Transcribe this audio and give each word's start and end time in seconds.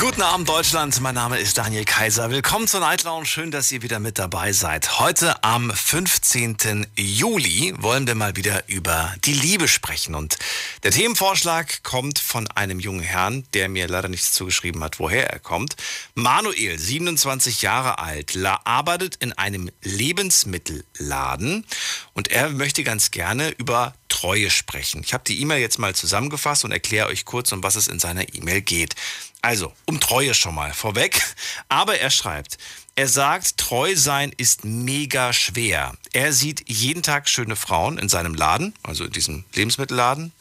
Guten 0.00 0.22
Abend 0.22 0.48
Deutschland, 0.48 0.98
mein 1.02 1.14
Name 1.14 1.38
ist 1.38 1.58
Daniel 1.58 1.84
Kaiser. 1.84 2.30
Willkommen 2.30 2.66
zur 2.66 2.80
Night 2.80 3.04
Lounge, 3.04 3.26
schön, 3.26 3.50
dass 3.50 3.70
ihr 3.70 3.82
wieder 3.82 3.98
mit 3.98 4.18
dabei 4.18 4.54
seid. 4.54 4.98
Heute 4.98 5.44
am 5.44 5.70
15. 5.70 6.86
Juli 6.96 7.74
wollen 7.76 8.06
wir 8.06 8.14
mal 8.14 8.34
wieder 8.34 8.66
über 8.66 9.14
die 9.26 9.34
Liebe 9.34 9.68
sprechen. 9.68 10.14
Und 10.14 10.38
der 10.84 10.90
Themenvorschlag 10.90 11.82
kommt 11.82 12.18
von 12.18 12.48
einem 12.48 12.80
jungen 12.80 13.02
Herrn, 13.02 13.44
der 13.52 13.68
mir 13.68 13.88
leider 13.88 14.08
nichts 14.08 14.32
zugeschrieben 14.32 14.82
hat, 14.82 15.00
woher 15.00 15.28
er 15.28 15.38
kommt. 15.38 15.76
Manuel, 16.14 16.78
27 16.78 17.60
Jahre 17.60 17.98
alt, 17.98 18.34
arbeitet 18.64 19.16
in 19.16 19.34
einem 19.34 19.70
Lebensmittelladen 19.82 21.66
und 22.14 22.28
er 22.28 22.48
möchte 22.48 22.84
ganz 22.84 23.10
gerne 23.10 23.50
über 23.50 23.92
Treue 24.08 24.50
sprechen. 24.50 25.02
Ich 25.04 25.14
habe 25.14 25.24
die 25.24 25.40
E-Mail 25.40 25.60
jetzt 25.60 25.78
mal 25.78 25.94
zusammengefasst 25.94 26.64
und 26.64 26.72
erkläre 26.72 27.08
euch 27.08 27.24
kurz, 27.24 27.52
um 27.52 27.62
was 27.62 27.76
es 27.76 27.86
in 27.86 27.98
seiner 27.98 28.34
E-Mail 28.34 28.60
geht. 28.60 28.94
Also, 29.42 29.72
um 29.86 30.00
Treue 30.00 30.34
schon 30.34 30.54
mal 30.54 30.72
vorweg. 30.72 31.20
Aber 31.68 31.98
er 31.98 32.10
schreibt, 32.10 32.58
er 32.94 33.08
sagt, 33.08 33.56
treu 33.56 33.96
sein 33.96 34.32
ist 34.36 34.64
mega 34.64 35.32
schwer. 35.32 35.94
Er 36.12 36.32
sieht 36.32 36.68
jeden 36.68 37.02
Tag 37.02 37.28
schöne 37.28 37.56
Frauen 37.56 37.98
in 37.98 38.08
seinem 38.08 38.34
Laden, 38.34 38.74
also 38.82 39.04
in 39.04 39.12
diesem 39.12 39.44
Lebensmittelladen. 39.54 40.32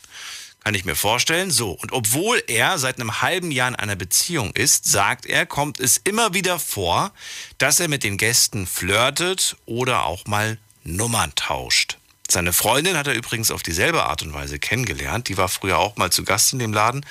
Kann 0.66 0.76
ich 0.76 0.84
mir 0.84 0.96
vorstellen. 0.96 1.52
So, 1.52 1.72
und 1.72 1.94
obwohl 1.94 2.44
er 2.48 2.78
seit 2.78 3.00
einem 3.00 3.22
halben 3.22 3.50
Jahr 3.52 3.70
in 3.70 3.76
einer 3.76 3.96
Beziehung 3.96 4.52
ist, 4.52 4.86
sagt 4.86 5.26
er, 5.26 5.46
kommt 5.46 5.80
es 5.80 5.98
immer 5.98 6.34
wieder 6.34 6.60
vor, 6.60 7.14
dass 7.58 7.80
er 7.80 7.88
mit 7.88 8.04
den 8.04 8.18
Gästen 8.18 8.68
flirtet 8.68 9.56
oder 9.66 10.06
auch 10.06 10.26
mal 10.26 10.60
Nummern 10.84 11.34
tauscht. 11.36 11.98
Seine 12.30 12.54
Freundin 12.54 12.98
hat 12.98 13.08
er 13.08 13.16
übrigens 13.16 13.50
auf 13.50 13.64
dieselbe 13.64 14.04
Art 14.04 14.22
und 14.22 14.34
Weise 14.34 14.60
kennengelernt. 14.60 15.30
Die 15.30 15.38
war 15.38 15.48
früher 15.48 15.80
auch 15.80 15.96
mal 15.96 16.12
zu 16.12 16.24
Gast 16.24 16.54
in 16.54 16.60
dem 16.60 16.74
Laden 16.74 17.04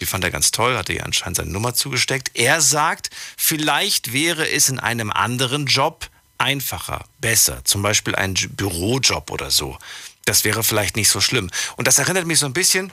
die 0.00 0.06
fand 0.06 0.24
er 0.24 0.30
ganz 0.30 0.50
toll, 0.50 0.76
hatte 0.76 0.92
ihr 0.92 1.04
anscheinend 1.04 1.36
seine 1.36 1.50
Nummer 1.50 1.74
zugesteckt. 1.74 2.30
Er 2.34 2.60
sagt, 2.60 3.10
vielleicht 3.36 4.12
wäre 4.12 4.48
es 4.50 4.68
in 4.68 4.78
einem 4.78 5.10
anderen 5.10 5.66
Job 5.66 6.08
einfacher, 6.38 7.04
besser. 7.20 7.64
Zum 7.64 7.82
Beispiel 7.82 8.14
ein 8.14 8.34
Bürojob 8.34 9.30
oder 9.30 9.50
so. 9.50 9.76
Das 10.24 10.44
wäre 10.44 10.62
vielleicht 10.62 10.96
nicht 10.96 11.08
so 11.08 11.20
schlimm. 11.20 11.50
Und 11.76 11.88
das 11.88 11.98
erinnert 11.98 12.26
mich 12.26 12.38
so 12.38 12.46
ein 12.46 12.52
bisschen 12.52 12.92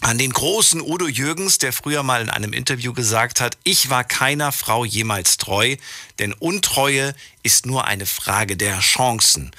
an 0.00 0.18
den 0.18 0.32
großen 0.32 0.80
Udo 0.80 1.06
Jürgens, 1.06 1.58
der 1.58 1.72
früher 1.72 2.02
mal 2.02 2.22
in 2.22 2.30
einem 2.30 2.52
Interview 2.52 2.92
gesagt 2.92 3.40
hat, 3.40 3.56
ich 3.62 3.88
war 3.88 4.02
keiner 4.02 4.50
Frau 4.50 4.84
jemals 4.84 5.36
treu, 5.36 5.76
denn 6.18 6.32
Untreue 6.32 7.14
ist 7.44 7.66
nur 7.66 7.86
eine 7.86 8.06
Frage 8.06 8.56
der 8.56 8.80
Chancen. 8.80 9.52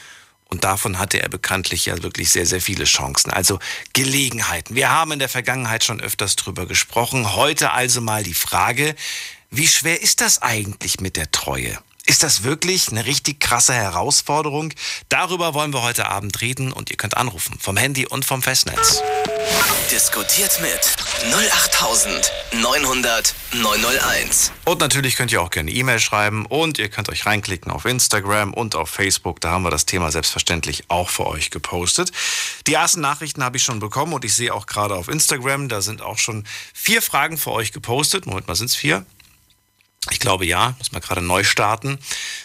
Und 0.53 0.63
davon 0.63 0.99
hatte 0.99 1.19
er 1.19 1.29
bekanntlich 1.29 1.87
ja 1.87 2.03
wirklich 2.03 2.29
sehr, 2.29 2.45
sehr 2.45 2.61
viele 2.61 2.83
Chancen. 2.83 3.31
Also 3.31 3.57
Gelegenheiten. 3.93 4.75
Wir 4.75 4.91
haben 4.91 5.11
in 5.11 5.17
der 5.17 5.27
Vergangenheit 5.27 5.83
schon 5.83 5.99
öfters 5.99 6.35
drüber 6.35 6.67
gesprochen. 6.67 7.33
Heute 7.33 7.71
also 7.71 8.01
mal 8.01 8.21
die 8.21 8.35
Frage, 8.35 8.93
wie 9.49 9.67
schwer 9.67 10.03
ist 10.03 10.21
das 10.21 10.43
eigentlich 10.43 10.99
mit 10.99 11.15
der 11.15 11.31
Treue? 11.31 11.79
Ist 12.05 12.21
das 12.21 12.43
wirklich 12.43 12.89
eine 12.89 13.05
richtig 13.05 13.39
krasse 13.39 13.73
Herausforderung? 13.73 14.73
Darüber 15.07 15.53
wollen 15.53 15.71
wir 15.71 15.83
heute 15.83 16.09
Abend 16.09 16.41
reden 16.41 16.73
und 16.73 16.91
ihr 16.91 16.97
könnt 16.97 17.15
anrufen 17.15 17.57
vom 17.61 17.77
Handy 17.77 18.05
und 18.05 18.25
vom 18.25 18.41
Festnetz. 18.41 19.01
Diskutiert 19.89 20.59
mit 20.59 20.81
08900 21.33 23.33
901. 23.53 24.51
Und 24.65 24.81
natürlich 24.81 25.15
könnt 25.15 25.31
ihr 25.31 25.41
auch 25.41 25.49
gerne 25.49 25.71
E-Mail 25.71 26.01
schreiben 26.01 26.45
und 26.45 26.77
ihr 26.77 26.89
könnt 26.89 27.07
euch 27.07 27.25
reinklicken 27.25 27.71
auf 27.71 27.85
Instagram 27.85 28.53
und 28.53 28.75
auf 28.75 28.89
Facebook. 28.89 29.39
Da 29.39 29.51
haben 29.51 29.63
wir 29.63 29.71
das 29.71 29.85
Thema 29.85 30.11
selbstverständlich 30.11 30.89
auch 30.89 31.07
für 31.07 31.25
euch 31.25 31.51
gepostet. 31.51 32.11
Die 32.67 32.73
ersten 32.73 32.99
Nachrichten 32.99 33.45
habe 33.45 33.55
ich 33.55 33.63
schon 33.63 33.79
bekommen 33.79 34.11
und 34.11 34.25
ich 34.25 34.33
sehe 34.33 34.53
auch 34.53 34.65
gerade 34.65 34.95
auf 34.95 35.07
Instagram, 35.07 35.69
da 35.69 35.81
sind 35.81 36.01
auch 36.01 36.17
schon 36.17 36.43
vier 36.73 37.01
Fragen 37.01 37.37
für 37.37 37.51
euch 37.51 37.71
gepostet. 37.71 38.25
Moment 38.25 38.49
mal, 38.49 38.55
sind 38.55 38.71
es 38.71 38.75
vier? 38.75 39.05
Ich 40.11 40.19
glaube 40.19 40.45
ja, 40.45 40.75
muss 40.77 40.91
man 40.91 41.01
gerade 41.01 41.21
neu 41.21 41.43
starten. 41.43 41.97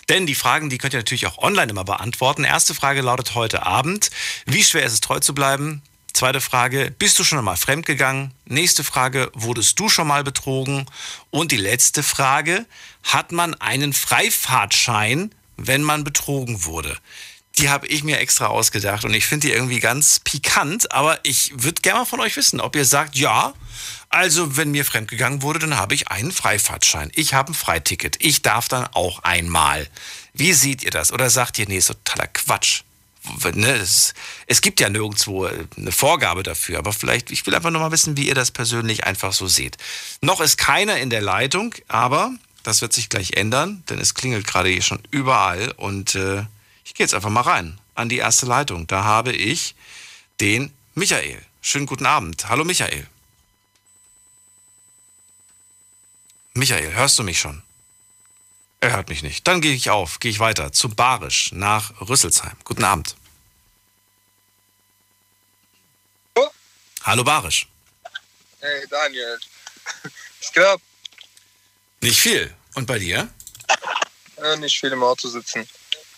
Denn 0.09 0.27
die 0.27 0.35
Fragen, 0.35 0.71
die 0.71 0.79
könnt 0.79 0.95
ihr 0.95 1.01
natürlich 1.01 1.27
auch 1.27 1.39
online 1.39 1.71
immer 1.71 1.85
beantworten. 1.85 2.45
Erste 2.45 2.75
Frage 2.75 3.01
lautet 3.01 3.35
heute 3.35 3.67
Abend, 3.67 4.11
wie 4.47 4.63
schwer 4.63 4.85
ist 4.85 4.93
es 4.93 5.01
treu 5.01 5.19
zu 5.19 5.35
bleiben? 5.35 5.83
Zweite 6.13 6.41
Frage, 6.41 6.93
bist 6.99 7.19
du 7.19 7.25
schon 7.25 7.39
einmal 7.39 7.57
fremdgegangen? 7.57 8.33
Nächste 8.45 8.83
Frage, 8.83 9.31
wurdest 9.35 9.79
du 9.79 9.89
schon 9.89 10.09
mal 10.09 10.25
betrogen? 10.25 10.87
Und 11.31 11.53
die 11.53 11.57
letzte 11.57 12.03
Frage, 12.03 12.67
hat 13.05 13.31
man 13.33 13.55
einen 13.55 13.93
Freifahrtschein, 13.93 15.35
wenn 15.57 15.83
man 15.83 16.05
betrogen 16.05 16.65
wurde? 16.65 16.97
Die 17.59 17.69
habe 17.69 17.87
ich 17.89 18.05
mir 18.05 18.19
extra 18.19 18.47
ausgedacht 18.47 19.05
und 19.05 19.15
ich 19.15 19.27
finde 19.27 19.49
die 19.49 19.53
irgendwie 19.53 19.81
ganz 19.81 20.21
pikant, 20.21 20.93
aber 20.93 21.19
ich 21.25 21.53
würde 21.55 21.83
gerne 21.83 22.01
mal 22.01 22.05
von 22.05 22.21
euch 22.21 22.37
wissen, 22.37 22.61
ob 22.61 22.77
ihr 22.77 22.85
sagt, 22.85 23.17
ja, 23.17 23.53
also, 24.11 24.57
wenn 24.57 24.71
mir 24.71 24.85
fremdgegangen 24.85 25.43
wurde, 25.43 25.59
dann 25.59 25.77
habe 25.77 25.95
ich 25.95 26.09
einen 26.09 26.33
Freifahrtschein. 26.33 27.11
Ich 27.15 27.35
habe 27.35 27.53
ein 27.53 27.55
Freiticket. 27.55 28.17
Ich 28.21 28.41
darf 28.41 28.69
dann 28.69 28.87
auch 28.95 29.23
einmal. 29.23 29.87
Wie 30.33 30.55
seht 30.55 30.83
ihr 30.83 30.91
das? 30.91 31.13
Oder 31.13 31.29
sagt 31.29 31.59
ihr, 31.59 31.69
nee, 31.69 31.77
ist 31.77 31.89
totaler 31.89 32.29
Quatsch? 32.29 32.83
Ne, 33.53 33.73
es, 33.73 34.15
es, 34.47 34.63
gibt 34.63 34.81
ja 34.81 34.89
nirgendwo 34.89 35.45
eine 35.77 35.93
Vorgabe 35.93 36.43
dafür, 36.43 36.79
aber 36.79 36.95
vielleicht, 36.95 37.31
ich 37.31 37.45
will 37.45 37.55
einfach 37.55 37.71
nur 37.71 37.83
mal 37.83 37.93
wissen, 37.93 38.17
wie 38.17 38.27
ihr 38.27 38.35
das 38.35 38.51
persönlich 38.51 39.05
einfach 39.05 39.35
so 39.35 39.47
seht. 39.47 39.77
Noch 40.23 40.41
ist 40.41 40.57
keiner 40.57 40.97
in 40.97 41.11
der 41.11 41.21
Leitung, 41.21 41.75
aber 41.89 42.33
das 42.63 42.81
wird 42.81 42.95
sich 42.95 43.11
gleich 43.11 43.33
ändern, 43.33 43.83
denn 43.91 43.99
es 43.99 44.15
klingelt 44.15 44.47
gerade 44.47 44.71
hier 44.71 44.81
schon 44.81 45.03
überall 45.11 45.73
und 45.73 46.15
äh, 46.15 46.45
ich 46.89 46.95
gehe 46.95 47.05
jetzt 47.05 47.13
einfach 47.13 47.29
mal 47.29 47.43
rein 47.43 47.79
an 47.95 48.09
die 48.09 48.17
erste 48.17 48.47
Leitung. 48.47 48.87
Da 48.87 49.05
habe 49.05 49.31
ich 49.33 49.75
den 50.41 50.73
Michael. 50.95 51.45
Schönen 51.61 51.85
guten 51.85 52.07
Abend. 52.07 52.49
Hallo 52.49 52.65
Michael. 52.65 53.07
Michael, 56.55 56.95
hörst 56.95 57.19
du 57.19 57.25
mich 57.25 57.39
schon? 57.39 57.63
Er 58.81 58.97
hört 58.97 59.11
mich 59.11 59.23
nicht. 59.23 59.47
Dann 59.47 59.61
gehe 59.61 59.75
ich 59.75 59.91
auf, 59.91 60.19
gehe 60.19 60.31
ich 60.31 60.41
weiter 60.41 60.73
zu 60.73 60.89
Barisch 60.89 61.53
nach 61.53 61.93
Rüsselsheim. 62.01 62.57
Guten 62.65 62.85
Abend. 62.85 63.17
Oh. 66.37 66.49
Hallo 67.03 67.23
Barisch. 67.23 67.69
Hey 68.61 68.87
Daniel. 68.89 69.39
Was 70.41 70.53
geht 70.55 70.65
ab? 70.65 70.81
Nicht 72.01 72.19
viel. 72.19 72.55
Und 72.75 72.87
bei 72.87 72.99
dir? 72.99 73.29
Äh, 74.37 74.57
nicht 74.57 74.81
viel 74.81 74.93
im 74.93 75.03
Auto 75.03 75.29
sitzen. 75.29 75.69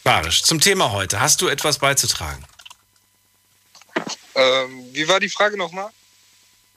Barisch, 0.02 0.42
zum 0.42 0.60
Thema 0.60 0.92
heute. 0.92 1.20
Hast 1.20 1.42
du 1.42 1.48
etwas 1.48 1.78
beizutragen? 1.78 2.44
Ähm, 4.34 4.88
wie 4.92 5.06
war 5.08 5.20
die 5.20 5.28
Frage 5.28 5.56
nochmal? 5.56 5.90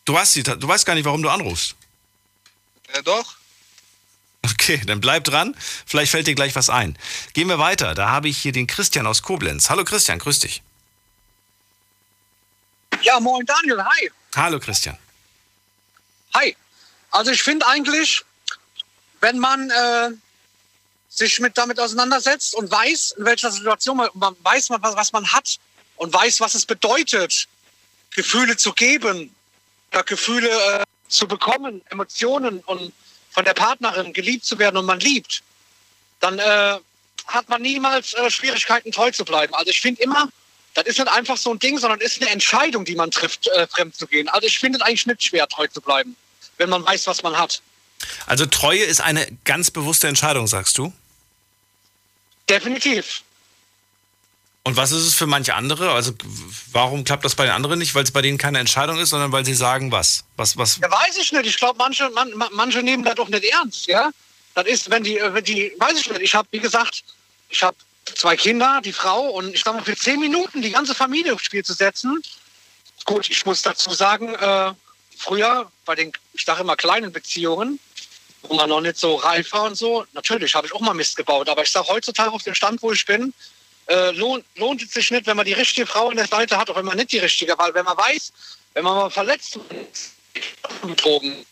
Du, 0.06 0.18
hast 0.18 0.36
du 0.36 0.68
weißt 0.68 0.86
gar 0.86 0.96
nicht, 0.96 1.06
warum 1.06 1.22
du 1.22 1.30
anrufst. 1.30 1.76
Äh, 2.94 3.04
doch. 3.04 3.36
Okay, 4.46 4.82
dann 4.86 5.00
bleib 5.00 5.24
dran. 5.24 5.56
Vielleicht 5.86 6.12
fällt 6.12 6.28
dir 6.28 6.36
gleich 6.36 6.56
was 6.56 6.70
ein. 6.70 6.98
Gehen 7.34 7.48
wir 7.48 7.60
weiter. 7.60 7.96
Da 7.96 8.10
habe 8.10 8.28
ich 8.28 8.38
hier 8.38 8.52
den 8.52 8.68
Christian 8.68 9.08
aus 9.08 9.22
Koblenz. 9.22 9.70
Hallo 9.70 9.86
Christian, 9.86 10.20
grüß 10.20 10.40
dich. 10.40 10.62
Ja, 13.02 13.20
moin 13.20 13.46
Daniel, 13.46 13.84
hi. 13.84 14.12
Hallo 14.36 14.60
Christian. 14.60 14.98
Hi. 16.34 16.56
Also 17.12 17.32
ich 17.32 17.42
finde 17.42 17.66
eigentlich, 17.68 18.24
wenn 19.22 19.40
man 19.40 19.70
äh, 19.70 20.10
sich 21.14 21.40
mit 21.40 21.58
damit 21.58 21.80
auseinandersetzt 21.80 22.56
und 22.56 22.72
weiß, 22.72 23.16
in 23.18 23.26
welcher 23.26 23.52
Situation 23.52 23.98
man, 23.98 24.10
man 24.16 24.36
weiß, 24.42 24.70
was, 24.72 25.12
man 25.12 25.32
hat 25.32 25.58
und 25.98 26.12
weiß, 26.12 26.40
was 26.40 26.56
es 26.56 26.66
bedeutet, 26.66 27.48
Gefühle 28.16 28.58
zu 28.58 28.74
geben, 28.74 29.34
Gefühle 30.06 30.50
äh, 30.50 30.84
zu 31.08 31.28
bekommen, 31.28 31.82
Emotionen 31.90 32.62
und 32.62 32.92
von 33.30 33.46
der 33.46 33.54
Partnerin 33.54 34.14
geliebt 34.14 34.46
zu 34.46 34.58
werden 34.58 34.78
und 34.78 34.86
man 34.86 35.00
liebt, 35.00 35.44
dann 36.20 36.40
äh, 36.40 36.80
hat 37.28 37.48
man 37.48 37.62
niemals 37.62 38.14
äh, 38.14 38.32
Schwierigkeiten, 38.32 38.92
treu 38.92 39.12
zu 39.12 39.24
bleiben. 39.24 39.54
Also 39.54 39.70
ich 39.70 39.82
finde 39.82 40.02
immer, 40.02 40.30
das 40.74 40.86
ist 40.86 40.98
nicht 40.98 41.12
einfach 41.12 41.38
so 41.38 41.52
ein 41.52 41.60
Ding, 41.60 41.78
sondern 41.78 42.00
ist 42.00 42.22
eine 42.22 42.32
Entscheidung, 42.32 42.86
die 42.86 42.96
man 42.96 43.12
trifft, 43.12 43.48
äh, 43.50 43.68
fremd 43.68 43.96
zu 43.96 44.08
gehen. 44.08 44.30
Also 44.30 44.48
ich 44.48 44.58
finde 44.58 44.80
es 44.80 44.82
eigentlich 44.84 45.06
nicht 45.06 45.24
schwer, 45.24 45.48
treu 45.48 45.68
zu 45.68 45.80
bleiben, 45.80 46.16
wenn 46.58 46.70
man 46.70 46.84
weiß, 46.84 47.06
was 47.06 47.22
man 47.22 47.38
hat. 47.38 47.62
Also 48.26 48.48
Treue 48.48 48.84
ist 48.84 49.02
eine 49.02 49.28
ganz 49.46 49.70
bewusste 49.70 50.08
Entscheidung, 50.08 50.48
sagst 50.48 50.78
du? 50.80 50.92
Definitiv. 52.50 53.24
Und 54.66 54.78
was 54.78 54.92
ist 54.92 55.06
es 55.06 55.14
für 55.14 55.28
manche 55.28 55.56
andere? 55.56 55.92
Also 55.92 56.14
warum 56.72 57.04
klappt 57.04 57.26
das 57.26 57.36
bei 57.36 57.44
den 57.44 57.54
anderen 57.54 57.80
nicht? 57.80 57.96
Weil 57.96 58.04
es 58.04 58.12
bei 58.12 58.22
denen 58.22 58.38
keine 58.38 58.60
Entscheidung 58.60 58.98
ist, 58.98 59.10
sondern 59.10 59.32
weil 59.32 59.44
sie 59.44 59.54
sagen 59.54 59.92
was? 59.92 60.24
Was, 60.38 60.56
was? 60.58 60.78
Ja, 60.78 60.90
weiß 60.90 61.18
ich 61.18 61.34
nicht. 61.34 61.46
Ich 61.46 61.58
glaube, 61.58 61.78
manche, 61.78 62.10
man, 62.12 62.34
manche 62.52 62.82
nehmen 62.82 63.04
das 63.04 63.16
doch 63.16 63.28
nicht 63.28 63.44
ernst, 63.44 63.88
ja. 63.88 64.12
Das 64.56 64.66
ist, 64.66 64.90
wenn 64.90 65.04
die, 65.04 65.20
wenn 65.22 65.44
die, 65.44 65.74
weiß 65.78 66.00
ich 66.00 66.10
nicht. 66.10 66.22
Ich 66.22 66.36
habe, 66.36 66.48
wie 66.52 66.60
gesagt, 66.60 67.04
ich 67.50 67.62
habe 67.62 67.76
zwei 68.06 68.38
Kinder, 68.38 68.80
die 68.84 68.94
Frau 68.94 69.30
und 69.32 69.54
ich 69.54 69.64
sage 69.64 69.78
mal, 69.78 69.84
für 69.84 69.98
zehn 69.98 70.20
Minuten 70.20 70.62
die 70.62 70.72
ganze 70.72 70.96
Familie 70.96 71.34
aufs 71.34 71.44
Spiel 71.46 71.64
zu 71.66 71.74
setzen. 71.74 72.22
Gut, 73.06 73.30
ich 73.30 73.46
muss 73.46 73.62
dazu 73.64 73.94
sagen, 73.94 74.34
äh, 74.36 74.72
früher 75.18 75.70
bei 75.86 75.96
den, 75.96 76.14
ich 76.34 76.46
sage 76.46 76.62
immer 76.62 76.78
kleinen 76.78 77.12
Beziehungen, 77.12 77.80
wo 78.44 78.56
man 78.56 78.70
noch 78.70 78.82
nicht 78.82 78.98
so 78.98 79.16
reif 79.16 79.52
war 79.52 79.64
und 79.64 79.76
so. 79.76 80.06
Natürlich 80.14 80.54
habe 80.56 80.68
ich 80.68 80.74
auch 80.74 80.82
mal 80.82 80.94
Mist 80.94 81.16
gebaut, 81.16 81.50
aber 81.50 81.64
ich 81.64 81.72
sage 81.72 81.88
heutzutage 81.88 82.32
auf 82.32 82.44
dem 82.44 82.54
Stand, 82.54 82.82
wo 82.82 82.92
ich 82.92 83.06
bin, 83.06 83.34
äh, 83.88 84.12
lohnt, 84.12 84.46
lohnt 84.56 84.82
es 84.82 84.92
sich 84.92 85.12
nicht, 85.12 85.26
wenn 85.28 85.38
man 85.38 85.46
die 85.46 85.54
richtige 85.54 85.88
Frau 85.88 86.10
an 86.10 86.18
der 86.18 86.28
Seite 86.28 86.58
hat, 86.58 86.70
auch 86.70 86.76
wenn 86.76 86.86
man 86.86 86.98
nicht 86.98 87.12
die 87.12 87.20
richtige, 87.20 87.58
weil 87.58 87.74
wenn 87.74 87.86
man 87.86 87.98
weiß, 87.98 88.32
wenn 88.74 88.84
man 88.84 88.96
mal 88.96 89.10
verletzt 89.10 89.60
wird, 89.70 90.98
Drogen, 90.98 91.46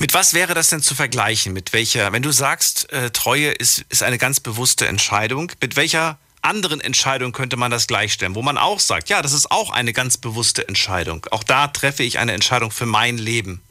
Mit 0.00 0.12
was 0.14 0.34
wäre 0.34 0.54
das 0.54 0.70
denn 0.70 0.82
zu 0.82 0.94
vergleichen? 0.94 1.52
Mit 1.52 1.72
welcher, 1.72 2.12
wenn 2.12 2.22
du 2.22 2.32
sagst, 2.32 2.92
äh, 2.92 3.10
Treue 3.10 3.52
ist, 3.52 3.84
ist 3.88 4.02
eine 4.02 4.18
ganz 4.18 4.40
bewusste 4.40 4.86
Entscheidung, 4.86 5.52
mit 5.60 5.76
welcher 5.76 6.18
anderen 6.42 6.80
Entscheidung 6.80 7.32
könnte 7.32 7.56
man 7.56 7.70
das 7.70 7.86
gleichstellen? 7.86 8.34
Wo 8.34 8.42
man 8.42 8.58
auch 8.58 8.80
sagt, 8.80 9.08
ja, 9.08 9.22
das 9.22 9.32
ist 9.32 9.50
auch 9.50 9.70
eine 9.70 9.92
ganz 9.92 10.18
bewusste 10.18 10.66
Entscheidung. 10.68 11.26
Auch 11.30 11.44
da 11.44 11.68
treffe 11.68 12.02
ich 12.02 12.18
eine 12.18 12.32
Entscheidung 12.32 12.70
für 12.70 12.86
mein 12.86 13.16
Leben. 13.16 13.62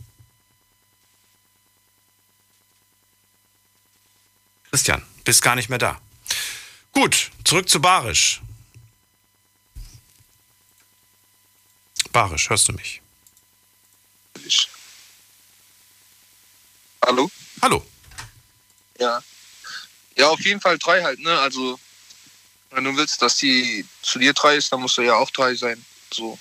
Christian, 4.74 5.06
bist 5.24 5.44
gar 5.44 5.56
nicht 5.56 5.70
mehr 5.70 5.78
da. 5.78 6.02
Gut, 6.94 7.30
zurück 7.46 7.70
zu 7.70 7.80
Barisch. 7.80 8.42
Barisch, 12.12 12.50
hörst 12.50 12.70
du 12.70 12.74
mich? 12.74 13.00
Hallo? 17.06 17.30
Hallo. 17.62 17.86
Ja. 18.98 19.22
Ja, 20.16 20.30
auf 20.30 20.44
jeden 20.44 20.60
Fall 20.60 20.80
treu 20.80 21.04
halt, 21.04 21.20
ne? 21.20 21.40
Also, 21.40 21.80
wenn 22.72 22.84
du 22.84 22.98
willst, 22.98 23.22
dass 23.22 23.38
die 23.38 23.86
zu 24.02 24.18
dir 24.18 24.34
treu 24.34 24.56
ist, 24.56 24.72
dann 24.72 24.82
musst 24.82 24.98
du 24.98 25.04
ja 25.04 25.14
auch 25.14 25.30
treu 25.30 25.56
sein. 25.56 25.86
So. 26.12 26.40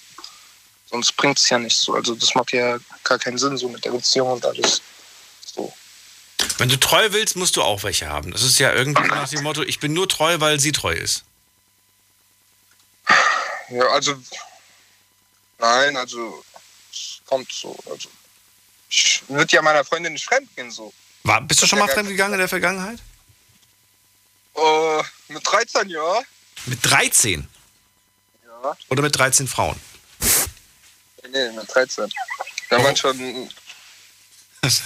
Sonst 0.87 1.13
bringt 1.19 1.39
es 1.39 1.51
ja 1.51 1.59
nichts 1.59 1.83
so. 1.83 1.93
Also, 1.93 2.15
das 2.15 2.35
macht 2.35 2.53
ja 2.53 2.79
gar 3.05 3.19
keinen 3.19 3.37
Sinn, 3.37 3.59
so 3.59 3.69
mit 3.69 3.85
der 3.85 3.91
Beziehung 3.91 4.33
und 4.33 4.47
alles. 4.47 4.81
So. 5.45 5.71
Wenn 6.59 6.69
du 6.69 6.79
treu 6.79 7.09
willst, 7.13 7.37
musst 7.37 7.57
du 7.57 7.63
auch 7.63 7.83
welche 7.83 8.09
haben. 8.09 8.31
Das 8.33 8.43
ist 8.43 8.59
ja 8.59 8.73
irgendwie 8.73 9.03
nach 9.09 9.29
dem 9.29 9.43
Motto, 9.43 9.63
ich 9.63 9.81
bin 9.81 9.93
nur 9.93 10.09
treu, 10.09 10.39
weil 10.41 10.61
sie 10.61 10.73
treu 10.73 10.93
ist. 10.93 11.25
Ja, 13.71 13.85
also. 13.89 14.15
Nein, 15.59 15.97
also. 15.97 16.45
Es 16.93 17.21
kommt 17.27 17.51
so. 17.53 17.77
Also. 17.91 18.09
Ich 18.89 19.23
würde 19.29 19.55
ja 19.57 19.63
meiner 19.63 19.85
Freundin 19.85 20.13
nicht 20.13 20.25
fremd 20.25 20.55
gehen, 20.57 20.71
so. 20.71 20.93
War, 21.25 21.41
bist 21.41 21.63
du 21.63 21.67
schon 21.67 21.79
mal 21.79 21.89
fremdgegangen 21.89 22.35
in 22.35 22.39
der 22.41 22.49
Vergangenheit? 22.49 22.99
Äh, 24.55 25.03
mit 25.29 25.47
13, 25.47 25.89
ja. 25.89 26.21
Mit 26.67 26.79
13? 26.83 27.49
Ja. 28.45 28.77
Oder 28.91 29.03
mit 29.03 29.17
13 29.17 29.49
Frauen? 29.49 29.81
Nee, 31.31 31.51
mit 31.53 31.75
13. 31.75 32.13
Da 32.69 32.79
Oh. 32.79 32.85
waren 32.85 32.97
schon. 32.97 33.19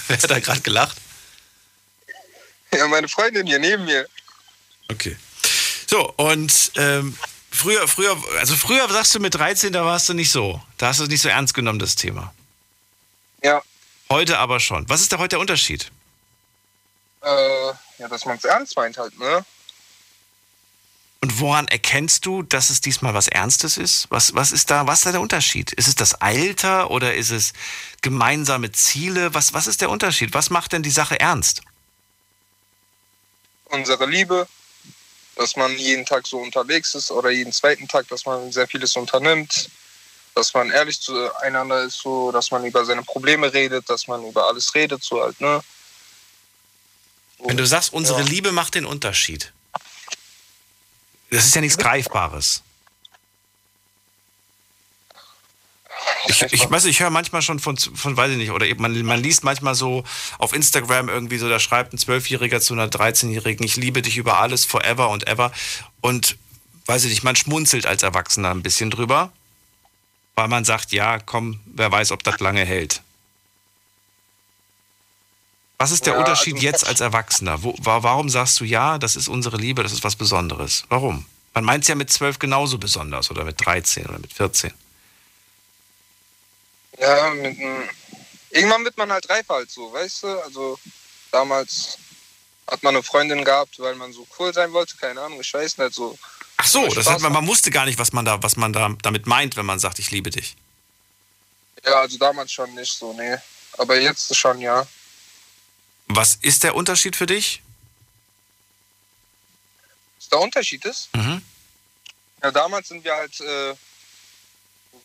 Wer 0.07 0.17
hat 0.17 0.31
da 0.31 0.39
gerade 0.39 0.61
gelacht? 0.61 0.97
Ja, 2.71 2.87
meine 2.87 3.07
Freundin 3.07 3.47
hier 3.47 3.59
neben 3.59 3.85
mir. 3.85 4.07
Okay. 4.89 5.15
So, 5.85 6.11
und 6.13 6.71
ähm, 6.75 7.17
früher, 7.51 7.87
früher, 7.87 8.17
also 8.39 8.55
früher 8.55 8.87
sagst 8.89 9.15
du 9.15 9.19
mit 9.19 9.35
13, 9.35 9.71
da 9.73 9.85
warst 9.85 10.09
du 10.09 10.13
nicht 10.13 10.31
so. 10.31 10.61
Da 10.77 10.87
hast 10.87 10.99
du 10.99 11.03
es 11.03 11.09
nicht 11.09 11.21
so 11.21 11.29
ernst 11.29 11.53
genommen, 11.53 11.79
das 11.79 11.95
Thema. 11.95 12.33
Ja. 13.43 13.61
Heute 14.09 14.37
aber 14.39 14.59
schon. 14.59 14.87
Was 14.89 15.01
ist 15.01 15.11
da 15.11 15.17
heute 15.17 15.29
der 15.29 15.39
Unterschied? 15.39 15.91
Äh, 17.21 17.29
ja, 17.99 18.07
dass 18.09 18.25
man 18.25 18.37
es 18.37 18.43
ernst 18.43 18.75
meint 18.75 18.97
halt, 18.97 19.17
ne? 19.17 19.45
Und 21.19 21.39
woran 21.39 21.67
erkennst 21.67 22.25
du, 22.25 22.43
dass 22.43 22.69
es 22.69 22.79
diesmal 22.79 23.13
was 23.13 23.27
Ernstes 23.27 23.77
ist? 23.77 24.05
Was, 24.11 24.35
was 24.35 24.51
ist 24.51 24.69
da, 24.69 24.85
was 24.85 24.99
ist 24.99 25.07
da 25.07 25.11
der 25.13 25.21
Unterschied? 25.21 25.73
Ist 25.73 25.87
es 25.87 25.95
das 25.95 26.13
Alter 26.21 26.91
oder 26.91 27.15
ist 27.15 27.31
es 27.31 27.53
gemeinsame 28.01 28.71
Ziele? 28.71 29.33
Was, 29.33 29.53
was 29.53 29.65
ist 29.65 29.81
der 29.81 29.89
Unterschied? 29.89 30.33
Was 30.33 30.51
macht 30.51 30.73
denn 30.73 30.83
die 30.83 30.91
Sache 30.91 31.19
ernst? 31.19 31.63
Unsere 33.69 34.05
Liebe, 34.05 34.47
dass 35.35 35.55
man 35.55 35.75
jeden 35.77 36.05
Tag 36.05 36.25
so 36.25 36.39
unterwegs 36.39 36.95
ist 36.95 37.11
oder 37.11 37.29
jeden 37.29 37.51
zweiten 37.51 37.87
Tag, 37.87 38.07
dass 38.07 38.25
man 38.25 38.51
sehr 38.51 38.67
vieles 38.67 38.95
unternimmt, 38.95 39.69
dass 40.35 40.53
man 40.53 40.69
ehrlich 40.71 41.01
zueinander 41.01 41.83
ist, 41.83 41.99
so, 41.99 42.31
dass 42.31 42.51
man 42.51 42.65
über 42.65 42.85
seine 42.85 43.03
Probleme 43.03 43.51
redet, 43.53 43.89
dass 43.89 44.07
man 44.07 44.25
über 44.25 44.47
alles 44.47 44.73
redet, 44.75 45.03
so 45.03 45.21
halt, 45.21 45.39
ne? 45.41 45.61
So. 47.37 47.49
Wenn 47.49 47.57
du 47.57 47.65
sagst, 47.65 47.93
unsere 47.93 48.21
Ja. 48.21 48.27
Liebe 48.27 48.51
macht 48.51 48.75
den 48.75 48.85
Unterschied. 48.85 49.53
Das 51.29 51.45
ist 51.45 51.55
ja 51.55 51.61
nichts 51.61 51.77
Greifbares. 51.77 52.61
Ich, 56.27 56.41
ich 56.53 56.69
weiß, 56.69 56.85
ich 56.85 56.99
höre 56.99 57.09
manchmal 57.09 57.41
schon 57.41 57.59
von, 57.59 57.77
von, 57.77 58.17
weiß 58.17 58.31
ich 58.31 58.37
nicht, 58.37 58.51
oder 58.51 58.65
eben 58.65 58.81
man, 58.81 58.99
man 59.03 59.21
liest 59.21 59.43
manchmal 59.43 59.75
so 59.75 60.03
auf 60.37 60.53
Instagram 60.53 61.09
irgendwie 61.09 61.37
so, 61.37 61.47
da 61.49 61.59
schreibt 61.59 61.93
ein 61.93 61.97
Zwölfjähriger 61.97 62.59
zu 62.61 62.73
einer 62.73 62.87
13-Jährigen, 62.87 63.63
ich 63.65 63.75
liebe 63.77 64.01
dich 64.01 64.17
über 64.17 64.37
alles, 64.39 64.65
forever 64.65 65.09
und 65.09 65.27
ever. 65.27 65.51
Und 66.01 66.37
weiß 66.85 67.03
ich 67.05 67.09
nicht, 67.11 67.23
man 67.23 67.35
schmunzelt 67.35 67.85
als 67.85 68.03
Erwachsener 68.03 68.51
ein 68.51 68.63
bisschen 68.63 68.89
drüber, 68.91 69.31
weil 70.35 70.47
man 70.47 70.65
sagt, 70.65 70.91
ja, 70.91 71.19
komm, 71.19 71.59
wer 71.65 71.91
weiß, 71.91 72.11
ob 72.11 72.23
das 72.23 72.39
lange 72.39 72.63
hält. 72.65 73.01
Was 75.79 75.91
ist 75.91 76.05
der 76.05 76.13
Ja, 76.13 76.19
Unterschied 76.19 76.55
also- 76.55 76.65
jetzt 76.65 76.87
als 76.87 77.01
Erwachsener? 77.01 77.61
Wo, 77.63 77.75
wa- 77.79 78.01
warum 78.03 78.29
sagst 78.29 78.59
du 78.59 78.65
ja, 78.65 78.97
das 78.97 79.15
ist 79.15 79.27
unsere 79.27 79.57
Liebe, 79.57 79.83
das 79.83 79.91
ist 79.93 80.03
was 80.03 80.15
Besonderes? 80.15 80.83
Warum? 80.89 81.25
Man 81.53 81.63
meint 81.65 81.83
es 81.83 81.87
ja 81.87 81.95
mit 81.95 82.09
12 82.11 82.39
genauso 82.39 82.77
besonders 82.77 83.29
oder 83.31 83.43
mit 83.43 83.63
13 83.63 84.05
oder 84.07 84.19
mit 84.19 84.33
14. 84.33 84.71
Ja, 86.97 87.29
mit, 87.31 87.57
n- 87.59 87.89
irgendwann 88.49 88.83
wird 88.83 88.97
man 88.97 89.11
halt 89.11 89.29
reifer 89.29 89.55
halt 89.55 89.71
so, 89.71 89.91
weißt 89.93 90.23
du? 90.23 90.27
Also 90.41 90.79
damals 91.31 91.97
hat 92.69 92.83
man 92.83 92.95
eine 92.95 93.03
Freundin 93.03 93.45
gehabt, 93.45 93.79
weil 93.79 93.95
man 93.95 94.11
so 94.13 94.27
cool 94.39 94.53
sein 94.53 94.73
wollte, 94.73 94.97
keine 94.97 95.21
Ahnung, 95.21 95.39
ich 95.39 95.53
weiß 95.53 95.77
nicht 95.77 95.93
so. 95.93 96.17
Ach 96.57 96.67
so, 96.67 96.83
das 96.85 96.93
Spaß 97.03 97.07
heißt, 97.13 97.21
man, 97.23 97.33
man 97.33 97.47
wusste 97.47 97.69
gar 97.71 97.85
nicht, 97.85 97.99
was 97.99 98.13
man 98.13 98.25
da, 98.25 98.41
was 98.41 98.55
man 98.57 98.73
da 98.73 98.89
damit 99.01 99.27
meint, 99.27 99.55
wenn 99.55 99.65
man 99.65 99.79
sagt, 99.79 99.99
ich 99.99 100.11
liebe 100.11 100.31
dich. 100.31 100.55
Ja, 101.85 102.01
also 102.01 102.17
damals 102.17 102.51
schon 102.51 102.73
nicht 102.73 102.91
so, 102.91 103.13
nee. 103.13 103.37
Aber 103.77 103.99
jetzt 103.99 104.35
schon, 104.35 104.59
ja. 104.59 104.87
Was 106.07 106.35
ist 106.41 106.63
der 106.63 106.73
Unterschied 106.75 107.15
für 107.15 107.27
dich? 107.27 107.61
Was 110.19 110.29
der 110.29 110.39
Unterschied 110.39 110.83
ist? 110.85 111.15
Mhm. 111.15 111.41
Ja, 112.41 112.51
damals 112.51 112.87
sind 112.87 113.03
wir 113.03 113.13
halt, 113.15 113.39
äh, 113.39 113.75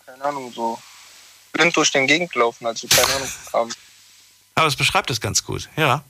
keine 0.06 0.24
Ahnung, 0.24 0.52
so 0.52 0.80
blind 1.52 1.76
durch 1.76 1.92
den 1.92 2.06
Gegend 2.06 2.32
gelaufen, 2.32 2.66
also 2.66 2.86
keine 2.88 3.12
Ahnung. 3.14 3.28
haben. 3.52 3.74
Aber 4.54 4.66
das 4.66 4.76
beschreibt 4.76 5.10
es 5.10 5.20
ganz 5.20 5.44
gut, 5.44 5.68
ja. 5.76 6.04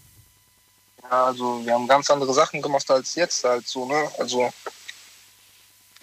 Ja, 1.03 1.27
also 1.27 1.65
wir 1.65 1.75
haben 1.75 1.87
ganz 1.87 2.11
andere 2.11 2.33
Sachen 2.33 2.63
gemacht 2.63 2.91
als 2.91 3.15
jetzt 3.15 3.45
halt 3.45 3.67
so, 3.67 3.87
ne? 3.87 4.11
Also, 4.19 4.53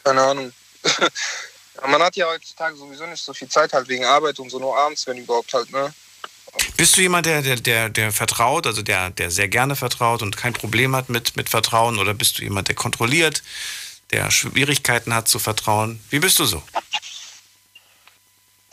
keine 0.03 0.21
Ahnung. 0.21 0.53
man 1.87 2.01
hat 2.01 2.15
ja 2.15 2.27
heutzutage 2.27 2.75
sowieso 2.75 3.05
nicht 3.05 3.23
so 3.23 3.33
viel 3.33 3.49
Zeit 3.49 3.73
halt 3.73 3.87
wegen 3.87 4.05
Arbeit 4.05 4.39
und 4.39 4.49
so, 4.49 4.59
nur 4.59 4.77
abends, 4.77 5.07
wenn 5.07 5.17
überhaupt 5.17 5.53
halt, 5.53 5.71
ne? 5.71 5.93
Bist 6.77 6.97
du 6.97 7.01
jemand, 7.01 7.25
der, 7.25 7.41
der, 7.41 7.57
der, 7.57 7.89
der 7.89 8.11
vertraut, 8.11 8.65
also 8.65 8.81
der, 8.81 9.11
der 9.11 9.29
sehr 9.31 9.47
gerne 9.47 9.75
vertraut 9.75 10.21
und 10.21 10.35
kein 10.35 10.53
Problem 10.53 10.95
hat 10.95 11.09
mit, 11.09 11.35
mit 11.35 11.49
Vertrauen? 11.49 11.99
Oder 11.99 12.13
bist 12.13 12.39
du 12.39 12.43
jemand, 12.43 12.67
der 12.67 12.75
kontrolliert, 12.75 13.43
der 14.11 14.31
Schwierigkeiten 14.31 15.13
hat 15.13 15.27
zu 15.27 15.39
vertrauen? 15.39 15.99
Wie 16.09 16.19
bist 16.19 16.39
du 16.39 16.45
so? 16.45 16.63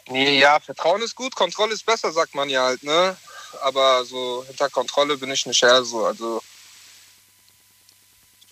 Nee, 0.09 0.39
ja, 0.39 0.61
Vertrauen 0.61 1.03
ist 1.03 1.17
gut, 1.17 1.35
Kontrolle 1.35 1.75
ist 1.75 1.85
besser, 1.85 2.13
sagt 2.13 2.35
man 2.35 2.49
ja 2.49 2.65
halt, 2.65 2.83
ne? 2.83 3.17
Aber 3.63 4.05
so 4.05 4.45
hinter 4.47 4.71
Kontrolle 4.71 5.17
bin 5.17 5.31
ich 5.31 5.47
nicht 5.47 5.63
her, 5.63 5.85
so. 5.85 6.07
Also, 6.07 6.43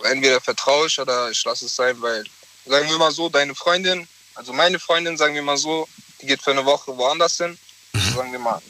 entweder 0.02 0.40
vertraue 0.40 0.87
ich 0.87 0.99
oder 0.99 1.30
ich 1.30 1.44
lasse 1.44 1.66
es 1.66 1.76
sein, 1.76 2.00
weil, 2.00 2.25
sagen 2.66 2.88
wir 2.88 2.99
mal 2.99 3.12
so, 3.12 3.28
deine 3.28 3.54
Freundin, 3.54 4.08
also 4.34 4.52
meine 4.52 4.80
Freundin, 4.80 5.16
sagen 5.16 5.34
wir 5.34 5.42
mal 5.42 5.56
so, 5.56 5.88
die 6.20 6.26
geht 6.26 6.42
für 6.42 6.50
eine 6.50 6.64
Woche 6.64 6.96
woanders 6.96 7.37
hin, 7.37 7.56
also 7.92 8.16
sagen 8.16 8.32
wir 8.32 8.38
mal 8.38 8.61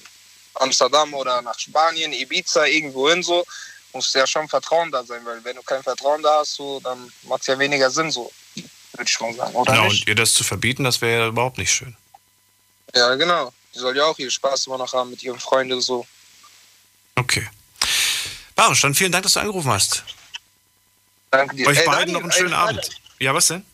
Amsterdam 0.54 1.14
oder 1.14 1.40
nach 1.42 1.58
Spanien, 1.58 2.12
Ibiza, 2.12 2.66
irgendwo 2.66 3.08
hin, 3.08 3.22
so, 3.22 3.44
muss 3.92 4.12
ja 4.12 4.26
schon 4.26 4.48
Vertrauen 4.48 4.90
da 4.90 5.04
sein, 5.04 5.24
weil 5.24 5.42
wenn 5.44 5.56
du 5.56 5.62
kein 5.62 5.82
Vertrauen 5.82 6.22
da 6.22 6.40
hast, 6.40 6.54
so, 6.54 6.80
dann 6.80 7.10
macht 7.22 7.42
es 7.42 7.46
ja 7.46 7.58
weniger 7.58 7.90
Sinn, 7.90 8.10
so, 8.10 8.30
würde 8.54 9.08
ich 9.08 9.20
mal 9.20 9.34
sagen, 9.34 9.54
oder 9.54 9.74
Ja, 9.74 9.84
nicht? 9.84 10.02
und 10.02 10.08
ihr 10.08 10.14
das 10.14 10.34
zu 10.34 10.44
verbieten, 10.44 10.84
das 10.84 11.00
wäre 11.00 11.22
ja 11.22 11.28
überhaupt 11.28 11.58
nicht 11.58 11.72
schön. 11.72 11.96
Ja, 12.94 13.14
genau. 13.16 13.52
Die 13.74 13.78
soll 13.78 13.96
ja 13.96 14.04
auch 14.04 14.18
ihren 14.18 14.30
Spaß 14.30 14.66
immer 14.68 14.78
noch 14.78 14.92
haben 14.92 15.10
mit 15.10 15.22
ihren 15.22 15.38
Freunden 15.40 15.80
so. 15.80 16.06
Okay. 17.16 17.48
Barusch, 18.54 18.80
dann 18.82 18.94
vielen 18.94 19.10
Dank, 19.12 19.24
dass 19.24 19.32
du 19.32 19.40
angerufen 19.40 19.70
hast. 19.70 20.04
Danke 21.30 21.56
dir. 21.56 21.66
Euch 21.66 21.78
Ey, 21.78 21.84
beiden 21.86 21.98
Daniel, 22.00 22.14
noch 22.14 22.22
einen 22.22 22.32
schönen 22.32 22.50
Frage- 22.50 22.78
Abend. 22.78 22.90
Ja, 23.18 23.34
was 23.34 23.48
denn? 23.48 23.64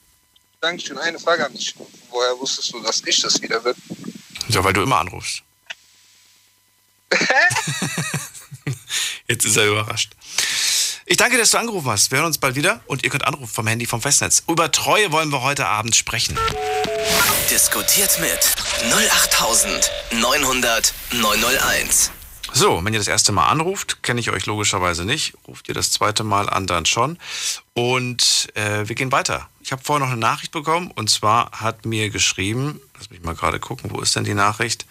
Dankeschön. 0.61 0.97
Eine 0.99 1.19
Frage 1.19 1.45
an 1.47 1.53
dich. 1.53 1.75
Woher 2.11 2.39
wusstest 2.39 2.73
du, 2.73 2.81
dass 2.83 3.03
ich 3.05 3.21
das 3.21 3.41
wieder 3.43 3.61
bin? 3.61 3.75
Ja, 4.49 4.65
weil 4.65 4.73
du 4.73 4.83
immer 4.83 4.99
anrufst. 4.99 5.43
Jetzt 9.27 9.45
ist 9.45 9.57
er 9.57 9.67
überrascht. 9.67 10.13
Ich 11.07 11.17
danke, 11.17 11.39
dass 11.39 11.51
du 11.51 11.59
angerufen 11.59 11.89
hast. 11.91 12.11
Wir 12.11 12.19
hören 12.19 12.27
uns 12.29 12.39
bald 12.39 12.55
wieder 12.57 12.83
und 12.87 13.03
ihr 13.05 13.11
könnt 13.11 13.25
anrufen 13.27 13.53
vom 13.53 13.67
Handy 13.67 13.87
vom 13.87 14.01
Festnetz. 14.01 14.43
Über 14.49 14.71
Treue 14.71 15.11
wollen 15.13 15.31
wir 15.31 15.43
heute 15.43 15.67
Abend 15.67 15.95
sprechen. 15.97 16.39
Diskutiert 17.51 18.19
mit 18.21 18.39
08900 18.93 20.95
901. 21.11 22.13
So, 22.53 22.85
wenn 22.85 22.93
ihr 22.93 23.01
das 23.01 23.09
erste 23.09 23.33
Mal 23.33 23.49
anruft, 23.49 24.05
kenne 24.05 24.21
ich 24.21 24.31
euch 24.31 24.47
logischerweise 24.47 25.05
nicht. 25.05 25.35
Ruft 25.49 25.69
ihr 25.69 25.75
das 25.75 25.91
zweite 25.91 26.23
Mal 26.23 26.49
an, 26.49 26.69
dann 26.69 26.87
schon. 26.87 27.19
Und 27.75 28.51
äh, 28.55 28.87
wir 28.87 28.95
gehen 28.95 29.11
weiter. 29.11 29.49
Ich 29.61 29.73
habe 29.73 29.83
vorher 29.83 30.07
noch 30.07 30.13
eine 30.13 30.21
Nachricht 30.21 30.53
bekommen 30.53 30.93
und 30.93 31.11
zwar 31.11 31.51
hat 31.51 31.87
mir 31.87 32.11
geschrieben, 32.11 32.81
lass 32.97 33.11
mich 33.11 33.21
mal 33.23 33.35
gerade 33.35 33.59
gucken, 33.59 33.91
wo 33.91 34.01
ist 34.01 34.15
denn 34.15 34.23
die 34.23 34.35
Nachricht? 34.35 34.87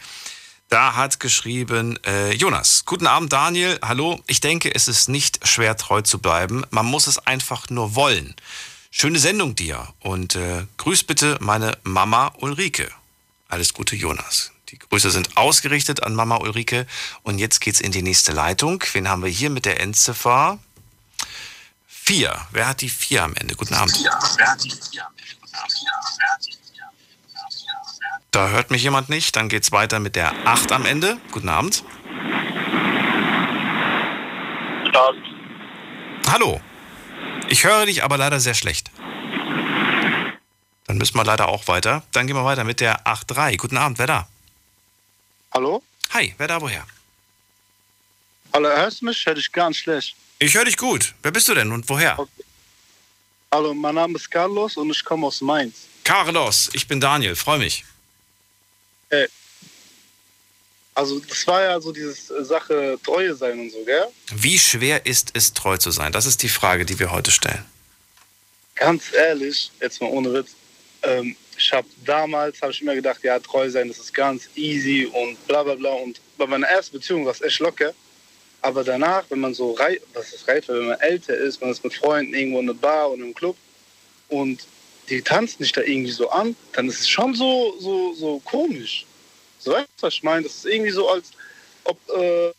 Da 0.67 0.95
hat 0.95 1.21
geschrieben 1.21 1.97
äh, 2.05 2.33
Jonas. 2.33 2.83
Guten 2.85 3.07
Abend, 3.07 3.31
Daniel. 3.31 3.79
Hallo. 3.81 4.19
Ich 4.27 4.41
denke, 4.41 4.75
es 4.75 4.89
ist 4.89 5.07
nicht 5.07 5.47
schwer 5.47 5.77
treu 5.77 6.01
zu 6.01 6.19
bleiben. 6.19 6.65
Man 6.71 6.85
muss 6.85 7.07
es 7.07 7.19
einfach 7.19 7.69
nur 7.69 7.95
wollen. 7.95 8.35
Schöne 8.91 9.19
Sendung 9.19 9.55
dir 9.55 9.87
und 9.99 10.35
äh, 10.35 10.65
grüß 10.77 11.03
bitte 11.03 11.37
meine 11.41 11.77
Mama 11.83 12.33
Ulrike. 12.39 12.89
Alles 13.47 13.73
Gute, 13.73 13.95
Jonas. 13.95 14.51
Die 14.69 14.79
Grüße 14.79 15.11
sind 15.11 15.37
ausgerichtet 15.37 16.03
an 16.03 16.15
Mama 16.15 16.37
Ulrike. 16.37 16.87
Und 17.23 17.39
jetzt 17.39 17.61
geht's 17.61 17.81
in 17.81 17.91
die 17.91 18.01
nächste 18.01 18.31
Leitung. 18.31 18.83
Wen 18.93 19.07
haben 19.07 19.23
wir 19.23 19.29
hier 19.29 19.49
mit 19.49 19.65
der 19.65 19.79
Endziffer? 19.79 20.59
Vier. 21.87 22.35
Wer 22.51 22.67
hat 22.67 22.81
die 22.81 22.89
vier 22.89 23.23
am 23.23 23.35
Ende? 23.35 23.55
Guten 23.55 23.75
Abend. 23.75 23.97
Da 28.31 28.49
hört 28.49 28.71
mich 28.71 28.83
jemand 28.83 29.09
nicht. 29.09 29.35
Dann 29.35 29.49
geht's 29.49 29.71
weiter 29.71 29.99
mit 29.99 30.15
der 30.15 30.33
acht 30.47 30.71
am 30.71 30.85
Ende. 30.85 31.17
Guten 31.31 31.49
Abend. 31.49 31.83
Guten 34.83 34.95
Abend. 34.95 35.23
Hallo. 36.27 36.61
Ich 37.49 37.63
höre 37.63 37.87
dich 37.87 38.03
aber 38.03 38.17
leider 38.17 38.39
sehr 38.39 38.53
schlecht. 38.53 38.91
Dann 40.85 40.97
müssen 40.97 41.15
wir 41.15 41.23
leider 41.23 41.47
auch 41.47 41.67
weiter. 41.67 42.03
Dann 42.11 42.27
gehen 42.27 42.35
wir 42.35 42.45
weiter 42.45 42.63
mit 42.63 42.79
der 42.79 43.07
8.3. 43.07 43.57
Guten 43.57 43.77
Abend, 43.77 43.97
wer 43.97 44.07
da? 44.07 44.27
Hallo? 45.51 45.81
Hi, 46.11 46.33
wer 46.37 46.47
da 46.47 46.61
woher? 46.61 46.85
Hallo, 48.53 48.69
hörst 48.69 49.01
du 49.01 49.05
mich? 49.05 49.25
Hör 49.25 49.33
dich 49.33 49.51
ganz 49.51 49.77
schlecht. 49.77 50.15
Ich 50.37 50.53
höre 50.53 50.65
dich 50.65 50.77
gut. 50.77 51.15
Wer 51.23 51.31
bist 51.31 51.47
du 51.47 51.55
denn 51.55 51.71
und 51.71 51.89
woher? 51.89 52.17
Hallo, 53.51 53.73
mein 53.73 53.95
Name 53.95 54.15
ist 54.15 54.29
Carlos 54.29 54.77
und 54.77 54.91
ich 54.91 55.03
komme 55.03 55.25
aus 55.25 55.41
Mainz. 55.41 55.87
Carlos, 56.03 56.69
ich 56.73 56.87
bin 56.87 56.99
Daniel, 56.99 57.35
freue 57.35 57.59
mich. 57.59 57.83
Also 60.95 61.19
das 61.19 61.47
war 61.47 61.61
ja 61.61 61.79
so 61.79 61.91
diese 61.91 62.43
Sache 62.43 62.99
Treue 63.03 63.33
sein 63.35 63.59
und 63.59 63.71
so, 63.71 63.83
gell? 63.85 64.07
Wie 64.35 64.59
schwer 64.59 65.05
ist 65.05 65.31
es, 65.33 65.53
treu 65.53 65.77
zu 65.77 65.91
sein? 65.91 66.11
Das 66.11 66.25
ist 66.25 66.43
die 66.43 66.49
Frage, 66.49 66.85
die 66.85 66.99
wir 66.99 67.11
heute 67.11 67.31
stellen. 67.31 67.63
Ganz 68.75 69.13
ehrlich, 69.13 69.71
jetzt 69.81 70.01
mal 70.01 70.07
ohne 70.07 70.33
Witz, 70.33 70.55
ähm, 71.03 71.35
ich 71.57 71.73
habe 71.73 71.87
damals, 72.05 72.61
habe 72.61 72.71
ich 72.71 72.81
immer 72.81 72.95
gedacht, 72.95 73.21
ja, 73.23 73.37
treu 73.39 73.69
sein, 73.69 73.89
das 73.89 73.97
ist 73.97 74.13
ganz 74.13 74.49
easy 74.55 75.05
und 75.05 75.45
bla 75.47 75.63
bla 75.63 75.75
bla. 75.75 75.91
Und 75.91 76.21
bei 76.37 76.45
meiner 76.47 76.67
ersten 76.67 76.97
Beziehung 76.97 77.25
war 77.25 77.33
es 77.33 77.41
echt 77.41 77.59
locker. 77.59 77.93
Aber 78.61 78.83
danach, 78.83 79.23
wenn 79.29 79.39
man 79.39 79.53
so 79.53 79.73
reif, 79.73 80.01
was 80.13 80.33
ist 80.33 80.47
reif, 80.47 80.67
wenn 80.67 80.87
man 80.87 80.99
älter 80.99 81.35
ist, 81.35 81.61
man 81.61 81.71
ist 81.71 81.83
mit 81.83 81.93
Freunden 81.93 82.33
irgendwo 82.33 82.59
in 82.59 82.69
einer 82.69 82.77
Bar 82.77 83.11
und 83.11 83.21
im 83.21 83.33
Club 83.33 83.55
und 84.29 84.65
die 85.09 85.21
tanzen 85.21 85.63
dich 85.63 85.71
da 85.71 85.81
irgendwie 85.81 86.11
so 86.11 86.29
an, 86.29 86.55
dann 86.73 86.87
ist 86.87 87.01
es 87.01 87.09
schon 87.09 87.33
so, 87.33 87.75
so, 87.79 88.13
so 88.13 88.39
komisch. 88.39 89.05
So 89.59 89.71
weißt 89.71 89.87
du, 89.97 90.01
was 90.01 90.13
ich 90.13 90.23
meine? 90.23 90.43
Das 90.43 90.55
ist 90.55 90.65
irgendwie 90.65 90.91
so, 90.91 91.09
als 91.09 91.31
ob 91.83 91.97
äh, 92.09 92.51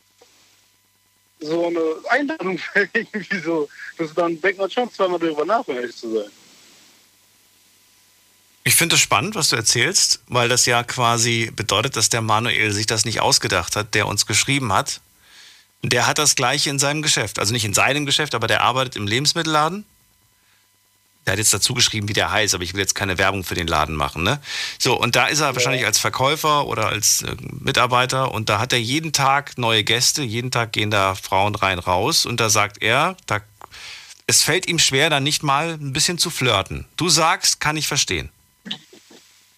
so 1.41 1.67
eine 1.67 1.81
Einladung 2.11 2.61
wäre, 2.75 2.89
irgendwie 2.93 3.41
so. 3.41 3.69
Das 3.99 4.15
dann 4.15 4.41
denkt 4.41 4.59
man 4.59 4.71
schon 4.71 4.93
zweimal 4.93 5.19
darüber 5.19 5.45
nach, 5.45 5.67
um 5.67 5.75
ehrlich 5.75 5.97
zu 5.97 6.15
sein. 6.15 6.31
Ich 8.63 8.75
finde 8.77 8.97
es 8.97 9.01
spannend, 9.01 9.35
was 9.35 9.49
du 9.49 9.57
erzählst, 9.57 10.21
weil 10.29 10.49
das 10.49 10.67
ja 10.67 10.85
quasi 10.85 11.51
bedeutet, 11.55 11.97
dass 11.97 12.11
der 12.11 12.21
Manuel 12.21 12.73
sich 12.73 12.87
das 12.87 13.07
nicht 13.07 13.21
ausgedacht 13.21 13.75
hat, 13.75 13.95
der 13.95 14.07
uns 14.07 14.27
geschrieben 14.27 14.73
hat. 14.73 15.01
Der 15.83 16.07
hat 16.07 16.19
das 16.19 16.35
gleiche 16.35 16.69
in 16.69 16.79
seinem 16.79 17.01
Geschäft. 17.01 17.39
Also 17.39 17.55
nicht 17.55 17.65
in 17.65 17.73
seinem 17.73 18.05
Geschäft, 18.05 18.35
aber 18.35 18.47
der 18.47 18.63
arbeitet 18.63 18.97
im 18.97 19.07
Lebensmittelladen. 19.07 19.87
Der 21.27 21.33
hat 21.33 21.39
jetzt 21.39 21.53
dazu 21.53 21.75
geschrieben, 21.75 22.09
wie 22.09 22.15
der 22.15 22.31
heißt, 22.31 22.55
aber 22.55 22.65
ich 22.65 22.73
will 22.73 22.81
jetzt 22.81 22.95
keine 22.95 23.19
Werbung 23.19 23.45
für 23.45 23.55
den 23.55 23.67
Laden 23.67 23.95
machen. 23.95 24.23
Ne? 24.23 24.41
So, 24.79 24.99
und 24.99 25.17
da 25.17 25.27
ist 25.27 25.41
er 25.41 25.55
wahrscheinlich 25.55 25.85
als 25.85 25.99
Verkäufer 25.99 26.67
oder 26.67 26.89
als 26.89 27.23
äh, 27.23 27.37
Mitarbeiter 27.61 28.33
und 28.33 28.49
da 28.49 28.59
hat 28.59 28.73
er 28.73 28.81
jeden 28.81 29.13
Tag 29.13 29.59
neue 29.59 29.85
Gäste, 29.85 30.23
jeden 30.23 30.51
Tag 30.51 30.73
gehen 30.73 30.91
da 30.91 31.15
Frauen 31.15 31.55
rein 31.55 31.79
raus 31.79 32.25
und 32.25 32.41
da 32.41 32.49
sagt 32.49 32.83
er, 32.83 33.17
da, 33.27 33.41
es 34.27 34.43
fällt 34.43 34.67
ihm 34.67 34.79
schwer, 34.79 35.11
dann 35.11 35.23
nicht 35.23 35.43
mal 35.43 35.75
ein 35.75 35.93
bisschen 35.93 36.17
zu 36.17 36.31
flirten. 36.31 36.87
Du 36.97 37.09
sagst, 37.09 37.61
kann 37.61 37.77
ich 37.77 37.87
verstehen. 37.87 38.31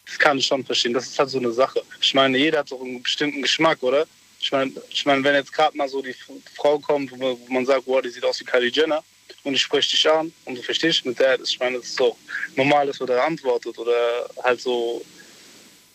Das 0.06 0.18
kann 0.18 0.38
ich 0.38 0.46
schon 0.46 0.64
verstehen. 0.64 0.92
Das 0.92 1.06
ist 1.06 1.18
halt 1.18 1.30
so 1.30 1.38
eine 1.38 1.52
Sache. 1.52 1.82
Ich 2.00 2.12
meine, 2.12 2.36
jeder 2.36 2.58
hat 2.58 2.68
so 2.68 2.82
einen 2.82 3.02
bestimmten 3.02 3.40
Geschmack, 3.40 3.82
oder? 3.82 4.06
Ich 4.40 4.50
meine, 4.50 4.72
ich 4.90 5.06
meine 5.06 5.22
wenn 5.22 5.34
jetzt 5.34 5.52
gerade 5.52 5.76
mal 5.76 5.88
so 5.88 6.02
die 6.02 6.14
Frau 6.56 6.78
kommt, 6.80 7.12
wo 7.12 7.38
man 7.48 7.64
sagt, 7.64 7.82
wow, 7.86 8.02
die 8.02 8.10
sieht 8.10 8.24
aus 8.24 8.40
wie 8.40 8.44
Kylie 8.44 8.70
Jenner 8.70 9.02
und 9.42 9.54
ich 9.54 9.62
spreche 9.62 9.90
dich 9.90 10.10
an 10.10 10.32
und 10.44 10.56
du 10.56 10.62
verstehst 10.62 11.04
mit 11.04 11.18
der, 11.18 11.40
ich 11.40 11.58
meine, 11.58 11.78
das 11.78 11.86
ist 11.86 11.96
so 11.96 12.16
normal 12.56 12.88
ist, 12.88 13.00
oder 13.00 13.16
er 13.16 13.26
antwortet 13.26 13.78
oder 13.78 14.28
halt 14.42 14.60
so, 14.60 15.04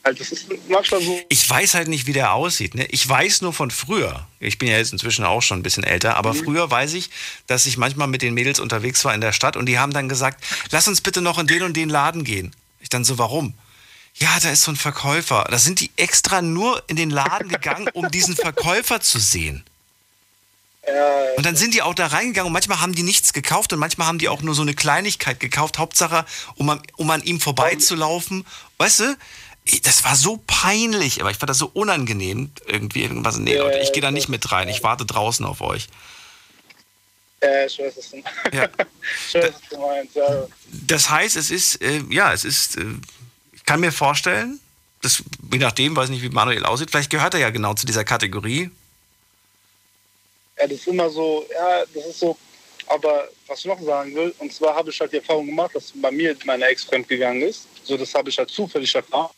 halt, 0.03 0.20
das 0.20 0.32
ist 0.32 0.48
manchmal 0.67 1.01
so. 1.01 1.20
Ich 1.29 1.50
weiß 1.50 1.75
halt 1.75 1.88
nicht, 1.88 2.08
wie 2.08 2.13
der 2.13 2.34
aussieht. 2.34 2.75
Ne? 2.75 2.86
Ich 2.89 3.08
weiß 3.08 3.41
nur 3.41 3.53
von 3.53 3.72
früher. 3.72 4.27
Ich 4.39 4.58
bin 4.58 4.70
ja 4.70 4.77
jetzt 4.77 4.94
inzwischen 4.94 5.25
auch 5.25 5.41
schon 5.41 5.60
ein 5.60 5.63
bisschen 5.63 5.84
älter, 5.84 6.15
aber 6.15 6.34
mhm. 6.34 6.44
früher 6.44 6.72
weiß 6.72 6.94
ich, 6.94 7.10
dass 7.48 7.65
ich 7.65 7.77
manchmal 7.77 8.08
mit 8.08 8.22
den 8.22 8.34
Mädels 8.34 8.60
unterwegs 8.60 9.03
war 9.06 9.13
in 9.13 9.22
der 9.22 9.34
Stadt 9.34 9.56
und 9.56 9.67
die 9.67 9.79
haben 9.79 9.94
dann 9.94 10.10
gesagt, 10.10 10.44
lass 10.72 10.88
uns 10.88 11.01
bitte 11.01 11.22
noch 11.22 11.39
in 11.39 11.48
den 11.48 11.63
und 11.63 11.75
den 11.75 11.89
Laden 11.89 12.24
gehen. 12.24 12.53
Ich 12.79 12.89
dann 12.89 13.03
so, 13.03 13.17
warum? 13.17 13.53
Ja, 14.15 14.39
da 14.41 14.50
ist 14.50 14.63
so 14.63 14.72
ein 14.72 14.77
Verkäufer. 14.77 15.46
Da 15.50 15.60
sind 15.60 15.79
die 15.79 15.91
extra 15.96 16.41
nur 16.41 16.84
in 16.88 16.96
den 16.96 17.12
Laden 17.12 17.50
gegangen, 17.50 17.88
um 17.94 18.10
diesen 18.10 18.36
Verkäufer 18.36 19.00
zu 19.00 19.20
sehen. 19.20 19.63
Und 21.36 21.46
dann 21.46 21.56
sind 21.56 21.74
die 21.74 21.82
auch 21.82 21.94
da 21.94 22.08
reingegangen 22.08 22.48
und 22.48 22.53
manchmal 22.53 22.79
haben 22.79 22.94
die 22.94 23.03
nichts 23.03 23.34
gekauft 23.34 23.74
und 23.74 23.79
manchmal 23.79 24.08
haben 24.08 24.20
die 24.20 24.29
auch 24.29 24.41
nur 24.41 24.56
so 24.56 24.62
eine 24.62 24.74
Kleinigkeit 24.74 25.39
gekauft. 25.39 25.79
Hauptsache, 25.79 26.25
um 26.56 26.70
an, 26.70 26.82
um 26.96 27.10
an 27.10 27.22
ihm 27.24 27.41
vorbeizulaufen. 27.41 28.46
Weißt 28.77 29.01
du, 29.01 29.17
das 29.84 30.06
war 30.06 30.15
so 30.15 30.41
peinlich, 30.48 31.20
aber 31.20 31.29
ich 31.29 31.38
fand 31.38 31.50
das 31.50 31.58
so 31.58 31.70
unangenehm. 31.74 32.51
Irgendwie 32.65 33.01
irgendwas. 33.03 33.38
Nee, 33.38 33.58
Leute, 33.58 33.79
ich 33.79 33.91
gehe 33.91 34.01
da 34.01 34.12
nicht 34.12 34.29
mit 34.29 34.50
rein. 34.51 34.70
Ich 34.70 34.82
warte 34.82 35.06
draußen 35.06 35.46
auf 35.46 35.60
euch. 35.60 35.89
Ja, 37.44 37.65
ich 37.65 37.77
weiß, 37.77 37.94
was 37.98 38.10
du, 38.10 38.17
ja. 38.56 38.70
ich 39.27 39.36
weiß, 39.36 39.53
was 39.53 39.70
du 39.70 39.77
meinst. 39.79 40.15
Ja. 40.15 40.48
Das 40.72 41.10
heißt, 41.10 41.36
es 41.36 41.51
ist, 41.51 41.82
äh, 41.82 42.01
ja, 42.10 42.32
es 42.32 42.46
ist, 42.46 42.77
äh, 42.77 42.86
ich 43.53 43.65
kann 43.65 43.82
mir 43.82 43.91
vorstellen, 43.91 44.60
das, 45.01 45.22
je 45.51 45.60
nachdem, 45.60 45.96
weiß 45.96 46.10
nicht, 46.10 46.24
wie 46.24 46.29
Manuel 46.29 46.65
aussieht, 46.65 46.89
vielleicht 46.89 47.10
gehört 47.10 47.34
er 47.34 47.41
ja 47.41 47.50
genau 47.50 47.74
zu 47.74 47.86
dieser 47.86 48.03
Kategorie, 48.03 48.72
ja, 50.60 50.68
das 50.68 50.80
ist 50.80 50.88
immer 50.88 51.10
so, 51.10 51.46
ja, 51.52 51.86
das 51.94 52.06
ist 52.06 52.20
so, 52.20 52.38
aber 52.88 53.30
was 53.48 53.60
ich 53.60 53.66
noch 53.66 53.82
sagen 53.82 54.16
will, 54.16 54.34
und 54.40 54.54
zwar 54.54 54.76
habe 54.76 54.90
ich 54.90 55.00
halt 55.00 55.12
die 55.12 55.18
Erfahrung 55.18 55.46
gemacht, 55.46 55.76
dass 55.76 55.92
bei 55.96 56.12
mir 56.12 56.36
meine 56.46 56.66
Ex 56.66 56.84
fremd 56.84 57.08
gegangen 57.08 57.42
ist. 57.42 57.68
So, 57.84 57.98
das 57.98 58.14
habe 58.14 58.30
ich 58.30 58.38
halt 58.38 58.50
zufällig 58.50 58.94
erfahren. 58.96 59.32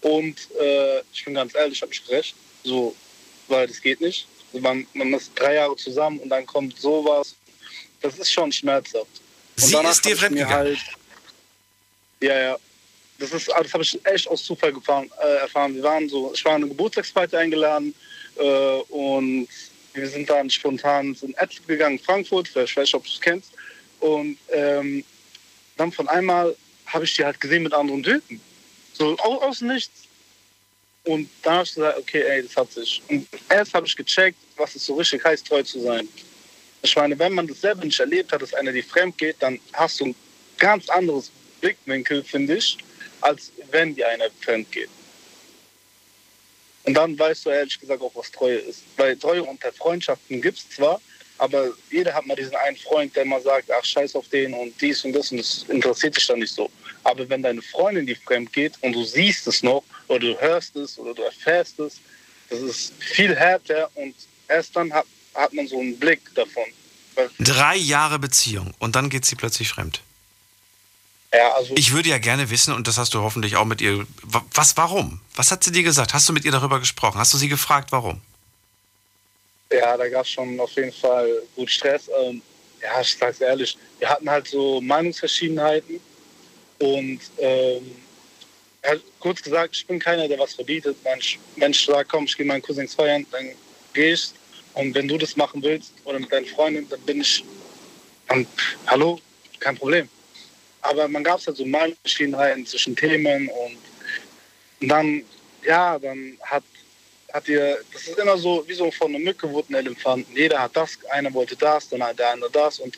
Und 0.00 0.36
äh, 0.60 1.00
ich 1.12 1.24
bin 1.24 1.34
ganz 1.34 1.54
ehrlich, 1.54 1.80
habe 1.80 1.92
ich 1.92 2.08
recht. 2.08 2.34
So, 2.62 2.94
weil 3.48 3.66
das 3.66 3.80
geht 3.80 4.00
nicht. 4.00 4.26
Man, 4.52 4.86
man 4.94 5.12
ist 5.14 5.32
drei 5.34 5.54
Jahre 5.54 5.76
zusammen 5.76 6.18
und 6.20 6.28
dann 6.28 6.46
kommt 6.46 6.78
sowas. 6.78 7.34
Das 8.00 8.18
ist 8.18 8.32
schon 8.32 8.52
schmerzhaft. 8.52 9.06
Und 9.56 9.62
Sie 9.62 9.76
ist 9.76 10.04
dir 10.04 10.16
fremd 10.16 10.36
gegangen? 10.36 10.54
Halt, 10.54 10.78
ja, 12.20 12.38
ja. 12.38 12.58
Das, 13.18 13.32
ist, 13.32 13.48
das 13.48 13.72
habe 13.72 13.82
ich 13.82 14.06
echt 14.06 14.28
aus 14.28 14.44
Zufall 14.44 14.72
gefahren, 14.72 15.10
äh, 15.22 15.36
erfahren. 15.36 15.74
Wir 15.74 15.82
waren 15.82 16.08
so, 16.08 16.32
ich 16.34 16.44
war 16.44 16.54
eine 16.54 16.68
Geburtstagsparty 16.68 17.36
eingeladen 17.36 17.94
äh, 18.36 18.76
und 18.88 19.48
wir 19.94 20.08
sind 20.08 20.28
dann 20.28 20.50
spontan 20.50 21.16
in 21.22 21.34
Etzel 21.34 21.62
gegangen, 21.66 21.98
Frankfurt, 21.98 22.48
ich 22.48 22.56
weiß 22.56 22.76
nicht, 22.76 22.94
ob 22.94 23.04
du 23.04 23.10
es 23.10 23.20
kennst. 23.20 23.52
Und 24.00 24.36
ähm, 24.50 25.04
dann 25.76 25.92
von 25.92 26.08
einmal 26.08 26.54
habe 26.86 27.04
ich 27.04 27.14
die 27.14 27.24
halt 27.24 27.40
gesehen 27.40 27.62
mit 27.62 27.72
anderen 27.72 28.02
Typen. 28.02 28.40
So 28.92 29.16
aus, 29.18 29.42
aus 29.42 29.60
nichts. 29.60 30.02
Und 31.04 31.28
dann 31.42 31.54
habe 31.54 31.64
ich 31.64 31.74
gesagt, 31.74 31.98
okay, 31.98 32.22
ey, 32.22 32.42
das 32.42 32.56
hat 32.56 32.72
sich. 32.72 33.02
Und 33.08 33.26
erst 33.48 33.74
habe 33.74 33.86
ich 33.86 33.96
gecheckt, 33.96 34.38
was 34.56 34.74
es 34.74 34.86
so 34.86 34.94
richtig 34.94 35.24
heißt, 35.24 35.46
treu 35.46 35.62
zu 35.62 35.80
sein. 35.80 36.08
Ich 36.82 36.96
meine, 36.96 37.18
wenn 37.18 37.32
man 37.32 37.46
das 37.46 37.60
selber 37.60 37.84
nicht 37.84 37.98
erlebt 38.00 38.32
hat, 38.32 38.42
dass 38.42 38.54
einer 38.54 38.72
die 38.72 38.82
fremd 38.82 39.16
geht, 39.16 39.36
dann 39.40 39.58
hast 39.72 40.00
du 40.00 40.06
ein 40.06 40.14
ganz 40.58 40.88
anderes 40.88 41.30
Blickwinkel, 41.60 42.22
finde 42.24 42.56
ich, 42.56 42.78
als 43.20 43.52
wenn 43.70 43.94
die 43.94 44.04
einer 44.04 44.26
fremd 44.40 44.70
geht. 44.70 44.90
Und 46.84 46.94
dann 46.94 47.18
weißt 47.18 47.46
du 47.46 47.50
ehrlich 47.50 47.80
gesagt 47.80 48.02
auch, 48.02 48.14
was 48.14 48.30
Treue 48.30 48.56
ist. 48.58 48.82
Weil 48.96 49.16
Treue 49.16 49.42
unter 49.42 49.72
Freundschaften 49.72 50.40
gibt 50.40 50.58
es 50.58 50.68
zwar, 50.68 51.00
aber 51.38 51.70
jeder 51.90 52.14
hat 52.14 52.26
mal 52.26 52.36
diesen 52.36 52.54
einen 52.54 52.76
Freund, 52.76 53.14
der 53.16 53.24
mal 53.24 53.42
sagt, 53.42 53.70
ach 53.70 53.84
scheiß 53.84 54.14
auf 54.14 54.28
den 54.28 54.54
und 54.54 54.80
dies 54.80 55.04
und 55.04 55.12
das 55.12 55.30
und 55.32 55.38
das 55.38 55.64
interessiert 55.68 56.16
dich 56.16 56.26
dann 56.26 56.38
nicht 56.38 56.54
so. 56.54 56.70
Aber 57.02 57.28
wenn 57.28 57.42
deine 57.42 57.62
Freundin 57.62 58.06
die 58.06 58.14
fremd 58.14 58.52
geht 58.52 58.74
und 58.82 58.92
du 58.92 59.04
siehst 59.04 59.46
es 59.46 59.62
noch 59.62 59.82
oder 60.08 60.20
du 60.20 60.40
hörst 60.40 60.76
es 60.76 60.98
oder 60.98 61.14
du 61.14 61.22
erfährst 61.22 61.80
es, 61.80 62.00
das 62.50 62.60
ist 62.60 62.92
viel 63.02 63.34
härter 63.34 63.90
und 63.94 64.14
erst 64.48 64.76
dann 64.76 64.92
hat, 64.92 65.06
hat 65.34 65.52
man 65.52 65.66
so 65.66 65.80
einen 65.80 65.98
Blick 65.98 66.20
davon. 66.34 66.64
Drei 67.40 67.76
Jahre 67.76 68.18
Beziehung 68.18 68.74
und 68.78 68.94
dann 68.94 69.08
geht 69.08 69.24
sie 69.24 69.36
plötzlich 69.36 69.68
fremd. 69.68 70.02
Ja, 71.34 71.52
also 71.52 71.74
ich 71.76 71.92
würde 71.92 72.10
ja 72.10 72.18
gerne 72.18 72.48
wissen, 72.50 72.72
und 72.72 72.86
das 72.86 72.96
hast 72.96 73.12
du 73.12 73.20
hoffentlich 73.20 73.56
auch 73.56 73.64
mit 73.64 73.80
ihr, 73.80 74.06
was, 74.22 74.76
warum? 74.76 75.20
Was 75.34 75.50
hat 75.50 75.64
sie 75.64 75.72
dir 75.72 75.82
gesagt? 75.82 76.14
Hast 76.14 76.28
du 76.28 76.32
mit 76.32 76.44
ihr 76.44 76.52
darüber 76.52 76.78
gesprochen? 76.78 77.18
Hast 77.18 77.34
du 77.34 77.38
sie 77.38 77.48
gefragt, 77.48 77.90
warum? 77.90 78.20
Ja, 79.72 79.96
da 79.96 80.08
gab 80.08 80.24
es 80.24 80.30
schon 80.30 80.60
auf 80.60 80.70
jeden 80.72 80.92
Fall 80.92 81.28
gut 81.56 81.68
Stress. 81.68 82.08
Ähm, 82.22 82.40
ja, 82.80 83.00
ich 83.00 83.16
sag's 83.18 83.40
ehrlich, 83.40 83.76
wir 83.98 84.08
hatten 84.08 84.30
halt 84.30 84.46
so 84.46 84.80
Meinungsverschiedenheiten 84.80 85.98
und 86.78 87.20
ähm, 87.38 87.96
kurz 89.18 89.42
gesagt, 89.42 89.74
ich 89.74 89.86
bin 89.86 89.98
keiner, 89.98 90.28
der 90.28 90.38
was 90.38 90.54
verbietet. 90.54 90.96
Wenn 91.02 91.70
ich 91.72 91.84
sage, 91.84 92.06
komm, 92.08 92.26
ich 92.26 92.36
gehe 92.36 92.46
meinen 92.46 92.62
Cousins 92.62 92.94
feiern, 92.94 93.26
dann 93.32 93.48
ich. 93.94 94.30
Und 94.74 94.94
wenn 94.94 95.08
du 95.08 95.18
das 95.18 95.34
machen 95.36 95.62
willst 95.62 95.92
oder 96.04 96.20
mit 96.20 96.30
deinen 96.32 96.46
Freunden, 96.46 96.88
dann 96.88 97.00
bin 97.00 97.22
ich, 97.22 97.44
dann, 98.28 98.46
hallo, 98.86 99.20
kein 99.58 99.76
Problem. 99.76 100.08
Aber 100.84 101.08
man 101.08 101.24
gab 101.24 101.40
es 101.40 101.46
halt 101.46 101.56
so 101.56 101.64
Meinungsverschiedenheiten 101.64 102.66
zwischen 102.66 102.94
Themen 102.94 103.48
und, 103.48 103.78
und 104.80 104.88
dann, 104.88 105.22
ja, 105.64 105.98
dann 105.98 106.38
hat 106.42 106.62
hat 107.32 107.48
ihr, 107.48 107.78
das 107.92 108.02
ist 108.06 108.16
immer 108.16 108.38
so, 108.38 108.64
wie 108.68 108.74
so 108.74 108.92
von 108.92 109.08
einer 109.08 109.18
Mücke 109.18 109.50
wurde 109.50 109.72
ein 109.72 109.86
Elefant. 109.86 110.24
Jeder 110.32 110.60
hat 110.60 110.76
das, 110.76 110.96
einer 111.10 111.34
wollte 111.34 111.56
das, 111.56 111.88
dann 111.88 112.00
hat 112.00 112.16
der 112.16 112.30
andere 112.30 112.50
das 112.52 112.78
und 112.78 112.96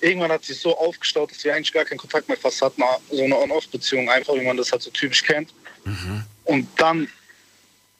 irgendwann 0.00 0.32
hat 0.32 0.44
sich 0.44 0.58
so 0.58 0.76
aufgestaut, 0.76 1.30
dass 1.30 1.44
wir 1.44 1.54
eigentlich 1.54 1.72
gar 1.72 1.84
keinen 1.84 1.98
Kontakt 1.98 2.28
mehr 2.28 2.36
fast 2.36 2.60
hatten, 2.60 2.82
so 3.12 3.22
eine 3.22 3.38
On-Off-Beziehung, 3.38 4.10
einfach 4.10 4.34
wie 4.34 4.44
man 4.44 4.56
das 4.56 4.72
halt 4.72 4.82
so 4.82 4.90
typisch 4.90 5.22
kennt. 5.22 5.54
Mhm. 5.84 6.24
Und 6.44 6.68
dann, 6.76 7.08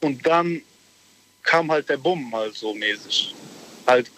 und 0.00 0.26
dann 0.26 0.61
kam 1.45 1.71
halt 1.71 1.88
der 1.88 1.99
Bumm 1.99 2.35
halt 2.35 2.57
so 2.57 2.75
mäßig. 2.75 3.33
Halt, 3.87 4.11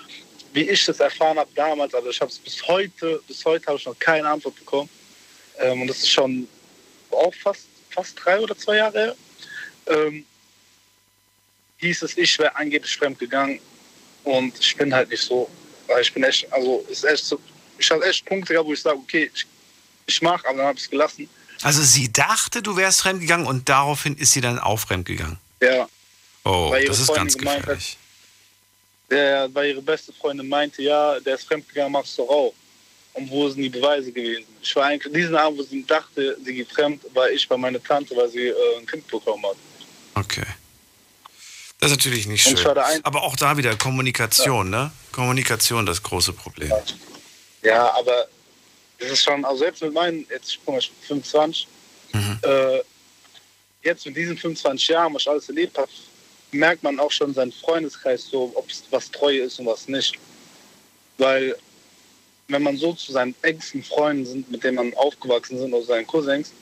wie 0.55 0.63
ich 0.63 0.87
das 0.87 1.01
erfahren 1.01 1.39
habe 1.39 1.51
damals, 1.55 1.95
aber 1.95 2.09
ich 2.09 2.21
habe 2.21 2.31
es 2.31 2.39
bis 2.39 2.67
heute, 2.67 3.23
bis 3.29 3.45
heute 3.45 3.67
habe 3.67 3.77
ich 3.77 3.85
noch 3.85 3.99
keine 3.99 4.27
Antwort 4.27 4.57
bekommen. 4.57 4.89
Ähm, 5.59 5.83
und 5.83 5.89
das 5.89 5.99
ist 5.99 6.11
schon 6.11 6.49
auch 7.11 7.35
fast, 7.35 7.67
fast 7.91 8.19
drei 8.23 8.39
oder 8.41 8.57
zwei 8.57 8.77
Jahre 8.77 8.99
her. 8.99 9.17
Ähm, 9.87 10.25
hieß 11.79 12.03
es, 12.03 12.17
ich 12.17 12.39
wäre 12.39 12.55
angeblich 12.57 12.97
fremd 12.97 13.19
gegangen 13.19 13.61
und 14.25 14.59
ich 14.59 14.77
bin 14.77 14.93
halt 14.93 15.11
nicht 15.11 15.23
so. 15.23 15.49
Weil 15.87 16.03
ich 16.03 16.13
bin 16.13 16.23
echt, 16.23 16.53
also 16.53 16.85
ist 16.89 17.05
echt 17.05 17.25
so, 17.25 17.41
ich 17.79 17.91
hatte 17.91 18.05
echt 18.05 18.25
Punkte 18.27 18.53
gehabt, 18.53 18.69
wo 18.69 18.73
ich 18.73 18.83
sage, 18.83 18.99
okay, 18.99 19.31
ich, 19.33 19.47
ich 20.07 20.23
mache, 20.23 20.47
aber 20.47 20.59
dann 20.59 20.67
habe 20.67 20.79
ich 20.79 20.85
es 20.85 20.91
gelassen. 20.91 21.29
Also 21.63 21.83
sie 21.83 22.13
dachte, 22.13 22.63
du 22.63 22.77
wärst 22.77 23.01
fremd 23.01 23.21
gegangen 23.21 23.47
und 23.47 23.69
daraufhin 23.69 24.17
ist 24.17 24.33
sie 24.33 24.41
dann 24.41 24.59
auch 24.59 24.79
fremd 24.79 25.07
gegangen. 25.07 25.39
Ja. 25.61 25.89
Oh, 26.45 26.75
das 26.87 27.01
ist 27.01 27.07
Freundin 27.07 27.25
ganz 27.25 27.39
gefährlich. 27.39 27.91
Hat, 27.91 29.11
der, 29.11 29.55
weil 29.55 29.71
ihre 29.71 29.83
beste 29.83 30.13
Freundin 30.13 30.49
meinte, 30.49 30.83
ja, 30.83 31.19
der 31.21 31.35
ist 31.35 31.45
fremd 31.45 31.69
gegangen, 31.69 31.93
machst 31.93 32.17
du 32.19 32.29
auch. 32.29 32.53
Und 33.19 33.31
wo 33.31 33.49
sind 33.49 33.63
die 33.63 33.69
Beweise 33.69 34.13
gewesen? 34.13 34.47
Ich 34.63 34.77
war 34.77 34.87
eigentlich, 34.87 35.13
diesen 35.13 35.35
Abend, 35.35 35.59
wo 35.59 35.63
sie 35.65 35.85
dachte, 35.85 36.37
sie 36.45 36.55
geht 36.55 36.71
fremd, 36.71 37.03
war 37.15 37.29
ich 37.29 37.49
bei 37.49 37.57
meiner 37.57 37.83
Tante, 37.83 38.17
weil 38.17 38.29
sie 38.29 38.47
äh, 38.47 38.55
ein 38.79 38.87
Kind 38.87 39.09
bekommen 39.09 39.45
hat. 39.45 39.57
Okay. 40.15 40.47
Das 41.81 41.91
ist 41.91 41.97
natürlich 41.97 42.27
nicht 42.27 42.43
schön. 42.43 42.59
Aber 43.03 43.23
auch 43.23 43.35
da 43.35 43.57
wieder 43.57 43.75
Kommunikation, 43.77 44.73
ja. 44.73 44.85
ne? 44.85 44.93
Kommunikation 45.11 45.85
das 45.85 46.01
große 46.01 46.33
Problem. 46.33 46.73
Ja, 47.63 47.93
aber 47.95 48.29
es 48.99 49.11
ist 49.11 49.25
schon, 49.25 49.45
also 49.45 49.59
selbst 49.59 49.83
mit 49.83 49.93
meinen, 49.93 50.25
jetzt 50.31 50.51
ich 50.51 50.61
bin 50.61 50.81
25, 50.81 51.67
mhm. 52.13 52.39
äh, 52.43 52.81
jetzt 53.83 54.07
mit 54.07 54.17
diesen 54.17 54.39
25 54.39 54.89
Jahren, 54.89 55.15
was 55.15 55.23
ich 55.23 55.29
alles 55.29 55.49
erlebt 55.49 55.77
habe, 55.77 55.91
merkt 56.53 56.85
man 56.85 57.01
auch 57.01 57.11
schon 57.11 57.35
seinen 57.35 57.53
Freundeskreis 57.53 58.29
so, 58.31 58.53
ob 58.55 58.71
es 58.71 58.85
was 58.91 59.11
Treue 59.11 59.41
ist 59.41 59.59
und 59.59 59.67
was 59.67 59.89
nicht. 59.89 60.19
Weil 61.17 61.57
wenn 62.49 62.63
man 62.63 62.77
so 62.77 62.95
zu 62.95 63.13
seinen 63.13 63.35
engsten 63.43 63.83
Freunden 63.83 64.25
sind, 64.25 64.51
mit 64.51 64.65
denen 64.65 64.77
man 64.77 64.95
aufgewachsen 64.95 65.59
sind, 65.59 65.73
oder 65.73 65.85
seinen 65.85 66.07
Cousins, 66.07 66.53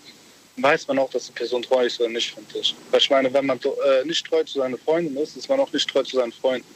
weiß 0.56 0.88
man 0.88 0.98
auch, 0.98 1.10
dass 1.10 1.26
die 1.26 1.32
Person 1.32 1.62
treu 1.62 1.86
ist 1.86 2.00
oder 2.00 2.08
nicht, 2.08 2.34
finde 2.34 2.58
ich. 2.58 2.74
Weil 2.90 3.00
ich 3.00 3.10
meine, 3.10 3.32
wenn 3.32 3.46
man 3.46 3.58
äh, 3.58 4.04
nicht 4.04 4.26
treu 4.26 4.42
zu 4.42 4.58
seinen 4.58 4.78
Freunden 4.78 5.16
ist, 5.16 5.36
ist 5.36 5.48
man 5.48 5.60
auch 5.60 5.72
nicht 5.72 5.88
treu 5.88 6.02
zu 6.02 6.16
seinen 6.16 6.32
Freunden. 6.32 6.66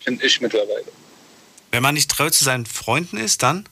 Finde 0.00 0.24
ich 0.24 0.40
mittlerweile. 0.40 0.84
Wenn 1.70 1.82
man 1.82 1.94
nicht 1.94 2.10
treu 2.10 2.30
zu 2.30 2.44
seinen 2.44 2.66
Freunden 2.66 3.16
ist, 3.16 3.42
dann? 3.42 3.68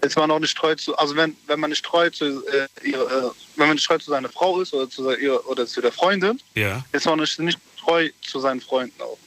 Ist 0.00 0.16
man 0.16 0.30
auch 0.30 0.38
nicht 0.38 0.56
treu 0.56 0.74
zu, 0.76 0.96
also 0.96 1.16
wenn, 1.16 1.36
wenn 1.46 1.58
man 1.58 1.70
nicht 1.70 1.84
treu 1.84 2.08
zu 2.10 2.46
äh, 2.46 2.68
ihr, 2.84 3.00
äh, 3.00 3.30
wenn 3.56 3.66
man 3.66 3.74
nicht 3.74 3.86
treu 3.86 3.98
zu 3.98 4.10
seiner 4.10 4.28
Frau 4.28 4.60
ist 4.60 4.72
oder 4.72 4.88
zu, 4.88 5.10
ihr, 5.16 5.44
oder 5.48 5.66
zu 5.66 5.80
der 5.80 5.90
Freundin, 5.90 6.40
ja. 6.54 6.84
ist 6.92 7.06
man 7.06 7.18
nicht, 7.18 7.38
nicht 7.40 7.58
treu 7.80 8.08
zu 8.24 8.38
seinen 8.38 8.60
Freunden 8.60 9.00
auch. 9.02 9.18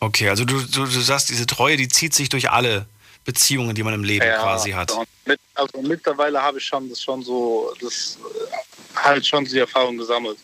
Okay, 0.00 0.28
also 0.28 0.44
du, 0.44 0.60
du, 0.60 0.84
du 0.84 1.00
sagst, 1.00 1.28
diese 1.30 1.46
Treue, 1.46 1.76
die 1.76 1.88
zieht 1.88 2.14
sich 2.14 2.28
durch 2.28 2.50
alle 2.50 2.86
Beziehungen, 3.24 3.74
die 3.74 3.82
man 3.82 3.94
im 3.94 4.04
Leben 4.04 4.24
ja, 4.24 4.40
quasi 4.40 4.70
hat. 4.70 4.92
Mit, 5.26 5.40
also 5.54 5.82
mittlerweile 5.82 6.40
habe 6.40 6.58
ich 6.58 6.64
schon 6.64 6.88
das 6.88 7.02
schon 7.02 7.22
so, 7.22 7.74
das 7.80 8.16
äh, 8.16 8.96
halt 8.96 9.26
schon 9.26 9.44
die 9.44 9.58
Erfahrung 9.58 9.98
gesammelt. 9.98 10.38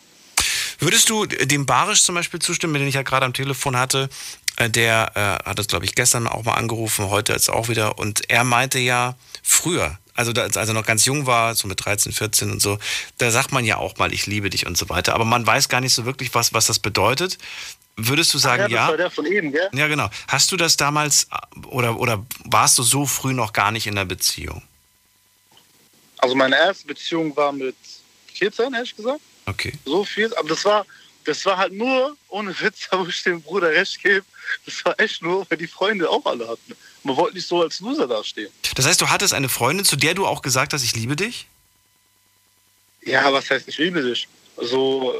Würdest 0.79 1.09
du 1.09 1.25
dem 1.25 1.65
Barisch 1.65 2.03
zum 2.03 2.15
Beispiel 2.15 2.39
zustimmen, 2.39 2.73
den 2.75 2.87
ich 2.87 2.95
ja 2.95 3.01
gerade 3.01 3.25
am 3.25 3.33
Telefon 3.33 3.77
hatte? 3.77 4.09
Äh, 4.57 4.69
der 4.69 5.11
äh, 5.15 5.49
hat 5.49 5.57
das, 5.57 5.67
glaube 5.67 5.85
ich, 5.85 5.95
gestern 5.95 6.27
auch 6.27 6.43
mal 6.43 6.53
angerufen, 6.53 7.09
heute 7.09 7.33
jetzt 7.33 7.49
auch 7.49 7.69
wieder. 7.69 7.97
Und 7.97 8.29
er 8.29 8.43
meinte 8.43 8.79
ja, 8.79 9.15
früher, 9.41 9.97
also 10.13 10.31
da, 10.31 10.43
als 10.43 10.55
er 10.55 10.73
noch 10.73 10.85
ganz 10.85 11.05
jung 11.05 11.25
war, 11.25 11.55
so 11.55 11.67
mit 11.67 11.83
13, 11.83 12.11
14 12.11 12.51
und 12.51 12.61
so, 12.61 12.77
da 13.17 13.31
sagt 13.31 13.51
man 13.51 13.65
ja 13.65 13.77
auch 13.77 13.97
mal, 13.97 14.13
ich 14.13 14.27
liebe 14.27 14.49
dich 14.49 14.65
und 14.65 14.77
so 14.77 14.89
weiter. 14.89 15.13
Aber 15.15 15.25
man 15.25 15.45
weiß 15.45 15.69
gar 15.69 15.81
nicht 15.81 15.93
so 15.93 16.05
wirklich, 16.05 16.33
was, 16.33 16.53
was 16.53 16.67
das 16.67 16.79
bedeutet. 16.79 17.37
Würdest 17.97 18.33
du 18.33 18.37
sagen, 18.37 18.63
Ach 18.65 18.69
ja? 18.69 18.77
Das 18.77 18.85
ja? 18.85 18.89
war 18.89 18.97
der 18.97 19.11
von 19.11 19.25
eben, 19.25 19.51
gell? 19.51 19.69
Ja, 19.73 19.87
genau. 19.87 20.09
Hast 20.27 20.51
du 20.51 20.57
das 20.57 20.75
damals 20.75 21.27
oder, 21.67 21.97
oder 21.97 22.25
warst 22.43 22.77
du 22.77 22.83
so 22.83 23.05
früh 23.05 23.33
noch 23.33 23.53
gar 23.53 23.71
nicht 23.71 23.87
in 23.87 23.95
der 23.95 24.05
Beziehung? 24.05 24.61
Also 26.17 26.35
meine 26.35 26.57
erste 26.57 26.87
Beziehung 26.87 27.35
war 27.37 27.51
mit 27.51 27.75
14, 28.33 28.73
ehrlich 28.73 28.95
gesagt. 28.95 29.21
Okay. 29.45 29.73
So 29.85 30.03
viel, 30.03 30.33
aber 30.35 30.49
das 30.49 30.65
war, 30.65 30.85
das 31.23 31.45
war 31.45 31.57
halt 31.57 31.73
nur, 31.73 32.17
ohne 32.29 32.59
Witz, 32.59 32.87
wo 32.91 33.05
ich 33.05 33.23
dem 33.23 33.41
Bruder 33.41 33.69
recht 33.69 34.01
gebe, 34.01 34.25
das 34.65 34.83
war 34.83 34.99
echt 34.99 35.21
nur, 35.21 35.49
weil 35.49 35.57
die 35.57 35.67
Freunde 35.67 36.09
auch 36.09 36.25
alle 36.25 36.47
hatten. 36.47 36.75
Man 37.03 37.15
wollte 37.15 37.35
nicht 37.35 37.47
so 37.47 37.61
als 37.61 37.79
Loser 37.79 38.07
dastehen. 38.07 38.51
Das 38.75 38.85
heißt, 38.85 38.99
du 38.99 39.09
hattest 39.09 39.33
eine 39.33 39.49
Freundin, 39.49 39.85
zu 39.85 39.95
der 39.95 40.13
du 40.15 40.25
auch 40.25 40.41
gesagt 40.41 40.73
hast, 40.73 40.83
ich 40.83 40.95
liebe 40.95 41.15
dich? 41.15 41.47
Ja, 43.03 43.31
was 43.31 43.49
heißt, 43.49 43.67
ich 43.67 43.77
liebe 43.77 44.01
dich? 44.01 44.27
So, 44.57 45.13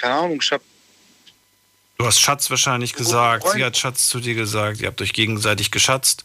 keine 0.00 0.14
Ahnung, 0.14 0.38
ich 0.42 0.50
habe 0.50 0.62
Du 2.02 2.08
hast 2.08 2.18
Schatz 2.18 2.50
wahrscheinlich 2.50 2.94
gesagt, 2.94 3.48
sie 3.50 3.64
hat 3.64 3.76
Schatz 3.76 4.08
zu 4.08 4.18
dir 4.18 4.34
gesagt, 4.34 4.80
ihr 4.80 4.88
habt 4.88 5.00
euch 5.00 5.12
gegenseitig 5.12 5.70
geschatzt. 5.70 6.24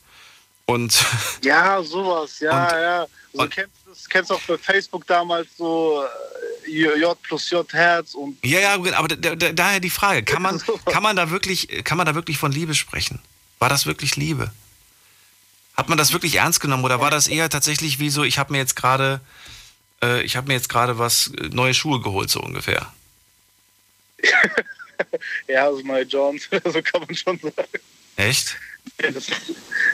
Und 0.66 1.06
ja, 1.44 1.84
sowas, 1.84 2.40
ja, 2.40 2.66
und, 2.66 2.72
ja. 2.82 3.08
So 3.32 3.42
und, 3.44 3.52
kennst 3.52 3.72
du 3.86 3.92
kennst 4.10 4.32
auch 4.32 4.42
bei 4.48 4.58
Facebook 4.58 5.06
damals 5.06 5.50
so 5.56 6.04
äh, 6.66 7.00
J 7.00 7.22
plus 7.22 7.52
J 7.52 7.72
Herz 7.72 8.16
und. 8.16 8.44
Ja, 8.44 8.60
ja, 8.60 8.74
aber 8.74 9.08
da, 9.08 9.36
da, 9.36 9.54
daher 9.54 9.80
die 9.80 9.92
Frage: 9.92 10.24
Kann 10.24 10.42
man, 10.42 10.60
kann 10.86 11.04
man 11.04 11.16
da 11.16 11.30
wirklich, 11.30 11.68
kann 11.84 11.98
man 11.98 12.08
da 12.08 12.16
wirklich 12.16 12.40
von 12.40 12.52
Liebe 12.52 12.74
sprechen? 12.74 13.20
War 13.60 13.70
das 13.70 13.86
wirklich 13.86 14.16
Liebe? 14.16 14.50
Hat 15.76 15.90
man 15.90 16.00
das 16.00 16.12
wirklich 16.12 16.38
ernst 16.38 16.60
genommen 16.60 16.86
oder 16.86 17.02
war 17.02 17.12
das 17.12 17.28
eher 17.28 17.52
tatsächlich 17.52 18.00
wie 18.00 18.10
so, 18.10 18.24
ich 18.24 18.40
habe 18.40 18.52
mir 18.52 18.58
jetzt 18.58 18.76
gerade, 18.76 19.22
äh, 20.02 20.24
ich 20.24 20.38
habe 20.38 20.48
mir 20.48 20.56
jetzt 20.56 20.70
gerade 20.70 20.98
was 20.98 21.28
äh, 21.38 21.50
neue 21.50 21.76
Schuhe 21.76 22.02
geholt 22.02 22.32
so 22.32 22.40
ungefähr? 22.42 22.92
ja, 25.48 25.66
also 25.66 25.82
neue 25.82 26.04
Johns, 26.04 26.44
so 26.66 26.82
kann 26.82 27.02
man 27.02 27.16
schon 27.16 27.40
sagen. 27.40 27.80
Echt? 28.16 28.58
Ja, 29.02 29.12
das, 29.12 29.28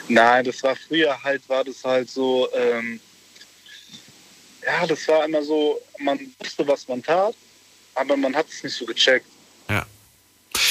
nein, 0.08 0.44
das 0.44 0.62
war 0.62 0.76
früher 0.76 1.20
halt, 1.22 1.46
war 1.48 1.64
das 1.64 1.82
halt 1.84 2.10
so, 2.10 2.48
ähm, 2.54 3.00
ja, 4.64 4.86
das 4.86 5.06
war 5.08 5.24
immer 5.24 5.42
so, 5.42 5.80
man 5.98 6.18
wusste, 6.38 6.66
was 6.66 6.88
man 6.88 7.02
tat, 7.02 7.34
aber 7.94 8.16
man 8.16 8.34
hat 8.34 8.46
es 8.48 8.62
nicht 8.62 8.76
so 8.76 8.86
gecheckt. 8.86 9.26
Ja. 9.68 9.86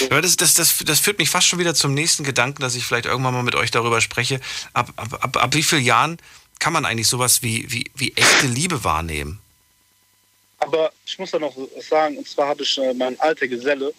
Ja, 0.09 0.21
das, 0.21 0.37
das, 0.37 0.53
das, 0.53 0.77
das 0.85 0.99
führt 0.99 1.19
mich 1.19 1.29
fast 1.29 1.47
schon 1.47 1.59
wieder 1.59 1.75
zum 1.75 1.93
nächsten 1.93 2.23
Gedanken, 2.23 2.61
dass 2.61 2.75
ich 2.75 2.85
vielleicht 2.85 3.05
irgendwann 3.05 3.33
mal 3.33 3.43
mit 3.43 3.55
euch 3.55 3.69
darüber 3.69 4.01
spreche. 4.01 4.39
Ab, 4.73 4.91
ab, 4.95 5.17
ab, 5.21 5.37
ab 5.37 5.53
wie 5.53 5.63
vielen 5.63 5.83
Jahren 5.83 6.17
kann 6.59 6.73
man 6.73 6.85
eigentlich 6.85 7.07
sowas 7.07 7.41
wie, 7.43 7.69
wie, 7.71 7.91
wie 7.95 8.13
echte 8.15 8.47
Liebe 8.47 8.83
wahrnehmen? 8.83 9.39
Aber 10.59 10.91
ich 11.05 11.19
muss 11.19 11.31
da 11.31 11.39
noch 11.39 11.55
sagen, 11.81 12.17
und 12.17 12.27
zwar 12.27 12.47
habe 12.47 12.63
ich 12.63 12.77
äh, 12.77 12.93
meinen 12.93 13.19
alter 13.19 13.47
Geselle. 13.47 13.93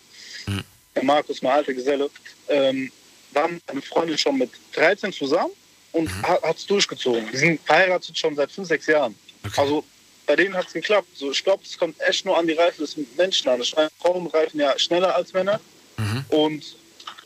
Der 0.95 1.05
Markus, 1.05 1.43
mein 1.43 1.53
alter 1.53 1.75
Geselle, 1.75 2.11
ähm, 2.49 2.91
war 3.33 3.49
mit 3.49 3.63
einer 3.69 3.83
Freundin 3.83 4.19
schon 4.19 4.39
mit 4.39 4.51
13 4.73 5.13
zusammen 5.13 5.53
und 5.93 6.05
mhm. 6.05 6.23
hat 6.23 6.57
es 6.57 6.67
durchgezogen. 6.67 7.29
Die 7.33 7.37
sind 7.37 7.61
verheiratet 7.63 8.17
schon 8.19 8.35
seit 8.35 8.51
5, 8.51 8.69
6 8.69 8.87
Jahren. 8.87 9.15
Okay. 9.45 9.61
Also 9.61 9.85
bei 10.27 10.37
denen 10.37 10.55
hat 10.55 10.67
es 10.67 10.73
geklappt. 10.73 11.09
So, 11.15 11.31
ich 11.31 11.43
glaube, 11.45 11.63
es 11.65 11.77
kommt 11.77 12.01
echt 12.01 12.25
nur 12.25 12.37
an 12.39 12.47
die 12.47 12.55
Reife 12.55 12.83
des 12.83 12.97
Menschen 13.17 13.49
an. 13.49 13.63
Frauen 14.01 14.27
reifen 14.29 14.61
ja 14.61 14.79
schneller 14.79 15.15
als 15.15 15.33
Männer. 15.33 15.61
Mhm. 15.97 16.25
Und 16.29 16.77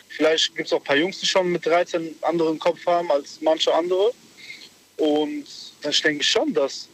vielleicht 0.09 0.55
gibt 0.57 0.67
es 0.67 0.73
auch 0.73 0.79
ein 0.81 0.85
paar 0.85 0.97
Jungs, 0.97 1.21
die 1.21 1.27
schon 1.27 1.51
mit 1.51 1.65
13 1.65 2.17
anderen 2.23 2.59
Kopf 2.59 2.85
haben 2.87 3.11
als 3.11 3.41
manche 3.41 3.73
andere. 3.73 4.13
Und 4.97 5.47
ich 5.89 6.03
denke 6.03 6.25
schon, 6.25 6.53
dass, 6.53 6.89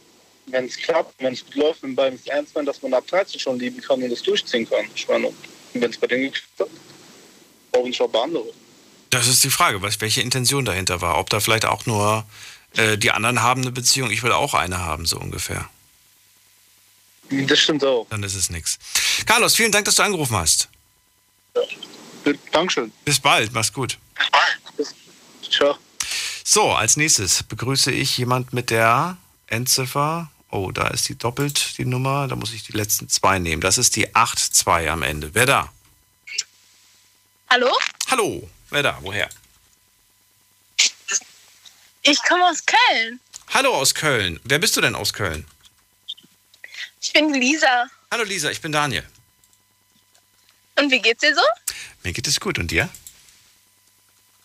wenn 0.47 0.65
es 0.65 0.77
klappt, 0.77 1.15
wenn 1.21 1.33
es 1.33 1.43
gut 1.43 1.55
läuft, 1.55 1.83
wenn 1.83 1.95
beiden 1.95 2.19
es 2.19 2.27
ernst 2.27 2.53
meint, 2.53 2.67
dass 2.67 2.81
man 2.81 2.93
ab 2.93 3.07
13 3.07 3.39
schon 3.39 3.59
lieben 3.59 3.81
kann 3.81 4.01
und 4.01 4.09
das 4.09 4.21
durchziehen 4.21 4.69
kann. 4.69 4.85
Ich 4.95 5.07
meine, 5.07 5.33
wenn 5.81 5.91
es 5.91 5.97
bei 5.97 6.07
denen 6.07 6.23
geklappt 6.31 6.59
hat, 6.59 6.67
warum 7.71 7.87
nicht 7.87 8.01
auch 8.01 8.09
bei 8.09 8.21
anderen? 8.21 8.47
Das 9.09 9.27
ist 9.27 9.43
die 9.43 9.49
Frage, 9.49 9.81
was, 9.81 10.01
welche 10.01 10.21
Intention 10.21 10.65
dahinter 10.65 11.01
war. 11.01 11.17
Ob 11.17 11.29
da 11.29 11.39
vielleicht 11.39 11.65
auch 11.65 11.85
nur 11.85 12.25
äh, 12.75 12.97
die 12.97 13.11
anderen 13.11 13.41
haben 13.41 13.61
eine 13.61 13.71
Beziehung, 13.71 14.11
ich 14.11 14.23
will 14.23 14.31
auch 14.31 14.53
eine 14.53 14.79
haben, 14.79 15.05
so 15.05 15.17
ungefähr. 15.17 15.69
Das 17.29 17.59
stimmt 17.59 17.83
auch. 17.83 18.07
Dann 18.09 18.23
ist 18.23 18.35
es 18.35 18.49
nichts. 18.49 18.77
Carlos, 19.25 19.55
vielen 19.55 19.71
Dank, 19.71 19.85
dass 19.85 19.95
du 19.95 20.03
angerufen 20.03 20.35
hast. 20.35 20.69
Ja. 21.55 21.61
Dankeschön. 22.51 22.91
Bis 23.03 23.19
bald, 23.19 23.53
mach's 23.53 23.71
gut. 23.71 23.97
Ciao. 25.49 25.77
So, 26.43 26.71
als 26.71 26.97
nächstes 26.97 27.43
begrüße 27.43 27.91
ich 27.91 28.17
jemand 28.17 28.53
mit 28.53 28.69
der 28.69 29.17
Endziffer. 29.47 30.29
Oh, 30.55 30.71
da 30.71 30.87
ist 30.87 31.09
die 31.09 31.17
doppelt, 31.17 31.77
die 31.77 31.83
Nummer. 31.83 32.29
Da 32.29 32.37
muss 32.37 32.53
ich 32.53 32.63
die 32.63 32.71
letzten 32.71 33.09
zwei 33.09 33.39
nehmen. 33.39 33.61
Das 33.61 33.77
ist 33.77 33.97
die 33.97 34.15
8-2 34.15 34.87
am 34.87 35.01
Ende. 35.03 35.35
Wer 35.35 35.45
da? 35.45 35.73
Hallo? 37.49 37.69
Hallo. 38.09 38.49
Wer 38.69 38.83
da? 38.83 38.97
Woher? 39.01 39.29
Ich 42.03 42.23
komme 42.23 42.47
aus 42.47 42.63
Köln. 42.65 43.19
Hallo 43.53 43.75
aus 43.75 43.93
Köln. 43.93 44.39
Wer 44.45 44.59
bist 44.59 44.77
du 44.77 44.81
denn 44.81 44.95
aus 44.95 45.11
Köln? 45.11 45.45
Ich 47.01 47.11
bin 47.11 47.33
Lisa. 47.33 47.87
Hallo 48.09 48.23
Lisa, 48.23 48.49
ich 48.49 48.61
bin 48.61 48.71
Daniel. 48.71 49.05
Und 50.79 50.89
wie 50.89 51.01
geht's 51.01 51.19
dir 51.19 51.35
so? 51.35 51.41
Mir 52.03 52.13
geht 52.13 52.27
es 52.27 52.39
gut. 52.39 52.57
Und 52.59 52.71
dir? 52.71 52.87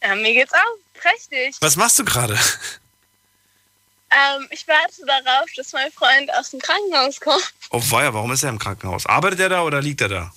Ja, 0.02 0.16
mir 0.16 0.34
geht's 0.34 0.52
auch 0.54 1.00
prächtig. 1.00 1.54
Was 1.60 1.76
machst 1.76 2.00
du 2.00 2.04
gerade? 2.04 2.36
Ähm, 4.10 4.48
ich 4.50 4.66
warte 4.66 5.04
darauf, 5.06 5.48
dass 5.56 5.72
mein 5.72 5.90
Freund 5.92 6.32
aus 6.34 6.50
dem 6.50 6.60
Krankenhaus 6.60 7.20
kommt. 7.20 7.52
Oh 7.70 7.80
weia, 7.90 8.12
warum 8.12 8.32
ist 8.32 8.42
er 8.42 8.48
im 8.50 8.58
Krankenhaus? 8.58 9.06
Arbeitet 9.06 9.40
er 9.40 9.48
da 9.48 9.62
oder 9.62 9.80
liegt 9.80 10.00
er 10.00 10.08
da? 10.08 10.34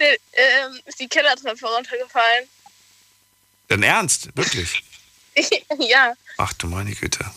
Der, 0.00 0.12
ähm, 0.12 0.80
ist 0.86 0.98
die 0.98 1.08
Kellertreppe 1.08 1.66
runtergefallen. 1.66 2.48
Denn 3.68 3.82
ernst? 3.82 4.34
Wirklich? 4.34 4.82
ja. 5.78 6.14
Ach 6.38 6.52
du 6.54 6.68
meine 6.68 6.94
Güte. 6.94 7.30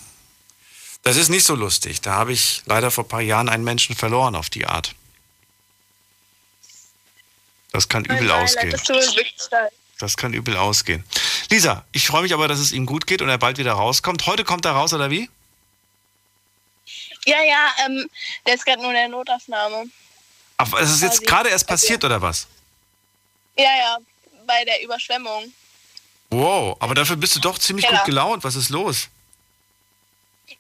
Das 1.04 1.18
ist 1.18 1.30
nicht 1.30 1.46
so 1.46 1.56
lustig. 1.56 2.02
Da 2.02 2.14
habe 2.14 2.32
ich 2.32 2.62
leider 2.66 2.92
vor 2.92 3.04
ein 3.04 3.08
paar 3.10 3.22
Jahren 3.22 3.50
einen 3.50 3.64
Menschen 3.64 3.96
verloren 3.96 4.36
auf 4.36 4.50
die 4.50 4.66
Art. 4.66 4.94
Das 7.72 7.88
kann 7.90 8.06
übel 8.06 8.28
Mein 8.28 8.44
ausgehen. 8.44 8.80
Das 10.00 10.18
kann 10.18 10.34
übel 10.34 10.58
ausgehen. 10.58 11.04
Lisa, 11.52 11.84
ich 11.92 12.08
freue 12.08 12.22
mich 12.22 12.34
aber, 12.34 12.48
dass 12.48 12.60
es 12.60 12.72
ihm 12.72 12.86
gut 12.86 13.06
geht 13.06 13.22
und 13.22 13.28
er 13.28 13.38
bald 13.38 13.58
wieder 13.58 13.74
rauskommt. 13.74 14.26
Heute 14.26 14.46
kommt 14.46 14.64
er 14.64 14.72
raus, 14.72 14.94
oder 14.94 15.10
wie? 15.10 15.30
Ja, 17.26 17.44
ja, 17.44 17.68
ähm, 17.86 18.10
der 18.48 18.56
ist 18.56 18.66
gerade 18.66 18.82
nur 18.82 18.92
in 18.92 18.96
der 18.96 19.10
Notaufnahme. 19.10 19.88
Ach, 20.56 20.74
es 20.80 20.92
ist 20.92 21.02
jetzt 21.02 21.28
gerade 21.28 21.50
erst 21.50 21.68
passiert, 21.68 22.06
oder 22.06 22.22
was? 22.22 22.48
Ja, 23.58 23.66
ja, 23.66 23.98
bei 24.48 24.64
der 24.64 24.82
Überschwemmung. 24.82 25.52
Wow, 26.30 26.78
aber 26.80 26.96
dafür 26.96 27.18
bist 27.18 27.36
du 27.36 27.42
doch 27.42 27.60
ziemlich 27.60 27.86
Keller. 27.86 27.98
gut 27.98 28.06
gelaunt. 28.06 28.44
Was 28.46 28.56
ist 28.56 28.70
los? 28.70 29.10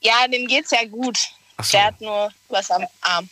Ja, 0.02 0.28
dem 0.28 0.46
geht's 0.46 0.72
ja 0.72 0.84
gut. 0.84 1.18
Ach 1.56 1.64
so. 1.64 1.72
Der 1.72 1.86
hat 1.86 2.02
nur 2.02 2.34
was 2.50 2.70
am 2.70 2.86
Arm. 3.00 3.30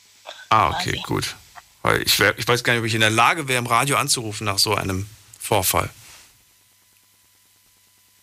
Ah, 0.47 0.69
okay, 0.69 0.91
quasi. 0.91 1.03
gut. 1.03 1.35
Weil 1.81 2.03
ich, 2.03 2.17
wär, 2.19 2.39
ich 2.39 2.47
weiß 2.47 2.63
gar 2.63 2.71
nicht, 2.71 2.79
ob 2.79 2.85
ich 2.85 2.95
in 2.95 3.01
der 3.01 3.09
Lage 3.09 3.49
wäre, 3.49 3.59
im 3.59 3.67
Radio 3.67 3.97
anzurufen 3.97 4.45
nach 4.45 4.59
so 4.59 4.75
einem 4.75 5.09
Vorfall. 5.37 5.89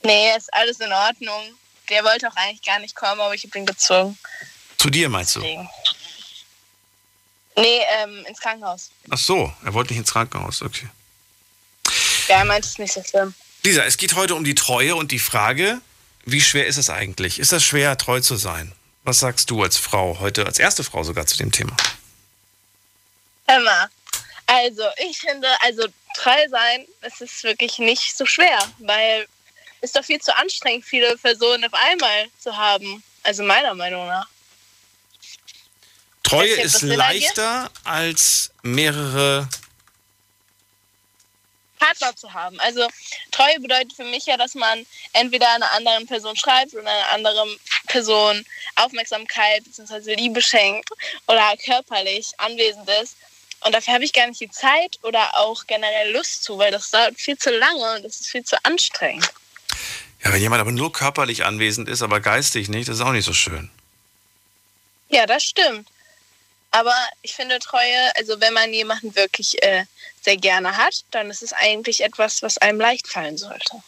Nee, 0.02 0.36
ist 0.36 0.52
alles 0.52 0.80
in 0.80 0.92
Ordnung. 0.92 1.54
Der 1.88 2.04
wollte 2.04 2.28
auch 2.28 2.36
eigentlich 2.36 2.62
gar 2.62 2.78
nicht 2.78 2.94
kommen, 2.94 3.20
aber 3.20 3.34
ich 3.34 3.44
habe 3.44 3.58
ihn 3.58 3.66
gezwungen. 3.66 4.18
Zu 4.78 4.90
dir 4.90 5.08
meinst 5.08 5.36
du? 5.36 5.40
Nee, 7.56 7.80
ähm, 7.98 8.24
ins 8.26 8.38
Krankenhaus. 8.40 8.90
Ach 9.10 9.18
so, 9.18 9.52
er 9.64 9.72
wollte 9.72 9.92
nicht 9.92 10.00
ins 10.00 10.12
Krankenhaus. 10.12 10.62
Okay. 10.62 10.88
Ja, 12.28 12.38
er 12.38 12.44
meint 12.44 12.64
es 12.64 12.78
nicht 12.78 12.92
so 12.92 13.02
schlimm. 13.02 13.34
Lisa, 13.62 13.82
es 13.84 13.96
geht 13.96 14.14
heute 14.14 14.34
um 14.34 14.44
die 14.44 14.54
Treue 14.54 14.94
und 14.94 15.10
die 15.10 15.18
Frage, 15.18 15.80
wie 16.24 16.40
schwer 16.40 16.66
ist 16.66 16.76
es 16.76 16.90
eigentlich? 16.90 17.38
Ist 17.38 17.52
das 17.52 17.64
schwer, 17.64 17.96
treu 17.96 18.20
zu 18.20 18.36
sein? 18.36 18.72
Was 19.04 19.20
sagst 19.20 19.50
du 19.50 19.62
als 19.62 19.76
Frau, 19.76 20.18
heute 20.20 20.44
als 20.44 20.58
erste 20.58 20.84
Frau 20.84 21.04
sogar 21.04 21.26
zu 21.26 21.36
dem 21.36 21.52
Thema? 21.52 21.76
Mal. 23.46 23.88
Also, 24.46 24.82
ich 24.98 25.18
finde, 25.18 25.48
also 25.60 25.86
treu 26.14 26.48
sein, 26.50 26.86
es 27.00 27.20
ist 27.20 27.44
wirklich 27.44 27.78
nicht 27.78 28.16
so 28.16 28.26
schwer, 28.26 28.58
weil 28.78 29.26
ist 29.80 29.96
doch 29.96 30.04
viel 30.04 30.20
zu 30.20 30.34
anstrengend, 30.36 30.84
viele 30.84 31.16
Personen 31.18 31.64
auf 31.64 31.74
einmal 31.74 32.26
zu 32.38 32.56
haben. 32.56 33.02
Also 33.22 33.42
meiner 33.42 33.74
Meinung 33.74 34.06
nach. 34.06 34.28
Treue 36.22 36.54
ist 36.54 36.82
leichter 36.82 37.70
als 37.84 38.50
mehrere. 38.62 39.48
Partner 41.78 42.16
zu 42.16 42.32
haben. 42.32 42.58
Also 42.60 42.88
Treue 43.30 43.60
bedeutet 43.60 43.92
für 43.92 44.04
mich 44.04 44.26
ja, 44.26 44.36
dass 44.36 44.54
man 44.54 44.86
entweder 45.12 45.48
einer 45.50 45.70
anderen 45.72 46.06
Person 46.06 46.36
schreibt 46.36 46.74
oder 46.74 46.90
einer 46.90 47.10
anderen 47.10 47.56
Person 47.86 48.44
Aufmerksamkeit 48.76 49.62
bzw. 49.64 50.14
Liebe 50.14 50.42
schenkt 50.42 50.90
oder 51.26 51.56
körperlich 51.64 52.32
anwesend 52.38 52.88
ist. 53.02 53.16
Und 53.60 53.74
dafür 53.74 53.94
habe 53.94 54.04
ich 54.04 54.12
gar 54.12 54.26
nicht 54.26 54.40
die 54.40 54.50
Zeit 54.50 54.98
oder 55.02 55.36
auch 55.38 55.66
generell 55.66 56.12
Lust 56.12 56.44
zu, 56.44 56.58
weil 56.58 56.70
das 56.70 56.90
dauert 56.90 57.18
viel 57.18 57.38
zu 57.38 57.50
lange 57.50 57.96
und 57.96 58.04
das 58.04 58.20
ist 58.20 58.28
viel 58.28 58.44
zu 58.44 58.56
anstrengend. 58.64 59.28
Ja, 60.26 60.32
wenn 60.32 60.42
jemand 60.42 60.60
aber 60.60 60.72
nur 60.72 60.92
körperlich 60.92 61.44
anwesend 61.44 61.88
ist, 61.88 62.02
aber 62.02 62.18
geistig 62.18 62.68
nicht, 62.68 62.88
das 62.88 62.96
ist 62.96 63.00
auch 63.02 63.12
nicht 63.12 63.24
so 63.24 63.32
schön. 63.32 63.70
Ja, 65.08 65.24
das 65.24 65.44
stimmt. 65.44 65.88
Aber 66.72 66.96
ich 67.22 67.32
finde 67.32 67.60
Treue, 67.60 68.16
also 68.16 68.40
wenn 68.40 68.52
man 68.52 68.72
jemanden 68.72 69.14
wirklich 69.14 69.62
äh, 69.62 69.84
sehr 70.20 70.36
gerne 70.36 70.76
hat, 70.76 71.04
dann 71.12 71.30
ist 71.30 71.44
es 71.44 71.52
eigentlich 71.52 72.02
etwas, 72.02 72.42
was 72.42 72.58
einem 72.58 72.80
leicht 72.80 73.06
fallen 73.06 73.38
sollte. 73.38 73.84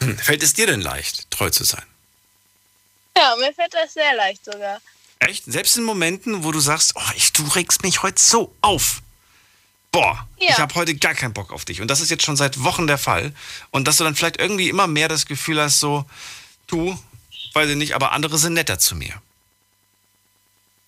Hm, 0.00 0.18
Fällt 0.18 0.42
es 0.42 0.54
dir 0.54 0.66
denn 0.66 0.80
leicht, 0.80 1.30
treu 1.30 1.50
zu 1.50 1.62
sein? 1.62 1.86
Ja, 3.16 3.36
mir 3.36 3.52
fällt 3.54 3.72
das 3.72 3.94
sehr 3.94 4.16
leicht 4.16 4.44
sogar. 4.44 4.80
Echt? 5.20 5.44
Selbst 5.44 5.76
in 5.76 5.84
Momenten, 5.84 6.42
wo 6.42 6.50
du 6.50 6.58
sagst, 6.58 6.94
oh, 6.96 7.10
ich, 7.14 7.32
du 7.32 7.46
regst 7.46 7.84
mich 7.84 8.02
heute 8.02 8.20
so 8.20 8.52
auf. 8.60 9.02
Boah, 9.92 10.26
Ja. 10.38 10.50
ich 10.50 10.58
habe 10.58 10.74
heute 10.76 10.94
gar 10.94 11.14
keinen 11.14 11.32
Bock 11.34 11.52
auf 11.52 11.64
dich. 11.64 11.80
Und 11.80 11.88
das 11.88 12.00
ist 12.00 12.10
jetzt 12.10 12.24
schon 12.24 12.36
seit 12.36 12.62
Wochen 12.62 12.86
der 12.86 12.98
Fall. 12.98 13.32
Und 13.70 13.88
dass 13.88 13.96
du 13.96 14.04
dann 14.04 14.14
vielleicht 14.14 14.36
irgendwie 14.38 14.68
immer 14.68 14.86
mehr 14.86 15.08
das 15.08 15.26
Gefühl 15.26 15.60
hast, 15.60 15.80
so, 15.80 16.04
du, 16.68 16.96
weiß 17.54 17.70
ich 17.70 17.76
nicht, 17.76 17.94
aber 17.94 18.12
andere 18.12 18.38
sind 18.38 18.54
netter 18.54 18.78
zu 18.78 18.94
mir. 18.94 19.20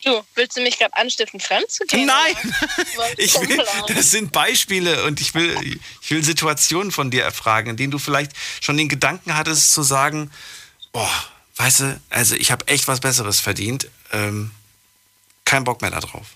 Du, 0.04 0.20
willst 0.34 0.56
du 0.56 0.60
mich 0.62 0.78
gerade 0.78 0.96
anstiften, 0.96 1.38
fremd 1.38 1.70
zu 1.70 1.84
gehen? 1.84 2.06
Nein, 2.06 2.34
ich 3.16 3.34
will, 3.34 3.64
das 3.86 4.10
sind 4.10 4.32
Beispiele 4.32 5.04
und 5.04 5.20
ich 5.20 5.32
will, 5.34 5.80
ich 6.00 6.10
will 6.10 6.24
Situationen 6.24 6.90
von 6.90 7.10
dir 7.12 7.22
erfragen, 7.22 7.70
in 7.70 7.76
denen 7.76 7.92
du 7.92 7.98
vielleicht 7.98 8.32
schon 8.60 8.76
den 8.76 8.88
Gedanken 8.88 9.36
hattest 9.36 9.72
zu 9.72 9.84
sagen, 9.84 10.32
boah, 10.90 11.08
weißt 11.56 11.80
du, 11.80 12.00
also 12.10 12.34
ich 12.34 12.50
habe 12.50 12.66
echt 12.66 12.88
was 12.88 12.98
Besseres 12.98 13.38
verdient, 13.38 13.88
ähm, 14.10 14.50
kein 15.44 15.62
Bock 15.62 15.82
mehr 15.82 15.92
darauf. 15.92 16.26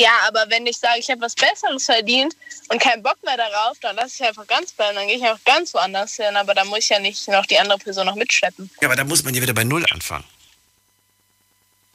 Ja, 0.00 0.12
aber 0.28 0.44
wenn 0.48 0.64
ich 0.66 0.78
sage, 0.78 1.00
ich 1.00 1.10
habe 1.10 1.20
was 1.22 1.34
Besseres 1.34 1.84
verdient 1.84 2.36
und 2.68 2.80
keinen 2.80 3.02
Bock 3.02 3.16
mehr 3.24 3.36
darauf, 3.36 3.76
dann 3.80 3.96
lasse 3.96 4.14
ich 4.14 4.28
einfach 4.28 4.46
ganz 4.46 4.70
bleiben. 4.72 4.94
Dann 4.94 5.08
gehe 5.08 5.16
ich 5.16 5.24
auch 5.24 5.38
ganz 5.44 5.74
woanders 5.74 6.14
hin. 6.14 6.36
Aber 6.36 6.54
da 6.54 6.64
muss 6.64 6.78
ich 6.80 6.88
ja 6.90 7.00
nicht 7.00 7.26
noch 7.26 7.44
die 7.46 7.58
andere 7.58 7.78
Person 7.78 8.06
noch 8.06 8.14
mitschleppen. 8.14 8.70
Ja, 8.80 8.86
aber 8.88 8.94
da 8.96 9.02
muss 9.02 9.24
man 9.24 9.34
ja 9.34 9.42
wieder 9.42 9.54
bei 9.54 9.64
Null 9.64 9.84
anfangen. 9.90 10.24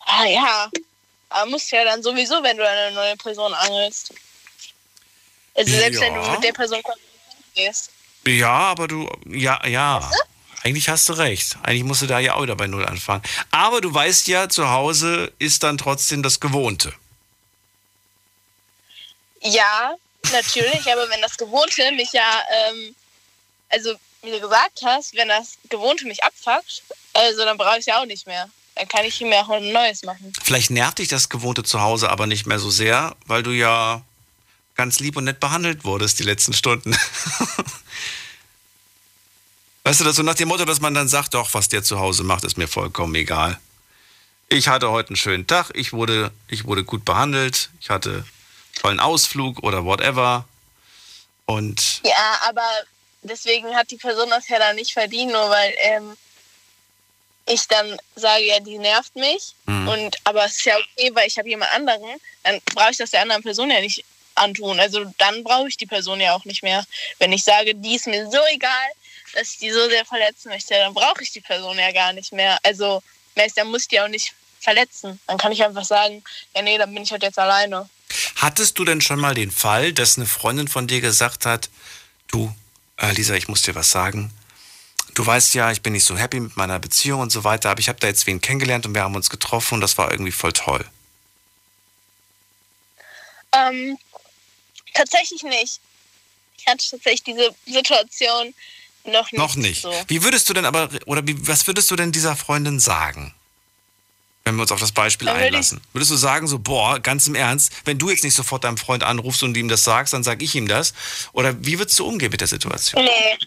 Ah 0.06 0.26
ja, 0.26 0.70
aber 1.30 1.50
musst 1.50 1.72
ja 1.72 1.86
dann 1.86 2.04
sowieso, 2.04 2.44
wenn 2.44 2.58
du 2.58 2.68
eine 2.68 2.94
neue 2.94 3.16
Person 3.16 3.54
angelst. 3.54 4.14
Also 5.56 5.72
selbst 5.72 6.02
wenn 6.02 6.14
du 6.14 6.20
Ja. 6.22 6.32
mit 6.34 6.44
der 6.44 6.52
Person 6.52 6.82
gehst. 7.56 7.90
Ja, 8.28 8.52
aber 8.52 8.88
du, 8.90 9.10
ja, 9.28 9.66
ja. 9.66 10.12
Eigentlich 10.64 10.90
hast 10.90 11.08
du 11.10 11.14
recht. 11.14 11.58
Eigentlich 11.64 11.84
musst 11.84 12.02
du 12.02 12.08
da 12.08 12.20
ja 12.20 12.36
auch 12.36 12.44
wieder 12.44 12.56
bei 12.56 12.68
Null 12.68 12.86
anfangen. 12.86 13.22
Aber 13.52 13.80
du 13.82 13.94
weißt 13.94 14.28
ja, 14.28 14.50
zu 14.50 14.70
Hause 14.70 15.32
ist 15.40 15.64
dann 15.64 15.78
trotzdem 15.78 16.22
das 16.24 16.40
Gewohnte. 16.40 16.94
Ja, 19.44 19.96
natürlich, 20.32 20.92
aber 20.92 21.10
wenn 21.10 21.22
das 21.22 21.38
Gewohnte 21.38 21.92
mich 21.92 22.12
ja, 22.14 22.44
ähm, 22.52 22.96
also 23.70 23.94
wie 24.22 24.32
du 24.32 24.40
gesagt 24.40 24.82
hast, 24.86 25.16
wenn 25.16 25.28
das 25.28 25.58
Gewohnte 25.70 26.06
mich 26.06 26.24
abfuckt, 26.24 26.84
also 27.14 27.44
dann 27.44 27.58
brauche 27.58 27.80
ich 27.80 27.86
ja 27.86 28.02
auch 28.02 28.06
nicht 28.06 28.26
mehr. 28.26 28.50
Dann 28.76 28.88
kann 28.88 29.06
ich 29.06 29.20
mir 29.22 29.42
auch 29.42 29.50
ein 29.50 29.72
neues 29.72 30.04
machen. 30.04 30.34
Vielleicht 30.42 30.72
nervt 30.72 30.98
dich 31.00 31.08
das 31.08 31.30
Gewohnte 31.30 31.64
zu 31.64 31.82
Hause 31.82 32.10
aber 32.10 32.26
nicht 32.26 32.48
mehr 32.48 32.58
so 32.58 32.72
sehr, 32.72 33.16
weil 33.26 33.44
du 33.44 33.52
ja 33.52 34.02
ganz 34.76 35.00
lieb 35.00 35.16
und 35.18 35.26
nett 35.26 35.40
behandelt 35.40 35.84
wurdest 35.84 36.20
die 36.20 36.24
letzten 36.24 36.54
Stunden. 36.54 36.96
weißt 39.84 40.00
du, 40.00 40.04
das 40.06 40.16
so 40.16 40.24
nach 40.24 40.34
dem 40.36 40.48
Motto, 40.48 40.66
dass 40.66 40.82
man 40.82 40.96
dann 40.96 41.08
sagt, 41.08 41.36
doch, 41.36 41.54
was 41.54 41.70
der 41.70 41.84
zu 41.84 42.00
Hause 42.00 42.24
macht, 42.24 42.44
ist 42.46 42.58
mir 42.58 42.68
vollkommen 42.68 43.14
egal. 43.14 43.60
Ich 44.50 44.68
hatte 44.68 44.90
heute 44.90 45.10
einen 45.10 45.18
schönen 45.18 45.46
Tag, 45.46 45.72
ich 45.74 45.94
wurde, 45.94 46.32
ich 46.48 46.66
wurde 46.66 46.84
gut 46.84 47.06
behandelt, 47.06 47.70
ich 47.80 47.90
hatte 47.90 48.26
tollen 48.80 49.00
Ausflug 49.00 49.64
oder 49.64 49.86
whatever. 49.86 50.46
Und 51.46 52.02
Ja, 52.04 52.40
aber 52.48 52.68
deswegen 53.22 53.76
hat 53.76 53.92
die 53.92 53.98
Person 53.98 54.30
das 54.30 54.48
ja 54.48 54.60
dann 54.60 54.76
nicht 54.76 54.94
verdient, 54.94 55.32
nur 55.32 55.50
weil 55.50 55.74
ähm, 55.80 56.18
ich 57.46 57.68
dann 57.68 57.98
sage, 58.16 58.46
ja, 58.46 58.60
die 58.60 58.78
nervt 58.78 59.16
mich. 59.16 59.54
Mhm. 59.66 59.88
Und 59.88 60.18
aber 60.24 60.46
es 60.46 60.58
ist 60.58 60.66
ja 60.66 60.78
okay, 60.78 61.12
weil 61.14 61.28
ich 61.28 61.38
habe 61.38 61.50
jemand 61.50 61.74
anderen, 61.74 62.20
dann 62.44 62.62
brauche 62.74 62.92
ich 62.92 62.98
das 62.98 63.12
der 63.12 63.22
anderen 63.22 63.44
Person 63.44 63.70
ja 63.70 63.82
nicht 63.82 64.04
antun. 64.36 64.80
Also 64.80 65.06
dann 65.18 65.44
brauche 65.44 65.68
ich 65.68 65.78
die 65.78 65.86
Person 65.86 66.20
ja 66.20 66.34
auch 66.36 66.46
nicht 66.46 66.64
mehr. 66.64 66.86
Wenn 67.20 67.34
ich 67.34 67.44
sage, 67.44 67.76
die 67.76 67.96
ist 67.96 68.08
mir 68.08 68.30
so 68.30 68.40
egal, 68.52 68.90
dass 69.34 69.54
ich 69.54 69.60
die 69.60 69.72
so 69.72 69.90
sehr 69.90 70.06
verletzen 70.06 70.50
möchte, 70.50 70.76
dann 70.76 70.94
brauche 70.94 71.22
ich 71.22 71.32
die 71.32 71.42
Person 71.42 71.78
ja 71.78 71.92
gar 71.92 72.14
nicht 72.14 72.32
mehr. 72.32 72.58
Also, 72.64 73.02
dann 73.56 73.68
muss 73.68 73.84
ich 73.84 73.88
die 73.88 74.00
auch 74.00 74.08
nicht 74.08 74.34
verletzen. 74.60 75.20
Dann 75.28 75.38
kann 75.38 75.52
ich 75.52 75.64
einfach 75.64 75.86
sagen, 75.86 76.24
ja, 76.56 76.62
nee, 76.62 76.78
dann 76.78 76.94
bin 76.94 77.04
ich 77.04 77.12
halt 77.12 77.24
jetzt 77.24 77.40
alleine. 77.40 77.90
Hattest 78.36 78.80
du 78.80 78.86
denn 78.86 79.02
schon 79.02 79.20
mal 79.20 79.34
den 79.34 79.52
Fall, 79.52 79.94
dass 79.94 80.18
eine 80.18 80.26
Freundin 80.26 80.68
von 80.68 80.88
dir 80.88 81.02
gesagt 81.02 81.46
hat, 81.46 81.70
du, 82.28 82.54
äh, 82.98 83.12
Lisa, 83.12 83.36
ich 83.36 83.48
muss 83.48 83.62
dir 83.62 83.76
was 83.76 83.90
sagen. 83.90 84.32
Du 85.14 85.26
weißt 85.26 85.54
ja, 85.54 85.72
ich 85.72 85.82
bin 85.82 85.94
nicht 85.94 86.06
so 86.06 86.18
happy 86.18 86.40
mit 86.40 86.58
meiner 86.58 86.80
Beziehung 86.80 87.22
und 87.22 87.32
so 87.32 87.44
weiter, 87.44 87.70
aber 87.70 87.80
ich 87.80 87.90
habe 87.90 88.00
da 88.00 88.08
jetzt 88.08 88.26
wen 88.26 88.42
kennengelernt 88.42 88.86
und 88.86 88.96
wir 88.96 89.04
haben 89.04 89.16
uns 89.16 89.30
getroffen 89.30 89.76
und 89.76 89.82
das 89.82 89.98
war 89.98 90.12
irgendwie 90.12 90.32
voll 90.32 90.54
toll. 90.54 90.86
Ähm, 93.56 93.98
tatsächlich 94.94 95.44
nicht. 95.44 95.80
Ich 96.58 96.68
hatte 96.68 96.90
tatsächlich 96.90 97.24
diese 97.24 97.56
Situation 97.66 98.54
noch 99.06 99.32
nicht. 99.32 99.40
Noch 99.40 99.56
nicht. 99.56 99.82
So. 99.82 99.94
Wie 100.08 100.24
würdest 100.24 100.50
du 100.50 100.54
denn 100.54 100.66
aber, 100.66 100.90
oder 101.06 101.26
wie, 101.28 101.48
was 101.48 101.68
würdest 101.68 101.92
du 101.92 101.96
denn 101.96 102.12
dieser 102.12 102.36
Freundin 102.36 102.80
sagen? 102.80 103.34
Wenn 104.46 104.56
wir 104.56 104.64
uns 104.64 104.72
auf 104.74 104.80
das 104.80 104.92
Beispiel 104.92 105.28
Dann 105.28 105.38
würde 105.38 105.48
einlassen. 105.48 105.80
Würdest 105.94 106.12
du 106.12 106.16
sagen, 106.16 106.48
so, 106.48 106.60
boah, 106.60 107.00
ganz 107.00 107.28
im 107.28 107.36
Ernst, 107.36 107.72
wenn 107.86 107.98
du 107.98 108.10
jetzt 108.10 108.26
nicht 108.26 108.34
sofort 108.34 108.66
deinem 108.66 108.78
Freund 108.78 109.04
anrufst 109.04 109.42
und 109.44 109.56
ihm 109.56 109.70
das 109.70 109.86
sagst, 109.86 110.14
dann 110.14 110.24
sag 110.24 110.42
ich 110.42 110.54
ihm 110.56 110.68
das? 110.68 110.94
Oder 111.32 111.56
wie 111.66 111.80
würdest 111.80 111.98
du 112.00 112.06
umgehen 112.06 112.30
mit 112.30 112.42
der 112.42 112.48
Situation? 112.48 113.04
Nee, 113.04 113.38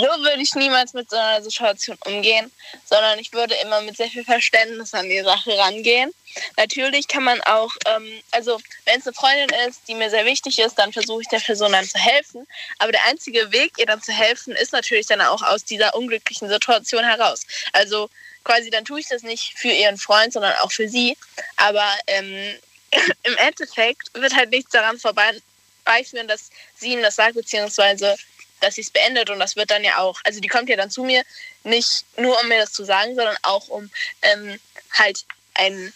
so 0.00 0.22
würde 0.22 0.42
ich 0.42 0.54
niemals 0.54 0.92
mit 0.92 1.10
so 1.10 1.16
einer 1.16 1.42
Situation 1.42 1.96
umgehen, 2.06 2.50
sondern 2.84 3.18
ich 3.18 3.32
würde 3.32 3.54
immer 3.62 3.80
mit 3.82 3.96
sehr 3.96 4.08
viel 4.08 4.24
Verständnis 4.24 4.94
an 4.94 5.08
die 5.08 5.22
Sache 5.22 5.56
rangehen. 5.58 6.12
Natürlich 6.56 7.06
kann 7.08 7.24
man 7.24 7.40
auch, 7.42 7.70
ähm, 7.86 8.20
also 8.32 8.60
wenn 8.84 8.98
es 8.98 9.06
eine 9.06 9.14
Freundin 9.14 9.50
ist, 9.68 9.82
die 9.86 9.94
mir 9.94 10.10
sehr 10.10 10.24
wichtig 10.24 10.58
ist, 10.58 10.78
dann 10.78 10.92
versuche 10.92 11.22
ich 11.22 11.28
der 11.28 11.38
Person 11.38 11.72
dann 11.72 11.88
zu 11.88 11.98
helfen. 11.98 12.46
Aber 12.78 12.92
der 12.92 13.04
einzige 13.04 13.52
Weg, 13.52 13.72
ihr 13.78 13.86
dann 13.86 14.02
zu 14.02 14.12
helfen, 14.12 14.54
ist 14.56 14.72
natürlich 14.72 15.06
dann 15.06 15.20
auch 15.20 15.42
aus 15.42 15.64
dieser 15.64 15.94
unglücklichen 15.94 16.48
Situation 16.48 17.04
heraus. 17.04 17.42
Also 17.72 18.10
quasi 18.42 18.70
dann 18.70 18.84
tue 18.84 19.00
ich 19.00 19.08
das 19.08 19.22
nicht 19.22 19.56
für 19.56 19.68
ihren 19.70 19.98
Freund, 19.98 20.32
sondern 20.32 20.54
auch 20.60 20.72
für 20.72 20.88
sie. 20.88 21.16
Aber 21.56 21.88
ähm, 22.06 22.54
im 23.22 23.36
Endeffekt 23.36 24.12
wird 24.14 24.34
halt 24.34 24.50
nichts 24.50 24.72
daran 24.72 24.98
vorbeiführen, 24.98 26.28
dass 26.28 26.50
sie 26.76 26.92
ihm 26.92 27.02
das 27.02 27.16
sagt, 27.16 27.34
beziehungsweise 27.34 28.16
dass 28.64 28.76
sie 28.76 28.80
es 28.80 28.90
beendet 28.90 29.30
und 29.30 29.38
das 29.38 29.56
wird 29.56 29.70
dann 29.70 29.84
ja 29.84 29.98
auch, 29.98 30.20
also 30.24 30.40
die 30.40 30.48
kommt 30.48 30.68
ja 30.68 30.76
dann 30.76 30.90
zu 30.90 31.04
mir, 31.04 31.22
nicht 31.62 32.04
nur 32.16 32.40
um 32.40 32.48
mir 32.48 32.58
das 32.58 32.72
zu 32.72 32.84
sagen, 32.84 33.14
sondern 33.14 33.36
auch 33.42 33.68
um 33.68 33.90
ähm, 34.22 34.58
halt 34.92 35.24
ein 35.54 35.92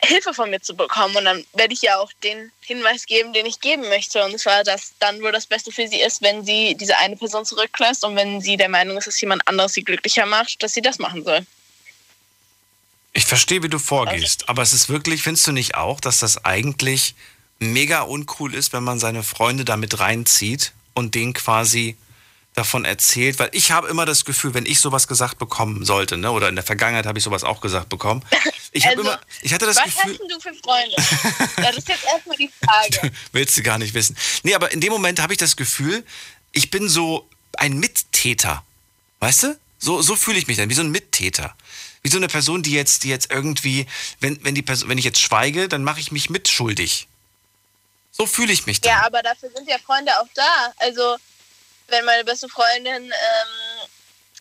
Hilfe 0.00 0.32
von 0.32 0.50
mir 0.50 0.60
zu 0.60 0.76
bekommen. 0.76 1.16
Und 1.16 1.24
dann 1.24 1.44
werde 1.54 1.74
ich 1.74 1.82
ja 1.82 1.98
auch 1.98 2.12
den 2.22 2.52
Hinweis 2.60 3.06
geben, 3.06 3.32
den 3.32 3.46
ich 3.46 3.60
geben 3.60 3.88
möchte. 3.88 4.24
Und 4.24 4.38
zwar, 4.38 4.62
dass 4.62 4.92
dann 5.00 5.20
wohl 5.22 5.32
das 5.32 5.46
Beste 5.46 5.72
für 5.72 5.88
sie 5.88 6.00
ist, 6.00 6.22
wenn 6.22 6.44
sie 6.44 6.76
diese 6.76 6.96
eine 6.98 7.16
Person 7.16 7.44
zurücklässt 7.44 8.04
und 8.04 8.14
wenn 8.14 8.40
sie 8.40 8.56
der 8.56 8.68
Meinung 8.68 8.96
ist, 8.96 9.06
dass 9.06 9.20
jemand 9.20 9.46
anderes 9.48 9.72
sie 9.72 9.82
glücklicher 9.82 10.26
macht, 10.26 10.62
dass 10.62 10.74
sie 10.74 10.82
das 10.82 10.98
machen 10.98 11.24
soll. 11.24 11.44
Ich 13.12 13.24
verstehe, 13.24 13.62
wie 13.62 13.68
du 13.68 13.78
vorgehst, 13.78 14.48
aber 14.48 14.62
es 14.62 14.72
ist 14.72 14.88
wirklich, 14.88 15.22
findest 15.22 15.46
du 15.46 15.52
nicht 15.52 15.74
auch, 15.74 16.00
dass 16.00 16.20
das 16.20 16.44
eigentlich 16.44 17.14
mega 17.58 18.02
uncool 18.02 18.54
ist, 18.54 18.72
wenn 18.72 18.84
man 18.84 19.00
seine 19.00 19.24
Freunde 19.24 19.64
damit 19.64 19.98
reinzieht 19.98 20.72
und 20.98 21.14
denen 21.14 21.32
quasi 21.32 21.96
davon 22.54 22.84
erzählt? 22.84 23.38
Weil 23.38 23.50
ich 23.52 23.70
habe 23.70 23.88
immer 23.88 24.04
das 24.04 24.24
Gefühl, 24.24 24.54
wenn 24.54 24.66
ich 24.66 24.80
sowas 24.80 25.08
gesagt 25.08 25.38
bekommen 25.38 25.84
sollte, 25.84 26.16
ne, 26.16 26.30
oder 26.30 26.48
in 26.48 26.56
der 26.56 26.64
Vergangenheit 26.64 27.06
habe 27.06 27.18
ich 27.18 27.24
sowas 27.24 27.44
auch 27.44 27.60
gesagt 27.60 27.88
bekommen, 27.88 28.22
ich, 28.72 28.84
habe 28.84 28.98
Also, 28.98 29.08
immer, 29.08 29.20
ich 29.42 29.52
hatte 29.54 29.66
das 29.66 29.76
Was 29.76 29.84
Gefühl, 29.84 30.12
hast 30.12 30.20
denn 30.20 30.28
du 30.28 30.40
für 30.40 30.54
Freunde? 30.62 30.96
das 31.56 31.76
ist 31.76 31.88
jetzt 31.88 32.04
erstmal 32.04 32.36
die 32.36 32.50
Frage. 32.64 33.12
willst 33.32 33.56
du 33.56 33.62
gar 33.62 33.78
nicht 33.78 33.94
wissen. 33.94 34.16
Nee, 34.42 34.54
aber 34.54 34.72
in 34.72 34.80
dem 34.80 34.92
Moment 34.92 35.20
habe 35.20 35.32
ich 35.32 35.38
das 35.38 35.56
Gefühl, 35.56 36.04
ich 36.52 36.70
bin 36.70 36.88
so 36.88 37.28
ein 37.56 37.78
Mittäter. 37.78 38.64
Weißt 39.20 39.44
du? 39.44 39.58
So, 39.78 40.02
so 40.02 40.16
fühle 40.16 40.38
ich 40.38 40.46
mich 40.46 40.56
dann, 40.56 40.68
wie 40.68 40.74
so 40.74 40.82
ein 40.82 40.90
Mittäter. 40.90 41.54
Wie 42.02 42.08
so 42.08 42.16
eine 42.16 42.28
Person, 42.28 42.62
die 42.62 42.72
jetzt, 42.72 43.04
die 43.04 43.08
jetzt 43.08 43.30
irgendwie, 43.30 43.86
wenn, 44.20 44.42
wenn, 44.44 44.54
die 44.54 44.62
Person, 44.62 44.88
wenn 44.88 44.98
ich 44.98 45.04
jetzt 45.04 45.20
schweige, 45.20 45.68
dann 45.68 45.84
mache 45.84 46.00
ich 46.00 46.12
mich 46.12 46.30
mitschuldig. 46.30 47.07
So 48.18 48.26
fühle 48.26 48.52
ich 48.52 48.66
mich 48.66 48.80
dann. 48.80 48.92
Ja, 48.92 49.06
aber 49.06 49.22
dafür 49.22 49.50
sind 49.54 49.68
ja 49.68 49.78
Freunde 49.78 50.10
auch 50.20 50.26
da. 50.34 50.74
Also, 50.78 51.16
wenn 51.86 52.04
meine 52.04 52.24
beste 52.24 52.48
Freundin, 52.48 53.04
ähm, 53.04 53.88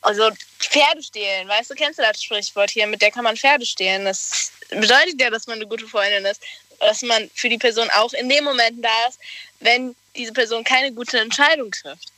also 0.02 0.32
Pferde 0.60 1.04
stehlen, 1.04 1.48
weißt 1.48 1.70
du, 1.70 1.76
kennst 1.76 2.00
du 2.00 2.04
das 2.04 2.24
Sprichwort 2.24 2.72
hier, 2.72 2.88
mit 2.88 3.02
der 3.02 3.12
kann 3.12 3.24
man 3.24 3.38
Pferde 3.38 3.66
stehlen. 3.66 4.06
Das 4.06 4.52
bedeutet 4.70 5.22
ja, 5.22 5.30
dass 5.30 5.48
man 5.48 5.58
eine 5.58 5.68
gute 5.68 5.88
Freundin 5.88 6.26
ist. 6.26 6.42
Dass 6.80 7.02
man 7.02 7.30
für 7.36 7.50
die 7.50 7.58
Person 7.58 7.90
auch 7.92 8.14
in 8.14 8.30
dem 8.30 8.44
Moment 8.44 8.84
da 8.84 9.08
ist, 9.08 9.20
wenn 9.60 9.96
diese 10.16 10.34
Person 10.34 10.64
keine 10.64 10.92
gute 10.92 11.20
Entscheidung 11.20 11.72
trifft. 11.72 12.12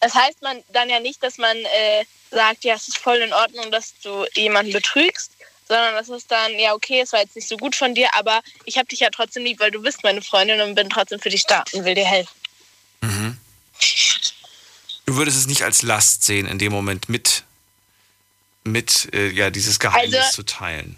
Das 0.00 0.14
heißt 0.14 0.40
man 0.40 0.62
dann 0.70 0.88
ja 0.88 1.00
nicht, 1.00 1.22
dass 1.22 1.36
man 1.36 1.56
äh, 1.56 2.04
sagt, 2.30 2.64
ja, 2.64 2.74
es 2.74 2.88
ist 2.88 2.98
voll 2.98 3.18
in 3.18 3.32
Ordnung, 3.32 3.70
dass 3.70 3.94
du 4.02 4.26
jemanden 4.34 4.72
betrügst, 4.72 5.32
sondern 5.70 5.94
das 5.94 6.08
ist 6.08 6.28
dann, 6.32 6.58
ja, 6.58 6.74
okay, 6.74 7.00
es 7.00 7.12
war 7.12 7.20
jetzt 7.20 7.36
nicht 7.36 7.46
so 7.48 7.56
gut 7.56 7.76
von 7.76 7.94
dir, 7.94 8.12
aber 8.14 8.42
ich 8.64 8.76
habe 8.76 8.88
dich 8.88 8.98
ja 8.98 9.08
trotzdem 9.10 9.44
lieb, 9.44 9.60
weil 9.60 9.70
du 9.70 9.80
bist 9.80 10.02
meine 10.02 10.20
Freundin 10.20 10.60
und 10.60 10.74
bin 10.74 10.90
trotzdem 10.90 11.20
für 11.20 11.30
dich 11.30 11.44
da 11.46 11.62
und 11.72 11.84
will 11.84 11.94
dir 11.94 12.04
helfen. 12.04 12.34
Du 15.06 15.16
würdest 15.16 15.36
es 15.38 15.46
nicht 15.46 15.62
als 15.62 15.82
Last 15.82 16.24
sehen, 16.24 16.46
in 16.46 16.58
dem 16.58 16.72
Moment 16.72 17.08
mit, 17.08 17.44
mit 18.64 19.08
äh, 19.14 19.28
ja, 19.28 19.50
dieses 19.50 19.78
Geheimnis 19.80 20.16
Also- 20.18 20.32
zu 20.32 20.42
teilen. 20.44 20.96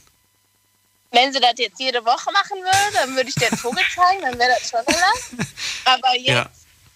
Wenn 1.14 1.30
sie 1.30 1.40
das 1.40 1.52
jetzt 1.58 1.78
jede 1.78 2.02
Woche 2.06 2.32
machen 2.32 2.56
würde, 2.62 2.94
dann 2.94 3.14
würde 3.14 3.28
ich 3.28 3.34
dir 3.34 3.50
den 3.50 3.58
Vogel 3.58 3.84
zeigen, 3.94 4.22
dann 4.22 4.38
wäre 4.38 4.52
das 4.58 4.70
schon 4.70 4.80
eine 4.80 4.96
Last. 4.98 5.50
Aber 5.84 6.16
jetzt 6.16 6.28
Ja. 6.28 6.50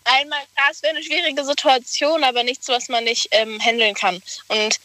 einmal, 0.04 0.40
klar, 0.54 0.68
es 0.72 0.82
wäre 0.82 0.94
eine 0.96 1.04
schwierige 1.04 1.44
Situation, 1.44 2.24
aber 2.24 2.42
nichts, 2.42 2.66
was 2.68 2.88
man 2.88 3.04
nicht 3.04 3.28
ähm, 3.32 3.60
handeln 3.60 3.94
kann. 3.94 4.22
Und 4.48 4.80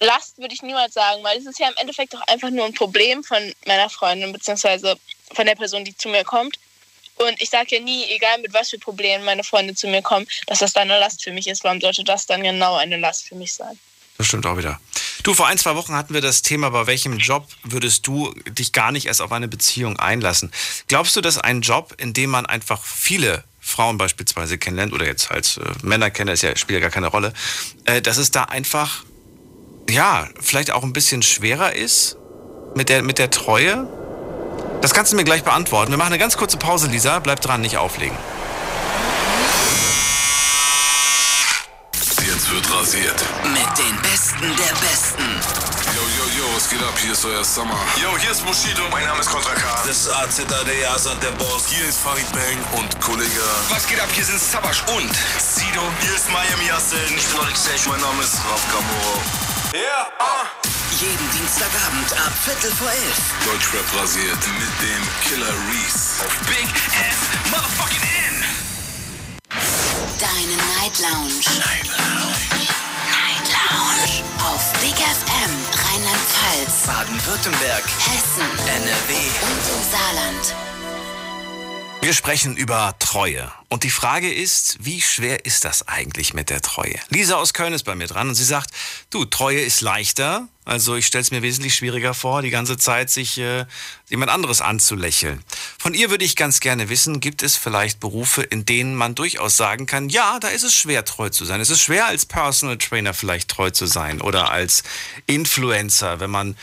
Last 0.00 0.38
würde 0.38 0.54
ich 0.54 0.62
niemals 0.62 0.94
sagen, 0.94 1.22
weil 1.22 1.38
es 1.38 1.46
ist 1.46 1.58
ja 1.58 1.68
im 1.68 1.74
Endeffekt 1.76 2.16
auch 2.16 2.26
einfach 2.26 2.50
nur 2.50 2.64
ein 2.64 2.74
Problem 2.74 3.22
von 3.22 3.54
meiner 3.66 3.90
Freundin, 3.90 4.32
beziehungsweise 4.32 4.96
von 5.34 5.46
der 5.46 5.54
Person, 5.54 5.84
die 5.84 5.96
zu 5.96 6.08
mir 6.08 6.24
kommt. 6.24 6.58
Und 7.16 7.40
ich 7.40 7.50
sage 7.50 7.76
ja 7.76 7.82
nie, 7.82 8.04
egal 8.08 8.38
mit 8.38 8.54
was 8.54 8.70
für 8.70 8.78
Problemen 8.78 9.24
meine 9.24 9.44
Freunde 9.44 9.74
zu 9.74 9.86
mir 9.88 10.00
kommen, 10.00 10.26
dass 10.46 10.60
das 10.60 10.72
dann 10.72 10.90
eine 10.90 10.98
Last 10.98 11.22
für 11.22 11.32
mich 11.32 11.46
ist. 11.46 11.64
Warum 11.64 11.80
sollte 11.80 12.02
das 12.02 12.24
dann 12.26 12.42
genau 12.42 12.76
eine 12.76 12.96
Last 12.96 13.28
für 13.28 13.34
mich 13.34 13.52
sein? 13.52 13.78
Das 14.16 14.26
stimmt 14.26 14.46
auch 14.46 14.56
wieder. 14.56 14.80
Du, 15.22 15.34
vor 15.34 15.46
ein, 15.46 15.58
zwei 15.58 15.76
Wochen 15.76 15.94
hatten 15.94 16.14
wir 16.14 16.22
das 16.22 16.40
Thema, 16.40 16.70
bei 16.70 16.86
welchem 16.86 17.18
Job 17.18 17.46
würdest 17.62 18.06
du 18.06 18.32
dich 18.48 18.72
gar 18.72 18.90
nicht 18.90 19.06
erst 19.06 19.20
auf 19.20 19.32
eine 19.32 19.48
Beziehung 19.48 19.98
einlassen? 19.98 20.50
Glaubst 20.88 21.14
du, 21.14 21.20
dass 21.20 21.36
ein 21.36 21.60
Job, 21.60 21.94
in 21.98 22.14
dem 22.14 22.30
man 22.30 22.46
einfach 22.46 22.82
viele 22.82 23.44
Frauen 23.60 23.98
beispielsweise 23.98 24.56
kennenlernt, 24.56 24.94
oder 24.94 25.04
jetzt 25.04 25.30
als 25.30 25.58
äh, 25.58 25.62
Männer 25.82 26.10
kennt, 26.10 26.30
ist 26.30 26.42
ja, 26.42 26.56
spielt 26.56 26.80
ja 26.80 26.80
gar 26.80 26.90
keine 26.90 27.08
Rolle, 27.08 27.34
äh, 27.84 28.00
dass 28.00 28.16
es 28.16 28.30
da 28.30 28.44
einfach, 28.44 29.04
ja, 29.90 30.28
vielleicht 30.40 30.70
auch 30.70 30.82
ein 30.82 30.92
bisschen 30.92 31.22
schwerer 31.22 31.74
ist 31.74 32.16
mit 32.74 32.88
der, 32.88 33.02
mit 33.02 33.18
der 33.18 33.30
Treue? 33.30 33.88
Das 34.80 34.94
kannst 34.94 35.12
du 35.12 35.16
mir 35.16 35.24
gleich 35.24 35.44
beantworten. 35.44 35.90
Wir 35.90 35.98
machen 35.98 36.12
eine 36.12 36.18
ganz 36.18 36.36
kurze 36.36 36.56
Pause, 36.56 36.88
Lisa. 36.88 37.18
Bleib 37.18 37.40
dran, 37.40 37.60
nicht 37.60 37.76
auflegen. 37.76 38.16
Jetzt 42.40 42.50
wird 42.50 42.72
rasiert. 42.72 43.24
Mit 43.44 43.78
den 43.78 43.96
Besten 44.00 44.56
der 44.56 44.74
Besten. 44.80 45.28
Yo, 45.94 46.00
yo, 46.00 46.38
yo, 46.38 46.56
was 46.56 46.70
geht 46.70 46.82
ab? 46.82 46.94
Hier 47.02 47.12
ist 47.12 47.24
euer 47.24 47.44
Summer. 47.44 47.76
Yo, 48.00 48.16
hier 48.18 48.30
ist 48.30 48.44
Bushido. 48.46 48.82
Mein 48.90 49.04
Name 49.04 49.20
ist 49.20 49.28
Kontra 49.28 49.52
K. 49.54 49.82
Das 49.86 50.06
ist 50.06 50.08
AZAD, 50.08 50.52
Asad, 50.94 51.22
der 51.22 51.32
Boss. 51.32 51.64
Hier 51.68 51.86
ist 51.86 51.98
Farid 51.98 52.30
Bang 52.32 52.80
und 52.80 53.00
Kollege. 53.00 53.28
Was 53.68 53.86
geht 53.86 54.00
ab? 54.00 54.08
Hier 54.12 54.24
sind 54.24 54.40
Sabash 54.40 54.82
und 54.96 55.12
Sido. 55.38 55.82
Hier 56.00 56.14
ist 56.14 56.30
Miami 56.30 56.68
Yassin. 56.68 57.16
Ich 57.16 57.26
bin 57.26 57.40
Alex 57.40 57.86
Mein 57.86 58.00
Name 58.00 58.22
ist 58.22 58.36
Raf 58.36 58.64
Kamoro. 58.70 59.49
Ja, 59.72 60.08
ah. 60.18 60.46
Jeden 60.98 61.30
Dienstagabend 61.30 62.12
ab 62.12 62.32
Viertel 62.44 62.72
vor 62.72 62.90
elf. 62.90 63.20
Deutschrap 63.44 63.86
rasiert 64.02 64.42
mit 64.58 64.74
dem 64.82 65.02
Killer 65.22 65.54
Reese. 65.70 66.24
Auf 66.26 66.36
Big 66.48 66.66
F 66.66 67.50
Motherfucking 67.50 68.02
N. 68.02 68.44
Deine 70.18 70.56
Night 70.74 70.98
Lounge. 70.98 71.38
Night 71.62 71.86
Lounge. 71.86 72.66
Night 73.14 73.46
Lounge. 73.46 74.24
Auf 74.42 74.72
Big 74.80 74.96
FM 74.98 75.52
Rheinland-Pfalz, 75.86 76.86
Baden-Württemberg, 76.86 77.84
Hessen 78.10 78.50
NRW. 78.66 79.14
und 79.46 79.64
im 79.70 79.82
Saarland. 79.92 80.69
Wir 82.02 82.14
sprechen 82.14 82.56
über 82.56 82.94
Treue. 82.98 83.52
Und 83.68 83.84
die 83.84 83.90
Frage 83.90 84.32
ist, 84.32 84.78
wie 84.80 85.02
schwer 85.02 85.44
ist 85.44 85.66
das 85.66 85.86
eigentlich 85.86 86.32
mit 86.32 86.48
der 86.48 86.62
Treue? 86.62 86.94
Lisa 87.10 87.36
aus 87.36 87.52
Köln 87.52 87.74
ist 87.74 87.82
bei 87.82 87.94
mir 87.94 88.06
dran 88.06 88.30
und 88.30 88.34
sie 88.34 88.44
sagt, 88.44 88.70
du, 89.10 89.26
Treue 89.26 89.60
ist 89.60 89.82
leichter. 89.82 90.48
Also 90.64 90.96
ich 90.96 91.06
stelle 91.06 91.20
es 91.20 91.30
mir 91.30 91.42
wesentlich 91.42 91.74
schwieriger 91.74 92.14
vor, 92.14 92.40
die 92.40 92.48
ganze 92.48 92.78
Zeit 92.78 93.10
sich 93.10 93.36
äh, 93.36 93.66
jemand 94.08 94.30
anderes 94.30 94.62
anzulächeln. 94.62 95.44
Von 95.78 95.92
ihr 95.92 96.08
würde 96.08 96.24
ich 96.24 96.36
ganz 96.36 96.60
gerne 96.60 96.88
wissen, 96.88 97.20
gibt 97.20 97.42
es 97.42 97.56
vielleicht 97.56 98.00
Berufe, 98.00 98.42
in 98.42 98.64
denen 98.64 98.94
man 98.94 99.14
durchaus 99.14 99.58
sagen 99.58 99.84
kann, 99.84 100.08
ja, 100.08 100.38
da 100.40 100.48
ist 100.48 100.64
es 100.64 100.74
schwer, 100.74 101.04
treu 101.04 101.28
zu 101.28 101.44
sein. 101.44 101.60
Es 101.60 101.68
ist 101.68 101.82
schwer, 101.82 102.06
als 102.06 102.24
Personal 102.24 102.78
Trainer 102.78 103.12
vielleicht 103.12 103.50
treu 103.50 103.70
zu 103.70 103.84
sein 103.84 104.22
oder 104.22 104.50
als 104.50 104.84
Influencer, 105.26 106.18
wenn 106.18 106.30
man 106.30 106.56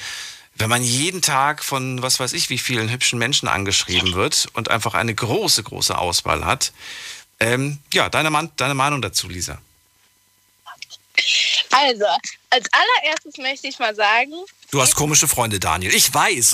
wenn 0.57 0.69
man 0.69 0.83
jeden 0.83 1.21
Tag 1.21 1.63
von 1.63 2.01
was 2.01 2.19
weiß 2.19 2.33
ich 2.33 2.49
wie 2.49 2.57
vielen 2.57 2.89
hübschen 2.89 3.19
Menschen 3.19 3.47
angeschrieben 3.47 4.13
wird 4.13 4.47
und 4.53 4.69
einfach 4.69 4.93
eine 4.93 5.13
große, 5.13 5.63
große 5.63 5.97
Auswahl 5.97 6.45
hat. 6.45 6.71
Ähm, 7.39 7.79
ja, 7.93 8.09
deine, 8.09 8.29
Man 8.29 8.51
deine 8.57 8.73
Meinung 8.73 9.01
dazu, 9.01 9.27
Lisa. 9.27 9.59
Also, 11.71 12.05
als 12.49 12.67
allererstes 12.71 13.37
möchte 13.37 13.67
ich 13.67 13.77
mal 13.79 13.93
sagen, 13.95 14.33
Du 14.69 14.81
hast 14.81 14.95
komische 14.95 15.27
Freunde, 15.27 15.59
Daniel. 15.59 15.93
Ich 15.93 16.13
weiß. 16.13 16.51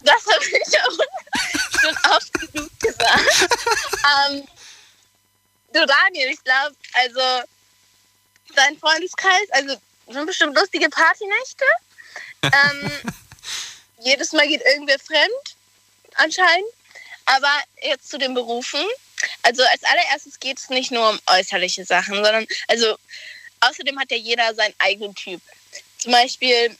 Das 0.00 0.24
habe 0.24 0.44
ich 0.44 0.80
auch 0.80 0.92
schon 1.80 1.96
oft 2.12 2.32
genug 2.32 2.70
gesagt. 2.78 3.48
ähm, 4.30 4.46
du 5.72 5.84
Daniel, 5.84 6.30
ich 6.30 6.44
glaube, 6.44 6.76
also 6.92 7.20
dein 8.54 8.78
Freundeskreis, 8.78 9.50
also 9.50 9.76
sind 10.12 10.26
bestimmt 10.26 10.56
lustige 10.56 10.88
Partynächte. 10.88 11.64
Ähm, 12.42 12.90
jedes 14.00 14.32
Mal 14.32 14.46
geht 14.46 14.62
irgendwer 14.62 14.98
fremd, 14.98 15.56
anscheinend. 16.14 16.68
Aber 17.26 17.52
jetzt 17.82 18.08
zu 18.08 18.18
den 18.18 18.34
Berufen. 18.34 18.84
Also 19.42 19.62
als 19.64 19.82
allererstes 19.82 20.38
geht 20.38 20.58
es 20.58 20.68
nicht 20.68 20.92
nur 20.92 21.10
um 21.10 21.18
äußerliche 21.26 21.84
Sachen, 21.84 22.14
sondern 22.14 22.46
also 22.68 22.96
außerdem 23.60 23.98
hat 23.98 24.10
ja 24.10 24.16
jeder 24.16 24.54
seinen 24.54 24.74
eigenen 24.78 25.14
Typ. 25.14 25.40
Zum 25.98 26.12
Beispiel, 26.12 26.76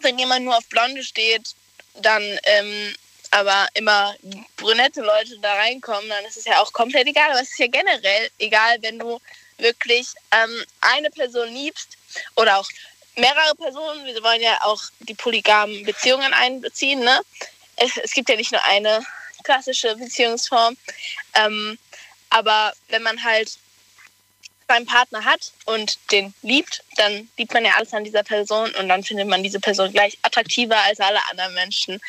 wenn 0.00 0.18
jemand 0.18 0.44
nur 0.44 0.56
auf 0.56 0.66
Blonde 0.66 1.02
steht, 1.02 1.54
dann 1.94 2.22
ähm, 2.44 2.94
aber 3.30 3.68
immer 3.74 4.14
brünette 4.56 5.00
Leute 5.00 5.38
da 5.38 5.54
reinkommen, 5.54 6.08
dann 6.08 6.24
ist 6.24 6.36
es 6.36 6.44
ja 6.44 6.60
auch 6.60 6.72
komplett 6.72 7.06
egal. 7.06 7.30
Aber 7.30 7.40
es 7.40 7.50
ist 7.50 7.58
ja 7.58 7.66
generell 7.66 8.30
egal, 8.38 8.78
wenn 8.82 8.98
du 8.98 9.20
wirklich 9.58 10.08
ähm, 10.32 10.64
eine 10.80 11.10
Person 11.10 11.52
liebst 11.52 11.96
oder 12.34 12.58
auch 12.58 12.68
mehrere 13.16 13.54
Personen. 13.56 14.04
Wir 14.04 14.22
wollen 14.22 14.40
ja 14.40 14.58
auch 14.62 14.82
die 15.00 15.14
polygamen 15.14 15.84
Beziehungen 15.84 16.32
einbeziehen. 16.32 17.00
Ne? 17.00 17.20
Es, 17.76 17.96
es 17.96 18.12
gibt 18.12 18.28
ja 18.28 18.36
nicht 18.36 18.52
nur 18.52 18.62
eine 18.64 19.04
klassische 19.44 19.96
Beziehungsform. 19.96 20.76
Ähm, 21.34 21.78
aber 22.30 22.72
wenn 22.88 23.02
man 23.02 23.22
halt 23.22 23.58
seinen 24.68 24.86
Partner 24.86 25.24
hat 25.24 25.52
und 25.64 25.98
den 26.10 26.34
liebt, 26.42 26.82
dann 26.96 27.28
liebt 27.36 27.54
man 27.54 27.64
ja 27.64 27.74
alles 27.76 27.94
an 27.94 28.04
dieser 28.04 28.24
Person 28.24 28.74
und 28.74 28.88
dann 28.88 29.04
findet 29.04 29.28
man 29.28 29.42
diese 29.42 29.60
Person 29.60 29.92
gleich 29.92 30.18
attraktiver 30.22 30.78
als 30.78 30.98
alle 30.98 31.20
anderen 31.30 31.54
Menschen 31.54 32.00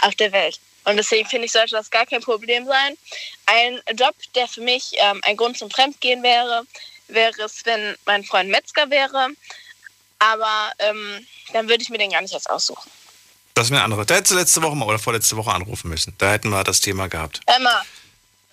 auf 0.00 0.14
der 0.14 0.32
Welt. 0.32 0.58
Und 0.84 0.96
deswegen 0.96 1.28
finde 1.28 1.46
ich, 1.46 1.52
sollte 1.52 1.72
das 1.72 1.90
gar 1.90 2.06
kein 2.06 2.22
Problem 2.22 2.64
sein. 2.64 2.96
Ein 3.46 3.80
Job, 3.94 4.14
der 4.34 4.46
für 4.46 4.60
mich 4.60 4.92
ähm, 4.94 5.20
ein 5.24 5.36
Grund 5.36 5.58
zum 5.58 5.70
Fremdgehen 5.70 6.22
wäre, 6.22 6.64
wäre 7.08 7.42
es, 7.42 7.64
wenn 7.64 7.96
mein 8.04 8.24
Freund 8.24 8.50
Metzger 8.50 8.90
wäre. 8.90 9.28
Aber 10.18 10.72
ähm, 10.78 11.26
dann 11.52 11.68
würde 11.68 11.82
ich 11.82 11.90
mir 11.90 11.98
den 11.98 12.10
gar 12.10 12.22
nicht 12.22 12.34
erst 12.34 12.48
aussuchen. 12.48 12.90
Das 13.54 13.66
ist 13.66 13.70
mir 13.70 13.76
eine 13.76 13.84
andere. 13.84 14.04
Da 14.04 14.16
hättest 14.16 14.32
du 14.32 14.36
letzte 14.36 14.62
Woche 14.62 14.76
mal 14.76 14.86
oder 14.86 14.98
vorletzte 14.98 15.36
Woche 15.36 15.50
anrufen 15.50 15.88
müssen. 15.88 16.14
Da 16.18 16.32
hätten 16.32 16.50
wir 16.50 16.62
das 16.64 16.80
Thema 16.80 17.08
gehabt. 17.08 17.40
Emma, 17.46 17.82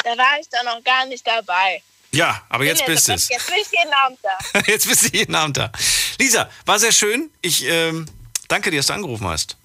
da 0.04 0.18
war 0.18 0.40
ich 0.40 0.48
dann 0.50 0.66
noch 0.66 0.84
gar 0.84 1.06
nicht 1.06 1.26
dabei. 1.26 1.82
Ja, 2.12 2.44
aber 2.48 2.64
jetzt 2.64 2.86
bist 2.86 3.08
du 3.08 3.14
es. 3.14 3.28
Jetzt 3.28 3.48
bin 3.48 3.56
ich 3.60 3.68
jeden 3.72 3.94
Abend 3.94 4.20
da. 4.22 4.60
jetzt 4.68 4.88
bist 4.88 5.04
du 5.04 5.18
jeden 5.18 5.34
Abend 5.34 5.58
da. 5.58 5.72
Lisa, 6.20 6.50
war 6.66 6.80
sehr 6.80 6.92
schön. 6.92 7.32
Ich 7.42 7.66
ähm, 7.66 8.06
danke 8.48 8.70
dir, 8.70 8.78
dass 8.78 8.88
du 8.88 8.94
angerufen 8.94 9.28
hast. 9.28 9.58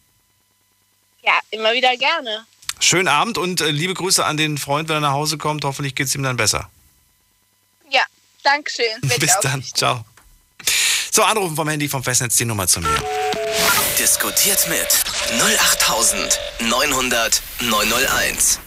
Ja, 1.23 1.39
immer 1.51 1.73
wieder 1.73 1.95
gerne. 1.97 2.47
Schönen 2.81 3.09
Abend 3.09 3.37
und 3.37 3.61
äh, 3.61 3.71
liebe 3.71 3.93
Grüße 3.93 4.25
an 4.25 4.39
den 4.39 4.57
Freund, 4.57 4.89
wenn 4.89 4.97
er 4.97 5.01
nach 5.01 5.13
Hause 5.13 5.37
kommt. 5.37 5.65
Hoffentlich 5.65 5.95
geht 5.95 6.07
es 6.07 6.15
ihm 6.15 6.23
dann 6.23 6.37
besser. 6.37 6.71
Ja, 7.91 8.05
Dankeschön. 8.43 9.01
Bis 9.19 9.37
dann. 9.43 9.63
Ciao. 9.63 10.05
So, 11.11 11.23
anrufen 11.23 11.57
vom 11.57 11.69
Handy 11.69 11.89
vom 11.89 12.05
Festnetz 12.05 12.37
die 12.37 12.45
Nummer 12.45 12.67
zu 12.67 12.81
mir. 12.81 13.03
Diskutiert 13.99 14.69
mit 14.69 14.87
08900 15.41 17.43
901. 17.61 18.61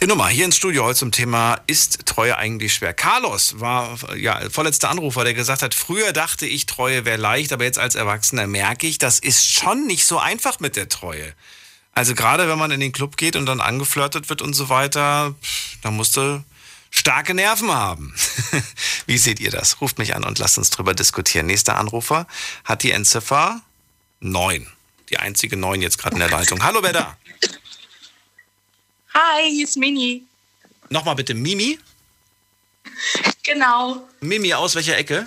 Die 0.00 0.06
Nummer 0.06 0.28
hier 0.28 0.44
ins 0.44 0.56
Studio 0.56 0.84
heute 0.84 0.98
zum 0.98 1.10
Thema 1.10 1.60
Ist 1.66 2.06
Treue 2.06 2.36
eigentlich 2.36 2.74
schwer? 2.74 2.94
Carlos 2.94 3.58
war 3.58 3.98
ja 4.14 4.48
vorletzter 4.48 4.90
Anrufer, 4.90 5.24
der 5.24 5.34
gesagt 5.34 5.62
hat, 5.62 5.74
früher 5.74 6.12
dachte 6.12 6.46
ich, 6.46 6.66
Treue 6.66 7.04
wäre 7.04 7.16
leicht, 7.16 7.52
aber 7.52 7.64
jetzt 7.64 7.80
als 7.80 7.96
Erwachsener 7.96 8.46
merke 8.46 8.86
ich, 8.86 8.98
das 8.98 9.18
ist 9.18 9.44
schon 9.44 9.88
nicht 9.88 10.06
so 10.06 10.18
einfach 10.18 10.60
mit 10.60 10.76
der 10.76 10.88
Treue. 10.88 11.34
Also 11.94 12.14
gerade 12.14 12.48
wenn 12.48 12.58
man 12.58 12.70
in 12.70 12.78
den 12.78 12.92
Club 12.92 13.16
geht 13.16 13.34
und 13.34 13.46
dann 13.46 13.60
angeflirtet 13.60 14.28
wird 14.28 14.40
und 14.40 14.54
so 14.54 14.68
weiter, 14.68 15.34
da 15.82 15.90
musst 15.90 16.16
du 16.16 16.44
starke 16.90 17.34
Nerven 17.34 17.70
haben. 17.70 18.14
Wie 19.06 19.18
seht 19.18 19.40
ihr 19.40 19.50
das? 19.50 19.80
Ruft 19.80 19.98
mich 19.98 20.14
an 20.14 20.24
und 20.24 20.38
lasst 20.38 20.58
uns 20.58 20.70
drüber 20.70 20.94
diskutieren. 20.94 21.46
Nächster 21.46 21.76
Anrufer 21.76 22.26
hat 22.64 22.82
die 22.82 22.92
Endziffer 22.92 23.60
9. 24.20 24.66
Die 25.10 25.18
einzige 25.18 25.56
9 25.56 25.80
jetzt 25.80 25.98
gerade 25.98 26.14
in 26.14 26.20
der 26.20 26.30
Leitung. 26.30 26.62
Hallo, 26.62 26.82
wer 26.82 26.92
da? 26.92 27.16
Hi, 29.14 29.50
hier 29.50 29.64
ist 29.64 29.76
Mini. 29.76 30.22
Nochmal 30.90 31.14
bitte, 31.14 31.34
Mimi? 31.34 31.78
Genau. 33.42 34.08
Mimi, 34.20 34.52
aus 34.54 34.74
welcher 34.74 34.96
Ecke? 34.96 35.26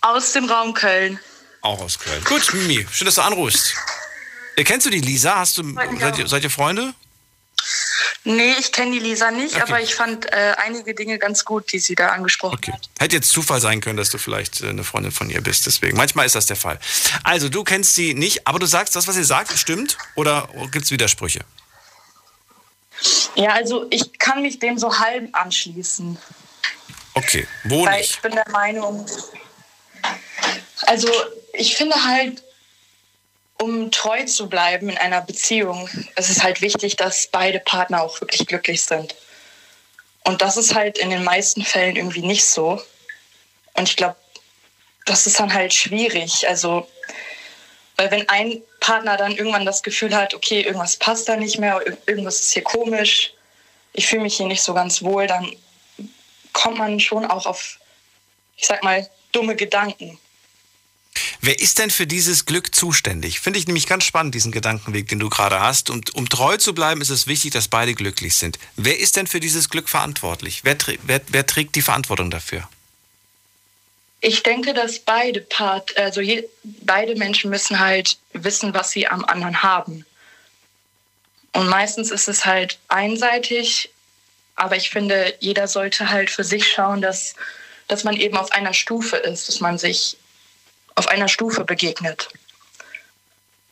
Aus 0.00 0.32
dem 0.32 0.44
Raum 0.46 0.74
Köln. 0.74 1.18
Auch 1.60 1.80
aus 1.80 1.98
Köln. 1.98 2.22
Gut, 2.24 2.52
Mimi, 2.54 2.86
schön, 2.90 3.06
dass 3.06 3.14
du 3.14 3.22
anrufst. 3.22 3.74
Äh, 4.56 4.64
kennst 4.64 4.86
du 4.86 4.90
die 4.90 5.00
Lisa? 5.00 5.36
Hast 5.36 5.58
du, 5.58 5.74
seid, 5.98 6.18
ihr, 6.18 6.28
seid 6.28 6.44
ihr 6.44 6.50
Freunde? 6.50 6.94
Nee, 8.24 8.54
ich 8.58 8.72
kenne 8.72 8.92
die 8.92 8.98
Lisa 8.98 9.30
nicht, 9.30 9.54
Okay. 9.54 9.62
aber 9.62 9.80
ich 9.80 9.94
fand 9.94 10.26
äh, 10.32 10.54
einige 10.58 10.94
Dinge 10.94 11.18
ganz 11.18 11.44
gut, 11.44 11.72
die 11.72 11.78
sie 11.78 11.94
da 11.94 12.08
angesprochen 12.08 12.58
hat. 12.72 12.88
Hätte 12.98 13.16
jetzt 13.16 13.30
Zufall 13.30 13.60
sein 13.60 13.80
können, 13.80 13.96
dass 13.96 14.10
du 14.10 14.18
vielleicht 14.18 14.60
äh, 14.62 14.68
eine 14.68 14.84
Freundin 14.84 15.12
von 15.12 15.30
ihr 15.30 15.40
bist. 15.40 15.66
Deswegen. 15.66 15.96
Manchmal 15.96 16.26
ist 16.26 16.34
das 16.34 16.46
der 16.46 16.56
Fall. 16.56 16.78
Also, 17.22 17.48
du 17.48 17.64
kennst 17.64 17.94
sie 17.94 18.14
nicht, 18.14 18.46
aber 18.46 18.58
du 18.58 18.66
sagst, 18.66 18.96
das, 18.96 19.06
was 19.06 19.14
sie 19.14 19.24
sagt, 19.24 19.52
stimmt? 19.58 19.98
Oder 20.14 20.48
gibt 20.70 20.84
es 20.84 20.90
Widersprüche? 20.90 21.40
Ja, 23.34 23.50
also 23.50 23.86
ich 23.90 24.18
kann 24.18 24.42
mich 24.42 24.58
dem 24.60 24.78
so 24.78 24.98
halb 24.98 25.28
anschließen. 25.36 26.16
Okay, 27.14 27.46
wo 27.64 27.84
weil 27.84 27.98
nicht? 27.98 28.10
ich 28.14 28.20
bin 28.22 28.32
der 28.32 28.48
Meinung, 28.50 29.06
also 30.82 31.08
ich 31.52 31.76
finde 31.76 31.96
halt, 32.04 32.42
um 33.64 33.90
treu 33.90 34.24
zu 34.24 34.48
bleiben 34.48 34.90
in 34.90 34.98
einer 34.98 35.22
Beziehung, 35.22 35.88
es 36.16 36.28
ist 36.28 36.42
halt 36.42 36.60
wichtig, 36.60 36.96
dass 36.96 37.26
beide 37.28 37.60
Partner 37.60 38.02
auch 38.02 38.20
wirklich 38.20 38.46
glücklich 38.46 38.82
sind. 38.82 39.14
Und 40.24 40.42
das 40.42 40.58
ist 40.58 40.74
halt 40.74 40.98
in 40.98 41.08
den 41.08 41.24
meisten 41.24 41.64
Fällen 41.64 41.96
irgendwie 41.96 42.20
nicht 42.22 42.44
so. 42.44 42.80
Und 43.72 43.88
ich 43.88 43.96
glaube, 43.96 44.16
das 45.06 45.26
ist 45.26 45.40
dann 45.40 45.52
halt 45.52 45.72
schwierig. 45.72 46.46
Also, 46.46 46.86
weil 47.96 48.10
wenn 48.10 48.28
ein 48.28 48.62
Partner 48.80 49.16
dann 49.16 49.36
irgendwann 49.36 49.64
das 49.64 49.82
Gefühl 49.82 50.14
hat, 50.14 50.34
okay, 50.34 50.60
irgendwas 50.60 50.96
passt 50.96 51.26
da 51.28 51.36
nicht 51.36 51.58
mehr, 51.58 51.80
ir- 51.86 51.96
irgendwas 52.06 52.40
ist 52.40 52.52
hier 52.52 52.64
komisch, 52.64 53.32
ich 53.94 54.06
fühle 54.06 54.22
mich 54.22 54.36
hier 54.36 54.46
nicht 54.46 54.62
so 54.62 54.74
ganz 54.74 55.02
wohl, 55.02 55.26
dann 55.26 55.56
kommt 56.52 56.78
man 56.78 57.00
schon 57.00 57.24
auch 57.24 57.46
auf, 57.46 57.78
ich 58.56 58.66
sag 58.66 58.82
mal, 58.82 59.08
dumme 59.32 59.56
Gedanken. 59.56 60.18
Wer 61.40 61.60
ist 61.60 61.78
denn 61.78 61.90
für 61.90 62.06
dieses 62.06 62.46
Glück 62.46 62.74
zuständig? 62.74 63.40
Finde 63.40 63.58
ich 63.58 63.66
nämlich 63.66 63.86
ganz 63.86 64.04
spannend, 64.04 64.34
diesen 64.34 64.50
Gedankenweg, 64.50 65.08
den 65.08 65.18
du 65.18 65.28
gerade 65.28 65.60
hast. 65.60 65.90
Und 65.90 66.14
um 66.14 66.28
treu 66.28 66.56
zu 66.56 66.74
bleiben, 66.74 67.00
ist 67.00 67.10
es 67.10 67.26
wichtig, 67.26 67.52
dass 67.52 67.68
beide 67.68 67.94
glücklich 67.94 68.36
sind. 68.36 68.58
Wer 68.76 68.98
ist 68.98 69.16
denn 69.16 69.26
für 69.26 69.40
dieses 69.40 69.68
Glück 69.68 69.88
verantwortlich? 69.88 70.60
Wer, 70.64 70.76
wer, 71.02 71.20
wer 71.28 71.46
trägt 71.46 71.74
die 71.76 71.82
Verantwortung 71.82 72.30
dafür? 72.30 72.68
Ich 74.20 74.42
denke, 74.42 74.72
dass 74.72 74.98
beide 75.00 75.42
Part, 75.42 75.96
also 75.98 76.22
je, 76.22 76.48
beide 76.62 77.14
Menschen 77.14 77.50
müssen 77.50 77.78
halt 77.78 78.16
wissen, 78.32 78.72
was 78.72 78.90
sie 78.90 79.06
am 79.06 79.22
anderen 79.26 79.62
haben. 79.62 80.06
Und 81.52 81.68
meistens 81.68 82.10
ist 82.10 82.26
es 82.26 82.46
halt 82.46 82.78
einseitig, 82.88 83.90
aber 84.56 84.76
ich 84.76 84.88
finde, 84.88 85.34
jeder 85.40 85.68
sollte 85.68 86.10
halt 86.10 86.30
für 86.30 86.42
sich 86.42 86.72
schauen, 86.72 87.02
dass, 87.02 87.34
dass 87.86 88.02
man 88.02 88.16
eben 88.16 88.36
auf 88.38 88.50
einer 88.52 88.72
Stufe 88.72 89.16
ist, 89.16 89.48
dass 89.48 89.60
man 89.60 89.76
sich 89.76 90.16
auf 90.94 91.08
einer 91.08 91.28
Stufe 91.28 91.64
begegnet. 91.64 92.28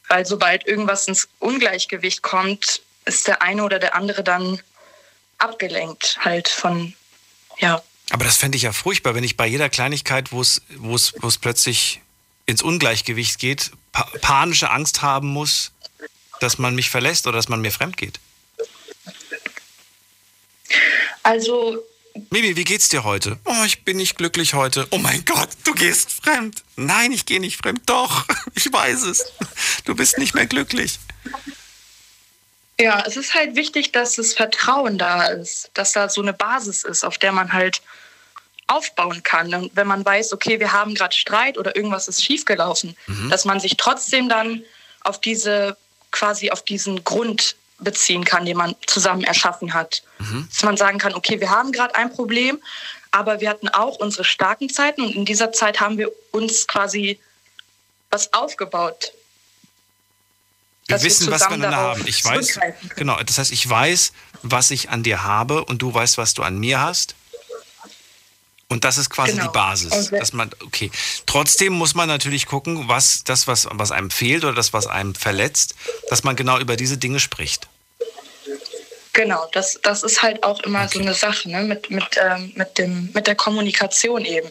Weil 0.09 0.27
sobald 0.27 0.67
irgendwas 0.67 1.09
ins 1.09 1.29
Ungleichgewicht 1.39 2.23
kommt, 2.23 2.83
ist 3.05 3.27
der 3.27 3.43
eine 3.43 3.65
oder 3.65 3.79
der 3.79 3.95
andere 3.95 4.23
dann 4.23 4.61
abgelenkt 5.39 6.19
halt 6.21 6.49
von, 6.49 6.95
ja, 7.59 7.83
Aber 8.11 8.25
das 8.25 8.37
fände 8.37 8.57
ich 8.57 8.63
ja 8.63 8.73
furchtbar, 8.73 9.15
wenn 9.15 9.25
ich 9.25 9.37
bei 9.37 9.47
jeder 9.47 9.69
Kleinigkeit, 9.69 10.33
wo 10.33 10.41
es, 10.41 10.61
plötzlich 11.41 12.01
ins 12.47 12.63
Ungleichgewicht 12.63 13.39
geht, 13.39 13.73
pa 13.93 14.05
panische 14.21 14.71
Angst 14.71 15.03
haben 15.03 15.29
muss, 15.29 15.73
dass 16.41 16.59
man 16.59 16.75
mich 16.75 16.91
verlässt 16.91 17.27
oder 17.27 17.37
dass 17.37 17.49
man 17.49 17.61
mir 17.61 17.73
fremd 17.73 17.97
geht. 17.97 18.21
Also. 21.23 21.85
Mimi, 22.31 22.57
wie 22.57 22.65
geht's 22.65 22.89
dir 22.89 23.05
heute? 23.05 23.39
Oh, 23.45 23.65
ich 23.65 23.85
bin 23.85 23.97
nicht 23.97 24.17
glücklich 24.17 24.55
heute. 24.55 24.87
Oh 24.91 24.99
mein 24.99 25.25
Gott, 25.25 25.49
du 25.65 25.73
gehst 25.75 26.11
fremd. 26.13 26.63
Nein, 26.77 27.13
ich 27.13 27.27
gehe 27.27 27.41
nicht 27.41 27.57
fremd. 27.59 27.83
Doch, 27.87 28.27
ich 28.55 28.73
weiß 28.73 29.03
es. 29.03 29.25
Du 29.85 29.95
bist 29.95 30.19
nicht 30.19 30.35
mehr 30.35 30.47
glücklich. 30.47 30.99
Ja, 32.81 33.05
es 33.07 33.17
ist 33.17 33.35
halt 33.35 33.55
wichtig, 33.55 33.93
dass 33.93 34.17
das 34.17 34.33
Vertrauen 34.35 34.99
da 34.99 35.27
ist, 35.27 35.71
dass 35.75 35.93
da 35.93 36.09
so 36.09 36.21
eine 36.21 36.33
Basis 36.33 36.85
ist, 36.85 37.05
auf 37.05 37.19
der 37.19 37.33
man 37.33 37.53
halt 37.53 37.81
aufbauen 38.67 39.23
kann. 39.23 39.55
Und 39.55 39.77
wenn 39.77 39.87
man 39.87 40.05
weiß, 40.05 40.33
okay, 40.33 40.59
wir 40.59 40.73
haben 40.73 40.95
gerade 40.95 41.15
Streit 41.15 41.59
oder 41.59 41.77
irgendwas 41.77 42.09
ist 42.09 42.25
schiefgelaufen, 42.25 42.97
Mhm. 43.07 43.29
dass 43.31 43.45
man 43.45 43.61
sich 43.61 43.77
trotzdem 43.77 44.29
dann 44.29 44.63
auf 45.03 45.21
diese 45.21 45.77
quasi 46.11 46.51
auf 46.51 46.63
diesen 46.65 47.05
Grund 47.05 47.57
beziehen 47.83 48.25
kann, 48.25 48.45
den 48.45 48.57
man 48.57 48.75
zusammen 48.87 49.25
erschaffen 49.25 49.75
hat. 49.75 50.03
Dass 50.51 50.63
man 50.63 50.77
sagen 50.77 50.99
kann, 50.99 51.15
okay, 51.15 51.41
wir 51.41 51.51
haben 51.51 51.73
gerade 51.73 51.95
ein 51.95 52.13
Problem, 52.13 52.59
aber 53.11 53.41
wir 53.41 53.51
hatten 53.51 53.69
auch 53.69 53.97
unsere 53.97 54.25
starken 54.25 54.69
Zeiten 54.69 55.03
und 55.03 55.15
in 55.15 55.25
dieser 55.25 55.53
Zeit 55.53 55.81
haben 55.81 55.99
wir 55.99 56.11
uns 56.31 56.67
quasi 56.67 57.19
was 58.11 58.33
aufgebaut. 58.33 59.13
Wir 60.87 61.03
wissen, 61.03 61.27
wir 61.27 61.33
was 61.33 61.43
wir 61.43 61.49
aneinander 61.49 61.77
haben. 61.77 62.07
Ich 62.07 62.25
weiß, 62.25 62.59
genau, 62.97 63.21
das 63.23 63.39
heißt, 63.39 63.53
ich 63.53 63.69
weiß, 63.69 64.13
was 64.43 64.71
ich 64.71 64.91
an 64.91 65.03
dir 65.03 65.23
habe 65.23 65.65
und 65.65 65.81
du 65.83 65.93
weißt, 65.93 66.19
was 66.19 66.35
du 66.35 66.43
an 66.43 66.59
mir 66.59 66.81
hast. 66.81 67.15
Und 68.69 68.85
das 68.85 68.97
ist 68.97 69.11
quasi 69.11 69.33
genau. 69.33 69.45
die 69.45 69.53
Basis, 69.53 70.11
dass 70.11 70.33
man 70.33 70.51
okay. 70.65 70.91
Trotzdem 71.27 71.75
muss 71.75 71.95
man 71.95 72.09
natürlich 72.09 72.47
gucken, 72.47 72.89
was 72.89 73.23
das 73.23 73.47
was 73.47 73.69
was 73.71 73.93
einem 73.93 74.11
fehlt 74.11 74.45
oder 74.45 74.55
das 74.55 74.73
was 74.73 74.87
einem 74.87 75.15
verletzt, 75.15 75.75
dass 76.09 76.25
man 76.25 76.37
genau 76.37 76.59
über 76.59 76.77
diese 76.77 76.97
Dinge 76.97 77.21
spricht. 77.21 77.69
Genau, 79.13 79.47
das, 79.53 79.79
das 79.83 80.03
ist 80.03 80.23
halt 80.23 80.43
auch 80.43 80.61
immer 80.61 80.85
okay. 80.85 80.95
so 80.95 81.01
eine 81.01 81.15
Sache, 81.15 81.51
ne? 81.51 81.63
mit, 81.63 81.91
mit, 81.91 82.05
ähm, 82.17 82.53
mit, 82.55 82.79
dem, 82.79 83.11
mit 83.13 83.27
der 83.27 83.35
Kommunikation 83.35 84.25
eben. 84.25 84.51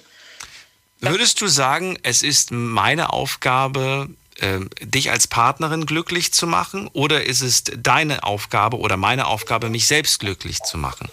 Würdest 0.99 1.41
du 1.41 1.47
sagen, 1.47 1.97
es 2.03 2.21
ist 2.21 2.51
meine 2.51 3.11
Aufgabe, 3.11 4.07
äh, 4.37 4.59
dich 4.81 5.09
als 5.09 5.25
Partnerin 5.25 5.87
glücklich 5.87 6.31
zu 6.31 6.45
machen, 6.45 6.89
oder 6.93 7.23
ist 7.25 7.41
es 7.41 7.63
deine 7.63 8.23
Aufgabe 8.23 8.77
oder 8.77 8.97
meine 8.97 9.25
Aufgabe, 9.25 9.69
mich 9.69 9.87
selbst 9.87 10.19
glücklich 10.19 10.61
zu 10.61 10.77
machen? 10.77 11.09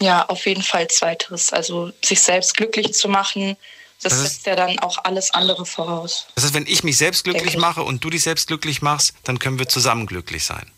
Ja, 0.00 0.24
auf 0.26 0.46
jeden 0.46 0.62
Fall 0.62 0.88
zweiteres. 0.88 1.52
Also 1.52 1.92
sich 2.02 2.22
selbst 2.22 2.56
glücklich 2.56 2.94
zu 2.94 3.08
machen, 3.08 3.56
das, 4.02 4.14
das 4.14 4.22
setzt 4.22 4.46
ja 4.46 4.56
dann 4.56 4.78
auch 4.80 4.98
alles 5.04 5.32
andere 5.32 5.64
voraus. 5.64 6.26
Das 6.34 6.44
heißt, 6.44 6.54
wenn 6.54 6.66
ich 6.66 6.82
mich 6.82 6.96
selbst 6.96 7.22
glücklich 7.22 7.56
mache 7.56 7.82
und 7.82 8.02
du 8.02 8.10
dich 8.10 8.22
selbst 8.22 8.48
glücklich 8.48 8.82
machst, 8.82 9.14
dann 9.24 9.38
können 9.38 9.58
wir 9.58 9.68
zusammen 9.68 10.06
glücklich 10.06 10.44
sein. 10.44 10.70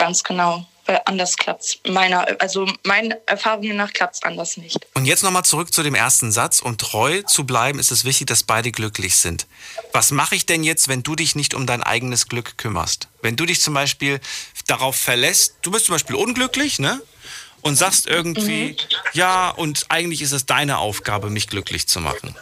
Ganz 0.00 0.24
genau, 0.24 0.66
weil 0.86 0.98
anders 1.04 1.36
klappt 1.36 1.78
meiner, 1.86 2.26
also 2.40 2.66
meinen 2.84 3.12
Erfahrungen 3.26 3.76
nach 3.76 3.92
klappt 3.92 4.14
es 4.14 4.22
anders 4.22 4.56
nicht. 4.56 4.78
Und 4.94 5.04
jetzt 5.04 5.22
nochmal 5.22 5.44
zurück 5.44 5.74
zu 5.74 5.82
dem 5.82 5.94
ersten 5.94 6.32
Satz. 6.32 6.60
Und 6.60 6.80
treu 6.80 7.20
zu 7.20 7.44
bleiben 7.44 7.78
ist 7.78 7.90
es 7.90 8.06
wichtig, 8.06 8.26
dass 8.26 8.42
beide 8.42 8.72
glücklich 8.72 9.16
sind. 9.16 9.46
Was 9.92 10.10
mache 10.10 10.36
ich 10.36 10.46
denn 10.46 10.64
jetzt, 10.64 10.88
wenn 10.88 11.02
du 11.02 11.16
dich 11.16 11.36
nicht 11.36 11.52
um 11.52 11.66
dein 11.66 11.82
eigenes 11.82 12.28
Glück 12.28 12.56
kümmerst? 12.56 13.08
Wenn 13.20 13.36
du 13.36 13.44
dich 13.44 13.60
zum 13.60 13.74
Beispiel 13.74 14.20
darauf 14.66 14.96
verlässt, 14.96 15.56
du 15.60 15.70
bist 15.70 15.84
zum 15.84 15.96
Beispiel 15.96 16.16
unglücklich, 16.16 16.78
ne? 16.78 17.02
Und 17.60 17.76
sagst 17.76 18.06
irgendwie, 18.06 18.68
mhm. 18.68 18.76
ja, 19.12 19.50
und 19.50 19.84
eigentlich 19.90 20.22
ist 20.22 20.32
es 20.32 20.46
deine 20.46 20.78
Aufgabe, 20.78 21.28
mich 21.28 21.46
glücklich 21.46 21.88
zu 21.88 22.00
machen. 22.00 22.34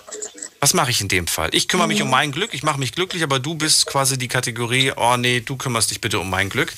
Was 0.61 0.75
mache 0.75 0.93
ich 0.93 1.01
in 1.01 1.09
dem 1.09 1.27
Fall? 1.27 1.49
Ich 1.53 1.67
kümmere 1.67 1.89
mich 1.89 2.03
um 2.03 2.07
mhm. 2.07 2.13
mein 2.13 2.31
Glück, 2.31 2.55
ich 2.55 2.63
mache 2.63 2.79
mich 2.79 2.93
glücklich, 2.93 3.25
aber 3.25 3.41
du 3.41 3.57
bist 3.57 3.87
quasi 3.87 4.17
die 4.17 4.29
Kategorie, 4.29 4.93
oh 4.97 5.17
nee, 5.17 5.41
du 5.41 5.57
kümmerst 5.57 5.91
dich 5.91 6.01
bitte 6.01 6.21
um 6.21 6.31
mein 6.31 6.51
Glück. 6.51 6.73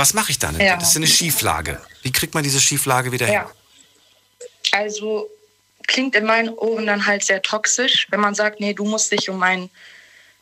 Was 0.00 0.14
mache 0.14 0.30
ich 0.30 0.38
dann? 0.38 0.58
Ja. 0.58 0.78
Das 0.78 0.88
ist 0.88 0.96
eine 0.96 1.06
Schieflage. 1.06 1.78
Wie 2.00 2.10
kriegt 2.10 2.32
man 2.32 2.42
diese 2.42 2.58
Schieflage 2.58 3.12
wieder 3.12 3.30
ja. 3.30 3.42
hin? 3.42 3.50
Also 4.72 5.28
klingt 5.86 6.16
in 6.16 6.24
meinen 6.24 6.48
Ohren 6.48 6.86
dann 6.86 7.04
halt 7.04 7.22
sehr 7.22 7.42
toxisch, 7.42 8.06
wenn 8.08 8.20
man 8.20 8.34
sagt, 8.34 8.60
nee, 8.60 8.72
du 8.72 8.86
musst 8.86 9.12
dich 9.12 9.28
um 9.28 9.36
mein, 9.36 9.68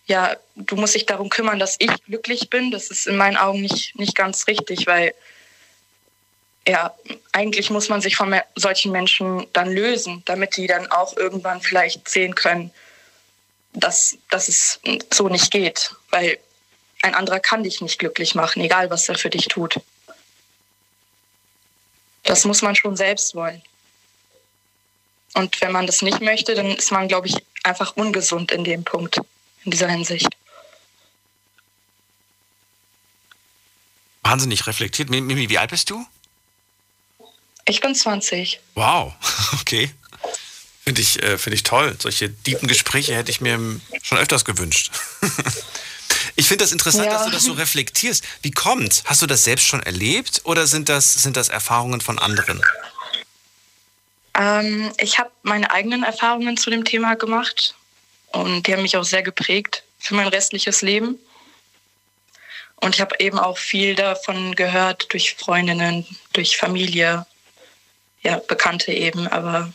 ja, 0.06 0.36
du 0.54 0.76
musst 0.76 0.94
dich 0.94 1.06
darum 1.06 1.28
kümmern, 1.28 1.58
dass 1.58 1.74
ich 1.80 1.90
glücklich 2.04 2.50
bin. 2.50 2.70
Das 2.70 2.88
ist 2.92 3.08
in 3.08 3.16
meinen 3.16 3.36
Augen 3.36 3.60
nicht, 3.60 3.98
nicht 3.98 4.14
ganz 4.14 4.46
richtig, 4.46 4.86
weil 4.86 5.12
ja, 6.68 6.94
eigentlich 7.32 7.68
muss 7.70 7.88
man 7.88 8.00
sich 8.00 8.14
von 8.14 8.40
solchen 8.54 8.92
Menschen 8.92 9.44
dann 9.54 9.72
lösen, 9.72 10.22
damit 10.26 10.56
die 10.56 10.68
dann 10.68 10.86
auch 10.92 11.16
irgendwann 11.16 11.60
vielleicht 11.60 12.08
sehen 12.08 12.36
können, 12.36 12.70
dass, 13.72 14.16
dass 14.30 14.46
es 14.46 14.78
so 15.12 15.28
nicht 15.28 15.50
geht. 15.50 15.90
Weil 16.10 16.38
ein 17.02 17.14
anderer 17.14 17.40
kann 17.40 17.62
dich 17.62 17.80
nicht 17.80 17.98
glücklich 17.98 18.34
machen, 18.34 18.60
egal 18.62 18.90
was 18.90 19.08
er 19.08 19.16
für 19.16 19.30
dich 19.30 19.46
tut. 19.46 19.80
Das 22.24 22.44
muss 22.44 22.62
man 22.62 22.74
schon 22.74 22.96
selbst 22.96 23.34
wollen. 23.34 23.62
Und 25.34 25.60
wenn 25.60 25.72
man 25.72 25.86
das 25.86 26.02
nicht 26.02 26.20
möchte, 26.20 26.54
dann 26.54 26.66
ist 26.66 26.90
man, 26.90 27.08
glaube 27.08 27.28
ich, 27.28 27.36
einfach 27.62 27.96
ungesund 27.96 28.50
in 28.50 28.64
dem 28.64 28.84
Punkt, 28.84 29.20
in 29.64 29.70
dieser 29.70 29.88
Hinsicht. 29.88 30.28
Wahnsinnig 34.22 34.66
reflektiert. 34.66 35.10
Mimi, 35.10 35.48
wie 35.48 35.58
alt 35.58 35.70
bist 35.70 35.88
du? 35.90 36.04
Ich 37.64 37.80
bin 37.80 37.94
20. 37.94 38.60
Wow, 38.74 39.14
okay. 39.60 39.90
Finde 40.84 41.02
ich, 41.02 41.22
äh, 41.22 41.38
find 41.38 41.54
ich 41.54 41.62
toll. 41.62 41.96
Solche 41.98 42.34
tiefen 42.34 42.66
Gespräche 42.66 43.14
hätte 43.14 43.30
ich 43.30 43.40
mir 43.40 43.58
schon 44.02 44.18
öfters 44.18 44.44
gewünscht. 44.44 44.90
Ich 46.36 46.48
finde 46.48 46.64
das 46.64 46.72
interessant, 46.72 47.06
ja. 47.06 47.12
dass 47.12 47.24
du 47.24 47.30
das 47.30 47.42
so 47.42 47.52
reflektierst. 47.52 48.24
Wie 48.42 48.50
kommt's? 48.50 49.02
Hast 49.04 49.22
du 49.22 49.26
das 49.26 49.44
selbst 49.44 49.66
schon 49.66 49.82
erlebt 49.82 50.42
oder 50.44 50.66
sind 50.66 50.88
das, 50.88 51.14
sind 51.14 51.36
das 51.36 51.48
Erfahrungen 51.48 52.00
von 52.00 52.18
anderen? 52.18 52.62
Ähm, 54.34 54.92
ich 54.98 55.18
habe 55.18 55.30
meine 55.42 55.70
eigenen 55.70 56.04
Erfahrungen 56.04 56.56
zu 56.56 56.70
dem 56.70 56.84
Thema 56.84 57.14
gemacht 57.14 57.74
und 58.32 58.66
die 58.66 58.72
haben 58.72 58.82
mich 58.82 58.96
auch 58.96 59.04
sehr 59.04 59.22
geprägt 59.22 59.82
für 59.98 60.14
mein 60.14 60.28
restliches 60.28 60.82
Leben. 60.82 61.18
Und 62.76 62.94
ich 62.94 63.00
habe 63.00 63.16
eben 63.18 63.38
auch 63.38 63.58
viel 63.58 63.96
davon 63.96 64.54
gehört 64.54 65.12
durch 65.12 65.34
Freundinnen, 65.34 66.06
durch 66.32 66.56
Familie, 66.56 67.26
ja, 68.22 68.40
Bekannte 68.46 68.92
eben. 68.92 69.26
Aber 69.26 69.72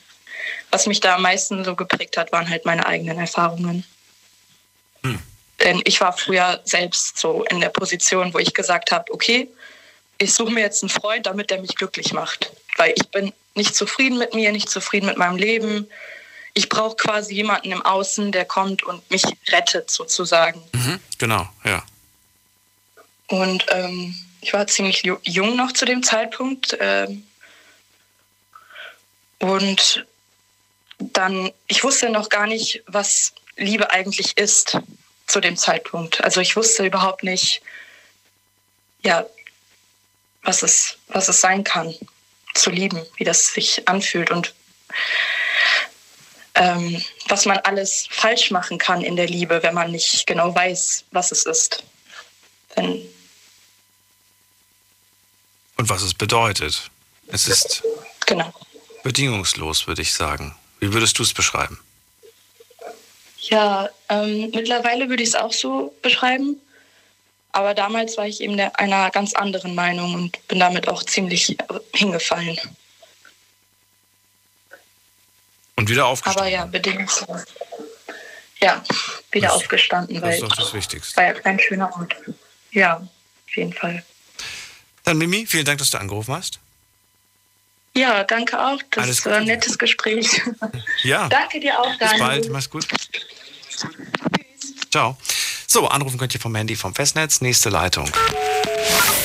was 0.72 0.88
mich 0.88 1.02
da 1.02 1.16
am 1.16 1.24
meisten 1.24 1.66
so 1.66 1.76
geprägt 1.76 2.16
hat, 2.16 2.32
waren 2.32 2.50
halt 2.50 2.66
meine 2.66 2.86
eigenen 2.86 3.20
Erfahrungen. 3.20 3.84
Hm. 5.04 5.20
Denn 5.62 5.82
ich 5.86 6.02
war 6.02 6.14
früher 6.14 6.62
selbst 6.64 7.18
so 7.18 7.44
in 7.46 7.62
der 7.62 7.70
Position, 7.70 8.34
wo 8.34 8.40
ich 8.40 8.54
gesagt 8.54 8.92
habe, 8.92 9.12
okay, 9.14 9.50
ich 10.18 10.34
suche 10.34 10.52
mir 10.52 10.62
jetzt 10.62 10.84
einen 10.84 10.90
Freund, 10.90 11.26
damit 11.26 11.50
der 11.50 11.62
mich 11.62 11.76
glücklich 11.76 12.14
macht. 12.14 12.52
Weil 12.78 12.94
ich 12.96 13.08
bin 13.10 13.34
nicht 13.56 13.76
zufrieden 13.76 14.18
mit 14.18 14.34
mir, 14.34 14.52
nicht 14.52 14.70
zufrieden 14.70 15.06
mit 15.06 15.18
meinem 15.18 15.38
Leben. 15.38 15.88
Ich 16.54 16.70
brauche 16.70 16.96
quasi 16.96 17.36
jemanden 17.36 17.72
im 17.72 17.82
Außen, 17.82 18.32
der 18.32 18.46
kommt 18.46 18.84
und 18.84 19.10
mich 19.12 19.24
rettet 19.50 19.90
sozusagen. 19.90 20.62
Mhm, 20.74 21.00
genau, 21.18 21.48
ja. 21.64 21.84
Und 23.28 23.66
ähm, 23.70 24.16
ich 24.42 24.54
war 24.54 24.68
ziemlich 24.68 25.04
jung 25.04 25.56
noch 25.56 25.72
zu 25.72 25.86
dem 25.86 26.04
Zeitpunkt. 26.04 26.78
Ähm, 26.80 27.26
und 29.40 30.06
dann, 31.00 31.52
ich 31.68 31.84
wusste 31.84 32.10
noch 32.10 32.30
gar 32.30 32.48
nicht, 32.48 32.84
was 32.88 33.34
Liebe 33.56 33.92
eigentlich 33.92 34.38
ist 34.38 34.78
zu 35.28 35.40
dem 35.40 35.58
Zeitpunkt. 35.58 36.24
Also 36.24 36.42
ich 36.42 36.56
wusste 36.56 36.86
überhaupt 36.86 37.24
nicht, 37.24 37.62
ja, 39.04 39.26
was 40.44 40.64
es, 40.64 40.98
was 41.08 41.30
es 41.30 41.42
sein 41.42 41.64
kann, 41.64 41.94
zu 42.54 42.70
lieben, 42.70 43.06
wie 43.16 43.24
das 43.24 43.54
sich 43.54 43.88
anfühlt 43.88 44.30
und 44.32 44.54
ähm, 46.56 47.04
was 47.28 47.46
man 47.46 47.58
alles 47.60 48.08
falsch 48.12 48.52
machen 48.52 48.78
kann 48.78 49.02
in 49.02 49.16
der 49.16 49.28
Liebe, 49.28 49.64
wenn 49.64 49.74
man 49.74 49.92
nicht 49.92 50.28
genau 50.28 50.54
weiß, 50.54 51.06
was 51.12 51.32
es 51.32 51.46
ist. 51.46 51.84
Denn 52.76 53.10
und 55.78 55.90
was 55.90 56.04
es 56.04 56.14
bedeutet. 56.14 56.92
Es 57.28 57.48
ist 57.48 57.84
genau. 58.26 58.54
bedingungslos, 59.04 59.88
würde 59.88 60.02
ich 60.02 60.14
sagen. 60.14 60.56
Wie 60.80 60.94
würdest 60.94 61.18
du 61.18 61.24
es 61.24 61.34
beschreiben? 61.34 61.80
Ja, 63.50 63.90
ähm, 64.10 64.52
mittlerweile 64.54 65.10
würde 65.10 65.22
ich 65.22 65.30
es 65.30 65.36
auch 65.36 65.52
so 65.52 65.94
beschreiben. 66.02 66.60
Aber 67.52 67.74
damals 67.74 68.18
war 68.18 68.26
ich 68.26 68.42
eben 68.42 68.58
der, 68.58 68.80
einer 68.80 69.12
ganz 69.12 69.34
anderen 69.34 69.76
Meinung 69.76 70.16
und 70.16 70.48
bin 70.48 70.60
damit 70.60 70.88
auch 70.88 71.04
ziemlich 71.04 71.56
hingefallen. 71.94 72.58
Und 75.76 75.90
wieder 75.90 76.06
aufgestanden? 76.06 76.42
Aber 76.42 76.52
ja, 76.52 76.66
bedingungslos. 76.66 77.44
Ja, 78.62 78.82
wieder 79.32 79.48
das, 79.48 79.56
aufgestanden, 79.58 80.16
das 80.16 80.24
weil 80.24 80.34
ist 80.34 80.42
doch 80.42 80.56
das 80.56 80.74
Wichtigste. 80.74 81.18
war 81.18 81.26
ja 81.26 81.34
kein 81.34 81.60
schöner 81.60 81.94
Ort. 81.94 82.16
Ja, 82.72 82.96
auf 82.98 83.58
jeden 83.58 83.74
Fall. 83.74 84.04
Dann 85.04 85.18
Mimi, 85.18 85.46
vielen 85.46 85.66
Dank, 85.66 85.80
dass 85.80 85.90
du 85.90 85.98
angerufen 86.00 86.34
hast. 86.34 86.60
Ja, 87.96 88.24
danke 88.24 88.60
auch. 88.60 88.80
Das 88.90 89.04
Alles 89.04 89.24
war 89.26 89.38
ein 89.38 89.46
nettes 89.46 89.78
Gespräch. 89.78 90.42
Ja. 91.04 91.28
danke 91.28 91.60
dir 91.60 91.80
auch, 91.80 91.96
Daniel. 92.00 92.10
Bis 92.10 92.20
bald, 92.20 92.50
mach's 92.50 92.70
gut. 92.70 92.88
Ciao. 94.90 95.18
So, 95.68 95.88
anrufen 95.88 96.18
könnt 96.18 96.34
ihr 96.34 96.40
vom 96.40 96.56
Handy 96.56 96.76
vom 96.76 96.96
Festnetz. 96.96 97.42
Nächste 97.42 97.70
Leitung. 97.70 98.10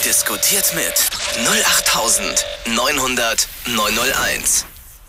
Diskutiert 0.05 0.75
mit 0.75 0.93
08900 1.47 3.49
901. 3.67 4.67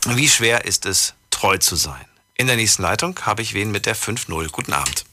Wie 0.08 0.30
schwer 0.30 0.66
ist 0.66 0.86
es, 0.86 1.14
treu 1.30 1.58
zu 1.58 1.76
sein? 1.76 2.06
In 2.36 2.48
der 2.48 2.56
nächsten 2.56 2.82
Leitung 2.84 3.20
habe 3.26 3.42
ich 3.42 3.54
wen 3.54 3.72
mit 3.72 3.86
der 3.86 3.96
5-0. 3.96 4.50
Guten 4.52 4.74
Abend. 4.74 5.04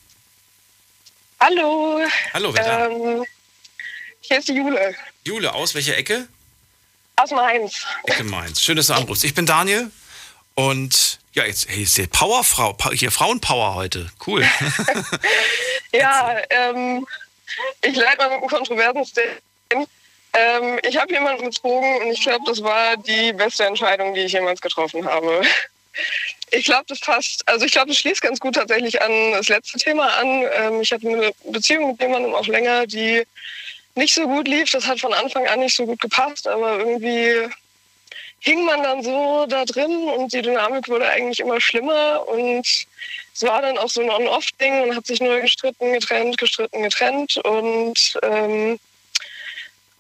Hallo. 1.41 2.01
Hallo, 2.33 2.55
wer 2.55 2.65
da? 2.65 2.87
Ähm, 2.87 3.25
hier 4.21 4.39
ist 4.39 4.49
die 4.49 4.55
Jule. 4.55 4.95
Jule, 5.25 5.53
aus 5.55 5.75
welcher 5.75 5.97
Ecke? 5.97 6.29
Aus 7.19 7.31
Mainz. 7.31 7.87
Ecke 8.05 8.25
Mainz. 8.25 8.61
Schön, 8.61 8.77
dass 8.77 8.89
du 8.89 8.93
anrufst. 8.93 9.25
Ich 9.25 9.35
bin 9.35 9.47
Daniel 9.47 9.91
und 10.55 11.19
ja, 11.33 11.47
jetzt 11.47 11.67
hey, 11.67 11.83
ist 11.83 11.97
hier 11.97 12.09
Powerfrau, 12.09 12.77
hier 12.93 13.11
Frauenpower 13.11 13.75
heute. 13.75 14.11
Cool. 14.27 14.45
ja, 15.93 16.37
ähm, 16.51 17.07
ich 17.83 17.97
leite 17.97 18.19
mal 18.19 18.29
mit 18.29 18.39
einem 18.41 18.49
kontroversen 18.49 19.07
Statement. 19.07 19.89
Ähm, 20.35 20.79
ich 20.87 20.99
habe 20.99 21.11
jemanden 21.11 21.47
betrogen 21.47 22.03
und 22.03 22.11
ich 22.11 22.21
glaube, 22.21 22.45
das 22.47 22.63
war 22.63 22.99
die 22.99 23.33
beste 23.33 23.65
Entscheidung, 23.65 24.13
die 24.13 24.21
ich 24.21 24.33
jemals 24.33 24.61
getroffen 24.61 25.07
habe. 25.07 25.41
ich 26.51 26.67
glaube, 26.67 26.85
das 26.89 27.01
passt. 27.01 27.49
Also 27.49 27.65
ich 27.65 27.73
glaube, 27.73 27.89
das 27.89 27.97
schließt 27.97 28.21
ganz 28.21 28.39
gut 28.41 28.57
tatsächlich 28.57 29.01
an 29.01 29.33
das 29.33 29.49
letzte 29.49 29.79
Thema 29.79 30.07
an. 30.19 30.45
Ähm, 30.55 30.81
ich 30.83 30.93
hatte 30.93 31.09
eine 31.09 31.33
Beziehung 31.51 31.93
mit 31.93 32.01
jemandem 32.03 32.35
auch 32.35 32.47
länger, 32.47 32.87
die 32.87 33.27
nicht 33.97 34.15
so 34.15 34.27
gut 34.27 34.49
lief. 34.49 34.71
Das 34.71 34.87
hat 34.87 35.01
von 35.01 35.13
Anfang 35.13 35.47
an 35.47 35.61
nicht 35.61 35.77
so 35.77 35.87
gut 35.87 36.01
gepasst, 36.01 36.47
aber 36.47 36.79
irgendwie 36.79 37.49
hing 38.41 38.65
man 38.65 38.83
dann 38.83 39.03
so 39.03 39.47
da 39.47 39.65
drin 39.65 40.09
und 40.09 40.33
die 40.33 40.43
Dynamik 40.43 40.89
wurde 40.89 41.09
eigentlich 41.09 41.41
immer 41.41 41.61
schlimmer 41.61 42.27
und 42.29 42.67
es 43.35 43.43
war 43.43 43.63
dann 43.63 43.79
auch 43.79 43.89
so 43.89 44.03
ein 44.03 44.11
On-Off-Ding 44.11 44.83
und 44.83 44.97
hat 44.97 45.07
sich 45.07 45.21
nur 45.21 45.41
gestritten, 45.41 45.93
getrennt, 45.93 46.39
gestritten, 46.39 46.83
getrennt 46.83 47.37
und 47.39 48.19
ähm, 48.23 48.79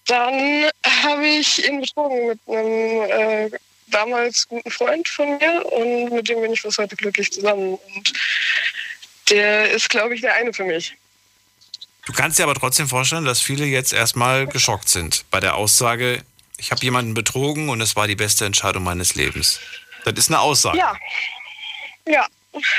dann 0.07 0.71
habe 1.03 1.27
ich 1.27 1.67
ihn 1.67 1.81
betrogen 1.81 2.29
mit 2.29 2.41
einem 2.47 3.11
äh, 3.11 3.59
damals 3.89 4.47
guten 4.49 4.71
Freund 4.71 5.09
von 5.09 5.39
mir 5.39 5.65
und 5.73 6.13
mit 6.13 6.29
dem 6.29 6.41
bin 6.41 6.53
ich 6.53 6.63
bis 6.63 6.79
heute 6.79 6.97
glücklich 6.97 7.33
zusammen. 7.33 7.75
Und 7.75 8.13
der 9.31 9.71
ist, 9.71 9.91
glaube 9.91 10.15
ich, 10.15 10.21
der 10.21 10.35
eine 10.35 10.53
für 10.53 10.65
mich. 10.65 10.95
Du 12.07 12.13
kannst 12.13 12.39
dir 12.39 12.45
aber 12.45 12.55
trotzdem 12.55 12.89
vorstellen, 12.89 13.25
dass 13.25 13.41
viele 13.41 13.67
jetzt 13.67 13.93
erstmal 13.93 14.47
geschockt 14.47 14.89
sind 14.89 15.25
bei 15.31 15.41
der 15.41 15.57
Aussage, 15.57 16.23
ich 16.57 16.71
habe 16.71 16.83
jemanden 16.83 17.15
betrogen 17.15 17.69
und 17.69 17.81
es 17.81 17.97
war 17.97 18.07
die 18.07 18.15
beste 18.15 18.47
Entscheidung 18.47 18.85
meines 18.85 19.15
Lebens. 19.17 19.61
Das 20.05 20.15
ist 20.15 20.31
eine 20.31 20.41
Aussage. 20.41 20.79
Ja. 20.79 20.97
Ja. 22.07 22.27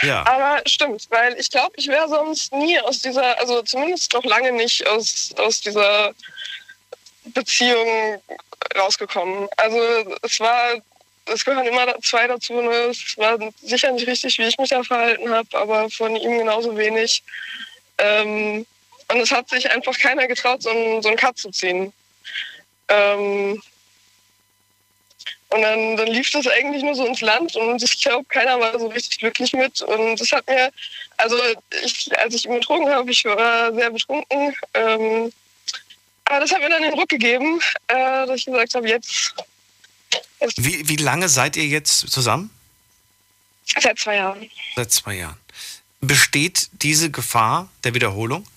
Ja. 0.01 0.25
Aber 0.25 0.61
stimmt, 0.65 1.05
weil 1.11 1.35
ich 1.37 1.51
glaube, 1.51 1.73
ich 1.77 1.87
wäre 1.87 2.07
sonst 2.09 2.51
nie 2.53 2.79
aus 2.79 2.99
dieser, 2.99 3.37
also 3.37 3.61
zumindest 3.61 4.11
noch 4.13 4.23
lange 4.23 4.51
nicht 4.51 4.87
aus, 4.87 5.29
aus 5.37 5.61
dieser 5.61 6.13
Beziehung 7.25 8.19
rausgekommen. 8.75 9.47
Also 9.57 9.77
es 10.23 10.39
war 10.39 10.81
es 11.25 11.43
gehören 11.43 11.65
immer 11.65 11.99
zwei 12.01 12.25
dazu. 12.27 12.53
Ne? 12.61 12.71
Es 12.71 13.17
war 13.17 13.37
sicher 13.61 13.91
nicht 13.91 14.07
richtig, 14.07 14.37
wie 14.37 14.43
ich 14.43 14.57
mich 14.57 14.69
da 14.69 14.81
verhalten 14.81 15.29
habe, 15.29 15.57
aber 15.57 15.89
von 15.89 16.15
ihm 16.15 16.37
genauso 16.37 16.75
wenig. 16.77 17.21
Ähm, 17.97 18.65
und 19.09 19.17
es 19.17 19.31
hat 19.31 19.49
sich 19.49 19.69
einfach 19.69 19.97
keiner 19.97 20.27
getraut, 20.27 20.63
so 20.63 20.69
einen, 20.69 21.01
so 21.01 21.09
einen 21.09 21.17
Cut 21.17 21.37
zu 21.37 21.49
ziehen. 21.51 21.93
Ähm, 22.89 23.61
und 25.49 25.61
dann, 25.61 25.95
dann 25.95 26.07
lief 26.07 26.29
das 26.31 26.45
eigentlich 26.47 26.83
nur 26.83 26.95
so 26.95 27.05
ins 27.05 27.21
Land 27.21 27.55
und 27.55 27.81
ich 27.81 28.01
glaube, 28.01 28.25
keiner 28.25 28.59
war 28.59 28.77
so 28.77 28.87
richtig 28.87 29.19
glücklich 29.19 29.53
mit. 29.53 29.81
Und 29.81 30.19
das 30.19 30.31
hat 30.33 30.45
mir, 30.47 30.71
also 31.15 31.37
ich, 31.83 32.09
als 32.19 32.35
ich 32.35 32.45
ihn 32.45 32.55
betrogen 32.55 32.89
habe, 32.89 33.09
ich 33.09 33.23
war 33.23 33.73
sehr 33.73 33.89
betrunken. 33.89 34.53
Ähm, 34.73 35.31
aber 36.25 36.39
das 36.41 36.51
hat 36.51 36.59
mir 36.59 36.69
dann 36.69 36.81
den 36.81 36.93
Ruck 36.93 37.07
gegeben, 37.07 37.61
äh, 37.87 38.25
dass 38.27 38.39
ich 38.39 38.45
gesagt 38.45 38.75
habe, 38.75 38.89
jetzt 38.89 39.33
wie, 40.57 40.87
wie 40.87 40.95
lange 40.97 41.29
seid 41.29 41.55
ihr 41.57 41.65
jetzt 41.65 42.09
zusammen? 42.09 42.49
Seit 43.65 43.99
zwei 43.99 44.15
Jahren. 44.15 44.49
Seit 44.75 44.91
zwei 44.91 45.15
Jahren. 45.15 45.37
Besteht 45.99 46.69
diese 46.73 47.11
Gefahr 47.11 47.69
der 47.83 47.93
Wiederholung? 47.93 48.47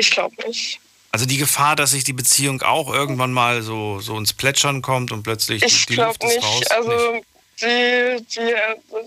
Ich 0.00 0.10
glaube 0.10 0.34
nicht. 0.46 0.80
Also 1.12 1.26
die 1.26 1.36
Gefahr, 1.36 1.76
dass 1.76 1.90
sich 1.90 2.04
die 2.04 2.14
Beziehung 2.14 2.62
auch 2.62 2.92
irgendwann 2.92 3.32
mal 3.32 3.60
so, 3.60 4.00
so 4.00 4.16
ins 4.16 4.32
Plätschern 4.32 4.80
kommt 4.80 5.12
und 5.12 5.22
plötzlich 5.22 5.62
ich 5.62 5.86
die 5.86 5.96
Luft 5.96 6.22
nicht. 6.22 6.36
ist 6.36 6.44
raus? 6.44 6.66
Also 6.70 7.12
nicht. 7.12 7.26
Die, 7.62 8.24
die, 8.34 8.54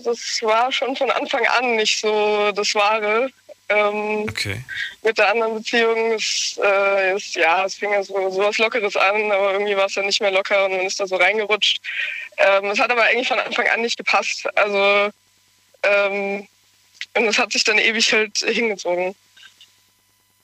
das 0.04 0.38
war 0.42 0.70
schon 0.70 0.94
von 0.94 1.10
Anfang 1.10 1.44
an 1.58 1.74
nicht 1.74 2.00
so 2.00 2.52
das 2.52 2.72
Wahre. 2.76 3.28
Ähm, 3.68 4.26
okay. 4.28 4.62
Mit 5.02 5.18
der 5.18 5.32
anderen 5.32 5.56
Beziehung 5.56 6.12
ist, 6.12 6.60
äh, 6.62 7.16
ist 7.16 7.34
ja, 7.34 7.64
es 7.64 7.74
fing 7.74 7.90
ja 7.90 8.04
so, 8.04 8.30
so 8.30 8.38
was 8.38 8.58
Lockeres 8.58 8.94
an, 8.96 9.32
aber 9.32 9.54
irgendwie 9.54 9.76
war 9.76 9.86
es 9.86 9.94
dann 9.94 10.06
nicht 10.06 10.20
mehr 10.20 10.30
locker 10.30 10.66
und 10.66 10.76
man 10.76 10.86
ist 10.86 11.00
da 11.00 11.08
so 11.08 11.16
reingerutscht. 11.16 11.80
Ähm, 12.36 12.66
es 12.66 12.78
hat 12.78 12.92
aber 12.92 13.02
eigentlich 13.02 13.26
von 13.26 13.40
Anfang 13.40 13.66
an 13.66 13.80
nicht 13.80 13.96
gepasst. 13.96 14.46
Also 14.56 15.10
ähm, 15.82 16.46
und 17.16 17.24
es 17.24 17.38
hat 17.38 17.50
sich 17.50 17.64
dann 17.64 17.78
ewig 17.78 18.12
halt 18.12 18.38
hingezogen. 18.38 19.16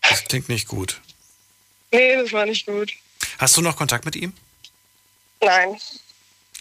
Das 0.02 0.24
klingt 0.24 0.48
nicht 0.48 0.68
gut. 0.68 1.00
Nee, 1.92 2.16
das 2.16 2.32
war 2.32 2.46
nicht 2.46 2.66
gut. 2.66 2.92
Hast 3.38 3.56
du 3.56 3.60
noch 3.62 3.76
Kontakt 3.76 4.04
mit 4.04 4.16
ihm? 4.16 4.32
Nein. 5.40 5.80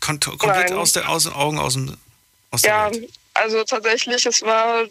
Kont 0.01 0.25
komplett 0.25 0.69
Nein. 0.69 0.77
aus 0.79 0.93
den 0.93 1.03
aus, 1.03 1.27
Augen, 1.27 1.59
aus 1.59 1.73
dem 1.73 1.97
aus 2.51 2.61
der 2.61 2.71
Ja, 2.71 2.91
Welt. 2.91 3.11
also 3.33 3.63
tatsächlich, 3.63 4.25
es 4.25 4.41
war 4.41 4.85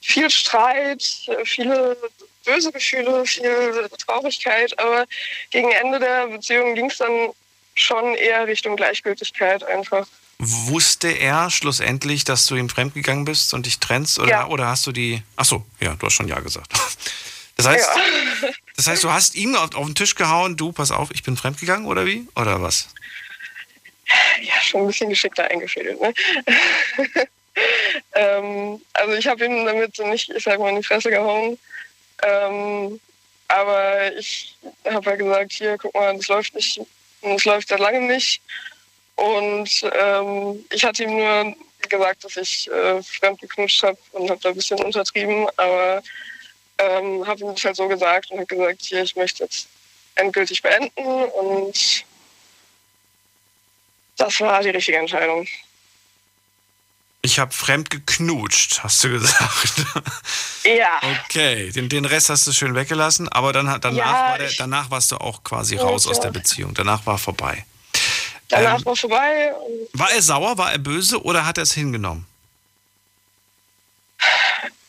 viel 0.00 0.28
Streit, 0.28 1.02
viele 1.44 1.96
böse 2.44 2.72
Gefühle, 2.72 3.24
viel 3.24 3.88
Traurigkeit, 4.06 4.78
aber 4.78 5.06
gegen 5.50 5.70
Ende 5.70 5.98
der 5.98 6.26
Beziehung 6.26 6.74
ging 6.74 6.90
es 6.90 6.98
dann 6.98 7.30
schon 7.74 8.14
eher 8.14 8.46
Richtung 8.46 8.76
Gleichgültigkeit 8.76 9.64
einfach. 9.64 10.06
Wusste 10.46 11.08
er 11.08 11.50
schlussendlich, 11.50 12.24
dass 12.24 12.46
du 12.46 12.56
ihm 12.56 12.68
fremdgegangen 12.68 13.24
bist 13.24 13.54
und 13.54 13.66
dich 13.66 13.78
trennst? 13.78 14.18
Oder, 14.18 14.28
Ja. 14.30 14.46
oder 14.48 14.66
hast 14.68 14.86
du 14.86 14.92
die. 14.92 15.22
Ach 15.36 15.44
so, 15.44 15.64
ja, 15.80 15.94
du 15.94 16.06
hast 16.06 16.14
schon 16.14 16.28
Ja 16.28 16.40
gesagt. 16.40 16.72
Das 17.56 17.68
heißt, 17.68 17.88
Ja. 17.96 18.48
das 18.74 18.88
heißt 18.88 19.04
du 19.04 19.12
hast 19.12 19.36
ihm 19.36 19.54
auf, 19.54 19.76
auf 19.76 19.86
den 19.86 19.94
Tisch 19.94 20.16
gehauen, 20.16 20.56
du, 20.56 20.72
pass 20.72 20.90
auf, 20.90 21.10
ich 21.12 21.22
bin 21.22 21.36
fremdgegangen 21.36 21.86
oder 21.86 22.04
wie? 22.04 22.26
Oder 22.34 22.60
was? 22.60 22.88
ja, 24.42 24.54
schon 24.60 24.80
ein 24.80 24.86
bisschen 24.88 25.08
geschickter 25.08 25.44
eingefädelt. 25.44 26.00
Ne? 26.00 26.12
ähm, 28.14 28.80
also 28.92 29.12
ich 29.14 29.26
habe 29.26 29.44
ihm 29.44 29.64
damit 29.64 29.98
nicht, 30.00 30.30
ich 30.30 30.42
sag 30.44 30.58
mal, 30.58 30.70
in 30.70 30.76
die 30.76 30.82
Fresse 30.82 31.10
gehauen. 31.10 31.58
Ähm, 32.22 33.00
aber 33.48 34.12
ich 34.16 34.56
habe 34.84 35.10
ja 35.10 35.16
gesagt, 35.16 35.52
hier, 35.52 35.78
guck 35.78 35.94
mal, 35.94 36.16
das 36.16 36.28
läuft 36.28 36.54
nicht, 36.54 36.80
das 37.22 37.44
läuft 37.44 37.68
seit 37.68 37.78
langem 37.80 38.06
nicht. 38.06 38.40
Und 39.16 39.90
ähm, 39.92 40.64
ich 40.70 40.84
hatte 40.84 41.04
ihm 41.04 41.16
nur 41.16 41.54
gesagt, 41.88 42.24
dass 42.24 42.36
ich 42.36 42.70
äh, 42.70 43.02
fremd 43.02 43.40
geknutscht 43.40 43.82
habe 43.82 43.98
und 44.12 44.30
habe 44.30 44.40
da 44.42 44.48
ein 44.48 44.54
bisschen 44.54 44.82
untertrieben, 44.82 45.46
aber 45.56 46.02
ähm, 46.78 47.26
habe 47.26 47.40
ihm 47.40 47.54
das 47.54 47.64
halt 47.64 47.76
so 47.76 47.86
gesagt 47.88 48.30
und 48.30 48.38
habe 48.38 48.46
gesagt, 48.46 48.82
hier, 48.82 49.02
ich 49.02 49.14
möchte 49.16 49.44
jetzt 49.44 49.68
endgültig 50.16 50.62
beenden 50.62 51.24
und 51.24 52.04
das 54.16 54.40
war 54.40 54.62
die 54.62 54.70
richtige 54.70 54.98
Entscheidung. 54.98 55.46
Ich 57.22 57.38
habe 57.38 57.52
fremd 57.52 57.88
geknutscht, 57.90 58.82
hast 58.82 59.02
du 59.04 59.10
gesagt. 59.10 59.84
Ja. 60.66 60.98
Okay, 61.26 61.70
den, 61.72 61.90
den 61.90 62.06
Rest 62.06 62.30
hast 62.30 62.46
du 62.46 62.52
schön 62.52 62.74
weggelassen, 62.74 63.28
aber 63.28 63.52
dann, 63.52 63.66
danach, 63.82 63.92
Ja, 63.94 64.30
war 64.30 64.38
der, 64.38 64.50
danach 64.56 64.90
warst 64.90 65.12
du 65.12 65.16
auch 65.18 65.44
quasi 65.44 65.76
Ja, 65.76 65.82
raus 65.82 66.06
aus 66.06 66.20
der 66.20 66.30
Beziehung. 66.30 66.72
Danach 66.72 67.04
war 67.04 67.18
vorbei. 67.18 67.66
Danach 68.48 68.78
Ähm, 68.78 68.84
war 68.86 68.96
vorbei. 68.96 69.54
und 69.54 69.98
War 69.98 70.12
er 70.12 70.22
sauer, 70.22 70.56
war 70.58 70.72
er 70.72 70.78
böse 70.78 71.22
oder 71.22 71.44
hat 71.46 71.58
er 71.58 71.62
es 71.62 71.72
hingenommen? 71.72 72.26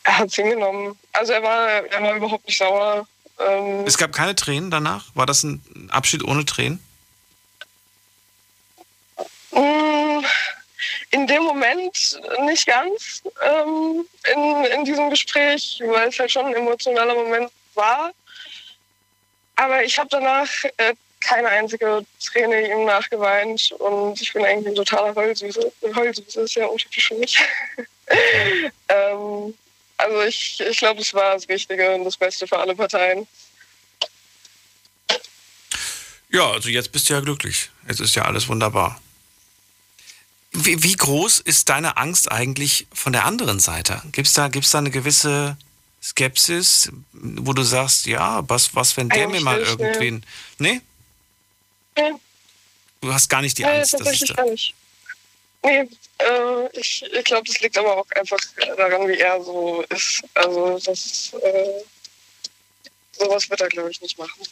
Er 0.04 0.18
hat 0.18 0.28
es 0.28 0.34
hingenommen. 0.34 0.96
Also 1.12 1.32
er 1.32 1.42
war, 1.42 1.68
er 1.68 2.02
war 2.02 2.14
überhaupt 2.16 2.46
nicht 2.46 2.58
sauer. 2.58 3.06
Ähm, 3.40 3.84
Es 3.86 3.98
gab 3.98 4.12
keine 4.12 4.34
Tränen 4.34 4.70
danach? 4.70 5.06
War 5.14 5.26
das 5.26 5.42
ein 5.42 5.88
Abschied 5.90 6.22
ohne 6.24 6.44
Tränen? 6.44 6.82
mh, 9.52 10.22
in 11.10 11.26
dem 11.26 11.42
Moment 11.44 12.20
nicht 12.44 12.66
ganz 12.66 13.22
ähm, 13.42 14.06
in, 14.34 14.64
in 14.66 14.84
diesem 14.84 15.10
Gespräch, 15.10 15.80
weil 15.86 16.08
es 16.08 16.18
halt 16.18 16.30
schon 16.30 16.46
ein 16.46 16.54
emotionaler 16.54 17.14
Moment 17.14 17.50
war. 17.74 18.12
Aber 19.56 19.82
ich 19.82 19.98
habe 19.98 20.08
danach 20.10 20.48
äh, 20.76 20.94
keine 21.26 21.48
einzige 21.48 22.04
Träne 22.24 22.70
ihm 22.70 22.84
nachgeweint 22.84 23.72
und 23.72 24.20
ich 24.20 24.32
bin 24.32 24.44
eigentlich 24.44 24.68
ein 24.68 24.74
totaler 24.74 25.14
Heulsüße. 25.14 25.72
Heulsüße 25.94 26.40
ist 26.40 26.54
ja 26.54 26.66
untypisch 26.66 27.08
für 27.08 27.14
mich. 27.16 27.38
ähm, 28.88 29.54
also 29.96 30.22
ich, 30.22 30.60
ich 30.60 30.78
glaube, 30.78 31.00
es 31.00 31.12
war 31.14 31.34
das 31.34 31.48
Richtige 31.48 31.94
und 31.94 32.04
das 32.04 32.16
Beste 32.16 32.46
für 32.46 32.58
alle 32.58 32.74
Parteien. 32.74 33.26
Ja, 36.28 36.50
also 36.50 36.68
jetzt 36.68 36.92
bist 36.92 37.08
du 37.08 37.14
ja 37.14 37.20
glücklich. 37.20 37.70
Jetzt 37.88 38.00
ist 38.00 38.14
ja 38.14 38.24
alles 38.24 38.48
wunderbar. 38.48 39.00
Wie, 40.52 40.82
wie 40.82 40.94
groß 40.94 41.40
ist 41.40 41.68
deine 41.68 41.96
Angst 41.96 42.30
eigentlich 42.30 42.86
von 42.92 43.12
der 43.12 43.24
anderen 43.24 43.58
Seite? 43.58 44.00
Gibt 44.12 44.28
es 44.28 44.34
da, 44.34 44.48
gibt's 44.48 44.70
da 44.70 44.78
eine 44.78 44.90
gewisse 44.90 45.56
Skepsis, 46.02 46.92
wo 47.12 47.52
du 47.52 47.62
sagst, 47.62 48.06
ja, 48.06 48.48
was, 48.48 48.74
was 48.74 48.96
wenn 48.96 49.08
der 49.08 49.24
Eigentlich 49.24 49.40
mir 49.40 49.44
mal 49.44 49.60
nee. 49.60 49.66
irgendwen. 49.66 50.26
Nee? 50.58 50.80
Nee. 51.96 52.12
Du 53.00 53.12
hast 53.12 53.28
gar 53.28 53.42
nicht 53.42 53.56
die 53.58 53.62
Nee, 53.62 53.68
Angst. 53.70 53.92
Das 53.92 53.98
tatsächlich 54.00 54.30
ist 54.30 54.38
da. 54.38 54.42
gar 54.42 54.50
nicht. 54.50 54.74
Nee, 55.62 55.88
äh, 56.18 56.78
ich, 56.78 57.02
ich 57.02 57.24
glaube, 57.24 57.46
das 57.46 57.60
liegt 57.60 57.76
aber 57.76 57.96
auch 57.98 58.06
einfach 58.14 58.38
daran, 58.76 59.08
wie 59.08 59.18
er 59.18 59.42
so 59.42 59.82
ist. 59.88 60.22
Also, 60.34 60.78
das, 60.84 61.32
äh, 61.42 61.82
sowas 63.18 63.48
wird 63.50 63.60
er, 63.60 63.68
glaube 63.68 63.90
ich, 63.90 64.00
nicht 64.00 64.18
machen. 64.18 64.42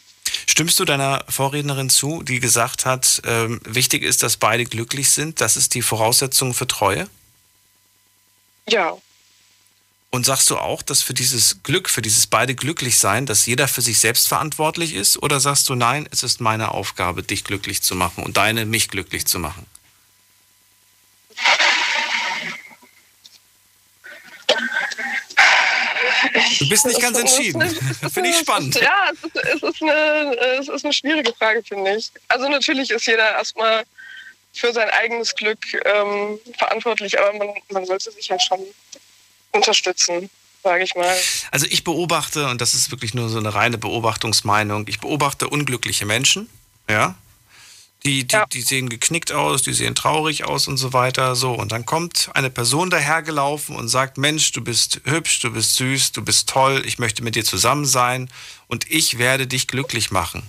Stimmst 0.47 0.79
du 0.79 0.85
deiner 0.85 1.23
Vorrednerin 1.29 1.89
zu, 1.89 2.23
die 2.23 2.39
gesagt 2.39 2.85
hat, 2.85 3.21
ähm, 3.25 3.59
wichtig 3.65 4.03
ist, 4.03 4.23
dass 4.23 4.37
beide 4.37 4.65
glücklich 4.65 5.09
sind? 5.09 5.41
Das 5.41 5.57
ist 5.57 5.73
die 5.73 5.81
Voraussetzung 5.81 6.53
für 6.53 6.67
Treue? 6.67 7.09
Ja, 8.67 8.97
und 10.15 10.25
sagst 10.25 10.49
du 10.49 10.55
auch, 10.57 10.81
dass 10.81 11.01
für 11.01 11.13
dieses 11.13 11.61
Glück, 11.63 11.89
für 11.89 12.01
dieses 12.01 12.25
beide 12.25 12.55
glücklich 12.55 12.97
sein, 12.97 13.25
dass 13.25 13.45
jeder 13.47 13.67
für 13.67 13.81
sich 13.81 13.99
selbst 13.99 14.29
verantwortlich 14.29 14.93
ist? 14.93 15.21
Oder 15.21 15.41
sagst 15.41 15.67
du, 15.67 15.75
nein, 15.75 16.07
es 16.09 16.23
ist 16.23 16.39
meine 16.39 16.71
Aufgabe, 16.71 17.21
dich 17.21 17.43
glücklich 17.43 17.81
zu 17.81 17.95
machen 17.95 18.23
und 18.23 18.37
deine, 18.37 18.65
mich 18.65 18.87
glücklich 18.87 19.25
zu 19.25 19.39
machen? 19.39 19.65
Du 26.59 26.69
bist 26.69 26.85
nicht 26.85 27.01
ganz 27.01 27.17
entschieden. 27.17 27.61
Finde 28.13 28.29
ich 28.29 28.37
spannend. 28.37 28.75
Ja, 28.75 29.09
es 29.11 29.21
ist, 29.21 29.35
es, 29.35 29.63
ist 29.63 29.81
eine, 29.81 30.37
es 30.61 30.69
ist 30.69 30.85
eine 30.85 30.93
schwierige 30.93 31.33
Frage, 31.33 31.61
finde 31.61 31.93
ich. 31.97 32.09
Also 32.29 32.47
natürlich 32.47 32.89
ist 32.89 33.05
jeder 33.05 33.31
erstmal 33.33 33.83
für 34.53 34.71
sein 34.71 34.89
eigenes 34.91 35.35
Glück 35.35 35.59
ähm, 35.83 36.39
verantwortlich, 36.57 37.19
aber 37.19 37.37
man, 37.37 37.49
man 37.69 37.85
sollte 37.85 38.11
sich 38.11 38.29
ja 38.29 38.39
schon 38.39 38.65
unterstützen, 39.55 40.29
sage 40.63 40.83
ich 40.83 40.95
mal. 40.95 41.15
Also 41.51 41.65
ich 41.69 41.83
beobachte, 41.83 42.47
und 42.47 42.61
das 42.61 42.73
ist 42.73 42.91
wirklich 42.91 43.13
nur 43.13 43.29
so 43.29 43.37
eine 43.37 43.53
reine 43.53 43.77
Beobachtungsmeinung, 43.77 44.87
ich 44.87 44.99
beobachte 44.99 45.49
unglückliche 45.49 46.05
Menschen, 46.05 46.49
ja. 46.89 47.15
Die, 48.03 48.23
die, 48.27 48.35
ja. 48.35 48.45
die 48.45 48.61
sehen 48.61 48.89
geknickt 48.89 49.31
aus, 49.31 49.63
die 49.63 49.73
sehen 49.73 49.95
traurig 49.95 50.43
aus 50.43 50.67
und 50.67 50.77
so 50.77 50.93
weiter. 50.93 51.35
So, 51.35 51.53
und 51.53 51.71
dann 51.71 51.87
kommt 51.87 52.29
eine 52.35 52.51
Person 52.51 52.91
dahergelaufen 52.91 53.75
und 53.75 53.87
sagt: 53.87 54.19
Mensch, 54.19 54.51
du 54.51 54.61
bist 54.63 55.01
hübsch, 55.05 55.41
du 55.41 55.51
bist 55.51 55.75
süß, 55.77 56.11
du 56.11 56.23
bist 56.23 56.47
toll, 56.47 56.83
ich 56.85 56.99
möchte 56.99 57.23
mit 57.23 57.33
dir 57.33 57.43
zusammen 57.43 57.85
sein 57.85 58.29
und 58.67 58.91
ich 58.91 59.17
werde 59.17 59.47
dich 59.47 59.67
glücklich 59.67 60.11
machen. 60.11 60.43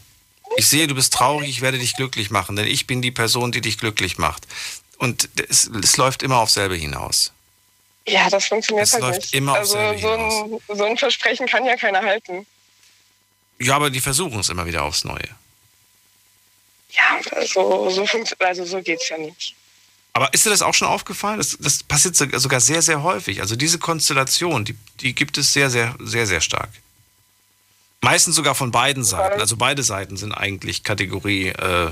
Ich 0.58 0.66
sehe, 0.68 0.86
du 0.86 0.94
bist 0.94 1.14
traurig, 1.14 1.48
ich 1.48 1.60
werde 1.62 1.78
dich 1.78 1.96
glücklich 1.96 2.30
machen, 2.30 2.56
denn 2.56 2.66
ich 2.66 2.86
bin 2.86 3.00
die 3.00 3.10
Person, 3.10 3.52
die 3.52 3.62
dich 3.62 3.78
glücklich 3.78 4.18
macht. 4.18 4.46
Und 4.98 5.28
es, 5.48 5.66
es 5.66 5.96
läuft 5.96 6.22
immer 6.22 6.36
auf 6.36 6.50
selbe 6.50 6.74
hinaus. 6.74 7.32
Ja, 8.08 8.30
das 8.30 8.46
funktioniert 8.46 8.86
es 8.86 8.92
halt 8.92 9.02
läuft 9.02 9.20
nicht. 9.22 9.34
Immer 9.34 9.52
auf 9.52 9.58
also 9.58 9.98
so 9.98 10.10
ein, 10.10 10.60
so 10.76 10.84
ein 10.84 10.96
Versprechen 10.96 11.46
kann 11.46 11.64
ja 11.64 11.76
keiner 11.76 12.02
halten. 12.02 12.46
Ja, 13.58 13.76
aber 13.76 13.90
die 13.90 14.00
versuchen 14.00 14.40
es 14.40 14.48
immer 14.48 14.66
wieder 14.66 14.84
aufs 14.84 15.04
Neue. 15.04 15.28
Ja, 16.90 17.20
also 17.32 17.90
so, 17.90 18.04
also 18.38 18.64
so 18.64 18.80
geht 18.82 19.00
es 19.00 19.08
ja 19.08 19.18
nicht. 19.18 19.54
Aber 20.12 20.32
ist 20.32 20.46
dir 20.46 20.50
das 20.50 20.62
auch 20.62 20.72
schon 20.72 20.88
aufgefallen? 20.88 21.38
Das, 21.38 21.58
das 21.60 21.82
passiert 21.82 22.16
sogar 22.16 22.60
sehr, 22.60 22.80
sehr 22.80 23.02
häufig. 23.02 23.40
Also 23.42 23.54
diese 23.54 23.78
Konstellation, 23.78 24.64
die, 24.64 24.74
die 25.00 25.14
gibt 25.14 25.36
es 25.36 25.52
sehr, 25.52 25.68
sehr, 25.68 25.94
sehr, 26.00 26.26
sehr 26.26 26.40
stark. 26.40 26.70
Meistens 28.00 28.36
sogar 28.36 28.54
von 28.54 28.70
beiden 28.70 29.04
Seiten. 29.04 29.40
Also 29.40 29.56
beide 29.56 29.82
Seiten 29.82 30.16
sind 30.16 30.32
eigentlich 30.32 30.84
Kategorie, 30.84 31.48
äh, 31.48 31.90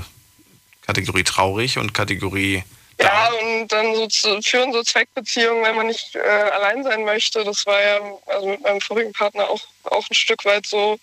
Kategorie 0.87 1.23
traurig 1.23 1.77
und 1.77 1.93
Kategorie. 1.93 2.63
Ja, 2.99 3.29
und 3.41 3.67
dann 3.67 3.93
so 3.93 4.07
zu, 4.07 4.41
führen 4.41 4.71
so 4.71 4.81
Zweckbeziehungen, 4.81 5.63
wenn 5.63 5.75
man 5.75 5.87
nicht 5.87 6.15
äh, 6.15 6.19
allein 6.19 6.83
sein 6.83 7.03
möchte. 7.03 7.43
Das 7.43 7.65
war 7.65 7.81
ja 7.81 7.99
also 8.27 8.47
mit 8.47 8.61
meinem 8.61 8.79
vorigen 8.79 9.11
Partner 9.11 9.49
auch, 9.49 9.61
auch 9.83 10.09
ein 10.09 10.13
Stück 10.13 10.45
weit 10.45 10.65
so. 10.65 10.97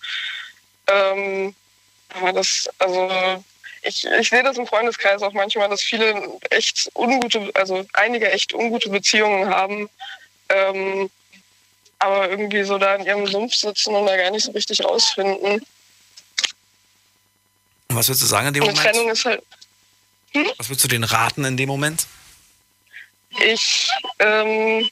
Ähm, 0.87 1.55
aber 2.15 2.33
das, 2.33 2.67
also 2.79 3.43
ich, 3.83 4.05
ich 4.05 4.29
sehe 4.29 4.43
das 4.43 4.57
im 4.57 4.65
Freundeskreis 4.65 5.21
auch 5.21 5.33
manchmal, 5.33 5.69
dass 5.69 5.81
viele 5.81 6.39
echt 6.49 6.89
ungute, 6.95 7.51
also 7.53 7.85
einige 7.93 8.31
echt 8.31 8.53
ungute 8.53 8.89
Beziehungen 8.89 9.49
haben. 9.49 9.89
Ähm, 10.49 11.09
aber 11.99 12.29
irgendwie 12.29 12.63
so 12.63 12.77
da 12.77 12.95
in 12.95 13.05
ihrem 13.05 13.27
Sumpf 13.27 13.55
sitzen 13.55 13.95
und 13.95 14.05
da 14.05 14.17
gar 14.17 14.31
nicht 14.31 14.43
so 14.43 14.51
richtig 14.51 14.83
rausfinden. 14.83 15.65
Was 17.89 18.07
würdest 18.07 18.23
du 18.23 18.27
sagen 18.27 18.47
in 18.47 18.53
dem 18.53 18.63
Eine 18.63 18.73
Moment? 18.73 18.95
Trennung 18.95 19.11
ist 19.11 19.25
halt. 19.25 19.43
Hm? 20.35 20.45
Was 20.57 20.69
würdest 20.69 20.83
du 20.83 20.87
denen 20.87 21.03
raten 21.03 21.45
in 21.45 21.57
dem 21.57 21.69
Moment? 21.69 22.07
Ich, 23.29 23.89
ähm, 24.19 24.89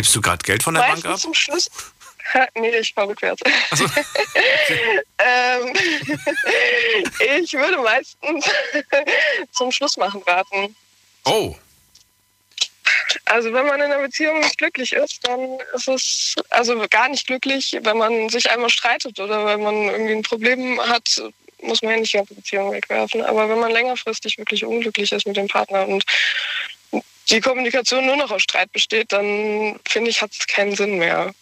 Hebst 0.00 0.16
du 0.16 0.20
gerade 0.22 0.42
Geld 0.44 0.62
von 0.62 0.72
der 0.74 0.80
Bank 0.80 1.04
ab? 1.04 1.18
Zum 1.18 1.34
Schluss. 1.34 1.70
nee, 2.54 2.70
ich 2.70 2.94
fahre 2.94 3.08
rückwärts. 3.08 3.42
So. 3.72 3.84
ähm, 5.18 5.74
ich 7.42 7.52
würde 7.52 7.78
meistens 7.78 8.48
zum 9.52 9.70
Schluss 9.70 9.96
machen 9.96 10.22
raten. 10.26 10.74
Oh. 11.24 11.54
Also 13.26 13.52
wenn 13.52 13.66
man 13.66 13.76
in 13.76 13.92
einer 13.92 13.98
Beziehung 13.98 14.40
nicht 14.40 14.56
glücklich 14.56 14.92
ist, 14.92 15.26
dann 15.26 15.58
ist 15.74 15.88
es 15.88 16.34
also 16.48 16.82
gar 16.88 17.08
nicht 17.08 17.26
glücklich, 17.26 17.76
wenn 17.82 17.98
man 17.98 18.28
sich 18.30 18.50
einmal 18.50 18.70
streitet 18.70 19.20
oder 19.20 19.44
wenn 19.44 19.62
man 19.62 19.74
irgendwie 19.74 20.14
ein 20.14 20.22
Problem 20.22 20.80
hat, 20.80 21.22
muss 21.62 21.82
man 21.82 21.92
ja 21.92 21.98
nicht 21.98 22.12
die 22.12 22.18
ganze 22.18 22.34
Beziehung 22.34 22.72
wegwerfen. 22.72 23.22
Aber 23.22 23.48
wenn 23.48 23.58
man 23.58 23.72
längerfristig 23.72 24.38
wirklich 24.38 24.64
unglücklich 24.64 25.12
ist 25.12 25.26
mit 25.26 25.36
dem 25.36 25.48
Partner 25.48 25.86
und 25.86 26.04
die 27.30 27.40
Kommunikation 27.40 28.06
nur 28.06 28.16
noch 28.16 28.30
aus 28.30 28.42
Streit 28.42 28.72
besteht, 28.72 29.12
dann 29.12 29.78
finde 29.88 30.10
ich, 30.10 30.20
hat 30.20 30.32
es 30.32 30.46
keinen 30.46 30.74
Sinn 30.74 30.98
mehr. 30.98 31.32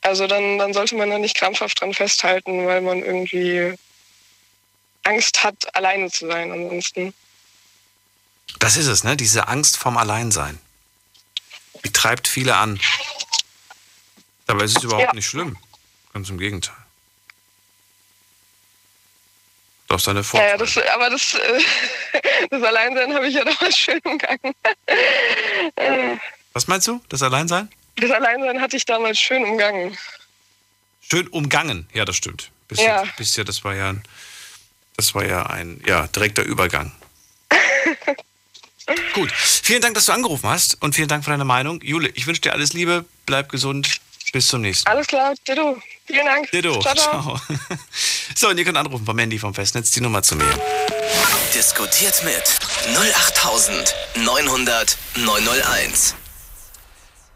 Also 0.00 0.26
dann, 0.26 0.58
dann 0.58 0.72
sollte 0.72 0.94
man 0.94 1.10
da 1.10 1.18
nicht 1.18 1.36
krampfhaft 1.36 1.80
dran 1.80 1.92
festhalten, 1.92 2.66
weil 2.66 2.80
man 2.80 3.02
irgendwie 3.02 3.74
Angst 5.02 5.42
hat, 5.42 5.74
alleine 5.74 6.10
zu 6.10 6.26
sein 6.26 6.52
ansonsten. 6.52 7.12
Das 8.58 8.76
ist 8.76 8.86
es, 8.86 9.04
ne? 9.04 9.16
Diese 9.16 9.48
Angst 9.48 9.76
vom 9.76 9.96
Alleinsein. 9.96 10.58
Die 11.84 11.92
treibt 11.92 12.28
viele 12.28 12.56
an. 12.56 12.80
Dabei 14.46 14.64
ist 14.64 14.76
es 14.76 14.84
überhaupt 14.84 15.06
ja. 15.06 15.12
nicht 15.12 15.26
schlimm. 15.26 15.58
Ganz 16.12 16.30
im 16.30 16.38
Gegenteil. 16.38 16.85
Doch 19.96 20.04
seine 20.04 20.22
Vorteile. 20.22 20.50
Ja, 20.50 20.56
das, 20.58 20.76
aber 20.94 21.08
das, 21.08 21.34
äh, 21.34 21.60
das 22.50 22.62
Alleinsein 22.62 23.14
habe 23.14 23.28
ich 23.28 23.34
ja 23.34 23.44
damals 23.44 23.78
schön 23.78 23.98
umgangen. 24.04 24.54
Was 26.52 26.68
meinst 26.68 26.86
du? 26.86 27.00
Das 27.08 27.22
Alleinsein? 27.22 27.70
Das 27.96 28.10
Alleinsein 28.10 28.60
hatte 28.60 28.76
ich 28.76 28.84
damals 28.84 29.18
schön 29.18 29.42
umgangen. 29.42 29.96
Schön 31.00 31.28
umgangen, 31.28 31.88
ja, 31.94 32.04
das 32.04 32.16
stimmt. 32.16 32.50
Bisher, 32.68 32.84
ja. 32.84 33.04
bisher 33.16 33.44
das 33.44 33.64
war 33.64 33.74
ja, 33.74 33.94
das 34.98 35.14
war 35.14 35.24
ja 35.24 35.46
ein 35.46 35.82
ja, 35.86 36.06
direkter 36.08 36.42
Übergang. 36.42 36.92
Gut. 39.14 39.32
Vielen 39.32 39.80
Dank, 39.80 39.94
dass 39.94 40.04
du 40.04 40.12
angerufen 40.12 40.50
hast 40.50 40.82
und 40.82 40.94
vielen 40.94 41.08
Dank 41.08 41.24
für 41.24 41.30
deine 41.30 41.46
Meinung. 41.46 41.80
Jule, 41.80 42.10
ich 42.10 42.26
wünsche 42.26 42.42
dir 42.42 42.52
alles 42.52 42.74
Liebe, 42.74 43.06
bleib 43.24 43.48
gesund. 43.48 44.02
Bis 44.32 44.48
zum 44.48 44.60
nächsten 44.60 44.88
Mal. 44.88 44.96
Alles 44.96 45.06
klar, 45.06 45.34
Ditto. 45.46 45.80
Vielen 46.06 46.26
Dank. 46.26 46.50
Ditto. 46.50 46.80
Ciao, 46.80 46.94
ciao. 46.94 47.40
So, 48.34 48.48
und 48.50 48.58
ihr 48.58 48.64
könnt 48.64 48.76
anrufen 48.76 49.06
vom 49.06 49.18
Handy 49.18 49.38
vom 49.38 49.54
Festnetz 49.54 49.92
die 49.92 50.02
Nummer 50.02 50.22
zu 50.22 50.36
mir. 50.36 50.44
Diskutiert 51.54 52.22
mit 52.22 52.42
08900 52.94 54.98
901. 55.16 56.14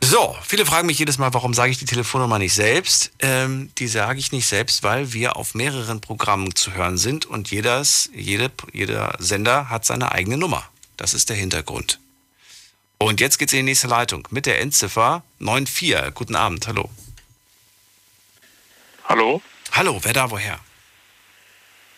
So, 0.03 0.37
viele 0.43 0.67
fragen 0.67 0.87
mich 0.87 0.99
jedes 0.99 1.19
Mal, 1.19 1.33
warum 1.33 1.55
sage 1.55 1.71
ich 1.71 1.79
die 1.79 1.85
Telefonnummer 1.85 2.39
nicht 2.39 2.55
selbst? 2.55 3.13
Ähm, 3.21 3.71
die 3.79 3.87
sage 3.87 4.19
ich 4.19 4.33
nicht 4.33 4.47
selbst, 4.47 4.83
weil 4.83 5.13
wir 5.13 5.37
auf 5.37 5.55
mehreren 5.55 6.01
Programmen 6.01 6.55
zu 6.55 6.75
hören 6.75 6.99
sind 6.99 7.27
und 7.27 7.51
jedes, 7.51 8.11
jede, 8.13 8.51
jeder 8.73 9.15
Sender 9.19 9.71
hat 9.71 9.85
seine 9.85 10.13
eigene 10.13 10.37
Nummer. 10.37 10.65
Das 10.97 11.15
ist 11.15 11.31
der 11.31 11.37
Hintergrund. 11.37 12.01
Und 13.03 13.19
jetzt 13.19 13.39
geht's 13.39 13.55
in 13.55 13.61
die 13.61 13.63
nächste 13.63 13.89
Leitung 13.89 14.29
mit 14.31 14.45
der 14.45 14.61
Endziffer 14.61 15.23
94. 15.39 16.15
Guten 16.15 16.37
Abend, 16.37 16.69
hallo. 16.69 16.91
Hallo. 19.09 19.41
Hallo, 19.73 19.99
wer 20.03 20.13
da 20.13 20.31
woher? 20.31 20.61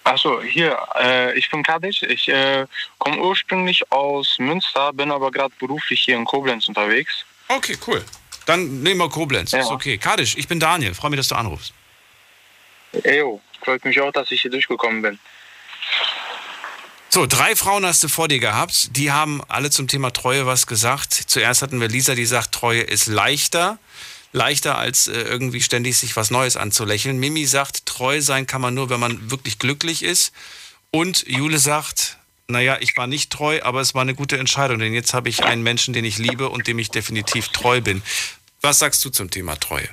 Achso, 0.04 0.40
hier, 0.42 0.78
äh, 1.00 1.36
ich 1.36 1.50
bin 1.50 1.64
Kadisch. 1.64 2.04
Ich 2.04 2.28
äh, 2.28 2.66
komme 2.98 3.20
ursprünglich 3.20 3.90
aus 3.90 4.36
Münster, 4.38 4.92
bin 4.92 5.10
aber 5.10 5.32
gerade 5.32 5.52
beruflich 5.58 6.02
hier 6.02 6.16
in 6.16 6.24
Koblenz 6.24 6.68
unterwegs. 6.68 7.24
Okay, 7.48 7.76
cool. 7.88 8.04
Dann 8.46 8.82
nehmen 8.82 9.00
wir 9.00 9.08
Koblenz. 9.08 9.50
Ja. 9.50 9.58
Ist 9.58 9.72
okay. 9.72 9.98
Kadisch, 9.98 10.36
ich 10.36 10.46
bin 10.46 10.60
Daniel. 10.60 10.94
Freue 10.94 11.10
mich, 11.10 11.18
dass 11.18 11.28
du 11.28 11.34
anrufst. 11.34 11.74
Jo, 13.04 13.40
freut 13.64 13.84
mich 13.84 14.00
auch, 14.00 14.12
dass 14.12 14.30
ich 14.30 14.42
hier 14.42 14.52
durchgekommen 14.52 15.02
bin. 15.02 15.18
So, 17.14 17.26
drei 17.26 17.54
Frauen 17.56 17.84
hast 17.84 18.02
du 18.02 18.08
vor 18.08 18.26
dir 18.26 18.38
gehabt. 18.38 18.96
Die 18.96 19.12
haben 19.12 19.42
alle 19.46 19.68
zum 19.68 19.86
Thema 19.86 20.14
Treue 20.14 20.46
was 20.46 20.66
gesagt. 20.66 21.12
Zuerst 21.12 21.60
hatten 21.60 21.78
wir 21.78 21.88
Lisa, 21.88 22.14
die 22.14 22.24
sagt, 22.24 22.52
Treue 22.52 22.80
ist 22.80 23.04
leichter. 23.04 23.78
Leichter 24.32 24.78
als 24.78 25.08
äh, 25.08 25.20
irgendwie 25.20 25.60
ständig 25.60 25.98
sich 25.98 26.16
was 26.16 26.30
Neues 26.30 26.56
anzulächeln. 26.56 27.18
Mimi 27.18 27.44
sagt, 27.44 27.84
treu 27.84 28.22
sein 28.22 28.46
kann 28.46 28.62
man 28.62 28.72
nur, 28.72 28.88
wenn 28.88 28.98
man 28.98 29.30
wirklich 29.30 29.58
glücklich 29.58 30.02
ist. 30.02 30.32
Und 30.90 31.28
Jule 31.28 31.58
sagt, 31.58 32.16
naja, 32.48 32.78
ich 32.80 32.96
war 32.96 33.06
nicht 33.06 33.30
treu, 33.30 33.60
aber 33.62 33.82
es 33.82 33.94
war 33.94 34.00
eine 34.00 34.14
gute 34.14 34.38
Entscheidung, 34.38 34.78
denn 34.78 34.94
jetzt 34.94 35.12
habe 35.12 35.28
ich 35.28 35.44
einen 35.44 35.62
Menschen, 35.62 35.92
den 35.92 36.06
ich 36.06 36.16
liebe 36.16 36.48
und 36.48 36.66
dem 36.66 36.78
ich 36.78 36.88
definitiv 36.88 37.48
treu 37.48 37.82
bin. 37.82 38.02
Was 38.62 38.78
sagst 38.78 39.04
du 39.04 39.10
zum 39.10 39.30
Thema 39.30 39.56
Treue? 39.60 39.90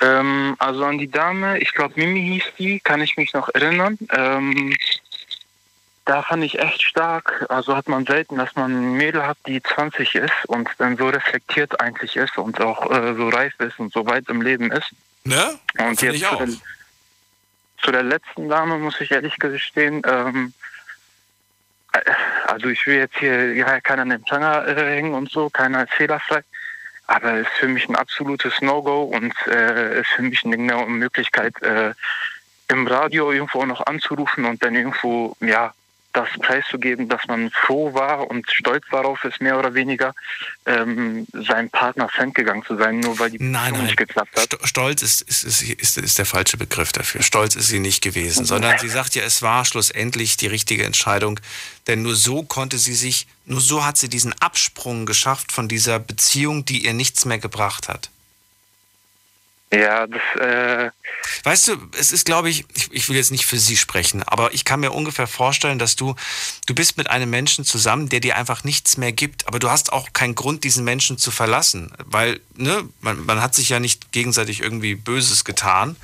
Ähm, 0.00 0.56
also 0.58 0.84
an 0.84 0.96
die 0.96 1.10
Dame, 1.10 1.58
ich 1.58 1.72
glaube 1.74 1.92
Mimi 1.96 2.22
hieß 2.22 2.44
die, 2.58 2.80
kann 2.80 3.02
ich 3.02 3.18
mich 3.18 3.34
noch 3.34 3.50
erinnern. 3.52 3.98
Ähm, 4.16 4.74
da 6.04 6.22
fand 6.22 6.44
ich 6.44 6.58
echt 6.58 6.82
stark. 6.82 7.46
Also 7.48 7.76
hat 7.76 7.88
man 7.88 8.04
selten, 8.04 8.36
dass 8.36 8.54
man 8.56 8.72
ein 8.72 8.92
Mädel 8.94 9.26
hat, 9.26 9.38
die 9.46 9.62
20 9.62 10.14
ist 10.14 10.46
und 10.46 10.68
dann 10.78 10.96
so 10.96 11.08
reflektiert 11.08 11.80
eigentlich 11.80 12.16
ist 12.16 12.36
und 12.36 12.60
auch 12.60 12.90
äh, 12.90 13.14
so 13.14 13.28
reif 13.28 13.54
ist 13.58 13.78
und 13.78 13.92
so 13.92 14.06
weit 14.06 14.28
im 14.28 14.42
Leben 14.42 14.70
ist. 14.70 14.90
Ne? 15.24 15.58
Und 15.78 16.00
jetzt 16.02 16.20
zu 16.20 16.36
der, 16.36 16.48
zu 17.82 17.92
der, 17.92 18.02
letzten 18.02 18.48
Dame 18.48 18.78
muss 18.78 19.00
ich 19.00 19.10
ehrlich 19.10 19.38
gestehen, 19.38 20.02
ähm, 20.06 20.52
äh, 21.92 22.00
also 22.46 22.68
ich 22.68 22.86
will 22.86 22.96
jetzt 22.96 23.16
hier 23.16 23.54
ja, 23.54 23.80
keiner 23.80 24.02
an 24.02 24.10
den 24.10 24.26
Zanger 24.26 24.66
äh, 24.68 24.96
hängen 24.96 25.14
und 25.14 25.30
so, 25.30 25.48
keiner 25.48 25.84
ist 25.84 25.94
fehlerfrei. 25.94 26.42
Aber 27.06 27.34
es 27.34 27.46
ist 27.46 27.52
für 27.58 27.68
mich 27.68 27.88
ein 27.88 27.96
absolutes 27.96 28.60
No-Go 28.62 29.02
und 29.04 29.34
äh, 29.46 30.00
ist 30.00 30.10
für 30.10 30.22
mich 30.22 30.42
eine 30.44 30.86
Möglichkeit, 30.86 31.60
äh, 31.62 31.92
im 32.68 32.86
Radio 32.86 33.30
irgendwo 33.30 33.64
noch 33.66 33.84
anzurufen 33.86 34.46
und 34.46 34.62
dann 34.62 34.74
irgendwo, 34.74 35.36
ja, 35.40 35.74
das 36.14 36.28
preiszugeben, 36.40 37.08
dass 37.08 37.26
man 37.26 37.50
froh 37.50 37.92
war 37.92 38.30
und 38.30 38.50
stolz 38.50 38.84
darauf 38.90 39.24
ist, 39.24 39.40
mehr 39.40 39.58
oder 39.58 39.74
weniger, 39.74 40.14
ähm, 40.64 41.26
seinem 41.32 41.68
Partner 41.70 42.08
fremdgegangen 42.08 42.64
zu 42.64 42.76
sein, 42.76 43.00
nur 43.00 43.18
weil 43.18 43.30
die 43.30 43.38
nein, 43.40 43.72
nein. 43.72 43.84
nicht 43.84 43.96
geklappt 43.96 44.36
hat. 44.36 44.58
Stolz 44.62 45.02
ist, 45.02 45.22
ist, 45.22 45.42
ist, 45.42 45.62
ist, 45.62 45.98
ist 45.98 46.18
der 46.18 46.26
falsche 46.26 46.56
Begriff 46.56 46.92
dafür. 46.92 47.22
Stolz 47.22 47.56
ist 47.56 47.66
sie 47.66 47.80
nicht 47.80 48.02
gewesen, 48.02 48.44
sondern 48.44 48.78
sie 48.78 48.88
sagt 48.88 49.14
ja, 49.14 49.22
es 49.24 49.42
war 49.42 49.64
schlussendlich 49.64 50.36
die 50.36 50.46
richtige 50.46 50.84
Entscheidung, 50.84 51.40
denn 51.86 52.02
nur 52.02 52.14
so 52.14 52.44
konnte 52.44 52.78
sie 52.78 52.94
sich, 52.94 53.26
nur 53.44 53.60
so 53.60 53.84
hat 53.84 53.98
sie 53.98 54.08
diesen 54.08 54.32
Absprung 54.40 55.06
geschafft 55.06 55.52
von 55.52 55.68
dieser 55.68 55.98
Beziehung, 55.98 56.64
die 56.64 56.84
ihr 56.84 56.94
nichts 56.94 57.24
mehr 57.24 57.38
gebracht 57.38 57.88
hat. 57.88 58.10
Ja, 59.72 60.06
das. 60.06 60.22
Äh 60.40 60.90
weißt 61.42 61.68
du, 61.68 61.76
es 61.98 62.12
ist, 62.12 62.26
glaube 62.26 62.48
ich, 62.48 62.64
ich, 62.74 62.92
ich, 62.92 63.08
will 63.08 63.16
jetzt 63.16 63.32
nicht 63.32 63.46
für 63.46 63.58
Sie 63.58 63.76
sprechen, 63.76 64.22
aber 64.22 64.54
ich 64.54 64.64
kann 64.64 64.80
mir 64.80 64.92
ungefähr 64.92 65.26
vorstellen, 65.26 65.78
dass 65.78 65.96
du, 65.96 66.14
du 66.66 66.74
bist 66.74 66.96
mit 66.96 67.10
einem 67.10 67.30
Menschen 67.30 67.64
zusammen, 67.64 68.08
der 68.08 68.20
dir 68.20 68.36
einfach 68.36 68.64
nichts 68.64 68.96
mehr 68.96 69.12
gibt, 69.12 69.48
aber 69.48 69.58
du 69.58 69.70
hast 69.70 69.92
auch 69.92 70.12
keinen 70.12 70.34
Grund, 70.34 70.64
diesen 70.64 70.84
Menschen 70.84 71.18
zu 71.18 71.30
verlassen, 71.30 71.92
weil, 72.04 72.40
ne, 72.56 72.88
man, 73.00 73.24
man 73.26 73.42
hat 73.42 73.54
sich 73.54 73.68
ja 73.68 73.80
nicht 73.80 74.12
gegenseitig 74.12 74.60
irgendwie 74.60 74.94
Böses 74.94 75.44
getan 75.44 75.96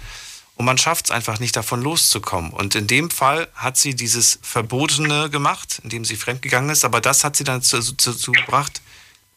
und 0.56 0.66
man 0.66 0.78
schafft 0.78 1.06
es 1.06 1.10
einfach 1.10 1.38
nicht, 1.38 1.56
davon 1.56 1.80
loszukommen. 1.80 2.50
Und 2.50 2.74
in 2.74 2.86
dem 2.86 3.10
Fall 3.10 3.48
hat 3.54 3.78
sie 3.78 3.94
dieses 3.94 4.38
Verbotene 4.42 5.30
gemacht, 5.30 5.80
indem 5.84 6.04
sie 6.04 6.16
fremdgegangen 6.16 6.70
ist, 6.70 6.84
aber 6.84 7.00
das 7.00 7.24
hat 7.24 7.36
sie 7.36 7.44
dann 7.44 7.60
dazu, 7.60 7.80
dazu 7.92 8.32
gebracht, 8.32 8.82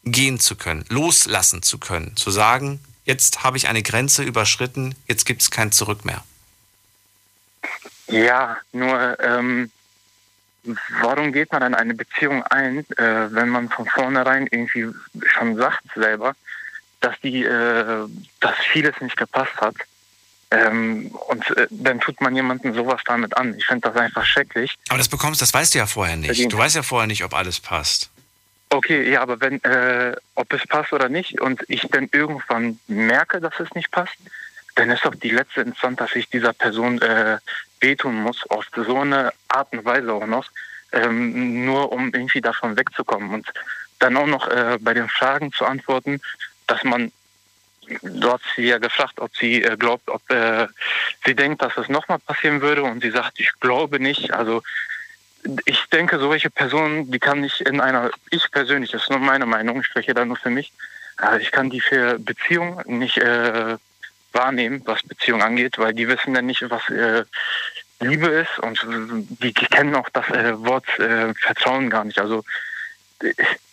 gehen 0.04 0.38
zu 0.38 0.54
können, 0.54 0.84
loslassen 0.88 1.62
zu 1.62 1.78
können, 1.78 2.14
zu 2.16 2.30
sagen, 2.30 2.80
jetzt 3.04 3.44
habe 3.44 3.56
ich 3.56 3.68
eine 3.68 3.82
Grenze 3.82 4.22
überschritten, 4.22 4.94
jetzt 5.06 5.24
gibt 5.24 5.42
es 5.42 5.50
kein 5.50 5.72
Zurück 5.72 6.04
mehr. 6.04 6.22
Ja, 8.08 8.58
nur 8.72 9.18
ähm, 9.20 9.70
warum 11.00 11.32
geht 11.32 11.52
man 11.52 11.62
in 11.62 11.74
eine 11.74 11.94
Beziehung 11.94 12.42
ein, 12.44 12.78
äh, 12.96 13.32
wenn 13.32 13.48
man 13.48 13.68
von 13.68 13.86
vornherein 13.86 14.46
irgendwie 14.50 14.88
schon 15.26 15.56
sagt 15.56 15.84
selber, 15.94 16.34
dass 17.00 17.18
die, 17.22 17.44
äh, 17.44 18.06
dass 18.40 18.56
vieles 18.72 18.98
nicht 19.00 19.16
gepasst 19.16 19.56
hat. 19.56 19.76
Ähm, 20.50 21.10
und 21.28 21.56
äh, 21.56 21.66
dann 21.70 22.00
tut 22.00 22.20
man 22.20 22.34
jemanden 22.34 22.74
sowas 22.74 23.00
damit 23.06 23.36
an. 23.36 23.56
Ich 23.58 23.66
finde 23.66 23.88
das 23.88 23.96
einfach 23.96 24.24
schrecklich. 24.24 24.74
Aber 24.88 24.98
das 24.98 25.08
bekommst, 25.08 25.42
das 25.42 25.52
weißt 25.52 25.74
du 25.74 25.78
ja 25.78 25.86
vorher 25.86 26.16
nicht. 26.16 26.52
Du 26.52 26.56
weißt 26.58 26.76
ja 26.76 26.82
vorher 26.82 27.06
nicht, 27.06 27.24
ob 27.24 27.34
alles 27.34 27.60
passt. 27.60 28.10
Okay, 28.74 29.08
ja, 29.08 29.22
aber 29.22 29.40
wenn, 29.40 29.62
äh, 29.62 30.16
ob 30.34 30.52
es 30.52 30.66
passt 30.66 30.92
oder 30.92 31.08
nicht 31.08 31.40
und 31.40 31.62
ich 31.68 31.82
dann 31.92 32.08
irgendwann 32.10 32.80
merke, 32.88 33.40
dass 33.40 33.60
es 33.60 33.72
nicht 33.76 33.92
passt, 33.92 34.16
dann 34.74 34.90
ist 34.90 35.04
doch 35.04 35.14
die 35.14 35.30
letzte 35.30 35.60
Instanz, 35.60 35.98
dass 35.98 36.16
ich 36.16 36.28
dieser 36.28 36.52
Person 36.52 37.00
äh, 37.00 37.38
wehtun 37.78 38.16
muss, 38.16 38.50
auf 38.50 38.66
so 38.74 38.98
eine 38.98 39.32
Art 39.46 39.72
und 39.72 39.84
Weise 39.84 40.12
auch 40.12 40.26
noch, 40.26 40.50
ähm, 40.90 41.64
nur 41.64 41.92
um 41.92 42.12
irgendwie 42.12 42.40
davon 42.40 42.76
wegzukommen. 42.76 43.30
Und 43.32 43.46
dann 44.00 44.16
auch 44.16 44.26
noch 44.26 44.48
äh, 44.48 44.76
bei 44.80 44.92
den 44.92 45.08
Fragen 45.08 45.52
zu 45.52 45.64
antworten, 45.64 46.20
dass 46.66 46.82
man, 46.82 47.12
du 48.02 48.32
hast 48.32 48.42
sie 48.56 48.66
ja 48.66 48.78
gefragt, 48.78 49.20
ob 49.20 49.36
sie 49.36 49.62
äh, 49.62 49.76
glaubt, 49.76 50.08
ob 50.08 50.28
äh, 50.32 50.66
sie 51.24 51.36
denkt, 51.36 51.62
dass 51.62 51.76
es 51.76 51.88
nochmal 51.88 52.18
passieren 52.18 52.60
würde 52.60 52.82
und 52.82 53.04
sie 53.04 53.12
sagt, 53.12 53.38
ich 53.38 53.52
glaube 53.60 54.00
nicht. 54.00 54.32
Also 54.32 54.64
ich 55.64 55.84
denke, 55.90 56.18
solche 56.18 56.50
Personen, 56.50 57.10
die 57.10 57.18
kann 57.18 57.44
ich 57.44 57.64
in 57.64 57.80
einer, 57.80 58.10
ich 58.30 58.50
persönlich, 58.50 58.90
das 58.90 59.02
ist 59.02 59.10
nur 59.10 59.18
meine 59.18 59.46
Meinung, 59.46 59.80
ich 59.80 59.86
spreche 59.86 60.14
da 60.14 60.24
nur 60.24 60.36
für 60.36 60.50
mich, 60.50 60.72
ich 61.40 61.52
kann 61.52 61.70
die 61.70 61.80
für 61.80 62.18
Beziehung 62.18 62.82
nicht 62.86 63.18
äh, 63.18 63.76
wahrnehmen, 64.32 64.82
was 64.84 65.02
Beziehung 65.02 65.42
angeht, 65.42 65.78
weil 65.78 65.94
die 65.94 66.08
wissen 66.08 66.34
dann 66.34 66.46
nicht, 66.46 66.68
was 66.68 66.88
äh, 66.90 67.24
Liebe 68.00 68.26
ist 68.26 68.58
und 68.58 68.80
die, 69.40 69.52
die 69.52 69.66
kennen 69.66 69.94
auch 69.94 70.08
das 70.10 70.28
äh, 70.30 70.58
Wort 70.64 70.86
äh, 70.98 71.32
Vertrauen 71.34 71.90
gar 71.90 72.04
nicht. 72.04 72.18
Also 72.18 72.44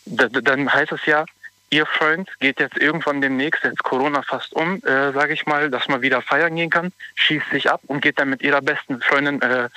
dann 0.06 0.72
heißt 0.72 0.92
es 0.92 1.06
ja, 1.06 1.26
ihr 1.72 1.86
Freund 1.86 2.30
geht 2.40 2.60
jetzt 2.60 2.78
irgendwann 2.78 3.22
demnächst, 3.22 3.64
jetzt 3.64 3.84
Corona 3.84 4.22
fast 4.22 4.54
um, 4.54 4.84
äh, 4.84 5.12
sage 5.14 5.34
ich 5.34 5.46
mal, 5.46 5.70
dass 5.70 5.88
man 5.88 6.02
wieder 6.02 6.22
feiern 6.22 6.56
gehen 6.56 6.70
kann, 6.70 6.92
schießt 7.16 7.50
sich 7.52 7.72
ab 7.72 7.82
und 7.88 8.02
geht 8.02 8.20
dann 8.20 8.30
mit 8.30 8.42
ihrer 8.42 8.62
besten 8.62 9.02
Freundin 9.02 9.42
äh, 9.42 9.70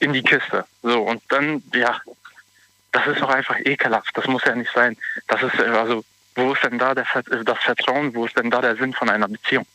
in 0.00 0.12
die 0.12 0.22
Kiste. 0.22 0.64
So, 0.82 1.02
und 1.02 1.22
dann, 1.28 1.62
ja, 1.72 2.00
das 2.92 3.06
ist 3.06 3.20
doch 3.20 3.28
einfach 3.28 3.56
ekelhaft. 3.64 4.10
Das 4.14 4.26
muss 4.26 4.42
ja 4.44 4.54
nicht 4.54 4.70
sein. 4.74 4.96
Das 5.28 5.42
ist, 5.42 5.54
äh, 5.58 5.68
also, 5.68 6.04
wo 6.34 6.52
ist 6.52 6.64
denn 6.64 6.78
da 6.78 6.94
der, 6.94 7.04
äh, 7.14 7.44
das 7.44 7.58
Vertrauen, 7.58 8.14
wo 8.14 8.26
ist 8.26 8.36
denn 8.36 8.50
da 8.50 8.60
der 8.60 8.76
Sinn 8.76 8.92
von 8.92 9.08
einer 9.08 9.28
Beziehung? 9.28 9.66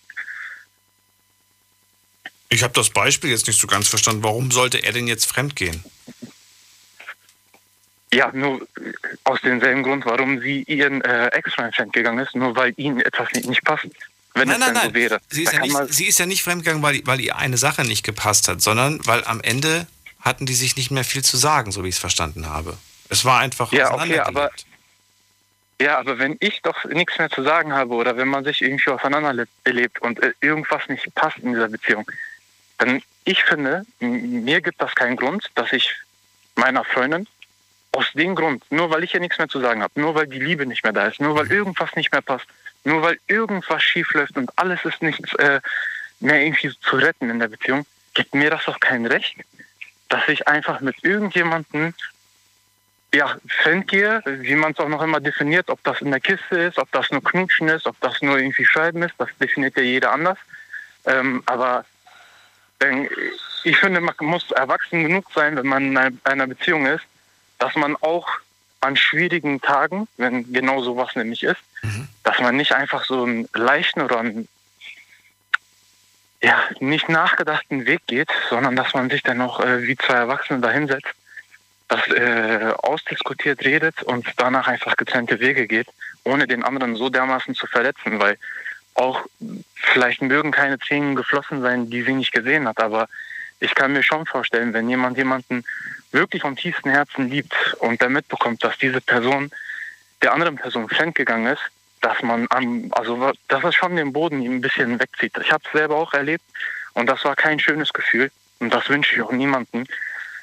Ich 2.50 2.64
habe 2.64 2.74
das 2.74 2.90
Beispiel 2.90 3.32
jetzt 3.32 3.48
nicht 3.48 3.60
so 3.60 3.68
ganz 3.68 3.88
verstanden. 3.88 4.24
Warum 4.24 4.52
sollte 4.52 4.84
er 4.84 4.94
denn 4.94 5.08
jetzt 5.08 5.26
fremdgehen? 5.26 5.84
Ja, 8.14 8.32
nur 8.34 8.62
äh, 8.62 8.94
aus 9.24 9.42
demselben 9.42 9.84
Grund, 9.84 10.06
warum 10.06 10.40
sie 10.42 10.64
ihren 10.64 11.02
äh, 11.02 11.28
Ex-Freund 11.28 11.76
fremdgegangen 11.76 12.26
ist, 12.26 12.36
nur 12.36 12.56
weil 12.56 12.74
ihnen 12.78 13.02
etwas 13.02 13.32
nicht, 13.34 13.48
nicht 13.48 13.64
passt. 13.64 13.88
Wenn 14.34 14.50
nein, 14.50 14.62
es 14.62 14.68
nein, 14.68 14.74
nein. 14.74 14.88
So 14.90 14.94
wäre. 14.94 15.22
Sie 15.30 15.44
ist, 15.44 15.54
ja 15.54 15.60
nicht, 15.62 15.94
sie 15.94 16.06
ist 16.06 16.20
ja 16.20 16.26
nicht 16.26 16.44
fremdgegangen, 16.44 16.84
weil, 16.84 17.02
weil 17.06 17.22
ihr 17.22 17.38
eine 17.38 17.58
Sache 17.58 17.84
nicht 17.84 18.04
gepasst 18.04 18.48
hat, 18.48 18.62
sondern 18.62 19.06
weil 19.06 19.24
am 19.24 19.42
Ende 19.42 19.88
hatten 20.26 20.46
die 20.46 20.56
sich 20.56 20.76
nicht 20.76 20.92
mehr 20.92 21.06
viel 21.06 21.24
zu 21.24 21.38
sagen, 21.38 21.72
so 21.72 21.84
wie 21.84 21.90
ich 21.90 21.96
es 21.96 22.00
verstanden 22.00 22.50
habe. 22.50 22.78
Es 23.10 23.24
war 23.24 23.40
einfach 23.40 23.72
ja, 23.72 23.94
okay, 23.94 24.20
aber 24.20 24.52
ja, 25.80 26.00
aber 26.00 26.18
wenn 26.18 26.38
ich 26.40 26.62
doch 26.62 26.86
nichts 26.86 27.18
mehr 27.18 27.30
zu 27.30 27.44
sagen 27.44 27.74
habe 27.74 27.94
oder 27.94 28.16
wenn 28.18 28.30
man 28.30 28.44
sich 28.44 28.62
irgendwie 28.62 28.90
auseinander 28.90 29.46
erlebt 29.66 30.02
und 30.02 30.22
äh, 30.24 30.34
irgendwas 30.40 30.88
nicht 30.88 31.14
passt 31.16 31.38
in 31.40 31.54
dieser 31.54 31.68
Beziehung, 31.68 32.10
dann 32.78 33.02
ich 33.26 33.44
finde, 33.44 33.86
mir 34.00 34.62
gibt 34.62 34.82
das 34.82 34.96
keinen 34.96 35.18
Grund, 35.18 35.50
dass 35.56 35.74
ich 35.74 35.92
meiner 36.56 36.86
Freundin 36.86 37.28
aus 37.92 38.06
dem 38.14 38.36
Grund, 38.36 38.64
nur 38.72 38.90
weil 38.90 39.04
ich 39.04 39.14
ja 39.14 39.20
nichts 39.20 39.38
mehr 39.38 39.50
zu 39.50 39.60
sagen 39.60 39.82
habe, 39.82 40.00
nur 40.00 40.16
weil 40.16 40.28
die 40.28 40.40
Liebe 40.40 40.66
nicht 40.66 40.84
mehr 40.84 40.94
da 40.94 41.08
ist, 41.08 41.20
nur 41.20 41.36
weil 41.36 41.52
irgendwas 41.52 41.96
nicht 41.96 42.12
mehr 42.12 42.22
passt, 42.22 42.46
nur 42.84 43.02
weil 43.02 43.20
irgendwas 43.28 43.84
schief 43.84 44.14
läuft 44.14 44.38
und 44.38 44.52
alles 44.58 44.84
ist 44.86 45.02
nicht 45.02 45.22
äh, 45.40 45.60
mehr 46.20 46.42
irgendwie 46.42 46.72
zu 46.82 46.96
retten 46.96 47.30
in 47.30 47.40
der 47.40 47.48
Beziehung, 47.48 47.86
gibt 48.14 48.34
mir 48.34 48.50
das 48.50 48.66
doch 48.66 48.80
kein 48.80 49.06
Recht, 49.06 49.36
dass 50.10 50.28
ich 50.28 50.48
einfach 50.48 50.82
mit 50.82 51.04
irgendjemandem 51.04 51.94
ja, 53.14 53.38
gehe, 53.88 54.22
wie 54.26 54.56
man 54.56 54.74
es 54.74 54.80
auch 54.80 54.90
noch 54.90 55.02
immer 55.02 55.22
definiert, 55.22 55.70
ob 55.70 55.82
das 55.84 56.02
in 56.02 56.12
der 56.12 56.20
Kiste 56.20 56.58
ist, 56.58 56.78
ob 56.78 56.92
das 56.92 57.12
nur 57.12 57.24
Knutschen 57.24 57.70
ist, 57.70 57.88
ob 57.88 58.00
das 58.02 58.22
nur 58.22 58.38
irgendwie 58.38 58.66
Schreiben 58.66 59.04
ist, 59.04 59.14
das 59.18 59.30
definiert 59.40 59.78
ja 59.78 59.84
jeder 59.84 60.12
anders. 60.12 60.38
Ähm, 61.06 61.42
aber 61.46 61.86
ich 63.64 63.78
finde, 63.78 64.02
man 64.02 64.16
muss 64.20 64.52
erwachsen 64.52 65.04
genug 65.04 65.32
sein, 65.34 65.56
wenn 65.56 65.68
man 65.68 65.96
in 65.96 66.20
einer 66.24 66.48
Beziehung 66.48 66.86
ist, 66.86 67.06
dass 67.58 67.76
man 67.76 67.96
auch 68.02 68.28
an 68.82 68.98
schwierigen 68.98 69.62
Tagen, 69.62 70.08
wenn 70.18 70.52
genau 70.52 70.82
sowas 70.82 71.16
nämlich 71.16 71.44
ist, 71.44 71.62
mhm. 71.82 72.08
dass 72.24 72.40
man 72.40 72.58
nicht 72.58 72.74
einfach 72.74 73.06
so 73.06 73.24
einen 73.24 73.48
leichten 73.54 74.02
oder 74.02 74.20
einen 74.20 74.48
ja, 76.46 76.64
nicht 76.80 77.10
nachgedachten 77.10 77.88
Weg 77.88 78.02
geht, 78.06 78.30
sondern 78.52 78.76
dass 78.76 78.94
man 78.94 79.10
sich 79.10 79.24
dann 79.24 79.40
noch 79.40 79.60
äh, 79.60 79.82
wie 79.88 79.98
zwei 79.98 80.14
Erwachsene 80.14 80.60
dahinsetzt, 80.60 81.12
das 81.88 82.08
äh, 82.10 82.72
ausdiskutiert 82.84 83.66
redet 83.66 84.04
und 84.04 84.28
danach 84.38 84.68
einfach 84.68 84.96
getrennte 84.96 85.40
Wege 85.40 85.66
geht, 85.66 85.88
ohne 86.24 86.46
den 86.46 86.64
anderen 86.64 86.96
so 86.96 87.10
dermaßen 87.10 87.56
zu 87.56 87.66
verletzen, 87.66 88.20
weil 88.20 88.38
auch 88.94 89.26
vielleicht 89.74 90.22
mögen 90.22 90.52
keine 90.52 90.78
Tränen 90.78 91.16
geflossen 91.16 91.62
sein, 91.62 91.90
die 91.90 92.04
sie 92.04 92.14
nicht 92.14 92.32
gesehen 92.32 92.68
hat, 92.68 92.80
aber 92.80 93.08
ich 93.60 93.74
kann 93.74 93.94
mir 93.94 94.04
schon 94.04 94.28
vorstellen, 94.28 94.72
wenn 94.74 94.88
jemand 94.88 95.18
jemanden 95.18 95.64
wirklich 96.12 96.44
vom 96.44 96.56
tiefsten 96.56 96.92
Herzen 96.92 97.28
liebt 97.28 97.56
und 97.80 98.02
der 98.02 98.10
mitbekommt, 98.10 98.64
dass 98.64 98.78
diese 98.78 99.02
Person 99.02 99.50
der 100.22 100.34
anderen 100.34 100.58
Person 100.58 100.90
fremdgegangen 100.90 101.54
ist, 101.54 101.64
dass 102.06 102.22
man 102.22 102.46
am, 102.52 102.92
also 102.92 103.32
dass 103.48 103.64
es 103.64 103.74
schon 103.74 103.96
den 103.96 104.14
Boden 104.14 104.44
ein 104.44 104.62
bisschen 104.62 105.00
wegzieht. 105.00 105.34
Ich 105.42 105.52
habe 105.52 105.64
es 105.66 105.72
selber 105.72 105.96
auch 105.96 106.14
erlebt 106.14 106.44
und 106.94 107.08
das 107.08 107.26
war 107.26 107.36
kein 107.36 107.60
schönes 107.60 107.92
Gefühl 107.94 108.30
und 108.60 108.72
das 108.72 108.88
wünsche 108.90 109.16
ich 109.16 109.22
auch 109.24 109.32
niemandem. 109.32 109.86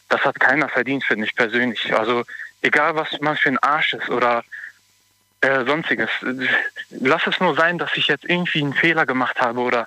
Das 0.08 0.24
hat 0.24 0.40
keiner 0.40 0.68
verdient, 0.68 1.04
finde 1.04 1.24
ich 1.24 1.36
persönlich. 1.36 1.94
Also 1.94 2.24
egal, 2.62 2.96
was 2.96 3.08
man 3.20 3.36
für 3.36 3.50
ein 3.50 3.58
Arsch 3.58 3.92
ist 3.94 4.08
oder 4.08 4.42
äh, 5.40 5.64
sonstiges. 5.64 6.10
Lass 6.90 7.28
es 7.28 7.38
nur 7.38 7.54
sein, 7.54 7.78
dass 7.78 7.96
ich 7.96 8.08
jetzt 8.08 8.24
irgendwie 8.24 8.62
einen 8.62 8.74
Fehler 8.74 9.06
gemacht 9.06 9.40
habe 9.40 9.60
oder 9.60 9.86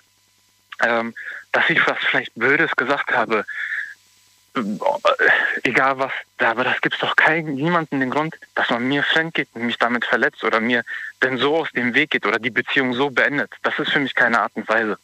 ähm, 0.81 1.13
dass 1.51 1.69
ich 1.69 1.85
was 1.85 1.97
vielleicht 1.99 2.33
Blödes 2.35 2.73
gesagt 2.77 3.11
habe. 3.11 3.45
Äh, 4.55 4.61
egal 5.63 5.97
was, 5.99 6.11
aber 6.37 6.63
das 6.63 6.79
gibt 6.81 6.95
es 6.95 7.01
doch 7.01 7.15
keinen, 7.15 7.55
niemanden 7.55 7.99
den 7.99 8.09
Grund, 8.09 8.35
dass 8.55 8.69
man 8.69 8.87
mir 8.87 9.03
fremd 9.03 9.33
geht 9.33 9.49
und 9.53 9.63
mich 9.65 9.77
damit 9.77 10.05
verletzt 10.05 10.43
oder 10.43 10.59
mir 10.59 10.83
denn 11.21 11.37
so 11.37 11.57
aus 11.57 11.71
dem 11.71 11.93
Weg 11.93 12.11
geht 12.11 12.25
oder 12.25 12.39
die 12.39 12.49
Beziehung 12.49 12.93
so 12.93 13.09
beendet. 13.09 13.51
Das 13.63 13.77
ist 13.79 13.91
für 13.91 13.99
mich 13.99 14.15
keine 14.15 14.41
Art 14.41 14.51
und 14.55 14.67
Weise. 14.67 14.97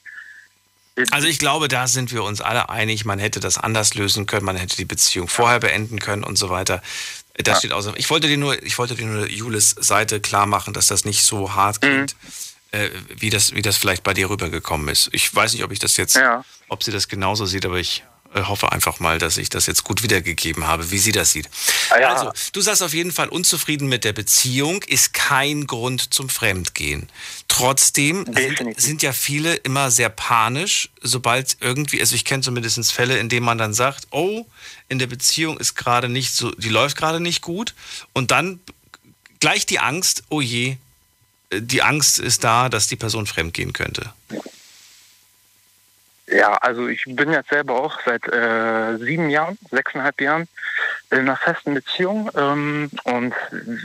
Also 1.12 1.28
ich 1.28 1.39
glaube, 1.39 1.68
da 1.68 1.88
sind 1.88 2.12
wir 2.12 2.24
uns 2.24 2.41
alle 2.41 2.70
einig, 2.70 3.06
man 3.06 3.18
hätte 3.18 3.39
das 3.39 3.58
anders 3.58 3.93
lösen 3.93 4.26
können, 4.26 4.45
man 4.45 4.58
hätte 4.58 4.76
die 4.76 4.86
Beziehung 4.86 5.28
vorher 5.28 5.60
beenden 5.60 5.99
können 5.99 6.24
und 6.24 6.38
so 6.38 6.49
weiter. 6.49 6.82
Das 7.38 7.47
ja. 7.47 7.56
steht 7.56 7.74
außer. 7.74 7.93
Ich 7.95 8.10
wollte 8.10 8.28
dir 8.28 8.38
nur, 8.38 8.62
ich 8.62 8.78
wollte 8.78 8.95
dir 8.95 9.06
nur 9.06 9.30
Julis 9.30 9.72
Seite 9.80 10.20
klar 10.20 10.45
machen, 10.45 10.74
dass 10.74 10.88
das 10.88 11.06
nicht 11.06 11.24
so 11.24 11.56
hart 11.56 11.82
klingt, 11.82 12.16
mhm. 12.22 12.80
äh, 12.80 12.89
wie 13.18 13.30
das, 13.30 13.54
wie 13.56 13.62
das 13.62 13.78
vielleicht 13.78 14.04
bei 14.04 14.14
dir 14.14 14.30
rübergekommen 14.30 14.89
ist. 14.89 15.10
Ich 15.14 15.34
weiß 15.34 15.54
nicht, 15.54 15.64
ob 15.64 15.72
ich 15.72 15.80
das 15.80 15.95
jetzt, 15.95 16.16
ja. 16.16 16.43
ob 16.68 16.84
sie 16.84 16.91
das 16.91 17.08
genauso 17.08 17.45
sieht, 17.45 17.66
aber 17.66 17.78
ich 17.78 18.04
hoffe 18.34 18.72
einfach 18.72 19.00
mal, 19.00 19.20
dass 19.20 19.38
ich 19.38 19.50
das 19.50 19.66
jetzt 19.66 19.84
gut 19.84 20.04
wiedergegeben 20.04 20.66
habe, 20.66 20.92
wie 20.92 20.98
sie 20.98 21.12
das 21.12 21.32
sieht. 21.32 21.50
Ah, 21.90 22.00
ja. 22.00 22.14
Also, 22.14 22.32
du 22.54 22.62
sagst 22.62 22.82
auf 22.82 22.94
jeden 22.94 23.12
Fall, 23.12 23.28
unzufrieden 23.28 23.88
mit 23.88 24.04
der 24.04 24.14
Beziehung 24.14 24.82
ist 24.84 25.14
kein 25.14 25.68
Grund 25.68 26.14
zum 26.14 26.30
Fremdgehen. 26.30 27.10
Trotzdem 27.48 28.26
sind, 28.26 28.82
sind, 28.82 29.02
ja 29.02 29.12
viele 29.12 29.56
immer 29.56 29.92
sehr 29.92 30.10
panisch, 30.10 30.90
sobald 31.02 31.58
irgendwie, 31.60 32.00
also 32.00 32.16
ich 32.16 32.24
kenne 32.24 32.42
zumindest 32.42 32.92
Fälle, 32.92 33.18
in 33.18 33.28
denen 33.28 33.46
man 33.46 33.58
dann 33.58 33.74
sagt, 33.74 34.08
oh, 34.12 34.46
in 34.88 35.00
der 35.00 35.08
Beziehung 35.08 35.58
ist 35.58 35.76
gerade 35.76 36.08
nicht 36.08 36.34
so, 36.34 36.52
die 36.52 36.70
läuft 36.70 36.96
gerade 36.96 37.20
nicht 37.20 37.42
gut. 37.42 37.76
Und 38.14 38.32
dann 38.32 38.60
gleich 39.40 39.66
die 39.66 39.80
Angst, 39.80 40.24
oh 40.30 40.40
je, 40.40 40.78
äh, 41.50 41.62
die 41.62 41.82
Angst 41.82 42.20
ist 42.20 42.44
da, 42.46 42.70
dass 42.70 42.88
die 42.88 42.96
Person 42.96 43.28
fremdgehen 43.28 43.74
könnte. 43.74 44.14
Ja, 44.30 44.40
also 46.40 46.88
ich 46.88 47.04
bin 47.06 47.32
jetzt 47.32 47.50
selber 47.50 47.76
auch 47.76 48.00
seit 48.06 48.28
äh, 48.28 48.98
sieben 48.98 49.30
Jahren, 49.30 49.58
sechseinhalb 49.70 50.22
Jahren 50.22 50.48
in 51.10 51.20
einer 51.20 51.36
festen 51.36 51.74
Beziehung 51.74 52.30
ähm, 52.36 52.90
und 53.04 53.34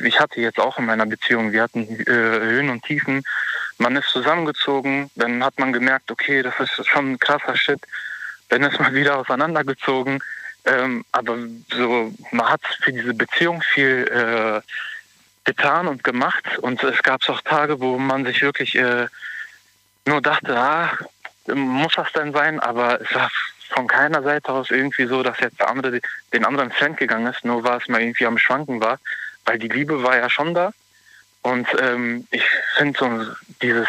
ich 0.05 0.21
hatte 0.21 0.41
jetzt 0.41 0.61
auch 0.61 0.79
in 0.79 0.87
meiner 0.87 1.07
Beziehung, 1.07 1.53
wir 1.53 1.63
hatten 1.63 1.83
äh, 2.01 2.13
Höhen 2.13 2.71
und 2.71 2.85
Tiefen. 2.85 3.23
Man 3.79 3.97
ist 3.97 4.09
zusammengezogen, 4.09 5.11
dann 5.17 5.45
hat 5.45 5.59
man 5.59 5.73
gemerkt, 5.73 6.11
okay, 6.11 6.43
das 6.43 6.55
ist 6.61 6.87
schon 6.87 7.13
ein 7.13 7.19
krasser 7.19 7.57
Shit. 7.57 7.81
Dann 8.49 8.63
ist 8.63 8.79
man 8.79 8.95
wieder 8.95 9.19
auseinandergezogen. 9.19 10.23
Ähm, 10.65 11.05
aber 11.13 11.37
so, 11.73 12.13
man 12.31 12.49
hat 12.49 12.61
für 12.81 12.93
diese 12.93 13.15
Beziehung 13.15 13.63
viel 13.63 14.09
äh, 14.09 14.61
getan 15.45 15.87
und 15.87 16.03
gemacht 16.05 16.59
und 16.59 16.83
es 16.83 17.03
gab 17.03 17.29
auch 17.29 17.41
Tage, 17.43 17.81
wo 17.81 17.99
man 17.99 18.25
sich 18.25 18.43
wirklich 18.43 18.75
äh, 18.75 19.07
nur 20.07 20.21
dachte, 20.21 20.57
ah, 20.57 20.91
muss 21.55 21.95
das 21.95 22.13
denn 22.13 22.33
sein? 22.33 22.61
Aber 22.61 23.01
es 23.01 23.15
war 23.15 23.31
von 23.69 23.87
keiner 23.87 24.23
Seite 24.23 24.53
aus 24.53 24.71
irgendwie 24.71 25.07
so, 25.07 25.23
dass 25.23 25.41
jetzt 25.41 25.59
der 25.59 25.69
andere 25.69 26.01
den 26.33 26.45
anderen 26.45 26.71
fremd 26.71 26.99
gegangen 26.99 27.27
ist, 27.27 27.45
nur 27.45 27.65
weil 27.65 27.79
es 27.79 27.89
mal 27.89 28.01
irgendwie 28.01 28.27
am 28.27 28.39
Schwanken 28.39 28.81
war, 28.81 28.99
weil 29.45 29.59
die 29.59 29.69
Liebe 29.69 30.03
war 30.03 30.17
ja 30.17 30.31
schon 30.31 30.55
da. 30.55 30.73
Und 31.43 31.69
ähm, 31.81 32.27
ich 32.31 32.45
finde 32.77 32.99
so 32.99 33.35
dieses 33.63 33.89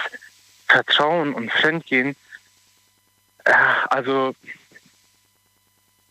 Vertrauen 0.67 1.33
und 1.33 1.51
Fremdgehen, 1.51 2.15
äh, 3.45 3.53
also 3.89 4.35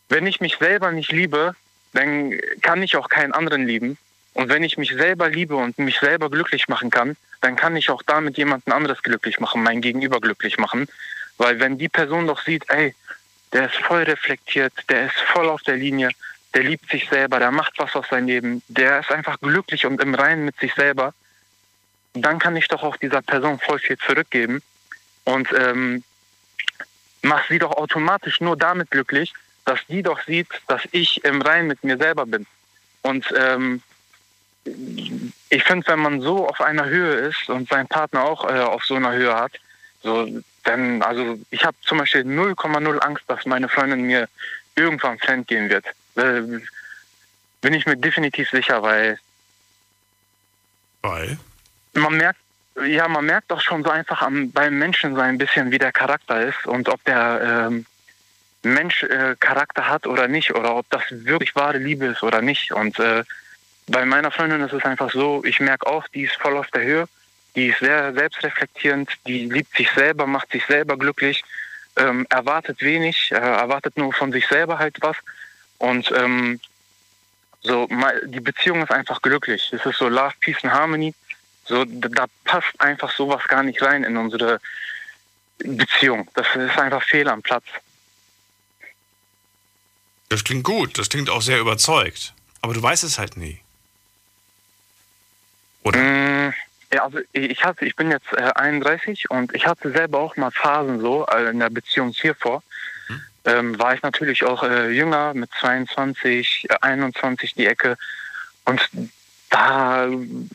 wenn 0.09 0.27
ich 0.27 0.41
mich 0.41 0.57
selber 0.59 0.93
nicht 0.93 1.13
liebe, 1.13 1.55
dann 1.93 2.39
kann 2.63 2.83
ich 2.83 2.97
auch 2.97 3.09
keinen 3.09 3.33
anderen 3.33 3.67
lieben. 3.67 3.99
Und 4.35 4.49
wenn 4.49 4.63
ich 4.63 4.77
mich 4.77 4.91
selber 4.91 5.29
liebe 5.29 5.57
und 5.57 5.79
mich 5.79 5.99
selber 5.99 6.31
glücklich 6.31 6.69
machen 6.69 6.91
kann, 6.91 7.17
dann 7.41 7.57
kann 7.57 7.77
ich 7.77 7.91
auch 7.91 8.03
damit 8.03 8.37
jemanden 8.37 8.73
anderes 8.73 9.03
glücklich 9.03 9.41
machen, 9.41 9.63
mein 9.63 9.81
Gegenüber 9.81 10.21
glücklich 10.21 10.59
machen. 10.59 10.89
Weil 11.39 11.61
wenn 11.61 11.79
die 11.79 11.89
Person 11.89 12.27
doch 12.27 12.43
sieht, 12.43 12.69
ey, 12.69 12.95
der 13.53 13.67
ist 13.67 13.77
voll 13.77 14.03
reflektiert, 14.03 14.73
der 14.89 15.07
ist 15.07 15.17
voll 15.33 15.49
auf 15.49 15.63
der 15.63 15.77
Linie, 15.77 16.11
der 16.55 16.65
liebt 16.65 16.91
sich 16.91 17.09
selber, 17.09 17.39
der 17.39 17.51
macht 17.51 17.75
was 17.79 17.95
aus 17.95 18.09
seinem 18.09 18.27
Leben, 18.27 18.63
der 18.69 19.01
ist 19.01 19.11
einfach 19.11 19.39
glücklich 19.41 19.87
und 19.87 20.01
im 20.01 20.15
Reinen 20.15 20.45
mit 20.45 20.59
sich 20.59 20.75
selber, 20.75 21.13
dann 22.15 22.39
kann 22.39 22.57
ich 22.57 22.69
doch 22.69 22.83
auch 22.83 22.97
dieser 22.97 23.23
Person 23.23 23.59
voll 23.59 23.79
viel 23.79 23.99
zurückgeben 23.99 24.63
und 25.25 25.49
ähm, 25.53 26.03
mach 27.23 27.47
sie 27.49 27.59
doch 27.59 27.73
automatisch 27.73 28.41
nur 28.41 28.57
damit 28.57 28.91
glücklich, 28.91 29.35
dass 29.65 29.81
die 29.89 30.03
doch 30.03 30.23
sieht, 30.25 30.49
dass 30.69 30.83
ich 30.93 31.25
im 31.25 31.43
Reinen 31.43 31.69
mit 31.69 31.83
mir 31.85 31.99
selber 31.99 32.25
bin. 32.25 32.47
Und 33.03 33.33
ähm, 33.37 33.83
ich 35.51 35.65
finde, 35.65 35.87
wenn 35.89 35.99
man 35.99 36.21
so 36.21 36.49
auf 36.49 36.61
einer 36.61 36.87
Höhe 36.87 37.15
ist 37.15 37.49
und 37.49 37.69
seinen 37.69 37.89
Partner 37.89 38.25
auch 38.25 38.45
äh, 38.45 38.61
auf 38.61 38.85
so 38.85 38.95
einer 38.95 39.13
Höhe 39.13 39.35
hat, 39.35 39.53
so, 40.03 40.27
dann, 40.67 41.03
also 41.03 41.39
ich 41.51 41.65
habe 41.65 41.77
zum 41.83 41.99
Beispiel 41.99 42.23
0,0 42.23 42.99
Angst, 42.99 43.25
dass 43.29 43.47
meine 43.47 43.69
Freundin 43.69 44.03
mir 44.03 44.29
irgendwann 44.75 45.19
fremd 45.19 45.49
gehen 45.49 45.71
wird. 45.71 45.87
Äh, 46.17 46.61
bin 47.61 47.75
ich 47.75 47.87
mir 47.87 47.97
definitiv 47.97 48.51
sicher, 48.51 48.83
weil. 48.83 49.19
Weil? 51.03 51.39
Man 51.95 52.17
merkt, 52.17 52.41
ja, 52.85 53.09
man 53.09 53.25
merkt 53.25 53.51
doch 53.51 53.61
schon 53.61 53.83
so 53.83 53.91
einfach 53.91 54.23
am, 54.23 54.51
beim 54.51 54.79
Menschen 54.79 55.15
so 55.15 55.21
ein 55.21 55.39
bisschen, 55.39 55.71
wie 55.71 55.79
der 55.79 55.93
Charakter 55.93 56.43
ist 56.43 56.67
und 56.67 56.89
ob 56.89 57.03
der 57.05 57.69
ähm, 57.69 57.87
Mensch 58.63 59.03
äh, 59.05 59.37
Charakter 59.39 59.89
hat 59.89 60.07
oder 60.07 60.29
nicht 60.29 60.55
oder 60.55 60.77
ob 60.77 60.89
das 60.91 61.03
wirklich 61.11 61.55
wahre 61.55 61.79
Liebe 61.79 62.07
ist 62.07 62.23
oder 62.23 62.43
nicht. 62.43 62.73
Und 62.73 62.99
äh, 62.99 63.25
bei 63.87 64.05
meiner 64.05 64.31
Freundin 64.31 64.61
ist 64.61 64.73
es 64.73 64.85
einfach 64.85 65.11
so, 65.11 65.45
ich 65.45 65.61
merke 65.61 65.87
auch, 65.87 66.07
die 66.09 66.25
ist 66.25 66.37
voll 66.37 66.57
auf 66.57 66.71
der 66.73 66.83
Höhe 66.83 67.09
die 67.57 67.69
ist 67.69 67.81
sehr 67.81 68.13
selbstreflektierend, 68.13 69.11
die 69.27 69.47
liebt 69.47 69.75
sich 69.77 69.91
selber, 69.91 70.27
macht 70.27 70.53
sich 70.53 70.65
selber 70.67 70.97
glücklich, 70.97 71.43
ähm, 71.97 72.27
erwartet 72.29 72.81
wenig, 72.83 73.33
äh, 73.33 73.37
erwartet 73.37 73.97
nur 73.97 74.13
von 74.13 74.31
sich 74.31 74.47
selber 74.47 74.79
halt 74.79 74.99
was. 75.01 75.17
Und 75.79 76.13
ähm, 76.13 76.61
so 77.63 77.89
die 78.27 78.41
Beziehung 78.41 78.83
ist 78.83 78.93
einfach 78.93 79.23
glücklich. 79.23 79.73
Es 79.73 79.85
ist 79.85 79.99
so 79.99 80.09
Love, 80.09 80.35
Peace 80.41 80.63
and 80.63 80.73
Harmony. 80.73 81.15
So, 81.65 81.85
da 81.85 82.27
passt 82.45 82.79
einfach 82.79 83.11
sowas 83.11 83.43
gar 83.49 83.63
nicht 83.63 83.83
rein 83.83 84.05
in 84.05 84.17
unsere 84.17 84.61
Beziehung. 85.59 86.29
Das 86.35 86.47
ist 86.55 86.79
einfach 86.79 87.03
fehl 87.03 87.29
am 87.29 87.43
Platz. 87.43 87.65
Das 90.29 90.45
klingt 90.45 90.65
gut, 90.65 90.99
das 90.99 91.09
klingt 91.09 91.31
auch 91.31 91.43
sehr 91.43 91.59
überzeugt. 91.59 92.35
Aber 92.61 92.75
du 92.75 92.83
weißt 92.83 93.05
es 93.05 93.19
halt 93.19 93.37
nie. 93.37 93.61
Oder? 95.83 95.99
Ja, 96.93 97.05
also 97.05 97.19
ich 97.33 97.65
hatte, 97.65 97.85
ich 97.85 97.97
bin 97.97 98.11
jetzt 98.11 98.33
äh, 98.33 98.53
31 98.55 99.29
und 99.31 99.55
ich 99.55 99.67
hatte 99.67 99.91
selber 99.91 100.21
auch 100.21 100.37
mal 100.37 100.51
Phasen 100.51 101.01
so 101.01 101.27
äh, 101.27 101.51
in 101.51 101.59
der 101.59 101.71
Beziehung 101.71 102.11
hiervor. 102.11 102.63
Hm. 103.09 103.21
Ähm, 103.45 103.79
war 103.79 103.95
ich 103.95 104.03
natürlich 104.03 104.45
auch 104.45 104.63
äh, 104.63 104.91
jünger 104.91 105.35
mit 105.35 105.51
22, 105.61 106.69
21 106.81 107.55
die 107.55 107.67
Ecke 107.67 107.97
und 108.65 108.89
da 109.51 110.09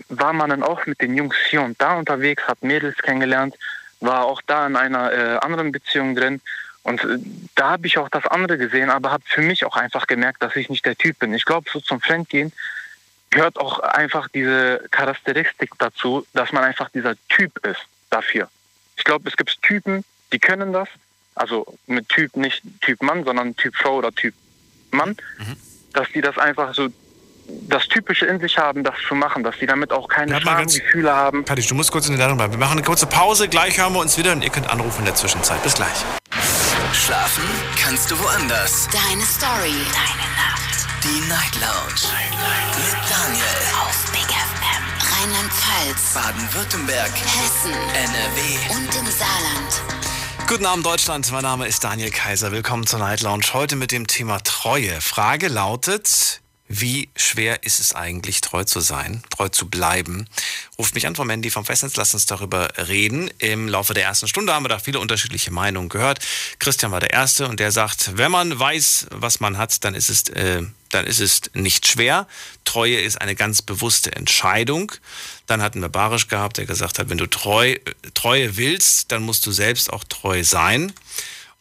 war 0.09 0.33
man 0.33 0.49
dann 0.49 0.63
auch 0.63 0.85
mit 0.85 1.01
den 1.01 1.15
Jungs 1.15 1.35
hier 1.49 1.61
und 1.61 1.81
da 1.81 1.95
unterwegs, 1.95 2.43
hat 2.47 2.61
Mädels 2.61 2.97
kennengelernt, 2.97 3.55
war 3.99 4.25
auch 4.25 4.41
da 4.45 4.67
in 4.67 4.75
einer 4.75 5.11
äh, 5.11 5.37
anderen 5.37 5.71
Beziehung 5.71 6.15
drin 6.15 6.41
und 6.83 7.03
äh, 7.03 7.17
da 7.55 7.71
habe 7.71 7.87
ich 7.87 7.97
auch 7.97 8.09
das 8.09 8.25
andere 8.27 8.57
gesehen, 8.57 8.89
aber 8.89 9.11
habe 9.11 9.23
für 9.25 9.41
mich 9.41 9.65
auch 9.65 9.75
einfach 9.75 10.07
gemerkt, 10.07 10.41
dass 10.41 10.55
ich 10.55 10.69
nicht 10.69 10.85
der 10.85 10.95
Typ 10.95 11.19
bin. 11.19 11.33
Ich 11.33 11.45
glaube, 11.45 11.69
so 11.71 11.79
zum 11.79 12.01
Fremdgehen 12.01 12.51
gehört 13.31 13.57
auch 13.57 13.79
einfach 13.79 14.27
diese 14.29 14.85
Charakteristik 14.91 15.71
dazu, 15.79 16.25
dass 16.33 16.51
man 16.51 16.63
einfach 16.63 16.89
dieser 16.89 17.15
Typ 17.29 17.65
ist 17.65 17.81
dafür. 18.09 18.49
Ich 18.97 19.03
glaube, 19.03 19.27
es 19.27 19.35
gibt 19.35 19.61
Typen, 19.63 20.03
die 20.31 20.39
können 20.39 20.73
das. 20.73 20.89
Also 21.33 21.65
mit 21.87 22.09
Typ 22.09 22.35
nicht 22.35 22.61
Typ 22.81 23.01
Mann, 23.01 23.23
sondern 23.23 23.55
Typ 23.55 23.75
Frau 23.75 23.95
oder 23.95 24.11
Typ 24.11 24.35
Mann. 24.91 25.15
Mhm. 25.39 25.55
Dass 25.93 26.07
die 26.13 26.21
das 26.21 26.37
einfach 26.37 26.73
so 26.73 26.89
das 27.67 27.87
Typische 27.87 28.25
in 28.25 28.39
sich 28.39 28.57
haben, 28.57 28.83
das 28.83 28.95
zu 29.07 29.15
machen, 29.15 29.43
dass 29.43 29.57
die 29.57 29.65
damit 29.65 29.91
auch 29.91 30.07
keine 30.07 30.39
ja, 30.39 30.63
Gefühle 30.63 31.13
haben. 31.13 31.43
Patrick, 31.43 31.67
du 31.67 31.75
musst 31.75 31.91
kurz 31.91 32.07
in 32.07 32.15
der 32.15 32.25
Leitung 32.25 32.37
bleiben. 32.37 32.53
Wir 32.53 32.59
machen 32.59 32.77
eine 32.77 32.83
kurze 32.83 33.07
Pause, 33.07 33.49
gleich 33.49 33.77
hören 33.77 33.93
wir 33.93 33.99
uns 33.99 34.17
wieder 34.17 34.33
und 34.33 34.43
ihr 34.43 34.49
könnt 34.49 34.69
anrufen 34.69 34.99
in 34.99 35.05
der 35.05 35.15
Zwischenzeit. 35.15 35.61
Bis 35.63 35.73
gleich. 35.73 36.05
Schlafen 36.93 37.43
kannst 37.81 38.11
du 38.11 38.19
woanders. 38.19 38.87
Deine 38.91 39.23
Story. 39.23 39.73
Deine 39.93 40.29
Nacht. 40.35 40.50
Die 41.03 41.27
Night 41.27 41.55
Lounge. 41.55 42.13
Night. 42.13 42.77
Mit 42.77 43.09
Daniel. 43.09 43.43
Auf 43.81 44.11
Big 44.11 44.21
FM. 44.21 44.83
Rheinland-Pfalz. 45.11 46.13
Baden-Württemberg. 46.13 47.09
Hessen. 47.09 47.73
NRW. 47.73 48.75
Und 48.75 48.95
im 48.95 49.11
Saarland. 49.11 49.81
Guten 50.47 50.67
Abend, 50.67 50.85
Deutschland. 50.85 51.31
Mein 51.31 51.41
Name 51.41 51.67
ist 51.67 51.83
Daniel 51.83 52.11
Kaiser. 52.11 52.51
Willkommen 52.51 52.85
zur 52.85 52.99
Night 52.99 53.21
Lounge. 53.21 53.45
Heute 53.53 53.77
mit 53.77 53.91
dem 53.91 54.05
Thema 54.05 54.43
Treue. 54.43 55.01
Frage 55.01 55.47
lautet, 55.47 56.41
wie 56.79 57.09
schwer 57.17 57.63
ist 57.63 57.79
es 57.81 57.93
eigentlich, 57.93 58.39
treu 58.39 58.63
zu 58.63 58.79
sein, 58.79 59.23
treu 59.29 59.49
zu 59.49 59.69
bleiben? 59.69 60.27
Ruft 60.79 60.95
mich 60.95 61.05
an 61.05 61.15
vom 61.15 61.27
Mandy 61.27 61.49
vom 61.49 61.65
Festnetz, 61.65 61.97
lasst 61.97 62.13
uns 62.13 62.25
darüber 62.25 62.69
reden. 62.87 63.29
Im 63.39 63.67
Laufe 63.67 63.93
der 63.93 64.05
ersten 64.05 64.29
Stunde 64.29 64.53
haben 64.53 64.63
wir 64.63 64.69
da 64.69 64.79
viele 64.79 64.99
unterschiedliche 64.99 65.51
Meinungen 65.51 65.89
gehört. 65.89 66.19
Christian 66.59 66.91
war 66.91 67.01
der 67.01 67.11
Erste 67.11 67.47
und 67.47 67.59
der 67.59 67.71
sagt, 67.71 68.17
wenn 68.17 68.31
man 68.31 68.57
weiß, 68.57 69.07
was 69.11 69.41
man 69.41 69.57
hat, 69.57 69.83
dann 69.83 69.95
ist 69.95 70.09
es, 70.09 70.29
äh, 70.29 70.63
dann 70.89 71.05
ist 71.05 71.19
es 71.19 71.41
nicht 71.53 71.87
schwer. 71.87 72.25
Treue 72.63 73.01
ist 73.01 73.19
eine 73.19 73.35
ganz 73.35 73.61
bewusste 73.61 74.15
Entscheidung. 74.15 74.93
Dann 75.47 75.61
hatten 75.61 75.81
wir 75.81 75.89
Barisch 75.89 76.29
gehabt, 76.29 76.57
der 76.57 76.65
gesagt 76.65 76.99
hat, 76.99 77.09
wenn 77.09 77.17
du 77.17 77.27
treu, 77.27 77.75
Treue 78.13 78.55
willst, 78.55 79.11
dann 79.11 79.23
musst 79.23 79.45
du 79.45 79.51
selbst 79.51 79.91
auch 79.91 80.05
treu 80.05 80.43
sein. 80.45 80.93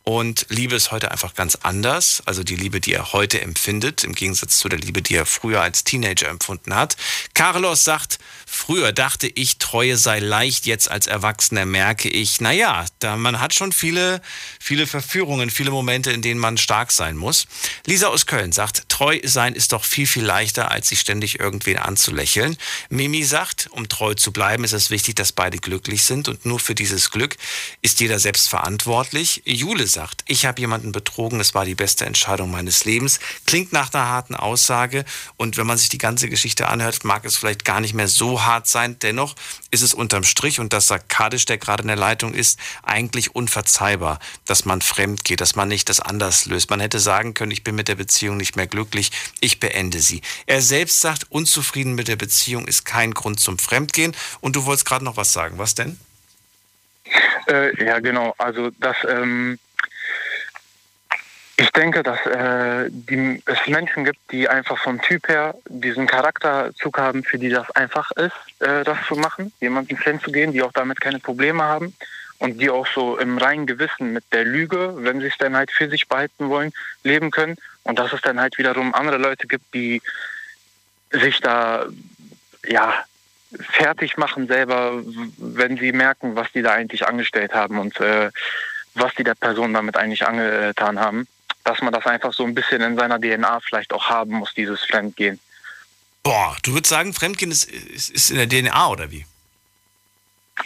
Und 0.02 0.46
Liebe 0.48 0.74
ist 0.74 0.92
heute 0.92 1.10
einfach 1.10 1.34
ganz 1.34 1.58
anders. 1.62 2.22
Also 2.24 2.42
die 2.42 2.56
Liebe, 2.56 2.80
die 2.80 2.94
er 2.94 3.12
heute 3.12 3.40
empfindet, 3.40 4.02
im 4.02 4.14
Gegensatz 4.14 4.58
zu 4.58 4.68
der 4.68 4.78
Liebe, 4.78 5.02
die 5.02 5.14
er 5.14 5.26
früher 5.26 5.60
als 5.60 5.84
Teenager 5.84 6.28
empfunden 6.28 6.74
hat. 6.74 6.96
Carlos 7.34 7.84
sagt, 7.84 8.18
früher 8.50 8.92
dachte 8.92 9.28
ich, 9.28 9.58
Treue 9.58 9.96
sei 9.96 10.18
leicht, 10.18 10.66
jetzt 10.66 10.90
als 10.90 11.06
Erwachsener 11.06 11.64
merke 11.64 12.08
ich, 12.08 12.40
naja, 12.40 12.84
da, 12.98 13.16
man 13.16 13.40
hat 13.40 13.54
schon 13.54 13.70
viele, 13.70 14.20
viele 14.58 14.86
Verführungen, 14.86 15.50
viele 15.50 15.70
Momente, 15.70 16.10
in 16.10 16.20
denen 16.20 16.40
man 16.40 16.58
stark 16.58 16.90
sein 16.90 17.16
muss. 17.16 17.46
Lisa 17.86 18.08
aus 18.08 18.26
Köln 18.26 18.50
sagt, 18.50 18.88
treu 18.88 19.20
sein 19.22 19.54
ist 19.54 19.72
doch 19.72 19.84
viel, 19.84 20.06
viel 20.06 20.24
leichter, 20.24 20.70
als 20.70 20.88
sich 20.88 21.00
ständig 21.00 21.38
irgendwen 21.38 21.78
anzulächeln. 21.78 22.56
Mimi 22.88 23.22
sagt, 23.22 23.68
um 23.70 23.88
treu 23.88 24.14
zu 24.14 24.32
bleiben, 24.32 24.64
ist 24.64 24.72
es 24.72 24.90
wichtig, 24.90 25.14
dass 25.14 25.32
beide 25.32 25.58
glücklich 25.58 26.02
sind 26.02 26.28
und 26.28 26.44
nur 26.44 26.58
für 26.58 26.74
dieses 26.74 27.10
Glück 27.10 27.36
ist 27.82 28.00
jeder 28.00 28.18
selbst 28.18 28.48
verantwortlich. 28.48 29.42
Jule 29.44 29.86
sagt, 29.86 30.24
ich 30.26 30.44
habe 30.44 30.60
jemanden 30.60 30.90
betrogen, 30.90 31.38
es 31.38 31.54
war 31.54 31.64
die 31.64 31.76
beste 31.76 32.04
Entscheidung 32.04 32.50
meines 32.50 32.84
Lebens. 32.84 33.20
Klingt 33.46 33.72
nach 33.72 33.94
einer 33.94 34.06
harten 34.06 34.34
Aussage 34.34 35.04
und 35.36 35.56
wenn 35.56 35.66
man 35.66 35.78
sich 35.78 35.88
die 35.88 35.98
ganze 35.98 36.28
Geschichte 36.28 36.68
anhört, 36.68 37.04
mag 37.04 37.24
es 37.24 37.36
vielleicht 37.36 37.64
gar 37.64 37.80
nicht 37.80 37.94
mehr 37.94 38.08
so 38.08 38.39
hart 38.44 38.66
sein. 38.66 38.98
Dennoch 39.00 39.34
ist 39.70 39.82
es 39.82 39.94
unterm 39.94 40.24
Strich, 40.24 40.60
und 40.60 40.72
das 40.72 40.86
sagt 40.86 41.14
der 41.48 41.58
gerade 41.58 41.82
in 41.82 41.88
der 41.88 41.96
Leitung 41.96 42.34
ist, 42.34 42.58
eigentlich 42.82 43.34
unverzeihbar, 43.34 44.18
dass 44.46 44.64
man 44.64 44.80
fremd 44.80 45.24
geht, 45.24 45.40
dass 45.40 45.54
man 45.56 45.68
nicht 45.68 45.88
das 45.88 46.00
anders 46.00 46.46
löst. 46.46 46.70
Man 46.70 46.80
hätte 46.80 46.98
sagen 46.98 47.34
können, 47.34 47.52
ich 47.52 47.64
bin 47.64 47.74
mit 47.74 47.88
der 47.88 47.94
Beziehung 47.94 48.36
nicht 48.36 48.56
mehr 48.56 48.66
glücklich, 48.66 49.12
ich 49.40 49.60
beende 49.60 50.00
sie. 50.00 50.22
Er 50.46 50.62
selbst 50.62 51.00
sagt, 51.00 51.26
unzufrieden 51.30 51.94
mit 51.94 52.08
der 52.08 52.16
Beziehung 52.16 52.66
ist 52.66 52.84
kein 52.84 53.12
Grund 53.12 53.40
zum 53.40 53.58
Fremdgehen. 53.58 54.16
Und 54.40 54.56
du 54.56 54.64
wolltest 54.64 54.86
gerade 54.86 55.04
noch 55.04 55.16
was 55.16 55.32
sagen. 55.32 55.58
Was 55.58 55.74
denn? 55.74 55.98
Äh, 57.48 57.84
ja, 57.84 57.98
genau. 58.00 58.34
Also 58.38 58.70
das, 58.78 58.96
ähm, 59.08 59.58
ich 61.60 61.70
denke, 61.72 62.02
dass 62.02 62.24
äh, 62.24 62.88
die, 62.88 63.42
es 63.44 63.66
Menschen 63.66 64.06
gibt, 64.06 64.18
die 64.32 64.48
einfach 64.48 64.78
vom 64.78 64.98
Typ 65.02 65.28
her 65.28 65.54
diesen 65.68 66.06
Charakterzug 66.06 66.96
haben, 66.96 67.22
für 67.22 67.38
die 67.38 67.50
das 67.50 67.70
einfach 67.72 68.10
ist, 68.12 68.62
äh, 68.62 68.82
das 68.82 68.96
zu 69.06 69.14
machen, 69.14 69.52
jemanden 69.60 69.98
fremd 69.98 70.22
zu 70.22 70.32
gehen, 70.32 70.54
die 70.54 70.62
auch 70.62 70.72
damit 70.72 71.02
keine 71.02 71.18
Probleme 71.18 71.62
haben 71.62 71.94
und 72.38 72.62
die 72.62 72.70
auch 72.70 72.86
so 72.86 73.18
im 73.18 73.36
reinen 73.36 73.66
Gewissen 73.66 74.14
mit 74.14 74.24
der 74.32 74.46
Lüge, 74.46 74.94
wenn 75.00 75.20
sie 75.20 75.26
es 75.26 75.36
dann 75.36 75.54
halt 75.54 75.70
für 75.70 75.90
sich 75.90 76.08
behalten 76.08 76.48
wollen, 76.48 76.72
leben 77.02 77.30
können. 77.30 77.58
Und 77.82 77.98
dass 77.98 78.14
es 78.14 78.22
dann 78.22 78.40
halt 78.40 78.56
wiederum 78.56 78.94
andere 78.94 79.18
Leute 79.18 79.46
gibt, 79.46 79.74
die 79.74 80.00
sich 81.10 81.40
da 81.40 81.84
ja 82.66 82.94
fertig 83.52 84.16
machen 84.16 84.46
selber, 84.46 85.02
wenn 85.36 85.76
sie 85.76 85.92
merken, 85.92 86.36
was 86.36 86.50
die 86.52 86.62
da 86.62 86.72
eigentlich 86.72 87.06
angestellt 87.06 87.52
haben 87.52 87.78
und 87.78 88.00
äh, 88.00 88.30
was 88.94 89.14
die 89.14 89.24
der 89.24 89.34
Person 89.34 89.74
damit 89.74 89.98
eigentlich 89.98 90.26
angetan 90.26 90.98
haben, 90.98 91.26
dass 91.70 91.82
man 91.82 91.92
das 91.92 92.04
einfach 92.04 92.32
so 92.32 92.44
ein 92.44 92.52
bisschen 92.52 92.82
in 92.82 92.96
seiner 92.96 93.20
DNA 93.20 93.60
vielleicht 93.60 93.92
auch 93.92 94.08
haben 94.08 94.32
muss, 94.32 94.52
dieses 94.54 94.80
Fremdgehen. 94.80 95.38
Boah, 96.24 96.56
du 96.64 96.72
würdest 96.72 96.90
sagen, 96.90 97.14
Fremdgehen 97.14 97.52
ist, 97.52 97.70
ist, 97.70 98.10
ist 98.10 98.30
in 98.30 98.38
der 98.38 98.48
DNA 98.48 98.88
oder 98.88 99.12
wie? 99.12 99.24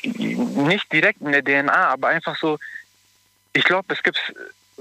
Nicht 0.02 0.90
direkt 0.90 1.20
in 1.20 1.32
der 1.32 1.44
DNA, 1.44 1.88
aber 1.88 2.08
einfach 2.08 2.38
so, 2.38 2.58
ich 3.52 3.64
glaube, 3.64 3.92
es 3.92 4.02
gibt 4.02 4.18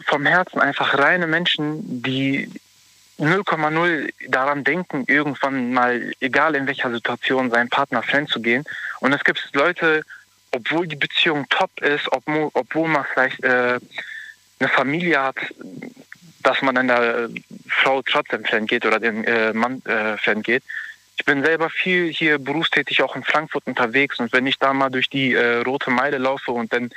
vom 0.07 0.25
Herzen 0.25 0.61
einfach 0.61 0.97
reine 0.97 1.27
Menschen, 1.27 2.01
die 2.01 2.49
0,0 3.19 4.13
daran 4.29 4.63
denken, 4.63 5.03
irgendwann 5.07 5.73
mal, 5.73 6.13
egal 6.21 6.55
in 6.55 6.67
welcher 6.67 6.89
Situation, 6.89 7.51
seinen 7.51 7.69
Partner 7.69 8.01
fremd 8.01 8.29
zu 8.29 8.41
gehen. 8.41 8.63
Und 9.01 9.11
es 9.11 9.25
gibt 9.25 9.49
Leute, 9.51 10.03
obwohl 10.51 10.87
die 10.87 10.95
Beziehung 10.95 11.45
top 11.49 11.81
ist, 11.81 12.07
obwohl, 12.11 12.87
man 12.87 13.05
vielleicht 13.13 13.43
äh, 13.43 13.77
eine 14.59 14.69
Familie 14.69 15.21
hat, 15.21 15.35
dass 16.43 16.61
man 16.61 16.75
dann 16.75 16.87
der 16.87 17.29
Frau 17.69 18.01
trotzdem 18.01 18.45
fremd 18.45 18.69
geht 18.69 18.85
oder 18.85 18.99
dem 18.99 19.23
äh, 19.23 19.53
Mann 19.53 19.81
äh, 19.85 20.17
fremd 20.17 20.45
geht. 20.45 20.63
Ich 21.17 21.25
bin 21.25 21.43
selber 21.43 21.69
viel 21.69 22.11
hier 22.11 22.39
berufstätig 22.39 23.01
auch 23.01 23.15
in 23.15 23.23
Frankfurt 23.23 23.65
unterwegs 23.65 24.19
und 24.19 24.33
wenn 24.33 24.47
ich 24.47 24.59
da 24.59 24.73
mal 24.73 24.89
durch 24.89 25.09
die 25.09 25.33
äh, 25.33 25.57
Rote 25.57 25.91
Meile 25.91 26.17
laufe 26.17 26.51
und 26.51 26.73
dann 26.73 26.91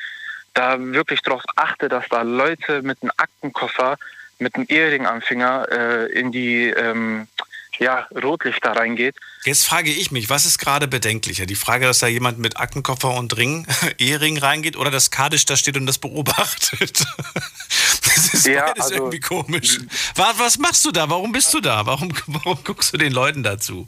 da 0.55 0.77
wirklich 0.79 1.21
darauf 1.21 1.43
achte, 1.55 1.89
dass 1.89 2.09
da 2.09 2.23
Leute 2.23 2.83
mit 2.83 3.03
einem 3.03 3.13
Aktenkoffer 3.17 3.99
mit 4.39 4.55
einem 4.55 4.67
Ehering 4.69 5.07
am 5.07 5.23
Finger 5.23 5.67
äh, 5.71 6.13
in 6.13 6.33
die 6.33 6.69
ähm, 6.69 7.27
ja, 7.79 8.07
Rotlichter 8.23 8.73
reingeht. 8.73 9.17
Jetzt 9.47 9.65
frage 9.65 9.93
ich 9.93 10.11
mich, 10.11 10.29
was 10.29 10.45
ist 10.45 10.59
gerade 10.59 10.89
bedenklicher? 10.89 11.47
Die 11.47 11.55
Frage, 11.55 11.87
dass 11.87 12.01
da 12.01 12.09
jemand 12.09 12.41
mit 12.41 12.57
Aktenkoffer 12.57 13.15
und 13.15 13.37
Ring, 13.37 13.65
Ehering 13.99 14.39
reingeht 14.39 14.77
oder 14.77 14.91
dass 14.91 15.13
Kadisch 15.13 15.45
da 15.45 15.57
steht 15.57 15.77
und 15.77 15.87
das 15.87 15.99
beobachtet? 15.99 17.07
das 18.03 18.35
ist 18.35 18.47
ja, 18.47 18.67
beides 18.67 18.85
also, 18.87 18.95
irgendwie 18.97 19.21
komisch. 19.21 19.79
Was, 20.17 20.39
was 20.41 20.59
machst 20.59 20.85
du 20.85 20.91
da? 20.91 21.09
Warum 21.09 21.31
bist 21.31 21.55
du 21.55 21.61
da? 21.61 21.87
Warum, 21.87 22.13
warum 22.27 22.59
guckst 22.65 22.93
du 22.93 22.99
den 22.99 23.13
Leuten 23.13 23.45
dazu? 23.45 23.87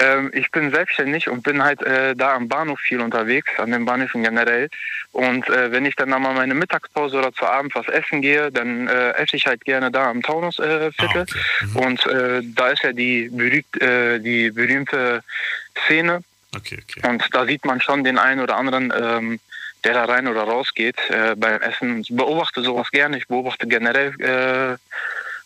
Ähm, 0.00 0.30
ich 0.32 0.50
bin 0.50 0.70
selbstständig 0.70 1.28
und 1.28 1.42
bin 1.42 1.62
halt 1.62 1.82
äh, 1.82 2.14
da 2.14 2.34
am 2.34 2.48
Bahnhof 2.48 2.78
viel 2.78 3.00
unterwegs, 3.00 3.50
an 3.58 3.72
den 3.72 3.84
Bahnhöfen 3.84 4.22
generell. 4.22 4.68
Und 5.12 5.48
äh, 5.48 5.72
wenn 5.72 5.86
ich 5.86 5.96
dann 5.96 6.10
mal 6.10 6.20
meine 6.20 6.54
Mittagspause 6.54 7.18
oder 7.18 7.32
zu 7.32 7.46
Abend 7.46 7.74
was 7.74 7.88
essen 7.88 8.22
gehe, 8.22 8.52
dann 8.52 8.86
äh, 8.86 9.10
esse 9.12 9.36
ich 9.36 9.46
halt 9.46 9.64
gerne 9.64 9.90
da 9.90 10.08
am 10.10 10.22
Taunusviertel. 10.22 10.92
Ah, 10.98 11.04
okay. 11.04 11.24
mhm. 11.62 11.76
Und 11.76 12.06
äh, 12.06 12.42
da 12.44 12.68
ist 12.68 12.84
ja 12.84 12.92
die, 12.92 13.28
berühmt, 13.28 13.82
äh, 13.82 14.20
die 14.20 14.50
berühmte 14.50 15.24
Szene. 15.84 16.22
Okay, 16.54 16.78
okay. 16.82 17.08
Und 17.08 17.24
da 17.32 17.44
sieht 17.44 17.64
man 17.64 17.80
schon 17.80 18.04
den 18.04 18.18
einen 18.18 18.40
oder 18.40 18.56
anderen, 18.56 18.92
ähm, 18.96 19.40
der 19.84 19.94
da 19.94 20.04
rein 20.04 20.28
oder 20.28 20.42
raus 20.42 20.74
geht 20.74 20.98
äh, 21.10 21.34
beim 21.36 21.60
Essen. 21.60 22.00
Ich 22.00 22.14
beobachte 22.14 22.62
sowas 22.62 22.90
gerne. 22.90 23.18
Ich 23.18 23.26
beobachte 23.26 23.66
generell 23.66 24.78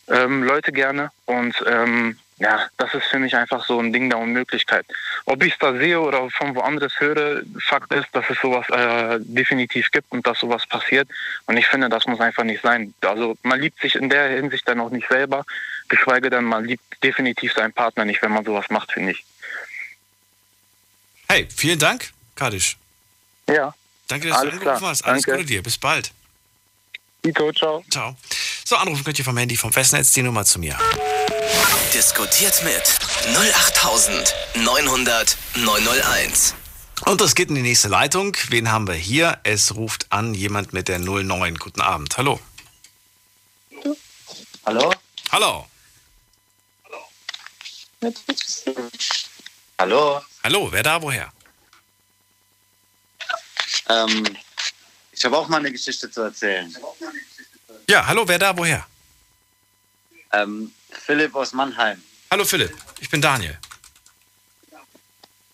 ähm, 0.08 0.42
Leute 0.42 0.72
gerne. 0.72 1.10
Und 1.26 1.54
ähm, 1.66 2.18
ja, 2.38 2.68
das 2.76 2.92
ist 2.94 3.04
für 3.06 3.18
mich 3.18 3.36
einfach 3.36 3.64
so 3.66 3.78
ein 3.78 3.92
Ding 3.92 4.10
der 4.10 4.18
Unmöglichkeit. 4.18 4.84
Ob 5.26 5.42
ich 5.42 5.52
es 5.52 5.58
da 5.58 5.72
sehe 5.72 6.00
oder 6.00 6.28
von 6.30 6.54
woanders 6.54 6.98
höre, 6.98 7.42
Fakt 7.60 7.92
ist, 7.92 8.08
dass 8.12 8.24
es 8.28 8.38
sowas 8.40 8.68
äh, 8.70 9.18
definitiv 9.20 9.90
gibt 9.90 10.10
und 10.10 10.26
dass 10.26 10.40
sowas 10.40 10.66
passiert. 10.66 11.08
Und 11.46 11.56
ich 11.56 11.66
finde, 11.66 11.88
das 11.88 12.06
muss 12.06 12.20
einfach 12.20 12.44
nicht 12.44 12.62
sein. 12.62 12.94
Also 13.02 13.36
man 13.42 13.60
liebt 13.60 13.80
sich 13.80 13.94
in 13.94 14.10
der 14.10 14.30
Hinsicht 14.30 14.66
dann 14.66 14.80
auch 14.80 14.90
nicht 14.90 15.08
selber, 15.08 15.44
geschweige 15.88 16.30
denn, 16.30 16.44
man 16.44 16.64
liebt 16.64 16.82
definitiv 17.02 17.52
seinen 17.52 17.72
Partner 17.72 18.04
nicht, 18.04 18.22
wenn 18.22 18.32
man 18.32 18.44
sowas 18.44 18.66
macht, 18.70 18.92
finde 18.92 19.12
ich. 19.12 19.24
Hey, 21.28 21.46
vielen 21.54 21.78
Dank, 21.78 22.10
Kadisch. 22.34 22.76
Ja. 23.48 23.74
Danke, 24.08 24.28
dass 24.28 24.38
Alles 24.38 24.54
du 24.54 24.58
angerufen 24.58 24.86
hast. 24.86 25.04
Alles 25.04 25.22
Danke. 25.22 25.38
Gute 25.38 25.46
dir. 25.46 25.62
Bis 25.62 25.78
bald. 25.78 26.12
Dito, 27.24 27.52
ciao. 27.52 27.84
Ciao. 27.90 28.16
So, 28.64 28.76
anrufen 28.76 29.04
könnt 29.04 29.18
ihr 29.18 29.24
vom 29.24 29.36
Handy 29.36 29.56
vom 29.56 29.72
Festnetz 29.72 30.12
die 30.12 30.22
Nummer 30.22 30.44
zu 30.44 30.58
mir. 30.58 30.76
Diskutiert 31.94 32.62
mit 32.64 32.82
08900 33.36 35.36
901. 35.54 36.54
Und 37.06 37.20
das 37.20 37.34
geht 37.34 37.48
in 37.48 37.56
die 37.56 37.62
nächste 37.62 37.88
Leitung. 37.88 38.36
Wen 38.48 38.70
haben 38.70 38.86
wir 38.88 38.94
hier? 38.94 39.38
Es 39.44 39.74
ruft 39.74 40.06
an 40.10 40.34
jemand 40.34 40.72
mit 40.72 40.88
der 40.88 40.98
09. 40.98 41.56
Guten 41.56 41.80
Abend. 41.80 42.16
Hallo. 42.16 42.40
Hallo? 44.64 44.92
Hallo. 45.30 45.66
Hallo? 49.78 50.20
Hallo, 50.42 50.72
wer 50.72 50.82
da, 50.82 51.02
woher? 51.02 51.32
Ähm, 53.88 54.36
ich 55.22 55.26
habe 55.26 55.38
auch 55.38 55.46
mal 55.46 55.58
eine 55.58 55.70
Geschichte 55.70 56.10
zu 56.10 56.22
erzählen. 56.22 56.76
Ja, 57.88 58.04
hallo, 58.04 58.26
wer 58.26 58.40
da, 58.40 58.58
woher? 58.58 58.84
Ähm, 60.32 60.72
Philipp 60.90 61.32
aus 61.36 61.52
Mannheim. 61.52 62.02
Hallo 62.28 62.44
Philipp, 62.44 62.76
ich 62.98 63.08
bin 63.08 63.22
Daniel. 63.22 63.56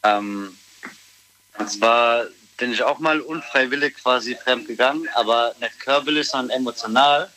Ähm, 0.04 0.56
und 1.58 1.70
zwar 1.70 2.24
bin 2.56 2.72
ich 2.72 2.82
auch 2.82 2.98
mal 2.98 3.20
unfreiwillig 3.20 3.96
quasi 3.96 4.34
fremd 4.42 4.68
gegangen, 4.68 5.06
aber 5.14 5.54
nicht 5.60 5.78
körperlich, 5.80 6.30
sondern 6.30 6.56
emotional. 6.56 7.30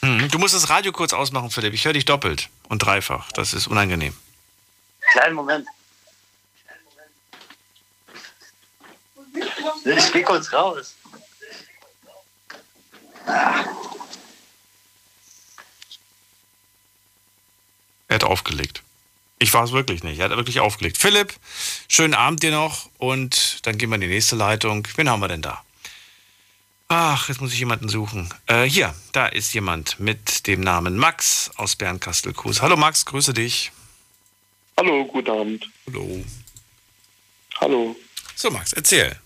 Hm, 0.00 0.30
du 0.30 0.38
musst 0.38 0.54
das 0.54 0.70
Radio 0.70 0.90
kurz 0.90 1.12
ausmachen, 1.12 1.50
Philipp. 1.50 1.74
Ich 1.74 1.84
höre 1.84 1.92
dich 1.92 2.06
doppelt 2.06 2.48
und 2.70 2.78
dreifach. 2.78 3.30
Das 3.32 3.52
ist 3.52 3.66
unangenehm. 3.66 4.16
Kleinen 5.12 5.34
Moment. 5.34 5.66
Ich 9.84 10.12
gehe 10.12 10.22
kurz 10.22 10.52
raus. 10.52 10.94
Er 18.08 18.14
hat 18.14 18.24
aufgelegt. 18.24 18.82
Ich 19.38 19.52
war 19.52 19.64
es 19.64 19.72
wirklich 19.72 20.02
nicht. 20.02 20.18
Er 20.18 20.30
hat 20.30 20.36
wirklich 20.36 20.60
aufgelegt. 20.60 20.96
Philipp, 20.96 21.34
schönen 21.88 22.14
Abend 22.14 22.42
dir 22.42 22.52
noch 22.52 22.88
und 22.98 23.66
dann 23.66 23.76
gehen 23.76 23.90
wir 23.90 23.96
in 23.96 24.00
die 24.00 24.06
nächste 24.06 24.36
Leitung. 24.36 24.86
Wen 24.96 25.10
haben 25.10 25.20
wir 25.20 25.28
denn 25.28 25.42
da? 25.42 25.62
Ach, 26.88 27.28
jetzt 27.28 27.40
muss 27.40 27.52
ich 27.52 27.58
jemanden 27.58 27.88
suchen. 27.88 28.32
Äh, 28.46 28.64
hier, 28.64 28.94
da 29.12 29.26
ist 29.26 29.52
jemand 29.52 29.98
mit 29.98 30.46
dem 30.46 30.60
Namen 30.60 30.96
Max 30.96 31.50
aus 31.56 31.74
Bernkastel-Kues. 31.76 32.62
Hallo 32.62 32.76
Max, 32.76 33.04
grüße 33.04 33.34
dich. 33.34 33.72
Hallo, 34.78 35.04
guten 35.04 35.30
Abend. 35.30 35.68
Hallo. 35.86 36.24
Hallo. 37.60 37.96
So 38.36 38.50
Max, 38.50 38.72
erzähl. 38.72 39.18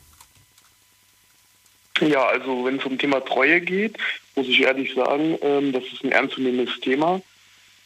Ja, 2.00 2.26
also 2.26 2.64
wenn 2.64 2.78
es 2.78 2.84
um 2.84 2.98
Thema 2.98 3.20
Treue 3.20 3.60
geht, 3.60 3.96
muss 4.34 4.48
ich 4.48 4.60
ehrlich 4.60 4.94
sagen, 4.94 5.38
ähm, 5.42 5.72
das 5.72 5.84
ist 5.84 6.02
ein 6.02 6.12
ernstzunehmendes 6.12 6.80
Thema. 6.80 7.20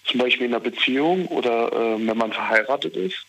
Zum 0.04 0.20
Beispiel 0.20 0.46
in 0.46 0.54
einer 0.54 0.62
Beziehung 0.62 1.26
oder 1.28 1.72
ähm, 1.72 2.06
wenn 2.06 2.16
man 2.16 2.32
verheiratet 2.32 2.96
ist. 2.96 3.24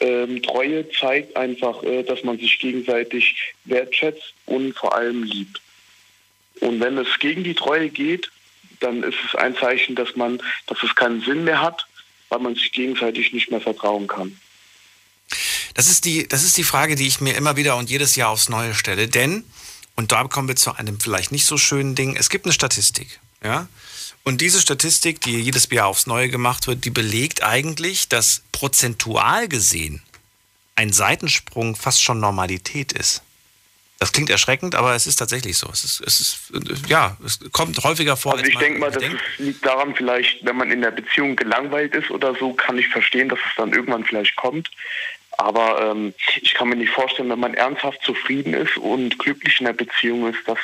Ähm, 0.00 0.42
Treue 0.42 0.88
zeigt 0.90 1.36
einfach, 1.36 1.82
äh, 1.82 2.02
dass 2.02 2.24
man 2.24 2.38
sich 2.38 2.58
gegenseitig 2.58 3.54
wertschätzt 3.64 4.34
und 4.46 4.74
vor 4.76 4.94
allem 4.94 5.22
liebt. 5.22 5.60
Und 6.60 6.80
wenn 6.80 6.98
es 6.98 7.18
gegen 7.18 7.44
die 7.44 7.54
Treue 7.54 7.88
geht, 7.88 8.30
dann 8.80 9.02
ist 9.02 9.16
es 9.26 9.34
ein 9.34 9.56
Zeichen, 9.56 9.94
dass 9.94 10.16
man, 10.16 10.42
dass 10.66 10.82
es 10.82 10.94
keinen 10.94 11.20
Sinn 11.20 11.44
mehr 11.44 11.60
hat, 11.60 11.86
weil 12.28 12.40
man 12.40 12.54
sich 12.54 12.72
gegenseitig 12.72 13.32
nicht 13.32 13.50
mehr 13.50 13.60
vertrauen 13.60 14.06
kann. 14.06 14.38
Das 15.74 15.88
ist 15.88 16.04
die, 16.04 16.26
das 16.26 16.42
ist 16.42 16.56
die 16.56 16.64
Frage, 16.64 16.94
die 16.94 17.06
ich 17.06 17.20
mir 17.20 17.36
immer 17.36 17.56
wieder 17.56 17.76
und 17.76 17.90
jedes 17.90 18.16
Jahr 18.16 18.30
aufs 18.30 18.48
Neue 18.48 18.74
stelle. 18.74 19.08
Denn 19.08 19.44
Und 19.96 20.12
da 20.12 20.24
kommen 20.24 20.48
wir 20.48 20.56
zu 20.56 20.72
einem 20.74 21.00
vielleicht 21.00 21.32
nicht 21.32 21.46
so 21.46 21.56
schönen 21.56 21.94
Ding. 21.94 22.16
Es 22.16 22.30
gibt 22.30 22.44
eine 22.44 22.52
Statistik, 22.52 23.18
ja. 23.42 23.66
Und 24.22 24.40
diese 24.40 24.60
Statistik, 24.60 25.20
die 25.20 25.40
jedes 25.40 25.68
Jahr 25.70 25.86
aufs 25.86 26.06
Neue 26.06 26.28
gemacht 26.28 26.66
wird, 26.66 26.84
die 26.84 26.90
belegt 26.90 27.42
eigentlich, 27.42 28.08
dass 28.08 28.42
prozentual 28.52 29.48
gesehen 29.48 30.02
ein 30.74 30.92
Seitensprung 30.92 31.74
fast 31.74 32.02
schon 32.02 32.20
Normalität 32.20 32.92
ist. 32.92 33.22
Das 33.98 34.12
klingt 34.12 34.28
erschreckend, 34.28 34.74
aber 34.74 34.94
es 34.94 35.06
ist 35.06 35.16
tatsächlich 35.16 35.56
so. 35.56 35.70
Es 35.72 35.82
ist, 35.82 36.00
es 36.00 36.20
ist 36.20 36.38
ja, 36.86 37.16
es 37.24 37.40
kommt 37.52 37.82
häufiger 37.82 38.16
vor. 38.16 38.32
Also 38.32 38.44
ich 38.44 38.58
denke 38.58 38.78
mal, 38.78 38.90
das 38.90 39.02
liegt 39.38 39.64
daran 39.64 39.94
vielleicht, 39.94 40.44
wenn 40.44 40.56
man 40.56 40.70
in 40.70 40.82
der 40.82 40.90
Beziehung 40.90 41.34
gelangweilt 41.34 41.94
ist 41.94 42.10
oder 42.10 42.34
so, 42.34 42.52
kann 42.52 42.76
ich 42.76 42.88
verstehen, 42.88 43.30
dass 43.30 43.38
es 43.38 43.54
dann 43.56 43.72
irgendwann 43.72 44.04
vielleicht 44.04 44.36
kommt. 44.36 44.70
Aber 45.38 45.90
ähm, 45.90 46.14
ich 46.40 46.54
kann 46.54 46.68
mir 46.68 46.76
nicht 46.76 46.92
vorstellen, 46.92 47.28
wenn 47.28 47.40
man 47.40 47.54
ernsthaft 47.54 48.02
zufrieden 48.02 48.54
ist 48.54 48.76
und 48.78 49.18
glücklich 49.18 49.60
in 49.60 49.66
der 49.66 49.74
Beziehung 49.74 50.28
ist, 50.32 50.46
dass 50.46 50.58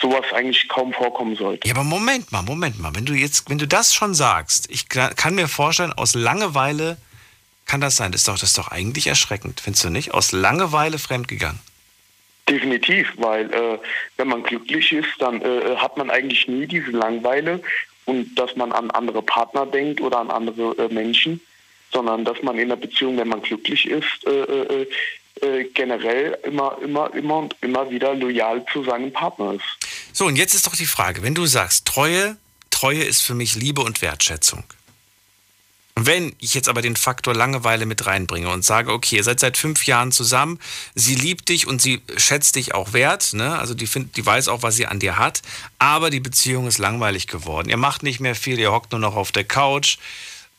sowas 0.00 0.24
eigentlich 0.32 0.68
kaum 0.68 0.92
vorkommen 0.92 1.36
sollte. 1.36 1.66
Ja, 1.66 1.74
aber 1.74 1.84
Moment 1.84 2.30
mal, 2.30 2.42
Moment 2.42 2.78
mal. 2.78 2.94
Wenn 2.94 3.06
du 3.06 3.14
jetzt, 3.14 3.48
wenn 3.48 3.58
du 3.58 3.66
das 3.66 3.94
schon 3.94 4.14
sagst, 4.14 4.70
ich 4.70 4.88
kann 4.88 5.34
mir 5.34 5.48
vorstellen, 5.48 5.92
aus 5.92 6.14
Langeweile 6.14 6.98
kann 7.66 7.80
das 7.80 7.96
sein. 7.96 8.12
Das 8.12 8.22
ist 8.22 8.28
doch, 8.28 8.34
das 8.34 8.50
ist 8.50 8.58
doch 8.58 8.68
eigentlich 8.68 9.06
erschreckend, 9.06 9.60
findest 9.60 9.84
du 9.84 9.90
nicht? 9.90 10.12
Aus 10.12 10.32
Langeweile 10.32 10.98
fremdgegangen. 10.98 11.60
Definitiv, 12.48 13.12
weil 13.16 13.52
äh, 13.52 13.78
wenn 14.16 14.28
man 14.28 14.42
glücklich 14.42 14.92
ist, 14.92 15.08
dann 15.20 15.40
äh, 15.40 15.76
hat 15.76 15.96
man 15.96 16.10
eigentlich 16.10 16.48
nie 16.48 16.66
diese 16.66 16.90
Langeweile 16.90 17.62
und 18.04 18.34
dass 18.34 18.56
man 18.56 18.72
an 18.72 18.90
andere 18.90 19.22
Partner 19.22 19.64
denkt 19.64 20.00
oder 20.00 20.18
an 20.18 20.30
andere 20.30 20.76
äh, 20.76 20.92
Menschen 20.92 21.40
sondern 21.92 22.24
dass 22.24 22.42
man 22.42 22.58
in 22.58 22.68
der 22.68 22.76
Beziehung, 22.76 23.16
wenn 23.18 23.28
man 23.28 23.42
glücklich 23.42 23.86
ist, 23.86 24.26
äh, 24.26 24.30
äh, 24.30 24.86
äh, 25.40 25.64
generell 25.74 26.38
immer, 26.44 26.78
immer, 26.82 27.12
immer 27.14 27.38
und 27.38 27.56
immer 27.60 27.90
wieder 27.90 28.14
loyal 28.14 28.64
zu 28.72 28.84
seinem 28.84 29.12
Partner 29.12 29.54
ist. 29.54 29.88
So, 30.12 30.26
und 30.26 30.36
jetzt 30.36 30.54
ist 30.54 30.66
doch 30.66 30.76
die 30.76 30.86
Frage, 30.86 31.22
wenn 31.22 31.34
du 31.34 31.46
sagst, 31.46 31.86
Treue, 31.86 32.36
Treue 32.70 33.02
ist 33.02 33.22
für 33.22 33.34
mich 33.34 33.54
Liebe 33.54 33.82
und 33.82 34.02
Wertschätzung. 34.02 34.64
Wenn 35.94 36.34
ich 36.38 36.54
jetzt 36.54 36.70
aber 36.70 36.80
den 36.80 36.96
Faktor 36.96 37.34
Langeweile 37.34 37.84
mit 37.84 38.06
reinbringe 38.06 38.48
und 38.48 38.64
sage, 38.64 38.92
okay, 38.92 39.16
ihr 39.16 39.24
seid 39.24 39.40
seit 39.40 39.58
fünf 39.58 39.84
Jahren 39.84 40.10
zusammen, 40.10 40.58
sie 40.94 41.14
liebt 41.14 41.50
dich 41.50 41.66
und 41.66 41.82
sie 41.82 42.00
schätzt 42.16 42.56
dich 42.56 42.74
auch 42.74 42.94
wert, 42.94 43.34
ne? 43.34 43.58
also 43.58 43.74
die, 43.74 43.86
find, 43.86 44.16
die 44.16 44.24
weiß 44.24 44.48
auch, 44.48 44.62
was 44.62 44.74
sie 44.74 44.86
an 44.86 45.00
dir 45.00 45.18
hat, 45.18 45.42
aber 45.78 46.08
die 46.08 46.20
Beziehung 46.20 46.66
ist 46.66 46.78
langweilig 46.78 47.26
geworden. 47.26 47.68
Ihr 47.68 47.76
macht 47.76 48.02
nicht 48.02 48.20
mehr 48.20 48.34
viel, 48.34 48.58
ihr 48.58 48.72
hockt 48.72 48.92
nur 48.92 49.00
noch 49.00 49.16
auf 49.16 49.32
der 49.32 49.44
Couch, 49.44 49.98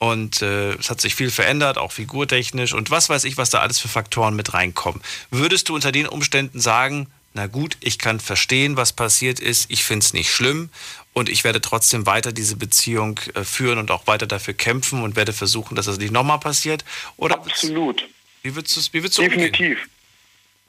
und 0.04 0.41
äh, 0.41 0.74
es 0.74 0.89
hat 0.89 0.99
sich 0.99 1.16
viel 1.16 1.32
verändert, 1.32 1.78
auch 1.78 1.93
figurtechnisch 1.93 2.74
und 2.74 2.91
was 2.91 3.08
weiß 3.08 3.24
ich, 3.24 3.38
was 3.38 3.51
da 3.51 3.60
alles 3.60 3.80
für 3.80 3.88
Faktoren 3.88 4.36
mit 4.36 4.54
reinkommen. 4.54 5.01
Würdest 5.32 5.70
du 5.70 5.76
unter 5.76 5.93
den 5.93 6.08
Umständen 6.08 6.60
sagen, 6.60 7.08
na 7.34 7.47
gut, 7.47 7.78
ich 7.80 7.99
kann 7.99 8.20
verstehen, 8.20 8.76
was 8.76 8.91
passiert 8.91 9.39
ist, 9.39 9.72
ich 9.72 9.86
finde 9.86 10.04
es 10.04 10.12
nicht 10.12 10.30
schlimm 10.30 10.70
und 11.14 11.30
ich 11.30 11.45
werde 11.45 11.62
trotzdem 11.62 12.06
weiter 12.06 12.34
diese 12.34 12.58
Beziehung 12.58 13.18
äh, 13.34 13.45
führen 13.45 13.78
und 13.78 13.91
auch 13.91 14.06
weiter 14.06 14.28
dafür 14.28 14.54
kämpfen 14.54 15.04
und 15.04 15.16
werde 15.16 15.32
versuchen, 15.32 15.76
dass 15.76 15.86
das 15.86 15.99
nicht 15.99 16.12
nochmal 16.12 16.39
passiert? 16.39 16.84
Oder 17.16 17.36
Absolut. 17.36 18.06
Wie 18.41 18.54
würdest 18.56 18.76
du 18.76 18.82
es 18.82 18.91
Definitiv. 18.91 19.78
Umgehen? 19.78 19.78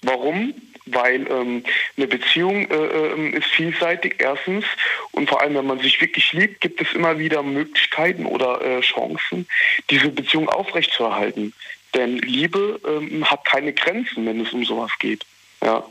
Warum? 0.03 0.55
Weil 0.87 1.27
ähm, 1.31 1.65
eine 1.97 2.07
Beziehung 2.07 2.71
äh, 2.71 2.75
äh, 2.75 3.39
ist 3.39 3.47
vielseitig 3.47 4.17
erstens 4.19 4.65
und 5.13 5.29
vor 5.29 5.41
allem, 5.41 5.55
wenn 5.55 5.67
man 5.67 5.81
sich 5.81 6.01
wirklich 6.01 6.33
liebt, 6.33 6.61
gibt 6.61 6.81
es 6.81 6.93
immer 6.93 7.19
wieder 7.19 7.43
Möglichkeiten 7.43 8.27
oder 8.27 8.61
äh, 8.61 8.81
Chancen, 8.81 9.47
diese 9.91 10.11
Beziehung 10.11 10.49
aufrechtzuerhalten. 10.49 11.53
Denn 11.95 12.19
Liebe 12.19 12.81
ähm, 12.87 13.31
hat 13.31 13.45
keine 13.45 13.73
Grenzen, 13.73 14.27
wenn 14.27 14.41
es 14.41 14.53
um 14.53 14.65
sowas 14.65 14.91
geht. 14.99 15.25
Ja. 15.63 15.85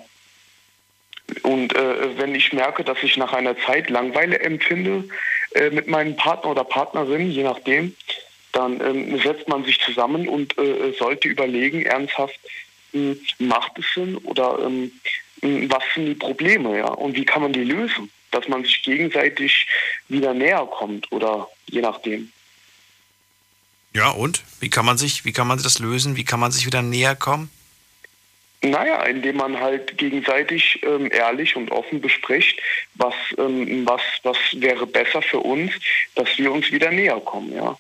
Und 1.42 1.76
äh, 1.76 2.18
wenn 2.18 2.36
ich 2.36 2.54
merke, 2.54 2.84
dass 2.84 3.02
ich 3.02 3.18
nach 3.18 3.34
einer 3.34 3.58
Zeit 3.58 3.90
Langweile 3.90 4.40
empfinde 4.40 5.06
äh, 5.56 5.70
mit 5.70 5.88
meinem 5.88 6.16
Partner 6.16 6.52
oder 6.52 6.64
Partnerin, 6.64 7.32
je 7.32 7.44
nachdem, 7.44 7.96
dann 8.52 8.80
ähm, 8.82 9.20
setzt 9.20 9.48
man 9.48 9.66
sich 9.66 9.80
zusammen 9.80 10.28
und 10.28 10.58
äh, 10.58 10.94
sollte 11.00 11.28
überlegen, 11.28 11.84
ernsthaft, 11.84 12.40
macht 13.40 13.78
es 13.78 13.86
Sinn 13.94 14.18
oder 14.18 14.60
ähm, 14.60 14.92
was 15.42 15.84
sind 15.94 16.06
die 16.06 16.16
Probleme, 16.16 16.78
ja, 16.78 16.88
und 16.88 17.16
wie 17.16 17.26
kann 17.26 17.42
man 17.42 17.54
die 17.54 17.64
lösen, 17.64 18.10
dass 18.32 18.48
man 18.48 18.64
sich 18.64 18.82
gegenseitig 18.84 19.68
wieder 20.08 20.34
näher 20.34 20.66
kommt 20.66 21.12
oder 21.12 21.48
je 21.70 21.82
nachdem. 21.82 22.32
Ja, 23.94 24.10
und? 24.10 24.42
Wie 24.60 24.70
kann 24.70 24.86
man 24.86 24.98
sich, 24.98 25.26
wie 25.26 25.34
kann 25.34 25.48
man 25.48 25.62
das 25.62 25.80
lösen? 25.80 26.16
Wie 26.16 26.26
kann 26.26 26.40
man 26.40 26.52
sich 26.52 26.66
wieder 26.66 26.82
näher 26.82 27.16
kommen? 27.16 27.52
Naja, 28.62 29.04
indem 29.04 29.38
man 29.38 29.60
halt 29.60 29.98
gegenseitig 29.98 30.80
ähm, 30.84 31.12
ehrlich 31.12 31.58
und 31.58 31.70
offen 31.72 32.00
bespricht, 32.00 32.62
was, 32.96 33.14
ähm, 33.38 33.86
was, 33.86 34.02
was 34.24 34.38
wäre 34.54 34.88
besser 34.88 35.22
für 35.22 35.40
uns, 35.40 35.74
dass 36.16 36.38
wir 36.38 36.52
uns 36.52 36.72
wieder 36.72 36.90
näher 36.90 37.20
kommen, 37.20 37.54
ja. 37.54 37.78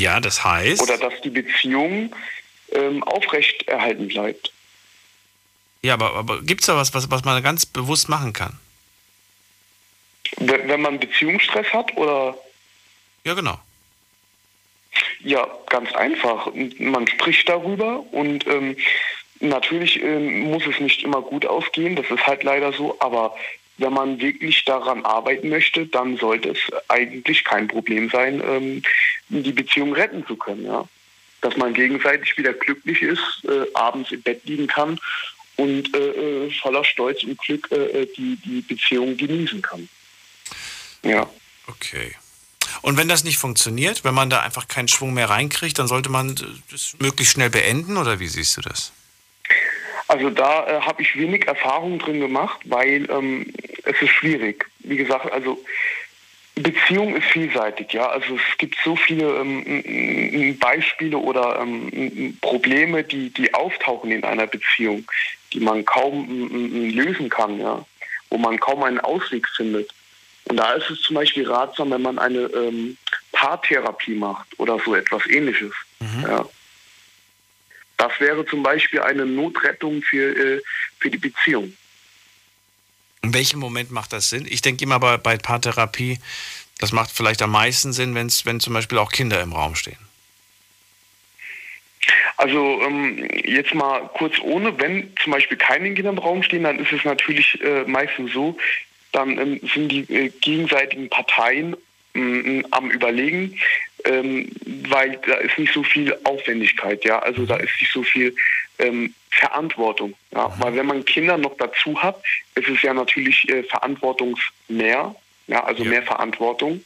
Ja, 0.00 0.18
das 0.18 0.42
heißt. 0.42 0.80
Oder 0.82 0.96
dass 0.96 1.20
die 1.20 1.30
Beziehung 1.30 2.14
ähm, 2.72 3.02
aufrechterhalten 3.04 4.08
bleibt. 4.08 4.50
Ja, 5.82 5.94
aber, 5.94 6.14
aber 6.14 6.42
gibt 6.42 6.62
es 6.62 6.66
da 6.66 6.76
was, 6.76 6.94
was, 6.94 7.10
was 7.10 7.24
man 7.24 7.42
ganz 7.42 7.66
bewusst 7.66 8.08
machen 8.08 8.32
kann? 8.32 8.58
Wenn 10.38 10.80
man 10.80 10.98
Beziehungsstress 10.98 11.66
hat 11.72 11.94
oder? 11.96 12.36
Ja, 13.24 13.34
genau. 13.34 13.58
Ja, 15.20 15.46
ganz 15.68 15.92
einfach. 15.92 16.48
Man 16.78 17.06
spricht 17.06 17.48
darüber 17.48 18.00
und 18.12 18.46
ähm, 18.46 18.76
natürlich 19.40 20.02
ähm, 20.02 20.50
muss 20.50 20.66
es 20.66 20.80
nicht 20.80 21.02
immer 21.02 21.20
gut 21.20 21.44
ausgehen, 21.44 21.94
das 21.94 22.10
ist 22.10 22.26
halt 22.26 22.42
leider 22.42 22.72
so, 22.72 22.96
aber 23.00 23.36
wenn 23.80 23.92
man 23.92 24.20
wirklich 24.20 24.64
daran 24.64 25.04
arbeiten 25.04 25.48
möchte, 25.48 25.86
dann 25.86 26.16
sollte 26.16 26.50
es 26.50 26.58
eigentlich 26.88 27.44
kein 27.44 27.66
Problem 27.66 28.10
sein, 28.10 28.42
ähm, 28.44 28.82
die 29.28 29.52
Beziehung 29.52 29.94
retten 29.94 30.26
zu 30.26 30.36
können. 30.36 30.64
Ja? 30.64 30.86
Dass 31.40 31.56
man 31.56 31.74
gegenseitig 31.74 32.36
wieder 32.36 32.52
glücklich 32.52 33.02
ist, 33.02 33.44
äh, 33.44 33.66
abends 33.74 34.12
im 34.12 34.22
Bett 34.22 34.44
liegen 34.44 34.66
kann 34.66 35.00
und 35.56 35.94
äh, 35.96 36.46
äh 36.46 36.50
voller 36.60 36.84
Stolz 36.84 37.24
und 37.24 37.38
Glück 37.38 37.68
äh, 37.72 38.02
äh, 38.02 38.08
die, 38.16 38.36
die 38.36 38.60
Beziehung 38.60 39.16
genießen 39.16 39.62
kann. 39.62 39.88
Ja. 41.02 41.28
Okay. 41.66 42.14
Und 42.82 42.96
wenn 42.96 43.08
das 43.08 43.24
nicht 43.24 43.38
funktioniert, 43.38 44.04
wenn 44.04 44.14
man 44.14 44.30
da 44.30 44.40
einfach 44.40 44.68
keinen 44.68 44.88
Schwung 44.88 45.14
mehr 45.14 45.28
reinkriegt, 45.28 45.78
dann 45.78 45.88
sollte 45.88 46.08
man 46.08 46.34
das 46.70 46.96
möglichst 46.98 47.34
schnell 47.34 47.50
beenden 47.50 47.96
oder 47.96 48.20
wie 48.20 48.28
siehst 48.28 48.56
du 48.56 48.60
das? 48.60 48.92
Also 50.10 50.28
da 50.28 50.66
äh, 50.66 50.80
habe 50.80 51.02
ich 51.02 51.16
wenig 51.16 51.46
Erfahrung 51.46 52.00
drin 52.00 52.18
gemacht, 52.18 52.58
weil 52.64 53.08
ähm, 53.10 53.46
es 53.84 54.02
ist 54.02 54.10
schwierig. 54.10 54.66
Wie 54.80 54.96
gesagt, 54.96 55.30
also 55.30 55.56
Beziehung 56.56 57.14
ist 57.14 57.26
vielseitig, 57.26 57.92
ja. 57.92 58.08
Also 58.08 58.34
es 58.34 58.58
gibt 58.58 58.76
so 58.84 58.96
viele 58.96 59.28
ähm, 59.36 60.58
Beispiele 60.58 61.16
oder 61.16 61.60
ähm, 61.60 62.36
Probleme, 62.40 63.04
die, 63.04 63.30
die 63.30 63.54
auftauchen 63.54 64.10
in 64.10 64.24
einer 64.24 64.48
Beziehung, 64.48 65.04
die 65.52 65.60
man 65.60 65.84
kaum 65.84 66.26
lösen 66.90 67.28
kann, 67.28 67.60
ja, 67.60 67.84
wo 68.30 68.36
man 68.36 68.58
kaum 68.58 68.82
einen 68.82 68.98
Ausweg 68.98 69.46
findet. 69.54 69.90
Und 70.46 70.56
da 70.56 70.72
ist 70.72 70.90
es 70.90 71.02
zum 71.02 71.14
Beispiel 71.14 71.48
ratsam, 71.48 71.92
wenn 71.92 72.02
man 72.02 72.18
eine 72.18 72.50
ähm, 72.52 72.96
Paartherapie 73.30 74.16
macht 74.16 74.58
oder 74.58 74.76
so 74.84 74.96
etwas 74.96 75.24
ähnliches. 75.28 75.72
Mhm. 76.00 76.24
Ja. 76.28 76.44
Das 78.00 78.18
wäre 78.18 78.46
zum 78.46 78.62
Beispiel 78.62 79.02
eine 79.02 79.26
Notrettung 79.26 80.00
für, 80.00 80.34
äh, 80.34 80.62
für 80.98 81.10
die 81.10 81.18
Beziehung. 81.18 81.76
In 83.20 83.34
welchem 83.34 83.60
Moment 83.60 83.90
macht 83.90 84.14
das 84.14 84.30
Sinn? 84.30 84.46
Ich 84.48 84.62
denke 84.62 84.84
immer 84.84 84.98
bei, 84.98 85.18
bei 85.18 85.36
Paartherapie, 85.36 86.18
das 86.78 86.92
macht 86.92 87.10
vielleicht 87.10 87.42
am 87.42 87.50
meisten 87.50 87.92
Sinn, 87.92 88.14
wenn's, 88.14 88.46
wenn 88.46 88.58
zum 88.58 88.72
Beispiel 88.72 88.96
auch 88.96 89.12
Kinder 89.12 89.42
im 89.42 89.52
Raum 89.52 89.74
stehen. 89.74 89.98
Also 92.38 92.80
ähm, 92.80 93.28
jetzt 93.44 93.74
mal 93.74 94.08
kurz 94.14 94.38
ohne, 94.40 94.80
wenn 94.80 95.12
zum 95.22 95.32
Beispiel 95.32 95.58
keine 95.58 95.92
Kinder 95.92 96.08
im 96.08 96.16
Raum 96.16 96.42
stehen, 96.42 96.62
dann 96.62 96.78
ist 96.78 96.92
es 96.92 97.04
natürlich 97.04 97.62
äh, 97.62 97.84
meistens 97.84 98.32
so, 98.32 98.56
dann 99.12 99.36
ähm, 99.36 99.60
sind 99.74 99.92
die 99.92 100.10
äh, 100.10 100.30
gegenseitigen 100.40 101.10
Parteien 101.10 101.76
ähm, 102.14 102.66
am 102.70 102.90
Überlegen, 102.90 103.60
ähm, 104.04 104.50
weil 104.88 105.18
da 105.26 105.34
ist 105.34 105.58
nicht 105.58 105.72
so 105.72 105.82
viel 105.82 106.16
Aufwendigkeit, 106.24 107.04
ja, 107.04 107.18
also 107.20 107.46
da 107.46 107.56
ist 107.56 107.80
nicht 107.80 107.92
so 107.92 108.02
viel 108.02 108.34
ähm, 108.78 109.14
Verantwortung, 109.30 110.14
ja, 110.32 110.48
mhm. 110.48 110.52
weil 110.58 110.76
wenn 110.76 110.86
man 110.86 111.04
Kinder 111.04 111.36
noch 111.38 111.56
dazu 111.56 112.00
hat, 112.02 112.22
ist 112.54 112.68
es 112.68 112.82
ja 112.82 112.94
natürlich 112.94 113.48
äh, 113.48 113.62
verantwortungsmehr, 113.64 115.14
ja, 115.46 115.64
also 115.64 115.84
ja. 115.84 115.90
mehr 115.90 116.02
Verantwortung. 116.02 116.84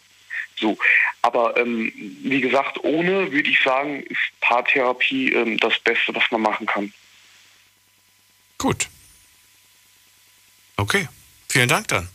So, 0.57 0.79
aber 1.23 1.57
ähm, 1.57 1.93
wie 2.23 2.41
gesagt, 2.41 2.83
ohne 2.85 3.33
würde 3.33 3.51
ich 3.51 3.61
sagen, 3.63 4.05
ist 4.05 4.21
Paartherapie 4.41 5.33
ähm, 5.33 5.59
das 5.59 5.79
Beste, 5.81 6.15
was 6.15 6.31
man 6.31 6.43
machen 6.43 6.67
kann. 6.67 6.93
Gut. 8.59 8.89
Okay, 10.77 11.09
vielen 11.49 11.69
Dank 11.69 11.89
dann. 11.89 12.09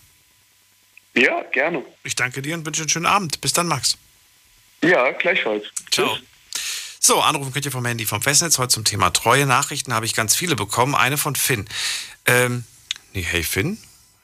Ja, 1.16 1.44
gerne. 1.52 1.84
Ich 2.04 2.16
danke 2.16 2.42
dir 2.42 2.56
und 2.56 2.66
wünsche 2.66 2.82
einen 2.82 2.90
schönen 2.90 3.06
Abend. 3.06 3.42
Bis 3.42 3.52
dann, 3.52 3.68
Max. 3.68 3.98
Ja, 4.82 5.12
gleichfalls. 5.12 5.66
Ciao. 5.92 6.18
So, 7.00 7.22
anrufen 7.22 7.54
könnt 7.54 7.66
ihr 7.66 7.72
vom 7.72 7.86
Handy 7.86 8.06
vom 8.06 8.22
Festnetz. 8.22 8.58
Heute 8.58 8.70
zum 8.70 8.84
Thema 8.84 9.10
treue 9.12 9.46
Nachrichten 9.46 9.94
habe 9.94 10.06
ich 10.06 10.14
ganz 10.14 10.36
viele 10.36 10.56
bekommen. 10.56 10.96
Eine 10.96 11.18
von 11.18 11.36
Finn. 11.36 11.68
Ähm, 12.26 12.66
nee, 13.14 13.24
hey 13.24 13.44
Finn? 13.44 13.78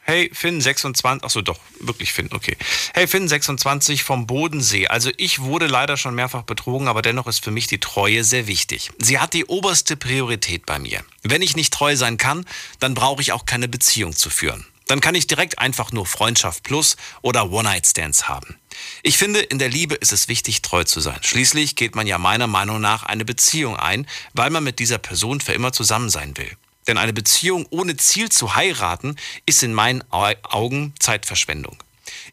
Hey 0.08 0.30
Finn 0.32 0.62
26, 0.62 1.24
achso 1.24 1.42
doch, 1.42 1.58
wirklich 1.80 2.14
Finn, 2.14 2.30
okay. 2.32 2.56
Hey 2.94 3.08
Finn 3.08 3.28
26 3.28 4.04
vom 4.04 4.28
Bodensee. 4.28 4.86
Also 4.86 5.10
ich 5.18 5.42
wurde 5.42 5.66
leider 5.66 5.98
schon 5.98 6.14
mehrfach 6.14 6.44
betrogen, 6.44 6.88
aber 6.88 7.02
dennoch 7.02 7.26
ist 7.26 7.44
für 7.44 7.50
mich 7.50 7.66
die 7.66 7.80
Treue 7.80 8.24
sehr 8.24 8.46
wichtig. 8.46 8.92
Sie 9.00 9.18
hat 9.18 9.34
die 9.34 9.46
oberste 9.46 9.98
Priorität 9.98 10.68
bei 10.68 10.78
mir. 10.78 11.04
Wenn 11.24 11.42
ich 11.42 11.56
nicht 11.56 11.74
treu 11.74 11.96
sein 11.96 12.18
kann, 12.18 12.46
dann 12.80 12.94
brauche 12.94 13.20
ich 13.24 13.32
auch 13.32 13.48
keine 13.48 13.68
Beziehung 13.68 14.16
zu 14.16 14.30
führen. 14.30 14.68
Dann 14.86 15.02
kann 15.02 15.16
ich 15.16 15.26
direkt 15.26 15.58
einfach 15.58 15.92
nur 15.92 16.06
Freundschaft 16.06 16.62
plus 16.62 16.98
oder 17.24 17.50
One-Night-Stands 17.52 18.28
haben. 18.28 18.60
Ich 19.04 19.18
finde, 19.18 19.40
in 19.40 19.60
der 19.60 19.70
Liebe 19.70 19.96
ist 19.96 20.12
es 20.12 20.28
wichtig, 20.28 20.62
treu 20.62 20.84
zu 20.84 21.00
sein. 21.00 21.20
Schließlich 21.22 21.76
geht 21.76 21.96
man 21.96 22.08
ja 22.08 22.18
meiner 22.18 22.48
Meinung 22.48 22.82
nach 22.82 23.04
eine 23.04 23.26
Beziehung 23.26 23.76
ein, 23.76 24.08
weil 24.34 24.50
man 24.50 24.64
mit 24.64 24.80
dieser 24.80 24.98
Person 24.98 25.42
für 25.42 25.54
immer 25.54 25.74
zusammen 25.74 26.10
sein 26.10 26.36
will. 26.38 26.52
Denn 26.88 26.98
eine 26.98 27.14
Beziehung 27.14 27.66
ohne 27.70 27.98
Ziel 27.98 28.30
zu 28.30 28.56
heiraten 28.56 29.16
ist 29.46 29.64
in 29.64 29.74
meinen 29.74 30.04
Augen 30.12 30.94
Zeitverschwendung. 31.00 31.78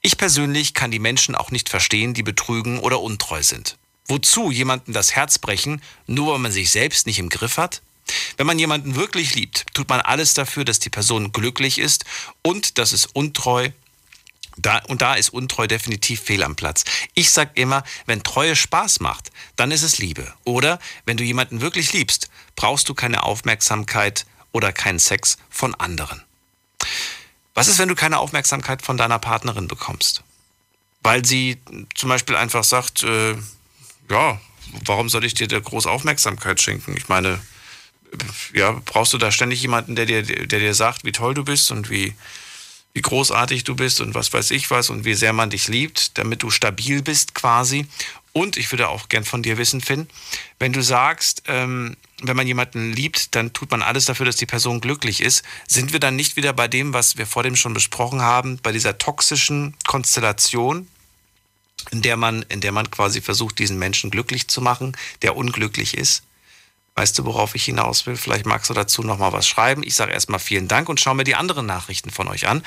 Ich 0.03 0.19
persönlich 0.19 0.75
kann 0.75 0.91
die 0.91 0.99
Menschen 0.99 1.35
auch 1.35 1.51
nicht 1.51 1.69
verstehen, 1.69 2.15
die 2.15 2.23
betrügen 2.23 2.79
oder 2.79 3.01
untreu 3.01 3.43
sind. 3.43 3.77
Wozu 4.07 4.51
jemanden 4.51 4.93
das 4.93 5.15
Herz 5.15 5.39
brechen, 5.39 5.81
nur 6.07 6.33
weil 6.33 6.39
man 6.39 6.53
sich 6.53 6.71
selbst 6.71 7.07
nicht 7.07 7.19
im 7.19 7.29
Griff 7.29 7.57
hat? 7.57 7.83
Wenn 8.37 8.47
man 8.47 8.59
jemanden 8.59 8.95
wirklich 8.95 9.35
liebt, 9.35 9.67
tut 9.75 9.89
man 9.89 10.01
alles 10.01 10.35
dafür, 10.35 10.65
dass 10.65 10.81
die 10.81 10.91
Person 10.91 11.33
glücklich 11.33 11.79
ist 11.79 12.05
und 12.43 12.79
dass 12.79 12.93
es 12.93 13.07
untreu 13.07 13.71
da, 14.57 14.79
und 14.89 15.03
da 15.03 15.15
ist 15.15 15.31
untreu 15.31 15.67
definitiv 15.67 16.21
fehl 16.21 16.43
am 16.43 16.57
Platz. 16.57 16.85
Ich 17.15 17.31
sag 17.31 17.57
immer, 17.57 17.85
wenn 18.07 18.23
Treue 18.23 18.57
Spaß 18.57 19.01
macht, 19.01 19.31
dann 19.57 19.71
ist 19.71 19.83
es 19.83 19.99
Liebe. 19.99 20.33
Oder 20.45 20.79
wenn 21.05 21.17
du 21.17 21.25
jemanden 21.25 21.61
wirklich 21.61 21.93
liebst, 21.93 22.29
brauchst 22.57 22.89
du 22.89 22.95
keine 22.95 23.23
Aufmerksamkeit, 23.23 24.27
oder 24.53 24.73
keinen 24.73 24.99
Sex 24.99 25.39
von 25.51 25.75
anderen. 25.75 26.23
Was 27.55 27.69
ist, 27.69 27.79
wenn 27.79 27.89
du 27.89 27.95
keine 27.95 28.19
Aufmerksamkeit 28.19 28.83
von 28.83 28.97
deiner 28.97 29.19
Partnerin 29.19 29.69
bekommst? 29.69 30.23
Weil 31.03 31.25
sie 31.25 31.59
zum 31.95 32.09
Beispiel 32.09 32.37
einfach 32.37 32.65
sagt, 32.65 33.03
äh, 33.03 33.35
ja, 34.11 34.41
warum 34.85 35.09
soll 35.09 35.25
ich 35.25 35.35
dir 35.35 35.49
da 35.49 35.59
groß 35.59 35.87
Aufmerksamkeit 35.87 36.61
schenken? 36.61 36.97
Ich 36.97 37.09
meine, 37.09 37.41
ja, 38.55 38.81
brauchst 38.85 39.13
du 39.13 39.19
da 39.19 39.33
ständig 39.33 39.61
jemanden, 39.63 39.97
der 39.97 40.07
dir, 40.07 40.23
der 40.23 40.61
dir 40.61 40.75
sagt, 40.75 41.05
wie 41.05 41.13
toll 41.13 41.35
du 41.35 41.45
bist 41.45 41.71
und 41.73 41.91
wie, 41.91 42.15
wie 42.95 43.03
großartig 43.03 43.65
du 43.65 43.75
bist 43.75 44.01
und 44.01 44.15
was 44.15 44.33
weiß 44.33 44.51
ich 44.51 44.71
was 44.71 44.91
und 44.91 45.05
wie 45.05 45.15
sehr 45.15 45.33
man 45.33 45.51
dich 45.51 45.69
liebt, 45.69 46.19
damit 46.19 46.43
du 46.43 46.51
stabil 46.51 47.03
bist 47.03 47.35
quasi. 47.35 47.87
Und 48.33 48.57
ich 48.57 48.71
würde 48.73 48.89
auch 48.89 49.09
gern 49.09 49.25
von 49.25 49.43
dir 49.43 49.59
wissen, 49.59 49.81
Finn, 49.81 50.09
wenn 50.59 50.73
du 50.73 50.83
sagst, 50.83 51.43
ähm, 51.47 51.97
wenn 52.23 52.37
man 52.37 52.47
jemanden 52.47 52.93
liebt, 52.93 53.35
dann 53.35 53.53
tut 53.53 53.71
man 53.71 53.83
alles 53.83 54.07
dafür, 54.07 54.25
dass 54.25 54.37
die 54.37 54.47
Person 54.47 54.81
glücklich 54.81 55.21
ist. 55.21 55.45
Sind 55.67 55.93
wir 55.93 56.01
dann 56.01 56.17
nicht 56.17 56.37
wieder 56.37 56.53
bei 56.53 56.69
dem, 56.69 56.95
was 56.95 57.19
wir 57.19 57.27
vor 57.27 57.43
dem 57.43 57.57
schon 57.57 57.75
besprochen 57.75 58.23
haben, 58.23 58.59
bei 58.63 58.73
dieser 58.73 58.97
toxischen 58.97 59.75
Konstellation, 59.87 60.89
in 61.91 62.01
der 62.01 62.17
man, 62.17 62.43
in 62.49 62.61
der 62.61 62.73
man 62.73 62.91
quasi 62.91 63.21
versucht, 63.21 63.59
diesen 63.59 63.79
Menschen 63.79 64.11
glücklich 64.11 64.49
zu 64.49 64.63
machen, 64.63 64.97
der 65.21 65.37
unglücklich 65.37 65.97
ist? 65.97 66.23
Weißt 66.95 67.19
du, 67.19 67.25
worauf 67.25 67.55
ich 67.55 67.65
hinaus 67.65 68.07
will? 68.07 68.17
Vielleicht 68.17 68.45
magst 68.45 68.69
du 68.69 68.75
dazu 68.75 69.03
noch 69.03 69.19
mal 69.19 69.33
was 69.33 69.49
schreiben. 69.49 69.83
Ich 69.83 69.95
sage 69.95 70.13
erstmal 70.13 70.41
vielen 70.41 70.69
Dank 70.69 70.91
und 70.91 71.01
schaue 71.01 71.15
mir 71.15 71.25
die 71.25 71.35
anderen 71.35 71.65
Nachrichten 71.65 72.11
von 72.11 72.29
euch 72.29 72.49
an. 72.49 72.63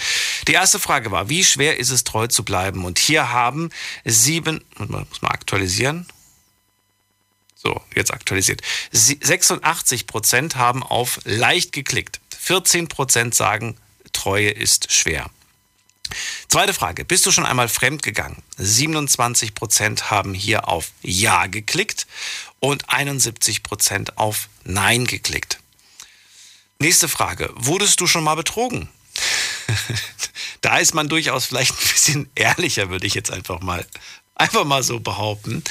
Die 0.48 0.54
erste 0.54 0.80
Frage 0.80 1.12
war, 1.12 1.30
wie 1.30 1.44
schwer 1.44 1.78
ist 1.78 1.92
es, 1.92 2.04
treu 2.04 2.26
zu 2.26 2.44
bleiben? 2.44 2.86
Und 2.86 2.98
hier 2.98 3.32
haben 3.32 3.70
sieben, 4.04 4.64
muss 4.78 5.22
man 5.22 5.32
aktualisieren. 5.32 6.08
So, 7.56 7.80
jetzt 7.94 8.12
aktualisiert. 8.12 8.62
86 8.92 10.08
Prozent 10.08 10.56
haben 10.56 10.82
auf 10.82 11.20
leicht 11.24 11.72
geklickt. 11.72 12.20
14 12.38 12.88
Prozent 12.88 13.36
sagen, 13.36 13.78
Treue 14.12 14.50
ist 14.50 14.92
schwer. 14.92 15.30
Zweite 16.48 16.74
Frage. 16.74 17.06
Bist 17.06 17.26
du 17.26 17.32
schon 17.32 17.46
einmal 17.46 17.68
fremd 17.68 18.04
gegangen? 18.04 18.42
27 18.58 19.56
Prozent 19.56 20.12
haben 20.12 20.34
hier 20.34 20.68
auf 20.68 20.92
Ja 21.02 21.48
geklickt 21.48 22.06
und 22.66 22.90
71 22.90 23.62
Prozent 23.62 24.18
auf 24.18 24.50
Nein 24.64 25.06
geklickt. 25.06 25.60
Nächste 26.80 27.08
Frage. 27.08 27.54
Wurdest 27.56 28.02
du 28.02 28.08
schon 28.08 28.24
mal 28.24 28.34
betrogen? 28.34 28.90
da 30.62 30.80
ist 30.80 30.96
man 30.96 31.08
durchaus 31.08 31.46
vielleicht 31.46 31.72
ein 31.72 31.88
bisschen 31.88 32.30
ehrlicher, 32.34 32.90
würde 32.90 33.06
ich 33.06 33.14
jetzt 33.14 33.32
einfach 33.32 33.62
mal, 33.62 33.86
einfach 34.34 34.66
mal 34.66 34.82
so 34.82 35.00
behaupten. 35.00 35.64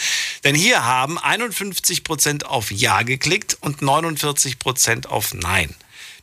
Denn 0.45 0.55
hier 0.55 0.85
haben 0.85 1.19
51 1.19 2.05
Prozent 2.05 2.47
auf 2.47 2.71
Ja 2.71 3.03
geklickt 3.03 3.57
und 3.61 3.83
49 3.83 4.61
Prozent 4.61 5.09
auf 5.09 5.35
Nein. 5.35 5.75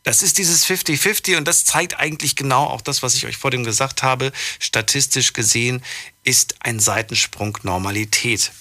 Das 0.04 0.24
ist 0.24 0.38
dieses 0.38 0.66
50-50 0.66 1.38
und 1.38 1.48
das 1.48 1.66
zeigt 1.66 2.00
eigentlich 2.00 2.38
genau 2.38 2.66
auch 2.66 2.82
das, 2.82 3.04
was 3.04 3.14
ich 3.16 3.26
euch 3.26 3.38
vor 3.38 3.52
dem 3.52 3.66
gesagt 3.66 4.04
habe. 4.04 4.32
Statistisch 4.58 5.34
gesehen 5.34 5.84
ist 6.24 6.56
ein 6.62 6.80
Seitensprung 6.80 7.58
Normalität. 7.64 8.52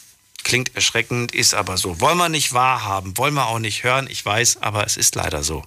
Klingt 0.51 0.75
erschreckend, 0.75 1.31
ist 1.31 1.55
aber 1.55 1.79
so. 1.79 2.01
Wollen 2.01 2.19
wir 2.19 2.29
nicht 2.29 2.53
wahrhaben, 2.53 3.17
wollen 3.17 3.35
wir 3.35 3.47
auch 3.47 3.61
nicht 3.61 3.85
hören, 3.85 4.09
ich 4.11 4.27
weiß, 4.27 4.63
aber 4.63 4.85
es 4.85 4.97
ist 4.97 5.15
leider 5.15 5.45
so. 5.45 5.65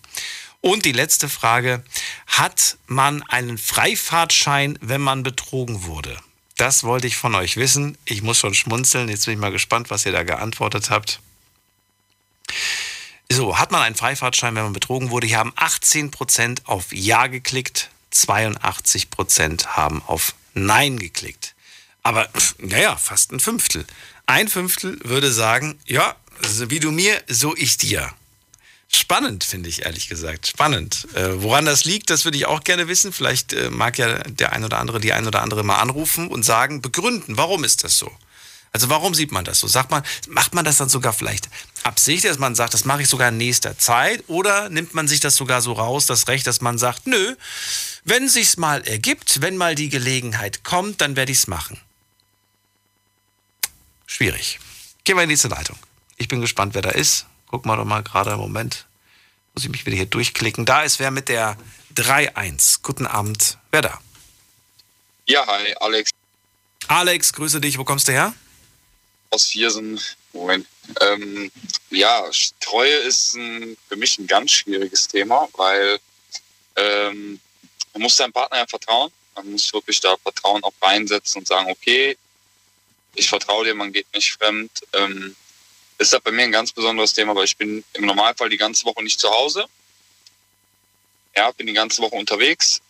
Und 0.60 0.84
die 0.84 0.91
letzte 0.91 1.30
Frage, 1.30 1.85
hat 2.27 2.76
man 2.88 3.23
einen 3.30 3.57
Freifahrtschein, 3.57 4.77
wenn 4.81 4.99
man 4.99 5.23
betrogen 5.23 5.84
wurde? 5.84 6.19
Das 6.57 6.84
wollte 6.84 7.07
ich 7.07 7.15
von 7.15 7.34
euch 7.34 7.55
wissen. 7.55 7.97
Ich 8.03 8.23
muss 8.23 8.39
schon 8.39 8.53
schmunzeln. 8.53 9.07
Jetzt 9.07 9.23
bin 9.23 9.35
ich 9.35 9.39
mal 9.39 9.53
gespannt, 9.53 9.89
was 9.89 10.05
ihr 10.05 10.11
da 10.11 10.23
geantwortet 10.23 10.89
habt. 10.89 11.22
So, 13.31 13.57
hat 13.60 13.72
man 13.72 13.84
einen 13.84 13.95
Freifahrtschein, 13.95 14.53
wenn 14.53 14.64
man 14.64 14.73
betrogen 14.73 15.11
wurde? 15.11 15.27
Hier 15.27 15.38
haben 15.38 15.53
18% 15.53 16.65
auf 16.65 16.91
Ja 16.91 17.27
geklickt, 17.27 17.89
82% 18.11 19.65
haben 19.65 20.03
auf 20.07 20.35
Nein 20.53 20.99
geklickt. 20.99 21.55
Aber 22.03 22.27
naja, 22.57 22.97
fast 22.97 23.31
ein 23.31 23.39
Fünftel. 23.39 23.85
Ein 24.26 24.48
Fünftel 24.48 25.00
würde 25.04 25.32
sagen, 25.32 25.80
ja, 25.86 26.16
wie 26.68 26.80
du 26.80 26.91
mir, 26.91 27.22
so 27.28 27.56
ich 27.56 27.78
dir. 27.78 28.10
Spannend, 28.88 29.44
finde 29.44 29.70
ich 29.70 29.86
ehrlich 29.86 30.08
gesagt. 30.08 30.48
Spannend. 30.48 31.08
Äh, 31.16 31.41
woran 31.41 31.66
das 31.66 31.84
liegt, 31.84 32.10
das 32.10 32.26
würde 32.26 32.38
ich 32.38 32.45
auch 32.45 32.64
gerne 32.64 32.88
wissen. 32.88 33.12
Vielleicht 33.12 33.52
äh, 33.54 33.70
mag 33.70 33.98
ja 33.98 34.20
der 34.20 34.54
ein 34.54 34.64
oder 34.64 34.78
andere, 34.78 35.00
die 35.00 35.14
ein 35.14 35.26
oder 35.26 35.41
andere 35.41 35.64
mal 35.64 35.78
anrufen 35.78 36.28
und 36.28 36.44
sagen, 36.44 36.82
begründen, 36.82 37.36
warum 37.36 37.64
ist 37.64 37.84
das 37.84 37.98
so? 37.98 38.12
Also 38.72 38.90
warum 38.90 39.14
sieht 39.14 39.32
man 39.32 39.45
das 39.45 39.60
so? 39.60 39.68
Sagt 39.68 39.91
man, 39.91 40.04
macht 40.28 40.54
man 40.56 40.66
das 40.66 40.78
dann 40.78 40.90
sogar 40.90 41.14
vielleicht 41.14 41.50
absichtlich, 41.84 42.32
dass 42.32 42.40
man 42.40 42.56
sagt, 42.56 42.74
das 42.74 42.86
mache 42.86 43.04
ich 43.04 43.08
sogar 43.08 43.30
in 43.30 43.38
nächster 43.38 43.78
Zeit? 43.78 44.24
Oder 44.28 44.70
nimmt 44.70 44.94
man 44.94 45.08
sich 45.08 45.20
das 45.20 45.36
sogar 45.36 45.62
so 45.62 45.74
raus, 45.74 46.06
das 46.06 46.28
Recht, 46.28 46.48
dass 46.48 46.62
man 46.62 46.78
sagt, 46.78 47.06
nö, 47.06 47.36
wenn 48.04 48.30
sich's 48.30 48.58
mal 48.58 48.82
ergibt, 48.88 49.41
wenn 49.41 49.58
mal 49.58 49.76
die 49.76 49.90
Gelegenheit 49.90 50.64
kommt, 50.64 51.02
dann 51.02 51.16
werde 51.16 51.32
ich's 51.32 51.48
machen. 51.48 51.80
Schwierig. 54.14 54.60
Gehen 55.06 55.15
wir 55.15 55.23
in 55.23 55.30
die 55.30 55.34
nächste 55.34 55.48
Leitung. 55.48 55.76
Ich 56.18 56.27
bin 56.27 56.40
gespannt, 56.40 56.76
wer 56.76 56.84
da 56.84 56.91
ist. 56.91 57.26
Gucken 57.48 57.72
wir 57.72 57.77
doch 57.77 57.84
mal 57.84 58.03
gerade 58.03 58.34
im 58.34 58.38
Moment. 58.38 58.85
Muss 59.56 59.64
ich 59.64 59.72
mich 59.72 59.88
wieder 59.88 59.95
hier 59.95 60.06
durchklicken. 60.06 60.65
Da 60.65 60.84
ist 60.84 60.99
wer 60.99 61.10
mit 61.10 61.30
der 61.30 61.57
3-1. 61.95 62.81
Guten 62.84 63.07
Abend. 63.07 63.57
Wer 63.72 63.81
da? 63.81 63.99
Ja, 65.26 65.48
hi, 65.48 65.73
Alex. 65.80 66.11
Alex, 66.88 67.34
grüße 67.34 67.60
dich. 67.60 67.80
Wo 67.80 67.85
kommst 67.85 68.07
du 68.07 68.11
her? 68.11 68.35
Aus 69.31 69.48
Viersen. 69.48 69.99
Moin. 70.34 70.64
Ähm, 71.02 71.52
ja, 71.90 72.23
Treue 72.60 72.94
ist 72.94 73.34
ein, 73.34 73.76
für 73.90 73.95
mich 73.95 74.19
ein 74.19 74.27
ganz 74.27 74.52
schwieriges 74.52 75.07
Thema, 75.07 75.49
weil 75.53 75.98
ähm, 76.76 77.40
man 77.94 78.03
muss 78.03 78.15
seinem 78.18 78.31
Partner 78.31 78.60
ja 78.60 78.68
vertrauen. 78.68 79.11
Man 79.34 79.53
muss 79.53 79.73
wirklich 79.73 79.99
da 80.02 80.15
Vertrauen 80.18 80.64
auch 80.64 80.73
reinsetzen 80.84 81.40
und 81.40 81.48
sagen, 81.48 81.72
okay, 81.72 82.15
ich 83.15 83.30
vertraue 83.30 83.65
dir, 83.65 83.76
man 83.76 83.94
geht 83.94 84.07
nicht 84.14 84.34
fremd. 84.34 84.72
Ähm, 84.94 85.35
ist 85.98 86.14
das 86.14 86.22
bei 86.22 86.31
mir 86.31 86.44
ein 86.44 86.52
ganz 86.52 86.72
besonderes 86.72 87.14
Thema, 87.14 87.35
weil 87.35 87.45
ich 87.45 87.57
bin 87.57 87.84
im 87.94 88.06
Normalfall 88.06 88.49
die 88.49 88.57
ganze 88.57 88.85
Woche 88.85 89.03
nicht 89.03 89.19
zu 89.19 89.30
Hause. 89.30 89.65
Ja, 91.35 91.52
bin 91.52 91.68
die 91.68 91.73
ganze 91.73 92.02
Woche 92.02 92.15
unterwegs. 92.15 92.81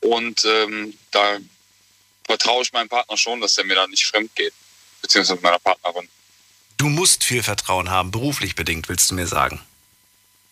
Und 0.00 0.44
ähm, 0.44 0.98
da 1.10 1.38
vertraue 2.24 2.62
ich 2.62 2.72
meinem 2.72 2.88
Partner 2.88 3.16
schon, 3.16 3.40
dass 3.40 3.56
er 3.58 3.64
mir 3.64 3.74
da 3.74 3.86
nicht 3.86 4.06
fremd 4.06 4.34
geht. 4.34 4.52
Beziehungsweise 5.00 5.40
meiner 5.40 5.58
Partnerin. 5.58 6.08
Du 6.76 6.88
musst 6.88 7.24
viel 7.24 7.42
Vertrauen 7.42 7.90
haben, 7.90 8.10
beruflich 8.10 8.54
bedingt, 8.56 8.88
willst 8.88 9.10
du 9.10 9.14
mir 9.14 9.26
sagen? 9.26 9.60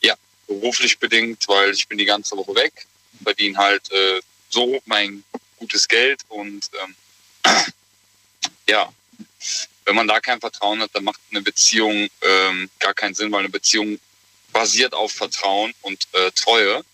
Ja, 0.00 0.14
beruflich 0.46 0.98
bedingt, 0.98 1.46
weil 1.48 1.72
ich 1.72 1.88
bin 1.88 1.98
die 1.98 2.04
ganze 2.04 2.36
Woche 2.36 2.54
weg, 2.54 2.86
verdiene 3.22 3.58
halt 3.58 3.90
äh, 3.90 4.20
so 4.48 4.80
mein 4.86 5.24
gutes 5.58 5.88
Geld 5.88 6.20
und 6.28 6.70
ähm, 6.84 6.94
ja, 8.70 8.88
wenn 9.84 9.96
man 9.96 10.06
da 10.06 10.20
kein 10.20 10.40
Vertrauen 10.40 10.80
hat, 10.80 10.90
dann 10.92 11.04
macht 11.04 11.20
eine 11.30 11.42
Beziehung 11.42 12.08
ähm, 12.22 12.70
gar 12.78 12.94
keinen 12.94 13.14
Sinn, 13.14 13.32
weil 13.32 13.40
eine 13.40 13.48
Beziehung 13.48 13.98
basiert 14.52 14.94
auf 14.94 15.12
Vertrauen 15.12 15.74
und 15.82 16.06
äh, 16.12 16.30
Treue. 16.32 16.84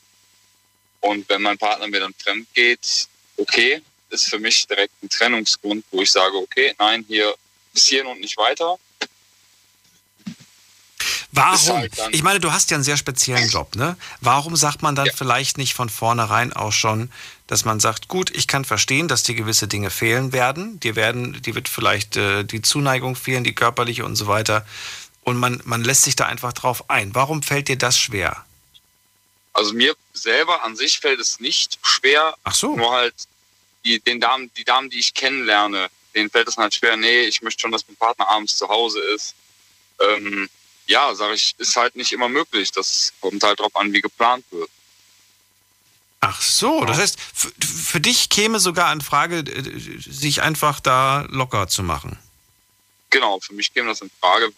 Und 1.01 1.29
wenn 1.29 1.43
mein 1.43 1.59
Partner 1.59 1.87
mir 1.87 2.01
dann 2.01 2.15
fremd 2.15 2.49
geht, 2.55 3.09
okay, 3.37 3.83
ist 4.09 4.29
für 4.29 4.39
mich 4.39 4.67
direkt 4.67 4.95
ein 5.03 5.11
Trennungsgrund, 5.11 5.85
wo 5.91 6.01
ich 6.01 6.11
sage, 6.11 6.37
okay, 6.37 6.75
nein, 6.79 7.05
hier 7.07 7.35
bis 7.73 7.87
hierhin 7.87 8.07
und 8.07 8.21
nicht 8.21 8.37
weiter. 8.39 8.79
Warum? 11.33 11.77
Halt 11.77 11.93
ich 12.13 12.23
meine, 12.23 12.41
du 12.41 12.53
hast 12.53 12.71
ja 12.71 12.77
einen 12.77 12.85
sehr 12.85 12.97
speziellen 12.97 13.51
Job, 13.51 13.77
ne? 13.77 13.99
Warum 14.23 14.57
sagt 14.57 14.81
man 14.81 14.95
dann 14.95 15.07
ja. 15.07 15.13
vielleicht 15.15 15.59
nicht 15.59 15.75
von 15.75 15.91
vornherein 15.91 16.55
auch 16.55 16.73
schon, 16.73 17.11
dass 17.47 17.65
man 17.65 17.81
sagt, 17.81 18.09
gut, 18.09 18.31
ich 18.35 18.49
kann 18.49 18.65
verstehen, 18.65 19.09
dass 19.09 19.23
dir 19.23 19.35
gewisse 19.35 19.69
Dinge 19.69 19.91
fehlen 19.91 20.33
werden. 20.33 20.81
Dir 20.81 20.97
werden, 20.97 21.41
dir 21.43 21.55
wird 21.55 21.69
vielleicht 21.69 22.17
äh, 22.17 22.45
die 22.45 22.63
Zuneigung 22.63 23.15
fehlen, 23.15 23.45
die 23.45 23.55
körperliche 23.55 24.05
und 24.05 24.17
so 24.17 24.27
weiter. 24.27 24.67
Und 25.23 25.37
man, 25.37 25.61
man 25.65 25.85
lässt 25.85 26.03
sich 26.03 26.17
da 26.17 26.27
einfach 26.27 26.53
drauf 26.53 26.91
ein. 26.91 27.15
Warum 27.15 27.43
fällt 27.43 27.69
dir 27.69 27.79
das 27.79 27.99
schwer? 27.99 28.45
Also 29.53 29.73
mir 29.73 29.95
selber 30.13 30.65
an 30.65 30.77
sich 30.77 30.99
fällt 30.99 31.21
es 31.21 31.41
nicht 31.41 31.79
schwer. 31.83 32.35
Ach 32.45 32.55
so. 32.55 32.77
Nur 32.77 32.93
halt 32.93 33.15
die, 33.85 34.01
den 34.01 34.21
Damen, 34.21 34.51
die 34.57 34.65
Damen, 34.65 34.91
die 34.91 34.99
ich 34.99 35.15
kennenlerne, 35.15 35.89
denen 36.15 36.31
fällt 36.31 36.49
es 36.49 36.57
halt 36.57 36.75
schwer, 36.75 36.97
nee, 36.97 37.23
ich 37.23 37.43
möchte 37.43 37.63
schon, 37.63 37.73
dass 37.73 37.87
mein 37.87 37.97
Partner 37.97 38.29
abends 38.29 38.57
zu 38.57 38.69
Hause 38.69 39.01
ist. 39.01 39.35
Ähm, 40.01 40.49
ja, 40.87 41.15
sage 41.15 41.35
ich, 41.35 41.55
ist 41.59 41.77
halt 41.77 41.97
nicht 41.97 42.13
immer 42.13 42.29
möglich. 42.29 42.71
Das 42.73 43.13
kommt 43.21 43.43
halt 43.43 43.59
darauf 43.61 43.75
an, 43.77 43.93
wie 43.93 44.01
geplant 44.01 44.45
wird. 44.51 44.71
Ach 46.21 46.41
so, 46.41 46.85
das 46.85 46.99
heißt, 46.99 47.19
für, 47.35 47.51
für 47.61 48.01
dich 48.01 48.31
käme 48.31 48.59
sogar 48.59 48.93
in 48.93 49.01
Frage, 49.01 49.45
sich 49.99 50.43
einfach 50.43 50.81
da 50.81 51.27
locker 51.29 51.69
zu 51.69 51.83
machen. 51.83 52.19
Genau, 53.11 53.39
für 53.41 53.55
mich 53.55 53.73
käme 53.73 53.89
das 53.89 54.01
in 54.01 54.11
Frage. 54.21 54.53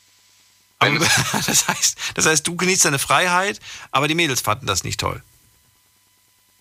Aber, 0.78 0.98
das, 1.46 1.68
heißt, 1.68 1.98
das 2.14 2.26
heißt, 2.26 2.46
du 2.46 2.56
genießt 2.56 2.84
deine 2.84 2.98
Freiheit, 2.98 3.60
aber 3.90 4.08
die 4.08 4.14
Mädels 4.14 4.40
fanden 4.40 4.66
das 4.66 4.84
nicht 4.84 5.00
toll. 5.00 5.22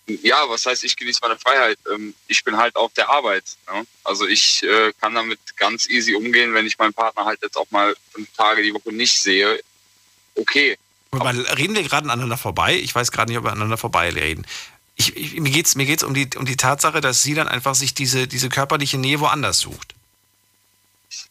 Ja, 0.08 0.48
was 0.48 0.66
heißt, 0.66 0.86
ich 0.86 0.96
genieße 0.96 1.20
meine 1.22 1.38
Freiheit? 1.38 1.78
Ähm, 1.94 2.16
ich 2.28 2.44
bin 2.44 2.56
halt 2.56 2.76
auf 2.78 2.94
der 2.94 3.10
Arbeit. 3.10 3.44
Ne? 3.72 3.86
Also 4.06 4.26
ich 4.26 4.64
äh, 4.64 4.94
kann 5.02 5.14
damit 5.14 5.40
ganz 5.58 5.90
easy 5.90 6.16
umgehen, 6.16 6.54
wenn 6.54 6.66
ich 6.66 6.78
meinen 6.78 6.94
Partner 6.94 7.26
halt 7.26 7.42
jetzt 7.42 7.58
auch 7.58 7.70
mal 7.72 7.94
fünf 8.14 8.32
Tage 8.32 8.64
die 8.64 8.74
Woche 8.74 8.94
nicht 8.94 9.20
sehe. 9.20 9.60
Okay. 10.36 10.78
Aber 11.12 11.34
reden 11.58 11.76
wir 11.76 11.84
gerade 11.84 12.06
aneinander 12.10 12.38
vorbei? 12.38 12.76
Ich 12.76 12.96
weiß 12.96 13.12
gerade 13.12 13.32
nicht, 13.32 13.38
ob 13.38 13.44
wir 13.44 13.52
aneinander 13.52 13.78
vorbei 13.78 14.10
reden. 14.10 14.46
Ich, 14.98 15.16
ich, 15.16 15.40
mir 15.40 15.52
geht 15.52 15.68
es 15.68 15.76
mir 15.76 15.86
geht's 15.86 16.04
um, 16.04 16.14
die, 16.14 16.30
um 16.36 16.46
die 16.46 16.58
Tatsache, 16.58 17.02
dass 17.02 17.22
sie 17.22 17.36
dann 17.36 17.48
einfach 17.48 17.76
sich 17.76 17.94
diese, 17.94 18.28
diese 18.28 18.50
körperliche 18.50 18.98
Nähe 18.98 19.20
woanders 19.20 19.60
sucht. 19.60 19.94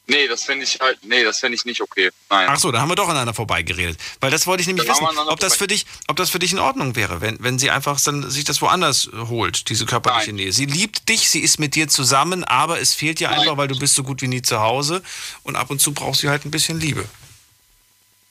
Nee, 0.06 0.28
das 0.28 0.44
finde 0.44 0.64
ich 0.64 0.78
halt, 0.80 0.98
nee, 1.04 1.24
das 1.24 1.40
finde 1.40 1.56
ich 1.56 1.64
nicht 1.64 1.80
okay. 1.80 2.10
Nein. 2.30 2.48
Ach 2.48 2.58
so, 2.58 2.70
da 2.70 2.80
haben 2.80 2.88
wir 2.88 2.94
doch 2.94 3.08
aneinander 3.08 3.34
vorbeigeredet. 3.34 3.98
Weil 4.20 4.30
das 4.30 4.46
wollte 4.46 4.60
ich 4.60 4.66
nämlich 4.68 4.88
wissen, 4.88 5.04
ob 5.04 5.40
das 5.40 5.56
für 5.56 5.66
dich, 5.66 5.84
ob 6.06 6.16
das 6.16 6.30
für 6.30 6.38
dich 6.38 6.52
in 6.52 6.60
Ordnung 6.60 6.94
wäre, 6.96 7.20
wenn, 7.20 7.36
wenn 7.42 7.58
sie 7.58 7.70
einfach 7.70 8.00
dann 8.00 8.30
sich 8.30 8.44
das 8.44 8.62
woanders 8.62 9.10
holt, 9.12 9.68
diese 9.68 9.84
körperliche 9.84 10.28
Nein. 10.28 10.36
Nähe. 10.36 10.52
Sie 10.52 10.66
liebt 10.66 11.08
dich, 11.08 11.28
sie 11.28 11.40
ist 11.40 11.58
mit 11.58 11.74
dir 11.74 11.88
zusammen, 11.88 12.44
aber 12.44 12.80
es 12.80 12.94
fehlt 12.94 13.18
dir 13.18 13.28
Nein. 13.28 13.40
einfach, 13.40 13.56
weil 13.56 13.68
du 13.68 13.78
bist 13.78 13.96
so 13.96 14.04
gut 14.04 14.22
wie 14.22 14.28
nie 14.28 14.42
zu 14.42 14.60
Hause 14.60 15.02
und 15.42 15.56
ab 15.56 15.70
und 15.70 15.80
zu 15.80 15.92
brauchst 15.92 16.22
du 16.22 16.28
halt 16.28 16.44
ein 16.44 16.50
bisschen 16.52 16.80
Liebe. 16.80 17.04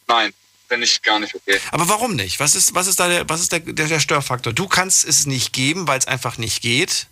Nein, 0.08 0.34
finde 0.68 0.86
ich 0.86 1.02
gar 1.02 1.20
nicht 1.20 1.36
okay. 1.36 1.60
Aber 1.72 1.88
warum 1.90 2.16
nicht? 2.16 2.40
Was 2.40 2.56
ist, 2.56 2.74
was 2.74 2.88
ist 2.88 3.00
da 3.00 3.08
der, 3.08 3.30
was 3.30 3.42
ist 3.42 3.52
der, 3.52 3.60
der, 3.60 3.88
der 3.88 4.00
Störfaktor? 4.00 4.54
Du 4.54 4.68
kannst 4.68 5.06
es 5.06 5.26
nicht 5.26 5.54
geben, 5.54 5.88
weil 5.88 6.00
es 6.00 6.08
einfach 6.08 6.38
nicht 6.38 6.62
geht. 6.62 7.08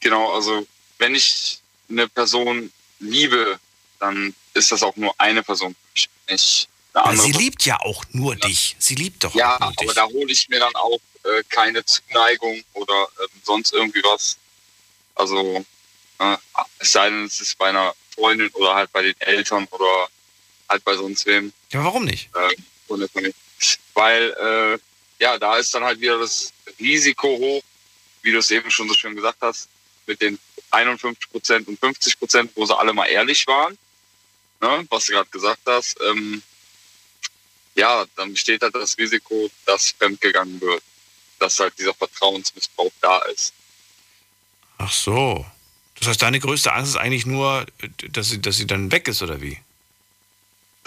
Genau, 0.00 0.32
also 0.32 0.66
wenn 0.98 1.14
ich 1.14 1.58
eine 1.88 2.08
Person 2.08 2.72
liebe, 2.98 3.58
dann 3.98 4.34
ist 4.54 4.72
das 4.72 4.82
auch 4.82 4.96
nur 4.96 5.14
eine 5.18 5.42
Person 5.42 5.74
für 5.74 5.92
mich, 5.92 6.08
nicht 6.30 6.68
eine 6.92 7.04
andere. 7.04 7.26
sie 7.26 7.32
liebt 7.32 7.64
ja 7.64 7.80
auch 7.80 8.04
nur 8.12 8.34
ja. 8.34 8.46
dich. 8.46 8.76
Sie 8.78 8.94
liebt 8.94 9.24
doch 9.24 9.34
ja, 9.34 9.56
nur 9.60 9.70
dich. 9.72 9.80
aber 9.82 9.94
da 9.94 10.06
hole 10.06 10.32
ich 10.32 10.48
mir 10.48 10.58
dann 10.58 10.74
auch 10.74 11.00
äh, 11.24 11.42
keine 11.48 11.84
Zuneigung 11.84 12.62
oder 12.74 13.08
äh, 13.20 13.26
sonst 13.42 13.72
irgendwie 13.72 14.02
was. 14.02 14.36
Also, 15.14 15.64
äh, 16.18 16.36
es 16.78 16.92
sei 16.92 17.10
denn, 17.10 17.24
es 17.24 17.40
ist 17.40 17.58
bei 17.58 17.68
einer 17.68 17.94
Freundin 18.14 18.48
oder 18.50 18.74
halt 18.74 18.92
bei 18.92 19.02
den 19.02 19.20
Eltern 19.20 19.66
oder 19.70 20.08
halt 20.68 20.84
bei 20.84 20.96
sonst 20.96 21.26
wem. 21.26 21.52
Ja, 21.70 21.84
warum 21.84 22.04
nicht? 22.04 22.28
Äh, 22.34 23.32
weil, 23.94 24.30
äh, 24.30 24.78
ja, 25.22 25.38
da 25.38 25.56
ist 25.56 25.74
dann 25.74 25.84
halt 25.84 26.00
wieder 26.00 26.18
das 26.18 26.52
Risiko 26.78 27.28
hoch, 27.28 27.62
wie 28.22 28.32
du 28.32 28.38
es 28.38 28.50
eben 28.50 28.70
schon 28.70 28.88
so 28.88 28.94
schön 28.94 29.14
gesagt 29.14 29.38
hast, 29.40 29.68
mit 30.06 30.20
den 30.20 30.38
51 30.70 31.30
Prozent 31.30 31.68
und 31.68 31.78
50 31.78 32.18
Prozent, 32.18 32.50
wo 32.54 32.66
sie 32.66 32.76
alle 32.76 32.92
mal 32.92 33.06
ehrlich 33.06 33.46
waren, 33.46 33.76
ne, 34.60 34.86
was 34.90 35.06
du 35.06 35.12
gerade 35.12 35.30
gesagt 35.30 35.62
hast, 35.66 35.98
ähm, 36.02 36.42
ja, 37.74 38.04
dann 38.16 38.32
besteht 38.32 38.62
halt 38.62 38.74
das 38.74 38.96
Risiko, 38.98 39.50
dass 39.64 39.90
fremdgegangen 39.90 40.60
wird, 40.60 40.82
dass 41.38 41.58
halt 41.60 41.78
dieser 41.78 41.94
Vertrauensmissbrauch 41.94 42.92
da 43.00 43.18
ist. 43.26 43.52
Ach 44.78 44.92
so. 44.92 45.46
Das 45.98 46.08
heißt, 46.08 46.22
deine 46.22 46.40
größte 46.40 46.72
Angst 46.72 46.92
ist 46.92 47.00
eigentlich 47.00 47.26
nur, 47.26 47.66
dass 48.10 48.28
sie, 48.30 48.40
dass 48.40 48.56
sie 48.56 48.66
dann 48.66 48.92
weg 48.92 49.08
ist, 49.08 49.22
oder 49.22 49.40
wie? 49.40 49.58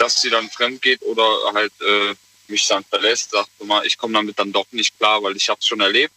Dass 0.00 0.20
sie 0.20 0.30
dann 0.30 0.48
fremd 0.48 0.80
geht 0.80 1.02
oder 1.02 1.52
halt 1.52 1.72
äh, 1.80 2.14
mich 2.48 2.66
dann 2.66 2.84
verlässt, 2.84 3.30
sagt 3.30 3.50
mal, 3.64 3.86
ich 3.86 3.96
komme 3.96 4.14
damit 4.14 4.38
dann 4.38 4.52
doch 4.52 4.66
nicht 4.72 4.96
klar, 4.98 5.22
weil 5.22 5.36
ich 5.36 5.48
habe 5.48 5.60
es 5.60 5.66
schon 5.66 5.80
erlebt. 5.80 6.12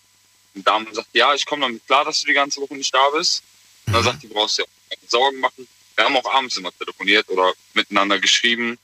Und 0.56 0.66
Dame 0.66 0.94
sagt, 0.94 1.10
ja, 1.14 1.34
ich 1.34 1.46
komme 1.46 1.64
damit 1.64 1.86
klar, 1.86 2.06
dass 2.06 2.22
du 2.22 2.28
die 2.28 2.34
ganze 2.34 2.62
Woche 2.62 2.76
nicht 2.76 2.94
da 2.94 3.10
bist. 3.10 3.44
Und 3.86 3.94
dann 3.94 4.04
sagt 4.04 4.24
die, 4.24 4.28
brauchst 4.28 4.58
du 4.58 4.64
dir 4.64 4.68
auch 4.68 4.90
keine 4.90 5.10
Sorgen 5.10 5.40
machen. 5.40 5.68
Wir 5.96 6.06
haben 6.06 6.18
auch 6.18 6.34
abends 6.34 6.58
immer 6.58 6.72
telefoniert 6.78 7.28
oder 7.30 7.54
miteinander 7.74 8.20
geschrieben. 8.20 8.80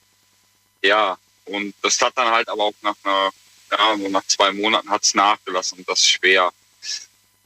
Ja, 0.81 1.17
und 1.45 1.73
das 1.81 1.99
hat 2.01 2.17
dann 2.17 2.27
halt 2.27 2.49
aber 2.49 2.65
auch 2.65 2.73
nach 2.81 2.95
einer, 3.03 3.31
ja, 3.71 3.97
so 3.97 4.09
nach 4.09 4.25
zwei 4.27 4.51
Monaten 4.51 4.89
hat 4.89 5.03
es 5.03 5.13
nachgelassen 5.15 5.79
und 5.79 5.89
das 5.89 5.99
ist 5.99 6.09
schwer. 6.09 6.51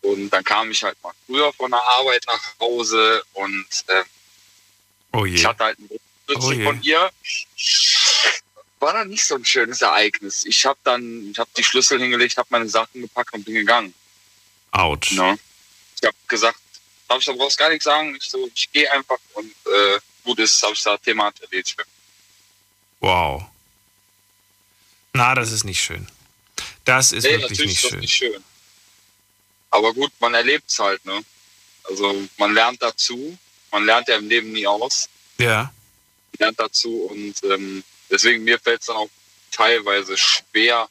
Und 0.01 0.29
dann 0.31 0.43
kam 0.43 0.69
ich 0.71 0.83
halt 0.83 1.01
mal 1.01 1.13
früher 1.25 1.53
von 1.53 1.71
der 1.71 1.81
Arbeit 1.81 2.25
nach 2.27 2.59
Hause 2.59 3.23
und 3.33 3.67
äh, 3.87 4.03
oh 5.13 5.25
ich 5.25 5.45
hatte 5.45 5.63
halt 5.63 5.79
ein 5.79 5.89
Brüste 6.33 6.61
oh 6.61 6.65
von 6.65 6.81
ihr. 6.83 7.11
War 8.79 8.93
dann 8.93 9.09
nicht 9.09 9.25
so 9.25 9.35
ein 9.35 9.45
schönes 9.45 9.81
Ereignis. 9.81 10.45
Ich 10.45 10.65
habe 10.65 10.79
dann, 10.83 11.31
ich 11.31 11.39
habe 11.39 11.49
die 11.55 11.63
Schlüssel 11.63 11.99
hingelegt, 11.99 12.37
habe 12.37 12.47
meine 12.51 12.67
Sachen 12.67 13.01
gepackt 13.01 13.33
und 13.33 13.45
bin 13.45 13.55
gegangen. 13.55 13.93
Out. 14.71 15.07
No. 15.11 15.37
Ich 15.95 16.05
habe 16.05 16.17
gesagt, 16.27 16.59
habe 17.09 17.19
ich, 17.19 17.25
da 17.25 17.31
brauchst 17.33 17.57
gar 17.57 17.69
nichts 17.69 17.85
sagen. 17.85 18.15
Ich, 18.15 18.29
so, 18.29 18.49
ich 18.53 18.71
gehe 18.71 18.91
einfach 18.91 19.17
und 19.33 19.51
äh, 19.65 19.99
gut 20.23 20.39
ist, 20.39 20.61
habe 20.63 20.73
ich 20.73 20.83
da 20.83 20.97
Thema 20.97 21.31
erledigt. 21.41 21.77
Wow. 22.99 23.43
Na, 25.13 25.35
das 25.35 25.51
ist 25.51 25.63
nicht 25.63 25.81
schön. 25.81 26.07
Das 26.85 27.11
ist 27.11 27.23
nee, 27.23 27.39
wirklich 27.39 27.59
nicht 27.59 27.79
schön. 27.79 27.99
nicht 27.99 28.13
schön. 28.13 28.43
Aber 29.69 29.93
gut, 29.93 30.11
man 30.19 30.33
erlebt 30.33 30.69
es 30.69 30.79
halt, 30.79 31.03
ne? 31.05 31.23
Also 31.85 32.27
man 32.37 32.53
lernt 32.53 32.81
dazu. 32.81 33.37
Man 33.71 33.85
lernt 33.85 34.07
ja 34.07 34.17
im 34.17 34.29
Leben 34.29 34.51
nie 34.51 34.67
aus. 34.67 35.09
Ja. 35.39 35.73
Man 36.33 36.47
lernt 36.47 36.59
dazu 36.59 37.03
und 37.03 37.35
ähm, 37.43 37.83
deswegen 38.09 38.43
mir 38.43 38.59
fällt 38.59 38.81
es 38.81 38.87
dann 38.87 38.97
auch 38.97 39.09
teilweise 39.51 40.17
schwer, 40.17 40.89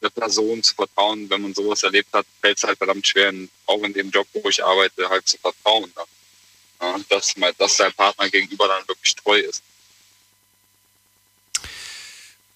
eine 0.00 0.10
Person 0.10 0.62
zu 0.62 0.74
vertrauen, 0.74 1.30
wenn 1.30 1.42
man 1.42 1.54
sowas 1.54 1.82
erlebt 1.82 2.12
hat, 2.12 2.26
fällt 2.40 2.58
es 2.58 2.64
halt 2.64 2.78
verdammt 2.78 3.06
schwer, 3.06 3.32
auch 3.66 3.82
in 3.82 3.92
dem 3.92 4.10
Job, 4.10 4.26
wo 4.32 4.48
ich 4.48 4.64
arbeite, 4.64 5.08
halt 5.08 5.28
zu 5.28 5.38
vertrauen. 5.38 5.92
Ja, 6.80 6.96
dass, 7.08 7.34
dass 7.58 7.76
dein 7.76 7.92
Partner 7.92 8.28
gegenüber 8.28 8.66
dann 8.66 8.86
wirklich 8.88 9.14
treu 9.14 9.38
ist. 9.38 9.62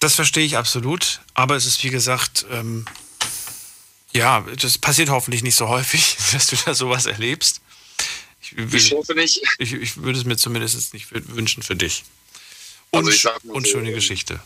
Das 0.00 0.14
verstehe 0.14 0.44
ich 0.44 0.56
absolut, 0.56 1.20
aber 1.34 1.56
es 1.56 1.66
ist 1.66 1.82
wie 1.84 1.90
gesagt, 1.90 2.44
ähm, 2.50 2.84
ja, 4.12 4.44
das 4.60 4.78
passiert 4.78 5.10
hoffentlich 5.10 5.42
nicht 5.42 5.56
so 5.56 5.68
häufig, 5.68 6.16
dass 6.32 6.48
du 6.48 6.56
da 6.64 6.74
sowas 6.74 7.06
erlebst. 7.06 7.60
Ich, 8.52 8.72
will, 8.72 8.74
ich 8.74 8.92
hoffe 8.92 9.14
nicht. 9.14 9.42
Ich, 9.58 9.72
ich, 9.72 9.96
würde 9.98 10.18
es 10.18 10.24
mir 10.24 10.36
zumindest 10.36 10.92
nicht 10.94 11.08
wünschen 11.10 11.62
für 11.62 11.76
dich. 11.76 12.04
Und, 12.90 13.06
also 13.06 13.30
unschöne 13.48 13.90
so, 13.90 13.94
Geschichte. 13.94 14.40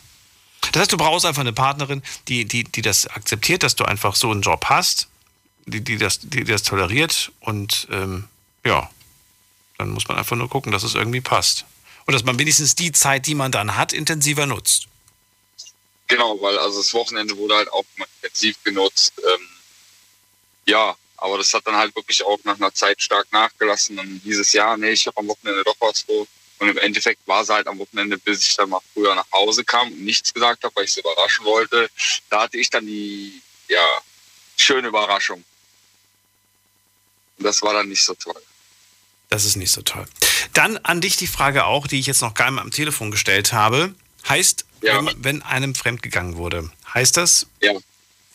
Das 0.71 0.81
heißt, 0.81 0.91
du 0.91 0.97
brauchst 0.97 1.25
einfach 1.25 1.41
eine 1.41 1.53
Partnerin, 1.53 2.01
die, 2.27 2.45
die, 2.45 2.63
die 2.63 2.81
das 2.81 3.07
akzeptiert, 3.07 3.63
dass 3.63 3.75
du 3.75 3.85
einfach 3.85 4.15
so 4.15 4.31
einen 4.31 4.41
Job 4.41 4.65
hast, 4.65 5.07
die, 5.65 5.81
die, 5.81 5.97
das, 5.97 6.19
die 6.21 6.43
das 6.43 6.63
toleriert 6.63 7.31
und 7.39 7.87
ähm, 7.91 8.27
ja, 8.65 8.89
dann 9.77 9.89
muss 9.89 10.07
man 10.07 10.17
einfach 10.17 10.35
nur 10.35 10.49
gucken, 10.49 10.71
dass 10.71 10.83
es 10.83 10.95
irgendwie 10.95 11.21
passt. 11.21 11.65
Und 12.05 12.13
dass 12.13 12.23
man 12.23 12.37
wenigstens 12.39 12.75
die 12.75 12.91
Zeit, 12.91 13.27
die 13.27 13.35
man 13.35 13.51
dann 13.51 13.75
hat, 13.75 13.93
intensiver 13.93 14.45
nutzt. 14.45 14.87
Genau, 16.07 16.41
weil 16.41 16.57
also 16.57 16.79
das 16.79 16.93
Wochenende 16.93 17.37
wurde 17.37 17.55
halt 17.55 17.71
auch 17.71 17.85
intensiv 18.21 18.61
genutzt. 18.63 19.13
Ähm, 19.17 19.47
ja, 20.65 20.95
aber 21.21 21.37
das 21.37 21.53
hat 21.53 21.65
dann 21.67 21.75
halt 21.75 21.95
wirklich 21.95 22.25
auch 22.25 22.39
nach 22.43 22.55
einer 22.55 22.73
Zeit 22.73 23.01
stark 23.01 23.31
nachgelassen. 23.31 23.97
Und 23.99 24.21
dieses 24.25 24.53
Jahr, 24.53 24.75
nee, 24.75 24.91
ich 24.91 25.05
habe 25.05 25.17
am 25.17 25.27
Wochenende 25.27 25.63
doch 25.63 25.75
was 25.79 26.01
vor. 26.01 26.25
Und 26.57 26.67
im 26.67 26.77
Endeffekt 26.77 27.25
war 27.27 27.41
es 27.41 27.49
halt 27.49 27.67
am 27.67 27.79
Wochenende, 27.79 28.17
bis 28.17 28.43
ich 28.43 28.55
dann 28.55 28.69
mal 28.69 28.81
früher 28.93 29.15
nach 29.15 29.31
Hause 29.31 29.63
kam 29.63 29.87
und 29.87 30.01
nichts 30.01 30.33
gesagt 30.33 30.63
habe, 30.63 30.75
weil 30.75 30.85
ich 30.85 30.93
sie 30.93 30.99
überraschen 30.99 31.45
wollte. 31.45 31.89
Da 32.29 32.43
hatte 32.43 32.57
ich 32.57 32.69
dann 32.69 32.85
die, 32.85 33.41
ja, 33.67 34.01
schöne 34.57 34.87
Überraschung. 34.87 35.43
Und 37.37 37.45
das 37.45 37.61
war 37.61 37.73
dann 37.73 37.89
nicht 37.89 38.03
so 38.03 38.13
toll. 38.15 38.41
Das 39.29 39.45
ist 39.45 39.55
nicht 39.55 39.71
so 39.71 39.81
toll. 39.81 40.05
Dann 40.53 40.77
an 40.77 41.01
dich 41.01 41.17
die 41.17 41.27
Frage 41.27 41.65
auch, 41.65 41.87
die 41.87 41.99
ich 41.99 42.07
jetzt 42.07 42.21
noch 42.21 42.33
gar 42.33 42.51
nicht 42.51 42.59
am 42.59 42.71
Telefon 42.71 43.11
gestellt 43.11 43.53
habe. 43.53 43.93
Heißt, 44.27 44.65
ja. 44.81 45.05
wenn, 45.05 45.23
wenn 45.23 45.41
einem 45.43 45.75
fremdgegangen 45.75 46.35
wurde, 46.35 46.69
heißt 46.93 47.17
das, 47.17 47.47
ja. 47.61 47.73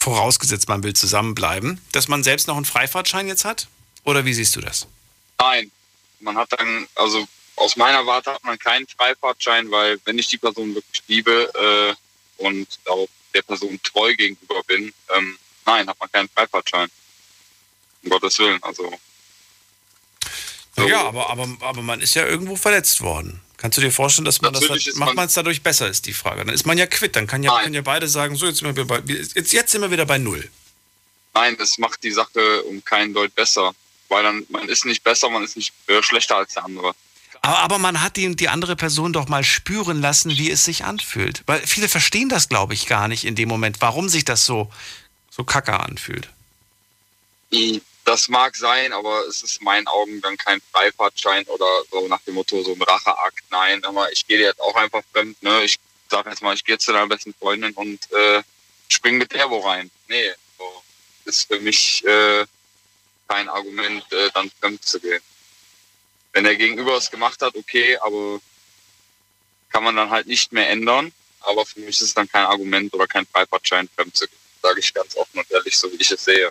Vorausgesetzt 0.06 0.68
man 0.68 0.84
will 0.84 0.94
zusammenbleiben, 0.94 1.80
dass 1.90 2.06
man 2.06 2.22
selbst 2.22 2.46
noch 2.46 2.54
einen 2.54 2.64
Freifahrtschein 2.64 3.26
jetzt 3.26 3.44
hat? 3.44 3.66
Oder 4.04 4.24
wie 4.24 4.34
siehst 4.34 4.54
du 4.54 4.60
das? 4.60 4.86
Nein. 5.36 5.72
Man 6.20 6.36
hat 6.36 6.52
dann, 6.52 6.86
also 6.94 7.26
aus 7.56 7.74
meiner 7.76 8.06
Warte 8.06 8.32
hat 8.32 8.44
man 8.44 8.56
keinen 8.56 8.86
Freifahrtschein, 8.86 9.68
weil 9.72 9.98
wenn 10.04 10.16
ich 10.16 10.28
die 10.28 10.38
Person 10.38 10.76
wirklich 10.76 11.02
liebe 11.08 11.50
äh, 12.38 12.44
und 12.44 12.68
auch 12.84 13.08
der 13.34 13.42
Person 13.42 13.80
treu 13.82 14.14
gegenüber 14.14 14.62
bin, 14.68 14.94
ähm, 15.16 15.36
nein, 15.64 15.88
hat 15.88 15.98
man 15.98 16.12
keinen 16.12 16.28
Freifahrtschein. 16.28 16.88
Um 18.04 18.10
Gottes 18.10 18.38
Willen, 18.38 18.62
also. 18.62 18.88
So. 20.76 20.86
Ja, 20.86 21.02
aber, 21.08 21.30
aber, 21.30 21.48
aber 21.62 21.82
man 21.82 22.00
ist 22.00 22.14
ja 22.14 22.24
irgendwo 22.24 22.54
verletzt 22.54 23.00
worden. 23.00 23.40
Kannst 23.56 23.78
du 23.78 23.82
dir 23.82 23.90
vorstellen, 23.90 24.26
dass 24.26 24.42
man 24.42 24.52
Natürlich 24.52 24.84
das 24.84 24.96
macht 24.96 25.14
man 25.14 25.26
es 25.26 25.34
dadurch 25.34 25.62
besser, 25.62 25.88
ist 25.88 26.06
die 26.06 26.12
Frage. 26.12 26.44
Dann 26.44 26.54
ist 26.54 26.66
man 26.66 26.76
ja 26.76 26.86
quitt, 26.86 27.16
dann 27.16 27.26
kann 27.26 27.42
ja, 27.42 27.58
können 27.62 27.74
ja 27.74 27.82
beide 27.82 28.06
sagen, 28.08 28.36
so 28.36 28.46
jetzt 28.46 28.58
sind 28.58 28.76
wir 28.76 28.84
bei, 28.84 29.00
jetzt, 29.06 29.52
jetzt 29.52 29.72
sind 29.72 29.80
wir 29.80 29.90
wieder 29.90 30.04
bei 30.04 30.18
null. 30.18 30.48
Nein, 31.34 31.56
das 31.58 31.78
macht 31.78 32.02
die 32.02 32.12
Sache 32.12 32.62
um 32.64 32.84
keinen 32.84 33.14
Deut 33.14 33.34
besser. 33.34 33.74
Weil 34.08 34.22
dann, 34.22 34.46
man 34.50 34.68
ist 34.68 34.84
nicht 34.84 35.02
besser, 35.02 35.28
man 35.30 35.42
ist 35.42 35.56
nicht 35.56 35.72
äh, 35.88 36.02
schlechter 36.02 36.36
als 36.36 36.54
der 36.54 36.64
andere. 36.64 36.94
Aber, 37.42 37.58
aber 37.58 37.78
man 37.78 38.02
hat 38.02 38.16
die, 38.16 38.34
die 38.36 38.48
andere 38.48 38.76
Person 38.76 39.12
doch 39.12 39.28
mal 39.28 39.44
spüren 39.44 40.00
lassen, 40.00 40.36
wie 40.38 40.50
es 40.50 40.64
sich 40.64 40.84
anfühlt. 40.84 41.42
Weil 41.46 41.66
viele 41.66 41.88
verstehen 41.88 42.28
das, 42.28 42.48
glaube 42.48 42.74
ich, 42.74 42.86
gar 42.86 43.08
nicht 43.08 43.24
in 43.24 43.34
dem 43.34 43.48
Moment, 43.48 43.80
warum 43.80 44.08
sich 44.08 44.24
das 44.24 44.44
so, 44.44 44.70
so 45.30 45.44
kacke 45.44 45.78
anfühlt. 45.78 46.28
Das 48.06 48.28
mag 48.28 48.56
sein, 48.56 48.94
aber 48.94 49.26
es 49.26 49.42
ist 49.42 49.58
in 49.58 49.64
meinen 49.64 49.86
Augen 49.86 50.22
dann 50.22 50.38
kein 50.38 50.62
Freifahrtschein 50.72 51.44
oder 51.48 51.66
so 51.90 52.08
nach 52.08 52.22
dem 52.22 52.34
Motto 52.34 52.62
so 52.62 52.72
ein 52.72 52.80
Racheakt. 52.80 53.44
Nein, 53.50 53.84
aber 53.84 54.10
ich 54.10 54.26
gehe 54.26 54.40
jetzt 54.40 54.60
auch 54.60 54.76
einfach 54.76 55.02
fremd. 55.12 55.42
Ne? 55.42 55.64
Ich 55.64 55.78
sage 56.08 56.30
jetzt 56.30 56.40
mal, 56.40 56.54
ich 56.54 56.64
gehe 56.64 56.76
jetzt 56.76 56.86
zu 56.86 56.92
deiner 56.92 57.08
besten 57.08 57.34
Freundin 57.34 57.72
und 57.72 58.00
äh, 58.12 58.42
spring 58.88 59.18
mit 59.18 59.32
der 59.32 59.50
wo 59.50 59.58
rein. 59.58 59.90
Nee, 60.08 60.30
so 60.56 60.82
ist 61.26 61.48
für 61.48 61.60
mich 61.60 62.02
äh, 62.06 62.46
kein 63.28 63.48
Argument, 63.50 64.10
äh, 64.10 64.30
dann 64.32 64.50
fremd 64.60 64.82
zu 64.82 64.98
gehen 64.98 65.20
wenn 66.36 66.44
der 66.44 66.56
Gegenüber 66.56 66.98
es 66.98 67.10
gemacht 67.10 67.40
hat, 67.40 67.56
okay, 67.56 67.96
aber 67.96 68.40
kann 69.70 69.82
man 69.82 69.96
dann 69.96 70.10
halt 70.10 70.26
nicht 70.26 70.52
mehr 70.52 70.68
ändern. 70.68 71.10
Aber 71.40 71.64
für 71.64 71.80
mich 71.80 71.96
ist 71.96 72.02
es 72.02 72.14
dann 72.14 72.28
kein 72.28 72.44
Argument 72.44 72.92
oder 72.92 73.06
kein 73.06 73.24
Freifahrtschein, 73.24 73.88
fremd 73.96 74.14
zu 74.14 74.26
gehen. 74.26 74.38
Sage 74.60 74.80
ich 74.80 74.92
ganz 74.92 75.16
offen 75.16 75.38
und 75.38 75.50
ehrlich, 75.50 75.78
so 75.78 75.90
wie 75.90 75.96
ich 75.96 76.10
es 76.10 76.22
sehe. 76.22 76.50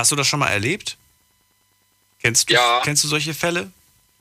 Hast 0.00 0.10
du 0.10 0.16
das 0.16 0.26
schon 0.26 0.40
mal 0.40 0.48
erlebt? 0.48 0.96
Kennst 2.22 2.48
du, 2.48 2.54
ja. 2.54 2.80
kennst 2.84 3.04
du 3.04 3.08
solche 3.08 3.34
Fälle? 3.34 3.70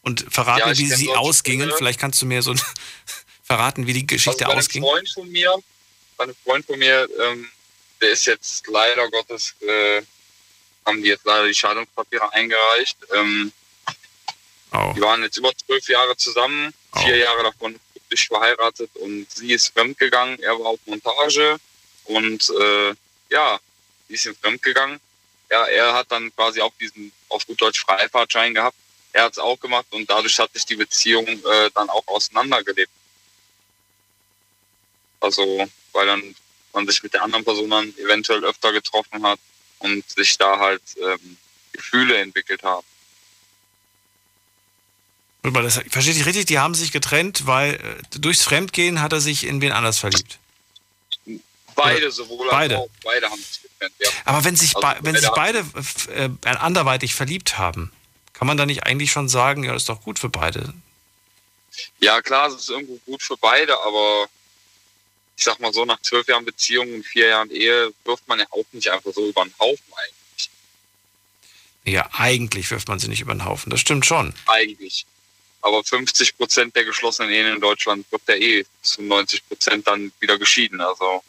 Und 0.02 0.26
verraten, 0.30 0.70
ja, 0.70 0.78
wie 0.78 0.86
sie 0.86 1.10
ausgingen? 1.10 1.68
Fälle. 1.68 1.78
Vielleicht 1.78 2.00
kannst 2.00 2.22
du 2.22 2.26
mir 2.26 2.42
so 2.42 2.54
verraten, 3.44 3.88
wie 3.88 3.94
die 3.94 4.06
Geschichte 4.06 4.46
also 4.46 4.58
ausging. 4.58 4.84
Ein 4.84 4.90
Freund 4.90 5.10
von 5.10 5.32
mir, 5.32 5.56
ein 6.18 6.36
Freund 6.44 6.66
von 6.66 6.80
mir, 6.80 7.08
ähm, 7.22 7.50
der 8.02 8.12
ist 8.12 8.26
jetzt 8.26 8.68
leider 8.68 9.10
Gottes, 9.10 9.56
äh, 9.62 10.02
haben 10.86 11.02
die 11.02 11.10
jetzt 11.10 11.26
leider 11.26 11.48
die 11.48 11.56
Scheidungspapiere 11.56 12.32
eingereicht. 12.34 12.98
Ähm, 13.16 13.52
Oh. 14.72 14.94
Die 14.96 15.02
waren 15.02 15.24
jetzt 15.24 15.38
über 15.38 15.52
zwölf 15.56 15.88
Jahre 15.90 16.16
zusammen, 16.16 16.74
oh. 16.94 17.00
vier 17.00 17.18
Jahre 17.18 17.44
davon 17.44 17.80
glücklich 17.94 18.28
verheiratet 18.28 18.92
und 18.96 19.26
sie 19.32 19.54
ist 19.54 19.70
fremdgegangen. 19.70 20.40
Er 20.42 20.60
war 20.60 20.68
auf 20.68 20.80
Montage 20.86 21.58
und 22.06 22.50
äh, 22.50 22.94
ja, 23.32 23.60
sie 24.08 24.14
ist 24.14 24.30
fremdgegangen. 24.42 25.00
Ja, 25.52 25.66
er 25.66 25.94
hat 25.94 26.12
dann 26.12 26.34
quasi 26.36 26.62
auch 26.62 26.74
diesen 26.80 27.12
auf 27.30 27.46
gut 27.46 27.60
Deutsch 27.62 27.80
Freifahrtschein 27.82 28.54
gehabt. 28.54 28.78
Er 29.14 29.24
hat 29.24 29.34
es 29.34 29.40
auch 29.40 29.60
gemacht 29.60 29.88
und 29.92 30.10
dadurch 30.10 30.38
hat 30.38 30.54
sich 30.54 30.66
die 30.66 30.76
Beziehung 30.76 31.28
äh, 31.28 31.70
dann 31.74 31.90
auch 31.90 32.08
auseinandergelebt. 32.08 32.92
Also, 35.20 35.68
weil 35.92 36.06
dann 36.06 36.36
man 36.74 36.88
sich 36.88 37.02
mit 37.02 37.14
der 37.14 37.24
anderen 37.24 37.44
Person 37.44 37.70
dann 37.70 37.94
eventuell 37.98 38.44
öfter 38.44 38.72
getroffen 38.72 39.24
hat 39.24 39.40
und 39.80 40.08
sich 40.10 40.38
da 40.38 40.60
halt 40.60 40.82
ähm, 41.02 41.38
Gefühle 41.72 42.18
entwickelt 42.18 42.64
haben. 42.64 42.86
Das, 45.42 45.80
verstehe 45.90 46.14
ich 46.14 46.26
richtig, 46.26 46.46
die 46.46 46.60
haben 46.60 46.76
sich 46.76 46.92
getrennt, 46.92 47.48
weil 47.48 47.76
äh, 47.76 48.20
durchs 48.20 48.44
Fremdgehen 48.44 49.02
hat 49.02 49.14
er 49.14 49.22
sich 49.22 49.46
in 49.46 49.62
wen 49.62 49.72
anders 49.72 49.98
verliebt. 49.98 50.38
Beide, 51.76 52.12
sowohl 52.12 52.48
beide. 52.50 52.78
als 52.78 52.84
auch. 52.84 52.90
Beide 53.04 53.30
haben 53.30 53.42
sich 53.42 53.62
getrennt, 53.62 53.94
ja. 54.00 54.10
Aber 54.26 54.44
wenn 54.44 54.56
sich, 54.56 54.76
also, 54.76 55.04
wenn 55.04 55.16
sich 55.16 55.30
beide 55.30 55.66
äh, 56.16 56.30
anderweitig 56.50 57.14
verliebt 57.16 57.58
haben, 57.58 57.92
kann 58.34 58.48
man 58.48 58.58
da 58.58 58.66
nicht 58.66 58.84
eigentlich 58.84 59.12
schon 59.12 59.30
sagen, 59.30 59.64
ja, 59.64 59.74
das 59.74 59.84
ist 59.84 59.90
doch 59.90 60.02
gut 60.02 60.20
für 60.20 60.30
beide? 60.30 60.74
Ja, 62.00 62.22
klar, 62.22 62.48
es 62.48 62.56
ist 62.56 62.70
irgendwo 62.70 62.98
gut 63.06 63.22
für 63.22 63.38
beide, 63.38 63.78
aber 63.82 64.28
ich 65.36 65.44
sag 65.44 65.60
mal 65.60 65.74
so, 65.74 65.86
nach 65.86 66.02
zwölf 66.02 66.28
Jahren 66.28 66.46
Beziehung 66.46 66.94
und 66.94 67.06
vier 67.06 67.28
Jahren 67.28 67.50
Ehe 67.50 67.94
wirft 68.04 68.28
man 68.28 68.40
ja 68.40 68.46
auch 68.50 68.66
nicht 68.72 68.90
einfach 68.90 69.14
so 69.14 69.28
über 69.28 69.44
den 69.44 69.54
Haufen 69.60 69.94
eigentlich. 69.94 70.50
Ja, 71.86 72.10
eigentlich 72.14 72.70
wirft 72.72 72.88
man 72.88 73.00
sie 73.00 73.08
nicht 73.08 73.22
über 73.22 73.34
den 73.34 73.46
Haufen, 73.46 73.70
das 73.70 73.80
stimmt 73.80 74.06
schon. 74.06 74.34
Eigentlich. 74.48 75.06
Aber 75.62 75.84
50 75.84 76.38
Prozent 76.38 76.76
der 76.76 76.86
geschlossenen 76.86 77.32
Ehen 77.32 77.54
in 77.54 77.62
Deutschland 77.62 78.10
wird 78.12 78.28
der 78.28 78.42
eh 78.42 78.66
zu 78.82 79.02
90 79.02 79.48
Prozent 79.48 79.88
dann 79.88 80.12
wieder 80.20 80.38
geschieden. 80.38 80.80
Also 80.80 81.24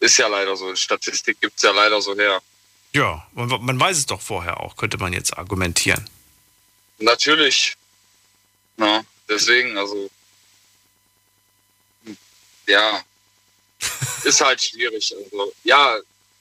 ist 0.00 0.16
ja 0.16 0.28
leider 0.28 0.56
so. 0.56 0.74
Statistik 0.74 1.40
gibt 1.40 1.56
es 1.56 1.62
ja 1.62 1.72
leider 1.72 2.00
so 2.00 2.16
her. 2.16 2.40
Ja, 2.94 3.26
man, 3.32 3.48
man 3.64 3.80
weiß 3.80 3.98
es 3.98 4.06
doch 4.06 4.20
vorher 4.20 4.60
auch, 4.60 4.76
könnte 4.76 4.98
man 4.98 5.12
jetzt 5.12 5.36
argumentieren. 5.36 6.08
Natürlich. 6.98 7.76
Na, 8.76 9.04
deswegen, 9.28 9.76
also 9.76 10.10
ja, 12.66 13.02
ist 14.24 14.40
halt 14.40 14.62
schwierig. 14.62 15.14
Also 15.14 15.52
ja, 15.64 15.98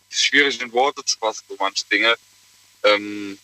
schwierig 0.09 0.61
in 0.61 0.71
Worte 0.71 1.03
zu 1.03 1.17
fassen, 1.17 1.43
so 1.47 1.55
manche 1.59 1.85
Dinge. 1.85 2.15
Ähm, 2.83 3.37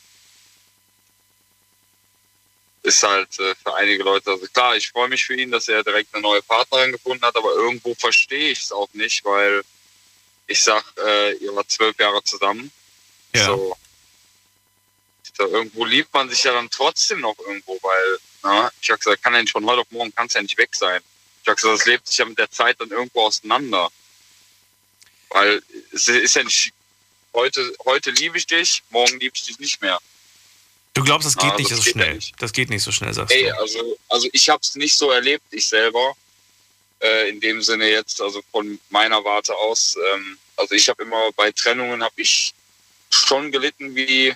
ist 2.84 3.02
halt 3.02 3.40
äh, 3.40 3.56
für 3.56 3.74
einige 3.76 4.04
Leute, 4.04 4.32
also 4.32 4.46
klar, 4.48 4.76
ich 4.76 4.90
freue 4.90 5.08
mich 5.08 5.24
für 5.24 5.36
ihn, 5.36 5.52
dass 5.52 5.70
er 5.70 5.84
direkt 5.84 6.14
eine 6.14 6.22
neue 6.22 6.42
Partnerin 6.42 6.92
gefunden 6.92 7.24
hat, 7.24 7.36
aber 7.36 7.54
irgendwo 7.54 7.96
verstehe 7.96 8.52
ich 8.52 8.64
es 8.64 8.72
auch 8.72 8.90
nicht, 8.94 9.24
weil 9.24 9.64
ich 10.54 10.64
sag, 10.64 10.84
äh, 11.04 11.34
ihr 11.38 11.56
war 11.56 11.68
zwölf 11.68 12.00
Jahre 12.00 12.24
zusammen. 12.24 12.72
Ja. 13.36 13.46
So, 13.46 13.76
so, 15.36 15.48
irgendwo 15.48 15.84
liebt 15.84 16.14
man 16.14 16.30
sich 16.30 16.44
ja 16.44 16.54
dann 16.54 16.70
trotzdem 16.70 17.22
noch 17.22 17.38
irgendwo, 17.40 17.80
weil, 17.82 18.20
na, 18.44 18.72
ich 18.80 18.90
habe 18.92 19.00
gesagt, 19.00 19.24
kann 19.24 19.34
ja 19.34 19.42
nicht 19.42 19.52
von 19.52 19.66
heute 19.66 19.82
auf 19.82 19.90
morgen, 19.90 20.14
kann 20.14 20.28
es 20.28 20.34
ja 20.34 20.42
nicht 20.44 20.58
weg 20.58 20.76
sein. 20.76 21.02
Ich 21.42 21.48
habe 21.48 21.56
gesagt, 21.56 21.80
das 21.80 21.86
lebt 21.88 22.08
sich 22.08 22.18
ja 22.18 22.26
mit 22.26 22.38
der 22.38 22.52
Zeit 22.52 22.80
dann 22.80 22.92
irgendwo 22.92 23.22
auseinander. 23.24 23.90
Weil 25.30 25.64
es 25.92 26.08
ist 26.08 26.36
ja 26.36 26.44
nicht, 26.44 26.72
heute, 27.34 27.74
heute 27.86 28.12
liebe 28.12 28.38
ich 28.38 28.46
dich, 28.46 28.84
morgen 28.92 29.20
liebe 29.20 29.36
ich 29.36 29.44
dich 29.44 29.58
nicht 29.58 29.82
mehr. 29.82 30.00
Du 30.94 31.04
glaubst, 31.04 31.26
das 31.26 31.36
geht 31.36 31.50
ja, 31.50 31.58
nicht 31.58 31.72
das 31.72 31.80
so 31.80 31.84
geht 31.84 31.94
schnell. 31.94 32.14
Nicht. 32.14 32.36
Das 32.38 32.54
geht 32.54 32.70
nicht 32.70 32.84
so 32.84 32.92
schnell, 32.92 33.12
sagst 33.12 33.34
Ey, 33.34 33.46
du. 33.46 33.60
Also, 33.60 33.98
also 34.10 34.30
ich 34.32 34.50
habe 34.50 34.62
es 34.62 34.76
nicht 34.76 34.96
so 34.96 35.10
erlebt, 35.10 35.46
ich 35.50 35.68
selber. 35.68 36.16
Äh, 37.00 37.30
in 37.30 37.42
dem 37.42 37.62
Sinne 37.62 37.90
jetzt, 37.90 38.22
also 38.22 38.42
von 38.52 38.80
meiner 38.90 39.26
Warte 39.26 39.54
aus. 39.56 39.98
Ähm, 40.14 40.38
also 40.56 40.76
ich 40.76 40.88
habe 40.90 41.04
immer 41.04 41.32
bei 41.34 41.52
Trennungen 41.52 42.04
habe 42.04 42.22
ich 42.22 42.54
schon 43.10 43.52
gelitten, 43.52 43.96
wie 43.96 44.34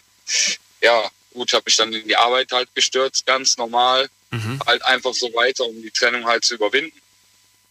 ja 0.82 1.10
gut, 1.34 1.54
habe 1.54 1.70
ich 1.70 1.76
dann 1.76 1.94
in 1.94 2.08
die 2.08 2.16
Arbeit 2.16 2.52
halt 2.52 2.74
gestürzt, 2.76 3.26
ganz 3.26 3.58
normal, 3.58 4.10
mhm. 4.32 4.60
halt 4.66 4.84
einfach 4.84 5.14
so 5.14 5.34
weiter, 5.34 5.66
um 5.66 5.82
die 5.82 5.92
Trennung 5.92 6.26
halt 6.26 6.44
zu 6.44 6.56
überwinden. 6.56 7.00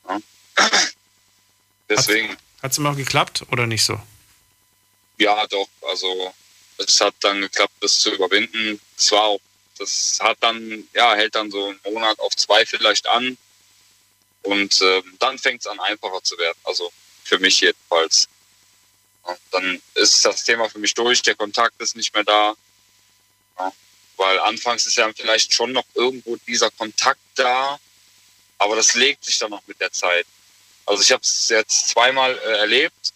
Ja. 0.09 0.21
Deswegen. 1.89 2.37
Hat 2.63 2.73
es 2.73 2.79
immer 2.79 2.95
geklappt 2.95 3.45
oder 3.51 3.67
nicht 3.67 3.85
so? 3.85 4.01
Ja, 5.19 5.47
doch. 5.47 5.69
Also 5.83 6.33
es 6.79 7.01
hat 7.01 7.15
dann 7.21 7.41
geklappt, 7.41 7.75
das 7.81 7.99
zu 7.99 8.15
überwinden. 8.15 8.81
Es 8.97 9.11
war 9.13 9.23
auch, 9.23 9.41
das 9.79 10.19
hat 10.21 10.39
dann, 10.41 10.87
ja, 10.95 11.15
hält 11.15 11.35
dann 11.35 11.51
so 11.51 11.69
einen 11.69 11.81
Monat 11.85 12.19
auf 12.19 12.35
zwei 12.37 12.65
vielleicht 12.67 13.07
an. 13.07 13.37
Und 14.43 14.81
äh, 14.81 15.03
dann 15.19 15.39
fängt 15.39 15.61
es 15.61 15.67
an, 15.67 15.81
einfacher 15.81 16.23
zu 16.23 16.39
werden. 16.39 16.59
Also 16.65 16.93
für 17.25 17.39
mich 17.39 17.61
jedenfalls. 17.61 18.29
Und 19.27 19.39
dann 19.51 19.83
ist 19.95 20.25
das 20.25 20.45
Thema 20.45 20.69
für 20.69 20.79
mich 20.79 20.95
durch, 20.95 21.23
der 21.23 21.35
Kontakt 21.35 21.81
ist 21.81 21.97
nicht 21.97 22.15
mehr 22.15 22.25
da. 22.25 22.55
Ja, 23.59 23.73
weil 24.17 24.39
anfangs 24.41 24.87
ist 24.87 24.97
ja 24.97 25.11
vielleicht 25.15 25.53
schon 25.53 25.73
noch 25.73 25.85
irgendwo 25.95 26.37
dieser 26.47 26.71
Kontakt 26.71 27.21
da, 27.35 27.79
aber 28.59 28.77
das 28.77 28.95
legt 28.95 29.25
sich 29.25 29.39
dann 29.39 29.51
noch 29.51 29.67
mit 29.67 29.81
der 29.81 29.93
Zeit. 29.93 30.27
Also 30.87 31.03
ich 31.03 31.11
habe 31.11 31.23
es 31.23 31.49
jetzt 31.49 31.89
zweimal 31.89 32.39
äh, 32.39 32.59
erlebt. 32.59 33.13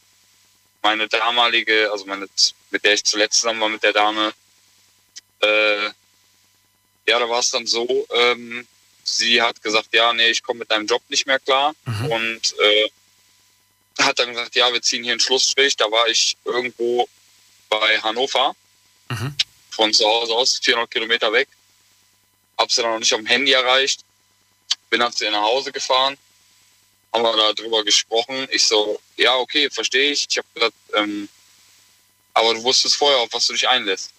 Meine 0.83 1.09
damalige, 1.09 1.91
also 1.93 2.07
meine 2.07 2.27
mit 2.71 2.85
der 2.85 2.95
ich 2.95 3.05
zuletzt 3.05 3.41
zusammen 3.41 3.61
war 3.61 3.69
mit 3.69 3.83
der 3.83 3.93
Dame, 3.93 4.33
äh, 5.41 5.85
ja, 7.07 7.19
da 7.19 7.29
war 7.29 7.41
es 7.41 7.51
dann 7.51 7.67
so, 7.67 8.07
ähm, 8.13 8.67
sie 9.05 9.43
hat 9.43 9.63
gesagt, 9.63 9.89
ja, 9.93 10.13
nee, 10.13 10.29
ich 10.31 10.43
komme 10.43 10.61
mit 10.61 10.71
deinem 10.71 10.87
Job 10.87 11.03
nicht 11.09 11.27
mehr 11.27 11.39
klar. 11.39 11.75
Mhm. 11.85 12.07
Und 12.07 12.55
äh, 12.59 12.91
hat 14.05 14.19
dann 14.19 14.31
gesagt, 14.31 14.55
ja, 14.55 14.73
wir 14.73 14.83
ziehen 14.83 15.03
hier 15.03 15.13
einen 15.13 15.21
Schlussstrich. 15.21 15.77
Da 15.77 15.91
war 15.91 16.07
ich 16.09 16.37
irgendwo 16.45 17.09
bei 17.69 18.01
Hannover, 18.01 18.55
mhm. 19.09 19.35
von 19.71 19.93
zu 19.93 20.07
Hause 20.07 20.35
aus, 20.35 20.59
400 20.63 20.91
Kilometer 20.91 21.33
weg. 21.33 21.49
Hab 22.59 22.71
sie 22.71 22.83
dann 22.83 22.93
noch 22.93 22.99
nicht 22.99 23.13
am 23.13 23.27
Handy 23.27 23.53
erreicht. 23.53 24.01
Bin 24.91 25.01
dann 25.01 25.13
zu 25.13 25.25
ihr 25.25 25.31
nach 25.31 25.43
Hause 25.43 25.73
gefahren. 25.73 26.17
Haben 27.13 27.23
wir 27.23 27.55
darüber 27.55 27.85
gesprochen. 27.85 28.47
Ich 28.51 28.65
so, 28.65 29.01
ja, 29.17 29.37
okay, 29.37 29.71
verstehe 29.71 30.13
ich. 30.13 30.27
Ich 30.29 30.39
habe 30.39 30.49
gesagt, 30.55 30.77
ähm, 30.95 31.29
aber 32.35 32.55
du 32.55 32.63
wusstest 32.63 32.97
vorher, 32.97 33.19
auf 33.19 33.33
was 33.33 33.47
du 33.47 33.53
dich 33.53 33.69
einlässt. 33.69 34.11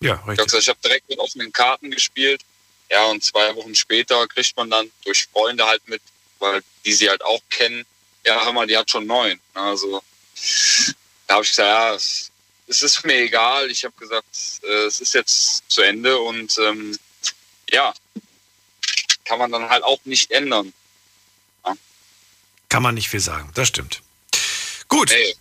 Ja, 0.00 0.14
richtig. 0.26 0.46
Ich 0.46 0.52
habe 0.52 0.60
ich 0.60 0.68
hab 0.68 0.82
direkt 0.82 1.08
mit 1.08 1.18
offenen 1.18 1.52
Karten 1.52 1.90
gespielt. 1.90 2.42
Ja, 2.90 3.06
und 3.06 3.24
zwei 3.24 3.54
Wochen 3.56 3.74
später 3.74 4.26
kriegt 4.26 4.56
man 4.56 4.70
dann 4.70 4.90
durch 5.04 5.26
Freunde 5.32 5.66
halt 5.66 5.86
mit, 5.88 6.02
weil 6.38 6.62
die 6.84 6.92
sie 6.92 7.08
halt 7.08 7.24
auch 7.24 7.40
kennen, 7.50 7.86
ja, 8.24 8.44
hör 8.44 8.52
mal, 8.52 8.66
die 8.66 8.76
hat 8.76 8.90
schon 8.90 9.06
neun. 9.06 9.40
Also 9.54 10.02
da 11.26 11.34
habe 11.34 11.44
ich 11.44 11.50
gesagt, 11.50 11.68
ja, 11.68 11.94
es, 11.94 12.30
es, 12.66 12.82
ist 12.82 13.04
mir 13.04 13.18
egal. 13.18 13.70
Ich 13.70 13.84
habe 13.84 13.94
gesagt, 13.98 14.26
äh, 14.62 14.86
es 14.86 15.00
ist 15.00 15.14
jetzt 15.14 15.62
zu 15.68 15.82
Ende 15.82 16.18
und 16.18 16.56
ähm, 16.58 16.98
ja, 17.70 17.94
kann 19.24 19.38
man 19.38 19.50
dann 19.50 19.68
halt 19.68 19.84
auch 19.84 20.00
nicht 20.04 20.30
ändern. 20.30 20.72
Ja. 21.64 21.74
Kann 22.68 22.82
man 22.82 22.94
nicht 22.94 23.08
viel 23.08 23.20
sagen, 23.20 23.50
das 23.54 23.68
stimmt. 23.68 24.02
Gut. 24.88 25.10
Hey, 25.10 25.34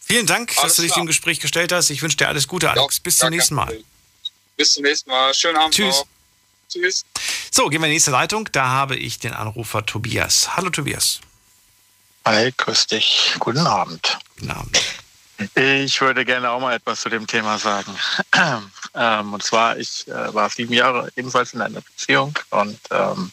Vielen 0.00 0.26
Dank, 0.26 0.50
alles 0.56 0.62
dass 0.62 0.76
du 0.76 0.82
dich 0.82 0.92
klar. 0.92 1.04
dem 1.04 1.06
Gespräch 1.06 1.38
gestellt 1.38 1.70
hast. 1.70 1.88
Ich 1.90 2.02
wünsche 2.02 2.16
dir 2.16 2.26
alles 2.26 2.48
Gute, 2.48 2.68
Alex. 2.68 2.96
Ja, 2.96 3.02
Bis 3.04 3.18
zum 3.18 3.30
nächsten 3.30 3.54
Mal. 3.54 3.84
Bis 4.56 4.72
zum 4.72 4.82
nächsten 4.82 5.08
Mal. 5.08 5.32
Schönen 5.32 5.56
Abend. 5.56 5.72
Tschüss. 5.72 5.98
Noch. 5.98 6.06
Tschüss. 6.68 7.04
So, 7.52 7.68
gehen 7.68 7.80
wir 7.80 7.86
in 7.86 7.90
die 7.90 7.94
nächste 7.94 8.10
Leitung. 8.10 8.48
Da 8.50 8.66
habe 8.68 8.96
ich 8.96 9.20
den 9.20 9.32
Anrufer 9.32 9.86
Tobias. 9.86 10.56
Hallo 10.56 10.70
Tobias. 10.70 11.20
Hi, 12.26 12.52
grüß 12.54 12.86
dich. 12.86 13.34
Guten 13.38 13.66
Abend. 13.66 14.18
Guten 14.38 14.50
Abend. 14.50 14.78
Ich 15.54 16.00
würde 16.02 16.26
gerne 16.26 16.50
auch 16.50 16.60
mal 16.60 16.74
etwas 16.74 17.00
zu 17.00 17.08
dem 17.08 17.26
Thema 17.26 17.58
sagen. 17.58 17.96
ähm, 18.94 19.32
und 19.32 19.42
zwar, 19.42 19.78
ich 19.78 20.06
äh, 20.06 20.34
war 20.34 20.50
sieben 20.50 20.74
Jahre 20.74 21.10
ebenfalls 21.16 21.54
in 21.54 21.62
einer 21.62 21.80
Beziehung 21.80 22.34
und 22.50 22.78
ähm, 22.90 23.32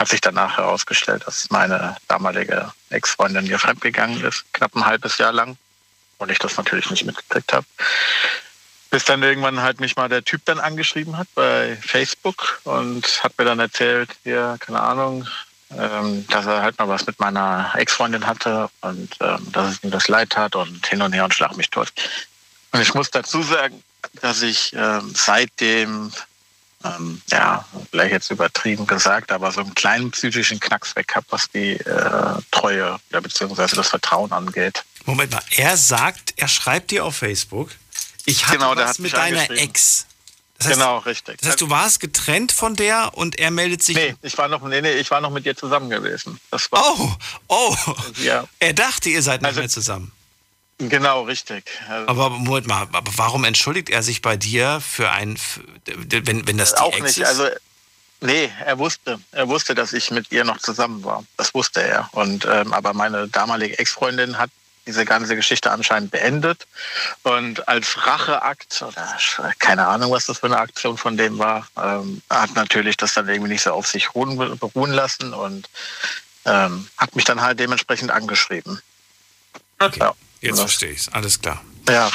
hat 0.00 0.08
sich 0.08 0.20
danach 0.20 0.56
herausgestellt, 0.56 1.22
dass 1.24 1.50
meine 1.50 1.96
damalige 2.08 2.72
Ex-Freundin 2.90 3.46
mir 3.46 3.60
fremdgegangen 3.60 4.22
ist, 4.24 4.44
knapp 4.52 4.74
ein 4.74 4.84
halbes 4.84 5.18
Jahr 5.18 5.32
lang. 5.32 5.56
Und 6.18 6.30
ich 6.30 6.40
das 6.40 6.56
natürlich 6.56 6.90
nicht 6.90 7.04
mitgekriegt 7.04 7.52
habe. 7.52 7.66
Bis 8.90 9.04
dann 9.04 9.22
irgendwann 9.22 9.60
halt 9.60 9.78
mich 9.78 9.94
mal 9.96 10.08
der 10.08 10.24
Typ 10.24 10.44
dann 10.46 10.58
angeschrieben 10.58 11.16
hat 11.16 11.28
bei 11.34 11.76
Facebook 11.76 12.60
und 12.64 13.22
hat 13.22 13.38
mir 13.38 13.44
dann 13.44 13.60
erzählt, 13.60 14.10
ja, 14.24 14.56
keine 14.58 14.80
Ahnung, 14.80 15.28
ähm, 15.70 16.26
dass 16.28 16.46
er 16.46 16.62
halt 16.62 16.78
mal 16.78 16.88
was 16.88 17.06
mit 17.06 17.18
meiner 17.18 17.72
Ex-Freundin 17.76 18.26
hatte 18.26 18.70
und 18.82 19.16
ähm, 19.20 19.52
dass 19.52 19.72
es 19.72 19.84
ihm 19.84 19.90
das 19.90 20.08
leid 20.08 20.36
hat 20.36 20.54
und 20.54 20.86
hin 20.86 21.02
und 21.02 21.12
her 21.12 21.24
und 21.24 21.34
schlag 21.34 21.56
mich 21.56 21.70
tot. 21.70 21.92
Und 22.72 22.80
ich 22.80 22.94
muss 22.94 23.10
dazu 23.10 23.42
sagen, 23.42 23.82
dass 24.20 24.42
ich 24.42 24.72
ähm, 24.74 25.12
seitdem, 25.14 26.12
ähm, 26.84 27.20
ja, 27.30 27.64
vielleicht 27.90 28.12
jetzt 28.12 28.30
übertrieben 28.30 28.86
gesagt, 28.86 29.32
aber 29.32 29.50
so 29.50 29.60
einen 29.60 29.74
kleinen 29.74 30.10
psychischen 30.12 30.60
Knacks 30.60 30.94
weg 30.94 31.14
habe, 31.14 31.26
was 31.30 31.50
die 31.50 31.72
äh, 31.72 32.40
Treue 32.50 32.98
ja, 33.10 33.20
beziehungsweise 33.20 33.76
das 33.76 33.88
Vertrauen 33.88 34.32
angeht. 34.32 34.84
Moment 35.04 35.32
mal, 35.32 35.42
er 35.50 35.76
sagt, 35.76 36.34
er 36.36 36.48
schreibt 36.48 36.90
dir 36.90 37.04
auf 37.04 37.16
Facebook, 37.16 37.70
ich 38.24 38.46
hatte 38.46 38.58
genau, 38.58 38.76
was 38.76 38.98
mit 38.98 39.16
deiner 39.16 39.50
Ex. 39.50 40.06
Das 40.58 40.68
heißt, 40.68 40.78
genau, 40.78 40.98
richtig. 40.98 41.38
Das 41.40 41.50
heißt, 41.50 41.60
du 41.60 41.70
warst 41.70 42.00
getrennt 42.00 42.52
von 42.52 42.76
der 42.76 43.12
und 43.14 43.38
er 43.38 43.50
meldet 43.50 43.82
sich. 43.82 43.96
Nee, 43.96 44.14
ich 44.22 44.36
war 44.38 44.48
noch, 44.48 44.62
nee, 44.62 44.80
nee, 44.80 44.92
ich 44.92 45.10
war 45.10 45.20
noch 45.20 45.30
mit 45.30 45.44
ihr 45.44 45.56
zusammen 45.56 45.90
gewesen. 45.90 46.40
oh, 46.70 47.10
oh. 47.48 47.76
Ja. 48.22 48.44
Er 48.58 48.72
dachte, 48.72 49.10
ihr 49.10 49.22
seid 49.22 49.42
nicht 49.42 49.48
also, 49.48 49.60
mehr 49.60 49.68
zusammen. 49.68 50.12
Genau, 50.78 51.22
richtig. 51.22 51.64
Also, 51.88 52.08
aber 52.08 52.30
Moment 52.30 52.66
mal, 52.66 52.82
aber 52.92 53.10
warum 53.16 53.44
entschuldigt 53.44 53.90
er 53.90 54.02
sich 54.02 54.20
bei 54.20 54.36
dir 54.36 54.80
für 54.80 55.10
ein, 55.10 55.38
wenn, 55.84 56.46
wenn 56.46 56.58
das 56.58 56.74
die 56.74 56.80
auch 56.80 56.92
Ex 56.92 57.02
nicht. 57.02 57.18
ist? 57.18 57.26
Also, 57.26 57.48
nee, 58.20 58.50
er 58.64 58.78
wusste, 58.78 59.18
er 59.32 59.48
wusste, 59.48 59.74
dass 59.74 59.92
ich 59.92 60.10
mit 60.10 60.30
ihr 60.32 60.44
noch 60.44 60.58
zusammen 60.58 61.02
war. 61.02 61.24
Das 61.36 61.54
wusste 61.54 61.82
er. 61.82 62.08
Und 62.12 62.46
ähm, 62.50 62.72
aber 62.74 62.92
meine 62.92 63.28
damalige 63.28 63.78
Ex-Freundin 63.78 64.38
hat 64.38 64.50
diese 64.86 65.04
ganze 65.04 65.36
Geschichte 65.36 65.70
anscheinend 65.70 66.10
beendet. 66.10 66.66
Und 67.22 67.68
als 67.68 68.06
Racheakt, 68.06 68.82
oder 68.82 69.52
keine 69.58 69.86
Ahnung, 69.86 70.12
was 70.12 70.26
das 70.26 70.38
für 70.38 70.46
eine 70.46 70.58
Aktion 70.58 70.96
von 70.96 71.16
dem 71.16 71.38
war, 71.38 71.66
ähm, 71.76 72.22
hat 72.30 72.54
natürlich 72.54 72.96
das 72.96 73.14
dann 73.14 73.28
irgendwie 73.28 73.52
nicht 73.52 73.62
so 73.62 73.72
auf 73.72 73.86
sich 73.86 74.14
ruhen, 74.14 74.36
beruhen 74.58 74.92
lassen 74.92 75.34
und 75.34 75.68
ähm, 76.44 76.88
hat 76.96 77.16
mich 77.16 77.24
dann 77.24 77.40
halt 77.40 77.58
dementsprechend 77.58 78.10
angeschrieben. 78.10 78.80
Okay, 79.78 80.00
ja. 80.00 80.14
jetzt 80.40 80.60
verstehe 80.60 80.92
ich 80.92 81.00
es. 81.00 81.08
Alles 81.12 81.40
klar. 81.40 81.62
Ja. 81.88 82.10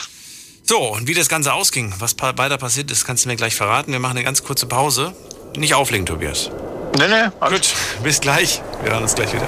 So, 0.64 0.80
und 0.80 1.08
wie 1.08 1.14
das 1.14 1.28
Ganze 1.28 1.54
ausging, 1.54 1.94
was 2.00 2.16
weiter 2.18 2.58
passiert 2.58 2.90
ist, 2.92 3.06
kannst 3.06 3.26
du 3.26 3.30
mir 3.30 3.36
gleich 3.36 3.56
verraten. 3.56 3.92
Wir 3.92 4.00
machen 4.00 4.18
eine 4.18 4.24
ganz 4.24 4.44
kurze 4.44 4.68
Pause. 4.68 5.14
Nicht 5.56 5.74
auflegen, 5.74 6.06
Tobias. 6.06 6.50
Nee, 6.98 7.08
nee. 7.08 7.30
Gut, 7.50 7.74
bis 8.04 8.22
gleich. 8.22 8.62
Wir 8.84 8.94
hören 8.94 9.04
uns 9.04 9.16
gleich 9.16 9.34
wieder. 9.34 9.48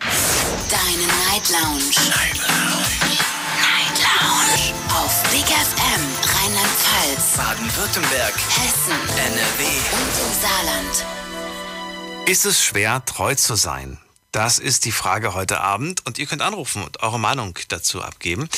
Deine 0.00 1.06
Night 1.26 1.48
Lounge. 1.50 1.90
Night 2.08 2.36
Lounge. 2.36 2.86
Night 3.60 3.98
Lounge. 3.98 4.74
Auf 4.90 5.22
Big 5.30 5.44
FM 5.44 6.02
Rheinland-Pfalz, 6.22 7.36
Baden-Württemberg, 7.36 8.34
Hessen, 8.34 8.92
NRW 9.16 9.64
und 9.92 10.12
im 10.24 10.32
Saarland. 10.40 11.04
Ist 12.28 12.46
es 12.46 12.62
schwer, 12.64 13.04
treu 13.04 13.34
zu 13.34 13.54
sein? 13.54 13.98
Das 14.30 14.58
ist 14.58 14.84
die 14.84 14.92
Frage 14.92 15.34
heute 15.34 15.60
Abend 15.60 16.04
und 16.06 16.18
ihr 16.18 16.26
könnt 16.26 16.42
anrufen 16.42 16.82
und 16.82 17.02
eure 17.02 17.18
Meinung 17.18 17.58
dazu 17.68 18.02
abgeben. 18.02 18.48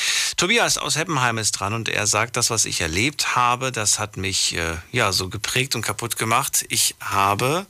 Tobias 0.40 0.78
aus 0.78 0.96
Heppenheim 0.96 1.36
ist 1.36 1.52
dran 1.52 1.74
und 1.74 1.90
er 1.90 2.06
sagt, 2.06 2.34
das, 2.38 2.48
was 2.48 2.64
ich 2.64 2.80
erlebt 2.80 3.36
habe, 3.36 3.72
das 3.72 3.98
hat 3.98 4.16
mich 4.16 4.56
äh, 4.56 4.76
ja 4.90 5.12
so 5.12 5.28
geprägt 5.28 5.74
und 5.74 5.82
kaputt 5.82 6.16
gemacht. 6.16 6.64
Ich 6.70 6.94
habe 6.98 7.66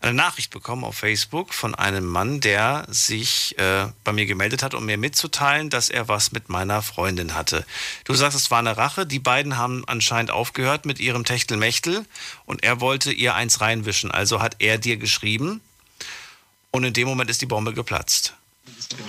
eine 0.00 0.14
Nachricht 0.14 0.52
bekommen 0.52 0.84
auf 0.84 0.96
Facebook 0.96 1.52
von 1.52 1.74
einem 1.74 2.06
Mann, 2.06 2.40
der 2.40 2.86
sich 2.88 3.58
äh, 3.58 3.88
bei 4.04 4.12
mir 4.12 4.26
gemeldet 4.26 4.62
hat, 4.62 4.74
um 4.74 4.86
mir 4.86 4.96
mitzuteilen, 4.96 5.70
dass 5.70 5.88
er 5.88 6.06
was 6.06 6.30
mit 6.30 6.48
meiner 6.48 6.82
Freundin 6.82 7.34
hatte. 7.34 7.66
Du 8.04 8.14
sagst, 8.14 8.38
es 8.38 8.48
war 8.48 8.60
eine 8.60 8.76
Rache. 8.76 9.06
Die 9.06 9.18
beiden 9.18 9.56
haben 9.56 9.82
anscheinend 9.88 10.30
aufgehört 10.30 10.86
mit 10.86 11.00
ihrem 11.00 11.24
Techtelmechtel 11.24 12.06
und 12.46 12.62
er 12.62 12.80
wollte 12.80 13.10
ihr 13.10 13.34
eins 13.34 13.60
reinwischen. 13.60 14.12
Also 14.12 14.40
hat 14.40 14.54
er 14.60 14.78
dir 14.78 14.98
geschrieben 14.98 15.60
und 16.70 16.84
in 16.84 16.92
dem 16.92 17.08
Moment 17.08 17.28
ist 17.28 17.42
die 17.42 17.46
Bombe 17.46 17.74
geplatzt. 17.74 18.34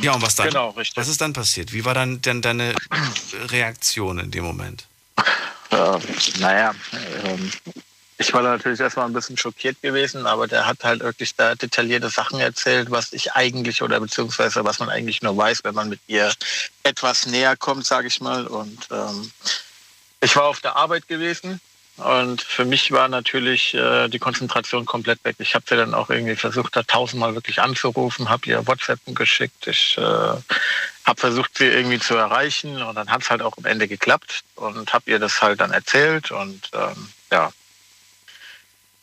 Ja, 0.02 0.14
und 0.14 0.22
was 0.22 0.36
dann? 0.36 0.48
Genau, 0.48 0.69
richtig. 0.72 0.98
Was 0.98 1.07
ist 1.07 1.22
dann 1.22 1.34
passiert? 1.34 1.73
Wie 1.73 1.86
war 1.86 1.94
dann 1.94 2.22
denn 2.22 2.41
deine 2.41 2.76
Reaktion 3.48 4.19
in 4.19 4.32
dem 4.32 4.44
Moment? 4.44 4.86
Äh, 5.72 5.99
naja, 6.40 6.73
ähm, 7.23 7.52
ich 8.18 8.34
war 8.34 8.41
natürlich 8.41 8.80
erstmal 8.80 9.07
ein 9.07 9.14
bisschen 9.14 9.38
schockiert 9.38 9.82
gewesen, 9.82 10.26
aber 10.26 10.48
der 10.48 10.65
hat 10.65 10.84
halt 10.84 11.02
wirklich 11.02 11.36
da 11.36 11.56
detaillierte 11.56 12.10
Sachen 12.10 12.40
erzählt, 12.40 12.90
was 12.90 13.11
ich 13.14 13.34
eigentlich 13.34 13.82
oder 13.82 13.99
beziehungsweise 13.99 14.64
was 14.64 14.80
man 14.80 14.90
eigentlich 14.90 15.22
nur 15.22 15.36
weiß, 15.36 15.64
wenn 15.64 15.76
man 15.76 15.90
mit 15.90 15.99
ihr 16.07 16.32
etwas 16.84 17.26
näher 17.26 17.57
kommt, 17.57 17.86
sage 17.86 18.07
ich 18.07 18.22
mal. 18.22 18.48
Und 18.48 18.88
ähm, 18.91 19.32
ich 20.22 20.36
war 20.36 20.45
auf 20.45 20.61
der 20.61 20.76
Arbeit 20.76 21.07
gewesen 21.07 21.60
und 21.97 22.41
für 22.41 22.65
mich 22.65 22.91
war 22.91 23.07
natürlich 23.07 23.73
äh, 23.73 24.09
die 24.09 24.19
Konzentration 24.19 24.85
komplett 24.85 25.23
weg. 25.23 25.38
Ich 25.39 25.55
habe 25.55 25.63
sie 25.67 25.77
dann 25.77 25.93
auch 25.93 26.09
irgendwie 26.09 26.35
versucht, 26.35 26.76
da 26.76 26.84
tausendmal 26.84 27.35
wirklich 27.35 27.61
anzurufen, 27.61 28.30
habe 28.30 28.49
ihr 28.49 28.67
WhatsApp 28.67 28.99
geschickt. 29.07 29.67
Ich 29.67 29.97
äh, 29.97 30.01
habe 30.01 31.19
versucht, 31.19 31.57
sie 31.57 31.67
irgendwie 31.67 31.99
zu 31.99 32.15
erreichen 32.15 32.81
und 32.81 32.95
dann 32.95 33.09
hat 33.09 33.22
es 33.22 33.30
halt 33.30 33.41
auch 33.41 33.57
am 33.57 33.65
Ende 33.65 33.88
geklappt 33.88 34.43
und 34.55 34.91
habe 34.91 35.09
ihr 35.09 35.19
das 35.19 35.41
halt 35.41 35.61
dann 35.61 35.72
erzählt 35.72 36.31
und 36.31 36.69
ähm, 36.73 37.09
ja. 37.31 37.51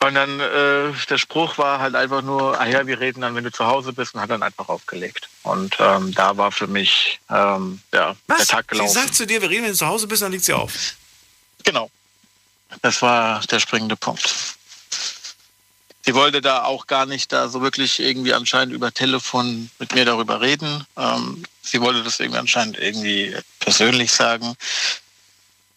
Und 0.00 0.14
dann 0.14 0.40
äh, 0.40 0.92
der 1.08 1.18
Spruch 1.18 1.58
war 1.58 1.78
halt 1.78 1.94
einfach 1.94 2.22
nur, 2.22 2.60
ah 2.60 2.66
ja, 2.66 2.86
wir 2.86 2.98
reden 2.98 3.20
dann, 3.20 3.36
wenn 3.36 3.44
du 3.44 3.52
zu 3.52 3.66
Hause 3.66 3.92
bist 3.92 4.14
und 4.14 4.20
hat 4.20 4.30
dann 4.30 4.42
einfach 4.42 4.68
aufgelegt. 4.68 5.28
Und 5.44 5.76
ähm, 5.78 6.12
da 6.12 6.36
war 6.36 6.50
für 6.50 6.66
mich 6.66 7.20
ähm, 7.30 7.80
ja, 7.94 8.16
Was? 8.26 8.38
der 8.38 8.46
Tag 8.48 8.68
gelaufen. 8.68 8.88
Sie 8.88 9.00
sagt 9.00 9.14
zu 9.14 9.26
dir, 9.26 9.40
wir 9.40 9.48
reden, 9.48 9.62
wenn 9.62 9.70
du 9.70 9.76
zu 9.76 9.86
Hause 9.86 10.08
bist, 10.08 10.20
dann 10.20 10.32
liegt 10.32 10.44
sie 10.44 10.52
auf. 10.52 10.72
Genau. 11.64 11.88
Das 12.80 13.02
war 13.02 13.40
der 13.40 13.60
springende 13.60 13.96
Punkt. 13.96 14.34
Sie 16.04 16.14
wollte 16.14 16.40
da 16.40 16.64
auch 16.64 16.88
gar 16.88 17.06
nicht 17.06 17.32
da 17.32 17.48
so 17.48 17.62
wirklich 17.62 18.00
irgendwie 18.00 18.34
anscheinend 18.34 18.74
über 18.74 18.92
Telefon 18.92 19.70
mit 19.78 19.94
mir 19.94 20.04
darüber 20.04 20.40
reden. 20.40 20.84
Ähm, 20.96 21.44
sie 21.62 21.80
wollte 21.80 22.02
das 22.02 22.18
irgendwie 22.18 22.40
anscheinend 22.40 22.78
irgendwie 22.78 23.36
persönlich 23.60 24.10
sagen. 24.10 24.56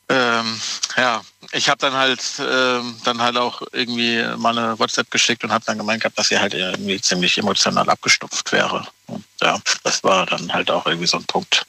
Ähm, 0.10 0.60
ja, 0.98 1.22
ich 1.52 1.70
habe 1.70 1.80
dann 1.80 1.94
halt 1.94 2.22
ähm, 2.40 2.96
dann 3.04 3.22
halt 3.22 3.38
auch 3.38 3.62
irgendwie 3.72 4.24
mal 4.38 4.58
eine 4.58 4.78
WhatsApp 4.78 5.10
geschickt 5.12 5.44
und 5.44 5.52
habe 5.52 5.66
dann 5.66 5.78
gemeint 5.78 6.02
gehabt, 6.02 6.18
dass 6.18 6.30
sie 6.30 6.40
halt 6.40 6.54
irgendwie 6.54 7.00
ziemlich 7.02 7.38
emotional 7.38 7.90
abgestupft 7.90 8.52
wäre. 8.52 8.88
Und 9.08 9.24
ja, 9.42 9.60
das 9.84 10.04
war 10.04 10.26
dann 10.26 10.52
halt 10.54 10.70
auch 10.72 10.86
irgendwie 10.86 11.08
so 11.08 11.18
ein 11.18 11.26
Punkt. 11.26 11.66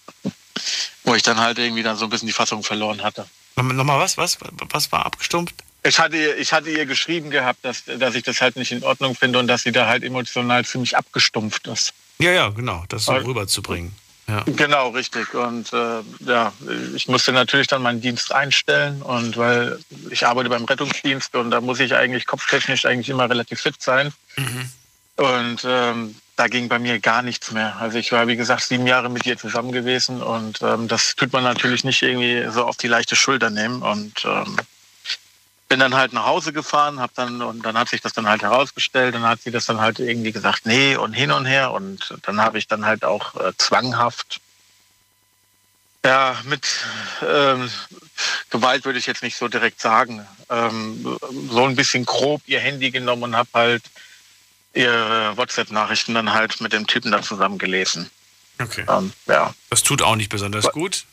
Wo 1.07 1.15
ich 1.15 1.23
dann 1.23 1.39
halt 1.39 1.59
irgendwie 1.59 1.83
dann 1.83 1.97
so 1.97 2.05
ein 2.05 2.11
bisschen 2.11 2.27
die 2.27 2.35
Fassung 2.35 2.63
verloren 2.63 3.03
hatte. 3.03 3.27
Nochmal 3.57 3.99
was? 3.99 4.19
Was? 4.19 4.37
Was 4.69 4.93
war 4.93 5.07
abgestumpft? 5.07 5.55
Ich 5.83 5.99
hatte, 5.99 6.17
ich 6.17 6.53
hatte 6.53 6.69
ihr 6.69 6.85
geschrieben 6.85 7.31
gehabt, 7.31 7.65
dass, 7.65 7.85
dass 7.85 8.15
ich 8.15 8.25
das 8.25 8.41
halt 8.41 8.57
nicht 8.57 8.73
in 8.73 8.83
Ordnung 8.83 9.15
finde 9.15 9.39
und 9.39 9.47
dass 9.47 9.63
sie 9.63 9.73
da 9.73 9.87
halt 9.87 10.03
emotional 10.03 10.65
ziemlich 10.65 10.97
abgestumpft 10.97 11.67
ist. 11.69 11.95
Ja, 12.19 12.33
ja, 12.33 12.49
genau, 12.49 12.85
das 12.89 13.05
so 13.05 13.13
rüberzubringen. 13.13 13.95
Ja. 14.29 14.43
Genau, 14.47 14.89
richtig. 14.89 15.33
Und 15.35 15.73
äh, 15.73 16.01
ja, 16.27 16.53
ich 16.97 17.07
musste 17.07 17.33
natürlich 17.33 17.69
dann 17.69 17.83
meinen 17.83 18.01
Dienst 18.01 18.33
einstellen 18.33 19.01
und 19.03 19.37
weil 19.37 19.79
ich 20.11 20.27
arbeite 20.27 20.49
beim 20.49 20.65
Rettungsdienst 20.65 21.37
und 21.37 21.53
da 21.53 21.61
muss 21.61 21.79
ich 21.79 21.95
eigentlich 21.95 22.27
kopftechnisch 22.27 22.85
eigentlich 22.85 23.09
immer 23.09 23.31
relativ 23.31 23.61
fit 23.61 23.81
sein. 23.81 24.13
Mhm. 24.37 24.71
Und 25.17 25.65
ähm, 25.65 26.17
da 26.37 26.49
ging 26.49 26.69
bei 26.69 26.79
mir 26.79 27.01
gar 27.01 27.23
nichts 27.23 27.51
mehr. 27.51 27.77
Also 27.81 27.99
ich 27.99 28.13
war, 28.13 28.29
wie 28.29 28.37
gesagt, 28.37 28.63
sieben 28.63 28.87
Jahre 28.87 29.09
mit 29.09 29.27
ihr 29.27 29.39
zusammen 29.39 29.73
gewesen 29.73 30.23
und 30.23 30.61
ähm, 30.63 30.87
das 30.87 31.17
tut 31.17 31.33
man 31.33 31.43
natürlich 31.43 31.83
nicht 31.83 32.03
irgendwie 32.03 32.47
so 32.51 32.65
auf 32.65 32.77
die 32.77 32.89
leichte 32.89 33.17
Schulter 33.17 33.51
nehmen. 33.51 33.83
Und 33.83 34.25
ähm, 34.25 34.57
bin 35.69 35.81
dann 35.81 35.95
halt 35.95 36.13
nach 36.13 36.27
Hause 36.27 36.53
gefahren, 36.53 37.01
hab 37.01 37.15
dann 37.15 37.43
und 37.43 37.65
dann 37.65 37.77
hat 37.77 37.89
sich 37.89 38.01
das 38.01 38.13
dann 38.13 38.29
halt 38.29 38.43
herausgestellt, 38.43 39.15
dann 39.15 39.25
hat 39.25 39.41
sie 39.43 39.51
das 39.51 39.67
dann 39.67 39.81
halt 39.81 39.99
irgendwie 39.99 40.33
gesagt, 40.33 40.67
nee 40.67 40.97
und 40.97 41.13
hin 41.13 41.33
und 41.33 41.47
her 41.47 41.73
und 41.73 42.15
dann 42.23 42.41
habe 42.41 42.59
ich 42.59 42.69
dann 42.69 42.85
halt 42.85 43.05
auch 43.05 43.35
äh, 43.35 43.53
zwanghaft 43.59 44.41
ja 46.05 46.37
mit 46.45 46.69
ähm, 47.27 47.69
Gewalt 48.51 48.85
würde 48.85 48.99
ich 48.99 49.07
jetzt 49.07 49.25
nicht 49.25 49.37
so 49.37 49.49
direkt 49.49 49.81
sagen, 49.81 50.25
ähm, 50.51 51.19
so 51.51 51.65
ein 51.65 51.75
bisschen 51.75 52.05
grob 52.05 52.43
ihr 52.47 52.61
Handy 52.61 52.93
genommen 52.93 53.25
und 53.25 53.37
habe 53.37 53.49
halt 53.53 53.83
ihre 54.77 55.37
WhatsApp-Nachrichten 55.37 56.15
dann 56.15 56.33
halt 56.33 56.61
mit 56.61 56.73
dem 56.73 56.87
Typen 56.87 57.13
da 57.13 57.23
zusammen 57.23 57.59
gelesen. 57.59 58.11
Okay. 58.61 58.85
Ähm, 58.89 59.13
ja. 59.27 59.55
Das 59.71 59.83
tut 59.83 60.03
auch 60.03 60.17
nicht 60.17 60.29
besonders 60.29 60.71
gut. 60.73 61.05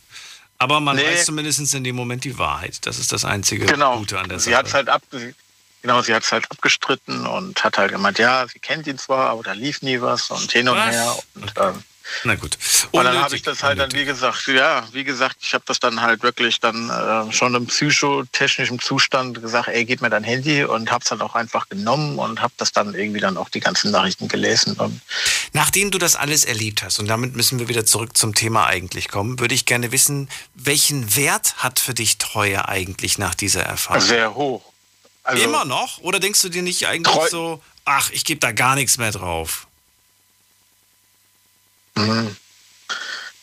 Aber 0.60 0.80
man 0.80 0.96
nee. 0.96 1.06
weiß 1.06 1.26
zumindest 1.26 1.74
in 1.74 1.84
dem 1.84 1.96
Moment 1.96 2.24
die 2.24 2.38
Wahrheit. 2.38 2.86
Das 2.86 3.00
ist 3.00 3.12
das 3.12 3.26
einzige 3.26 3.66
genau. 3.66 3.98
Gute 3.98 4.20
an 4.20 4.30
der 4.30 4.40
sie 4.40 4.52
Sache. 4.52 4.60
Hat's 4.60 4.74
halt 4.74 4.90
ab, 4.90 5.02
genau, 5.82 6.02
sie 6.02 6.14
hat 6.14 6.24
es 6.24 6.32
halt 6.32 6.50
abgestritten 6.50 7.26
und 7.26 7.62
hat 7.64 7.78
halt 7.78 7.92
gemeint, 7.92 8.20
ja, 8.20 8.46
sie 8.48 8.60
kennt 8.60 8.88
ihn 8.88 8.98
zwar, 8.98 9.30
aber 9.30 9.44
da 9.44 9.54
lief 9.54 9.82
nie 9.82 10.00
was 10.00 10.30
und 10.30 10.52
hin 10.52 10.70
und 10.70 10.78
was? 10.78 10.96
her. 10.96 11.18
Und, 11.36 11.54
ähm, 11.58 11.84
na 12.24 12.36
gut. 12.36 12.58
Und 12.92 13.04
dann 13.04 13.18
habe 13.18 13.36
ich 13.36 13.42
das 13.42 13.64
halt 13.64 13.74
unnötig. 13.74 13.94
dann, 13.94 14.02
wie 14.02 14.06
gesagt, 14.06 14.48
ja, 14.48 14.88
wie 14.92 15.04
gesagt, 15.04 15.38
ich 15.42 15.54
habe 15.54 15.64
das 15.68 15.80
dann 15.80 16.02
halt 16.02 16.24
wirklich 16.24 16.60
dann 16.60 16.90
äh, 16.90 17.32
schon 17.32 17.56
im 17.56 17.68
psychotechnischen 17.68 18.80
Zustand 18.80 19.42
gesagt, 19.42 19.68
ey, 19.68 19.86
gib 19.86 20.02
mir 20.02 20.10
dein 20.10 20.24
Handy 20.24 20.64
und 20.64 20.92
habe 20.92 21.04
es 21.04 21.10
dann 21.10 21.22
auch 21.22 21.36
einfach 21.36 21.70
genommen 21.70 22.20
und 22.20 22.42
habe 22.42 22.54
das 22.58 22.72
dann 22.72 22.94
irgendwie 22.94 23.20
dann 23.20 23.38
auch 23.38 23.50
die 23.50 23.60
ganzen 23.60 23.92
Nachrichten 23.92 24.28
gelesen. 24.28 24.78
Nachdem 25.54 25.92
du 25.92 25.98
das 25.98 26.16
alles 26.16 26.46
erlebt 26.46 26.84
hast, 26.84 27.00
und 27.00 27.08
damit 27.08 27.36
müssen 27.36 27.60
wir 27.60 27.68
wieder 27.68 27.86
zurück 27.86 28.18
zum 28.18 28.36
Thema 28.36 28.68
eigentlich 28.68 29.08
kommen, 29.08 29.40
würde 29.40 29.56
ich 29.56 29.66
gerne 29.66 29.92
wissen, 29.92 30.30
welchen 30.56 31.16
Wert 31.16 31.56
hat 31.58 31.80
für 31.80 31.94
dich 31.94 32.18
Treue 32.18 32.68
eigentlich 32.68 33.18
nach 33.18 33.36
dieser 33.36 33.64
Erfahrung? 33.64 34.02
Sehr 34.02 34.36
hoch. 34.36 34.64
Also, 35.24 35.44
Immer 35.44 35.66
noch? 35.66 36.00
Oder 36.00 36.20
denkst 36.20 36.42
du 36.42 36.50
dir 36.50 36.64
nicht 36.64 36.88
eigentlich 36.88 37.30
so, 37.30 37.62
ach, 37.86 38.10
ich 38.12 38.26
gebe 38.26 38.40
da 38.40 38.52
gar 38.52 38.76
nichts 38.76 38.98
mehr 38.98 39.12
drauf? 39.12 39.68
Mhm. 41.96 42.36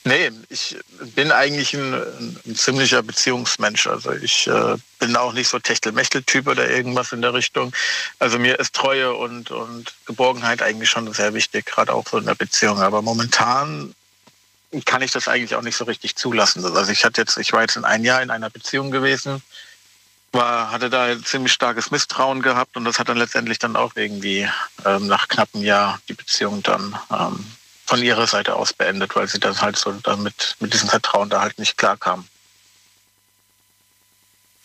Nee, 0.05 0.31
ich 0.49 0.79
bin 1.15 1.31
eigentlich 1.31 1.75
ein, 1.75 1.93
ein, 1.93 2.57
ziemlicher 2.57 3.03
Beziehungsmensch. 3.03 3.87
Also 3.87 4.13
ich 4.13 4.47
äh, 4.47 4.77
bin 4.99 5.15
auch 5.15 5.35
nicht 5.35 5.49
so 5.49 5.59
Techtelmechtel-Typ 5.59 6.47
oder 6.47 6.71
irgendwas 6.71 7.13
in 7.13 7.21
der 7.21 7.35
Richtung. 7.35 7.73
Also 8.19 8.39
mir 8.39 8.59
ist 8.59 8.75
Treue 8.75 9.13
und, 9.13 9.51
und 9.51 9.93
Geborgenheit 10.07 10.63
eigentlich 10.63 10.89
schon 10.89 11.13
sehr 11.13 11.35
wichtig, 11.35 11.67
gerade 11.67 11.93
auch 11.93 12.07
so 12.09 12.17
in 12.17 12.25
der 12.25 12.35
Beziehung. 12.35 12.81
Aber 12.81 13.03
momentan 13.03 13.95
kann 14.87 15.03
ich 15.03 15.11
das 15.11 15.29
eigentlich 15.29 15.55
auch 15.55 15.63
nicht 15.63 15.77
so 15.77 15.85
richtig 15.85 16.17
zulassen. 16.17 16.65
Also 16.65 16.91
ich 16.91 17.05
hatte 17.05 17.21
jetzt, 17.21 17.37
ich 17.37 17.53
war 17.53 17.61
jetzt 17.61 17.77
in 17.77 17.85
ein 17.85 18.03
Jahr 18.03 18.23
in 18.23 18.31
einer 18.31 18.49
Beziehung 18.49 18.91
gewesen, 18.91 19.43
war, 20.33 20.71
hatte 20.71 20.89
da 20.89 21.05
ein 21.05 21.25
ziemlich 21.25 21.53
starkes 21.53 21.91
Misstrauen 21.91 22.41
gehabt 22.41 22.77
und 22.77 22.85
das 22.85 22.99
hat 22.99 23.09
dann 23.09 23.19
letztendlich 23.19 23.59
dann 23.59 23.77
auch 23.77 23.97
irgendwie 23.97 24.49
ähm, 24.87 25.09
nach 25.09 25.29
knapp 25.29 25.49
einem 25.55 25.65
Jahr 25.65 26.01
die 26.09 26.15
Beziehung 26.15 26.63
dann 26.63 26.97
ähm, 27.11 27.45
von 27.91 28.05
ihrer 28.05 28.29
Seite 28.29 28.55
aus 28.55 28.73
beendet, 28.73 29.17
weil 29.17 29.27
sie 29.27 29.41
dann 29.41 29.61
halt 29.61 29.77
so 29.77 29.91
damit 29.91 30.55
mit 30.61 30.73
diesem 30.73 30.89
Vertrauen 30.89 31.29
da 31.29 31.41
halt 31.41 31.59
nicht 31.59 31.77
klarkam. 31.77 32.25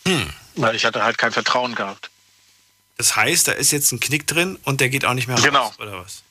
Hm. 0.06 0.30
Weil 0.58 0.76
ich 0.76 0.86
hatte 0.86 1.04
halt 1.04 1.18
kein 1.18 1.32
Vertrauen 1.32 1.74
gehabt. 1.74 2.12
Das 2.98 3.16
heißt, 3.16 3.48
da 3.48 3.54
ist 3.54 3.72
jetzt 3.72 3.92
ein 3.92 4.00
Knick 4.00 4.28
drin 4.28 4.60
und 4.64 4.80
der 4.80 4.90
geht 4.90 5.06
auch 5.06 5.16
nicht 5.16 5.28
mehr 5.28 5.38
raus, 5.38 5.44
genau. 5.44 5.74
oder 5.80 6.04
was? 6.04 6.22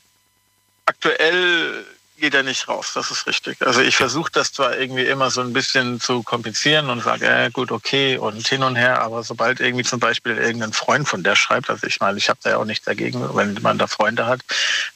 Aktuell 0.87 1.85
geht 2.17 2.35
er 2.35 2.43
nicht 2.43 2.69
raus, 2.69 2.93
das 2.95 3.11
ist 3.11 3.27
richtig. 3.27 3.61
Also 3.61 3.81
ich 3.81 3.97
versuche 3.97 4.31
das 4.33 4.53
zwar 4.53 4.77
irgendwie 4.77 5.05
immer 5.05 5.31
so 5.31 5.41
ein 5.41 5.53
bisschen 5.53 6.01
zu 6.01 6.23
komplizieren 6.23 6.89
und 6.91 7.03
sage, 7.03 7.27
äh, 7.27 7.51
gut, 7.51 7.73
okay 7.73 8.17
und 8.17 8.47
hin 8.47 8.63
und 8.63 8.77
her, 8.77 9.03
aber 9.03 9.23
sobald 9.23 9.61
irgendwie 9.61 9.85
zum 9.85 10.01
Beispiel 10.01 10.37
irgendein 10.37 10.73
Freund 10.73 11.09
von 11.09 11.23
der 11.23 11.37
schreibt, 11.37 11.71
also 11.71 11.87
ich 11.87 12.01
meine, 12.01 12.17
ich 12.19 12.29
habe 12.29 12.39
da 12.43 12.51
ja 12.51 12.57
auch 12.59 12.65
nichts 12.65 12.85
dagegen, 12.85 13.35
wenn 13.37 13.55
man 13.63 13.79
da 13.79 13.87
Freunde 13.87 14.27
hat, 14.27 14.41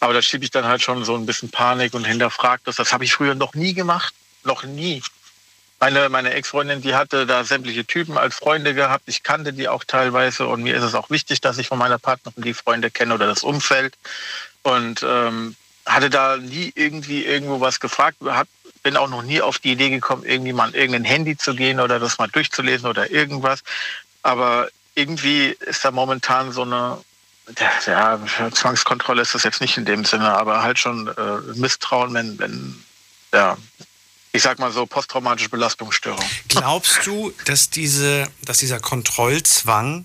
aber 0.00 0.14
da 0.14 0.22
schiebe 0.22 0.44
ich 0.44 0.50
dann 0.50 0.64
halt 0.64 0.82
schon 0.82 1.04
so 1.04 1.16
ein 1.16 1.26
bisschen 1.26 1.50
Panik 1.50 1.94
und 1.94 2.04
hinterfragt 2.04 2.66
das. 2.66 2.76
Das 2.76 2.92
habe 2.92 3.04
ich 3.04 3.12
früher 3.12 3.34
noch 3.34 3.54
nie 3.54 3.74
gemacht, 3.74 4.14
noch 4.44 4.62
nie. 4.62 5.02
Meine, 5.80 6.08
meine 6.08 6.32
Ex-Freundin, 6.32 6.82
die 6.82 6.94
hatte 6.94 7.24
da 7.24 7.44
sämtliche 7.44 7.84
Typen 7.84 8.18
als 8.18 8.34
Freunde 8.34 8.74
gehabt. 8.74 9.04
Ich 9.06 9.22
kannte 9.22 9.52
die 9.52 9.68
auch 9.68 9.84
teilweise 9.84 10.46
und 10.48 10.62
mir 10.62 10.74
ist 10.74 10.82
es 10.82 10.94
auch 10.94 11.08
wichtig, 11.10 11.40
dass 11.40 11.58
ich 11.58 11.68
von 11.68 11.78
meiner 11.78 11.98
Partnerin 11.98 12.42
die 12.42 12.54
Freunde 12.54 12.90
kenne 12.90 13.14
oder 13.14 13.26
das 13.26 13.44
Umfeld. 13.44 13.94
Und 14.62 15.04
ähm, 15.04 15.54
hatte 15.88 16.10
da 16.10 16.36
nie 16.36 16.72
irgendwie 16.74 17.24
irgendwo 17.24 17.60
was 17.60 17.80
gefragt, 17.80 18.18
hab, 18.24 18.46
bin 18.82 18.96
auch 18.96 19.08
noch 19.08 19.22
nie 19.22 19.40
auf 19.40 19.58
die 19.58 19.72
Idee 19.72 19.90
gekommen, 19.90 20.24
irgendwie 20.24 20.52
mal 20.52 20.68
an 20.68 20.74
irgendein 20.74 21.04
Handy 21.04 21.36
zu 21.36 21.54
gehen 21.54 21.80
oder 21.80 21.98
das 21.98 22.18
mal 22.18 22.28
durchzulesen 22.28 22.88
oder 22.88 23.10
irgendwas. 23.10 23.60
Aber 24.22 24.68
irgendwie 24.94 25.56
ist 25.60 25.84
da 25.84 25.90
momentan 25.90 26.52
so 26.52 26.62
eine, 26.62 26.98
ja, 27.86 28.20
Zwangskontrolle 28.52 29.22
ist 29.22 29.34
das 29.34 29.44
jetzt 29.44 29.60
nicht 29.60 29.76
in 29.78 29.84
dem 29.84 30.04
Sinne, 30.04 30.30
aber 30.36 30.62
halt 30.62 30.78
schon 30.78 31.08
äh, 31.08 31.40
Misstrauen, 31.54 32.14
wenn, 32.14 32.38
wenn, 32.38 32.84
ja, 33.32 33.56
ich 34.32 34.42
sag 34.42 34.58
mal 34.58 34.70
so, 34.70 34.86
posttraumatische 34.86 35.48
Belastungsstörung. 35.48 36.24
Glaubst 36.48 37.06
du, 37.06 37.32
dass, 37.46 37.70
diese, 37.70 38.28
dass 38.42 38.58
dieser 38.58 38.78
Kontrollzwang 38.78 40.04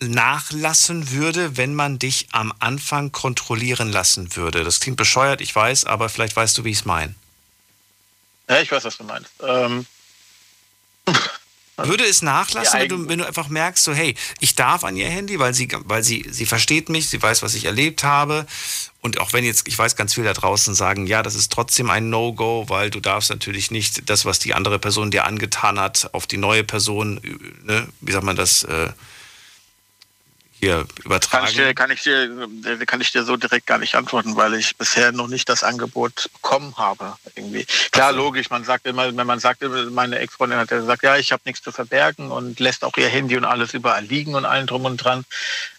nachlassen 0.00 1.10
würde, 1.10 1.56
wenn 1.56 1.74
man 1.74 1.98
dich 1.98 2.28
am 2.32 2.52
Anfang 2.58 3.12
kontrollieren 3.12 3.92
lassen 3.92 4.34
würde. 4.36 4.64
Das 4.64 4.80
klingt 4.80 4.96
bescheuert, 4.96 5.40
ich 5.40 5.54
weiß, 5.54 5.84
aber 5.84 6.08
vielleicht 6.08 6.36
weißt 6.36 6.56
du, 6.58 6.64
wie 6.64 6.70
ich 6.70 6.78
es 6.78 6.84
meine. 6.84 7.14
Ja, 8.48 8.60
ich 8.60 8.72
weiß, 8.72 8.84
was 8.84 8.96
du 8.96 9.04
meinst. 9.04 9.30
Ähm, 9.42 9.86
würde 11.76 12.04
es 12.04 12.22
nachlassen, 12.22 12.80
wenn 12.80 12.88
du, 12.88 13.08
wenn 13.08 13.18
du 13.18 13.26
einfach 13.26 13.48
merkst, 13.48 13.84
so 13.84 13.92
hey, 13.92 14.14
ich 14.40 14.54
darf 14.54 14.84
an 14.84 14.96
ihr 14.96 15.08
Handy, 15.08 15.38
weil 15.38 15.54
sie, 15.54 15.68
weil 15.84 16.02
sie, 16.02 16.26
sie 16.30 16.46
versteht 16.46 16.88
mich, 16.88 17.08
sie 17.08 17.22
weiß, 17.22 17.42
was 17.42 17.54
ich 17.54 17.66
erlebt 17.66 18.02
habe. 18.02 18.46
Und 19.02 19.20
auch 19.20 19.32
wenn 19.32 19.44
jetzt, 19.44 19.68
ich 19.68 19.78
weiß, 19.78 19.96
ganz 19.96 20.14
viele 20.14 20.26
da 20.26 20.32
draußen 20.34 20.74
sagen, 20.74 21.06
ja, 21.06 21.22
das 21.22 21.34
ist 21.34 21.52
trotzdem 21.52 21.90
ein 21.90 22.10
No-Go, 22.10 22.66
weil 22.68 22.90
du 22.90 23.00
darfst 23.00 23.30
natürlich 23.30 23.70
nicht 23.70 24.08
das, 24.10 24.24
was 24.24 24.38
die 24.38 24.54
andere 24.54 24.78
Person 24.78 25.10
dir 25.10 25.24
angetan 25.24 25.78
hat, 25.78 26.10
auf 26.12 26.26
die 26.26 26.36
neue 26.36 26.64
Person, 26.64 27.20
ne, 27.62 27.88
wie 28.00 28.12
sagt 28.12 28.24
man 28.24 28.36
das, 28.36 28.64
äh, 28.64 28.90
hier 30.60 30.86
übertragen? 31.04 31.44
Kann 31.44 31.50
ich, 31.50 31.56
dir, 31.56 31.74
kann, 31.74 31.90
ich 31.90 32.02
dir, 32.02 32.86
kann 32.86 33.00
ich 33.00 33.12
dir 33.12 33.24
so 33.24 33.36
direkt 33.36 33.66
gar 33.66 33.78
nicht 33.78 33.94
antworten, 33.94 34.36
weil 34.36 34.54
ich 34.54 34.76
bisher 34.76 35.10
noch 35.12 35.26
nicht 35.26 35.48
das 35.48 35.64
Angebot 35.64 36.30
bekommen 36.34 36.74
habe. 36.76 37.16
Irgendwie. 37.34 37.66
Klar, 37.90 38.12
logisch, 38.12 38.50
man 38.50 38.64
sagt 38.64 38.86
immer, 38.86 39.16
wenn 39.16 39.26
man 39.26 39.40
sagt, 39.40 39.62
meine 39.90 40.18
Ex-Freundin 40.18 40.58
hat 40.58 40.70
ja 40.70 40.78
gesagt, 40.78 41.02
ja, 41.02 41.16
ich 41.16 41.32
habe 41.32 41.42
nichts 41.46 41.62
zu 41.62 41.72
verbergen 41.72 42.30
und 42.30 42.60
lässt 42.60 42.84
auch 42.84 42.96
ihr 42.96 43.08
Handy 43.08 43.36
und 43.36 43.44
alles 43.44 43.74
überall 43.74 44.04
liegen 44.04 44.34
und 44.34 44.44
allen 44.44 44.66
drum 44.66 44.84
und 44.84 44.98
dran. 44.98 45.24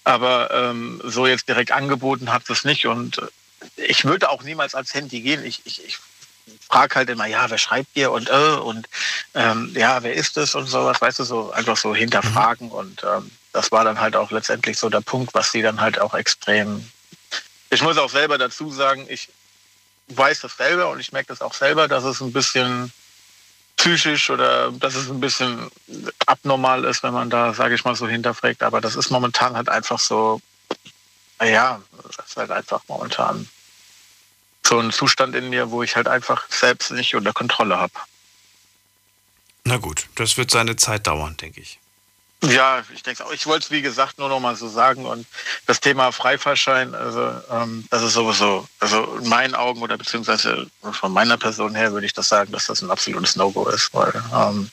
Aber 0.03 0.49
ähm, 0.51 0.99
so 1.03 1.27
jetzt 1.27 1.47
direkt 1.47 1.71
angeboten 1.71 2.33
hat 2.33 2.49
es 2.49 2.63
nicht 2.63 2.87
und 2.87 3.21
ich 3.75 4.05
würde 4.05 4.29
auch 4.29 4.43
niemals 4.43 4.73
ans 4.73 4.93
Handy 4.93 5.21
gehen. 5.21 5.45
Ich, 5.45 5.61
ich, 5.65 5.85
ich 5.85 5.99
frage 6.67 6.95
halt 6.95 7.09
immer, 7.09 7.27
ja, 7.27 7.49
wer 7.49 7.57
schreibt 7.57 7.95
dir 7.95 8.11
und 8.11 8.29
äh, 8.29 8.55
und 8.55 8.87
ähm, 9.35 9.71
ja, 9.75 10.01
wer 10.01 10.13
ist 10.13 10.37
es 10.37 10.55
und 10.55 10.67
sowas, 10.67 10.99
weißt 10.99 11.19
du, 11.19 11.23
so 11.23 11.51
einfach 11.51 11.77
so 11.77 11.93
hinterfragen 11.93 12.67
mhm. 12.67 12.73
und 12.73 13.03
ähm, 13.03 13.31
das 13.53 13.71
war 13.71 13.83
dann 13.83 13.99
halt 13.99 14.15
auch 14.15 14.31
letztendlich 14.31 14.77
so 14.77 14.89
der 14.89 15.01
Punkt, 15.01 15.33
was 15.33 15.51
sie 15.51 15.61
dann 15.61 15.81
halt 15.81 15.99
auch 15.99 16.13
extrem. 16.13 16.89
Ich 17.69 17.81
muss 17.81 17.97
auch 17.97 18.09
selber 18.09 18.37
dazu 18.37 18.71
sagen, 18.71 19.05
ich 19.09 19.29
weiß 20.07 20.41
das 20.41 20.57
selber 20.57 20.89
und 20.89 20.99
ich 20.99 21.11
merke 21.11 21.27
das 21.27 21.41
auch 21.41 21.53
selber, 21.53 21.87
dass 21.87 22.03
es 22.03 22.21
ein 22.21 22.33
bisschen 22.33 22.91
psychisch 23.77 24.29
oder 24.29 24.71
dass 24.71 24.95
es 24.95 25.09
ein 25.09 25.19
bisschen 25.19 25.71
abnormal 26.25 26.85
ist, 26.85 27.01
wenn 27.03 27.13
man 27.13 27.29
da, 27.29 27.53
sage 27.53 27.75
ich 27.75 27.83
mal, 27.83 27.95
so 27.95 28.07
hinterfragt. 28.07 28.63
Aber 28.63 28.81
das 28.81 28.95
ist 28.95 29.09
momentan 29.09 29.55
halt 29.55 29.69
einfach 29.69 29.99
so, 29.99 30.41
naja, 31.39 31.81
das 32.03 32.27
ist 32.27 32.37
halt 32.37 32.51
einfach 32.51 32.81
momentan 32.87 33.47
so 34.65 34.79
ein 34.79 34.91
Zustand 34.91 35.35
in 35.35 35.49
mir, 35.49 35.71
wo 35.71 35.81
ich 35.81 35.95
halt 35.95 36.07
einfach 36.07 36.47
selbst 36.49 36.91
nicht 36.91 37.15
unter 37.15 37.33
Kontrolle 37.33 37.77
habe. 37.77 37.93
Na 39.63 39.77
gut, 39.77 40.07
das 40.15 40.37
wird 40.37 40.51
seine 40.51 40.75
Zeit 40.75 41.07
dauern, 41.07 41.37
denke 41.37 41.61
ich. 41.61 41.80
Ja, 42.43 42.83
ich 42.93 43.03
denke 43.03 43.23
auch. 43.23 43.31
Ich 43.31 43.45
wollte 43.45 43.65
es, 43.65 43.71
wie 43.71 43.83
gesagt, 43.83 44.17
nur 44.17 44.27
noch 44.27 44.39
mal 44.39 44.55
so 44.55 44.67
sagen. 44.67 45.05
Und 45.05 45.27
das 45.67 45.79
Thema 45.79 46.11
Freifahrschein, 46.11 46.95
also 46.95 47.33
ähm, 47.51 47.85
das 47.91 48.01
ist 48.01 48.13
sowieso, 48.13 48.67
also 48.79 49.17
in 49.21 49.29
meinen 49.29 49.53
Augen 49.53 49.81
oder 49.81 49.97
beziehungsweise 49.97 50.67
von 50.91 51.11
meiner 51.11 51.37
Person 51.37 51.75
her 51.75 51.91
würde 51.91 52.07
ich 52.07 52.13
das 52.13 52.29
sagen, 52.29 52.51
dass 52.51 52.65
das 52.65 52.81
ein 52.81 52.89
absolutes 52.89 53.35
No-Go 53.35 53.67
ist. 53.67 53.93
Weil 53.93 54.11
ähm, 54.33 54.71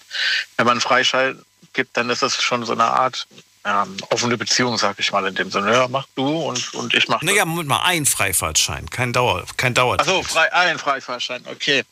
wenn 0.56 0.66
man 0.66 0.72
einen 0.72 0.80
Freischein 0.80 1.42
gibt, 1.74 1.96
dann 1.96 2.08
ist 2.08 2.22
das 2.22 2.42
schon 2.42 2.64
so 2.64 2.72
eine 2.72 2.84
Art 2.84 3.26
ja, 3.66 3.86
offene 4.10 4.38
Beziehung, 4.38 4.78
sag 4.78 4.98
ich 4.98 5.12
mal, 5.12 5.26
in 5.26 5.34
dem 5.34 5.50
Sinne. 5.50 5.72
Ja, 5.72 5.88
mach 5.88 6.06
du 6.14 6.26
und, 6.26 6.72
und 6.74 6.94
ich 6.94 7.06
mach 7.08 7.20
Naja, 7.20 7.44
Moment 7.44 7.68
mal, 7.68 7.82
ein 7.84 8.06
Freifahrtschein, 8.06 8.88
kein 8.88 9.12
Dauer, 9.12 9.44
kein 9.58 9.74
Dauer. 9.74 10.00
Achso, 10.00 10.22
frei, 10.22 10.50
ein 10.54 10.78
Freifahrtschein, 10.78 11.44
okay. 11.46 11.84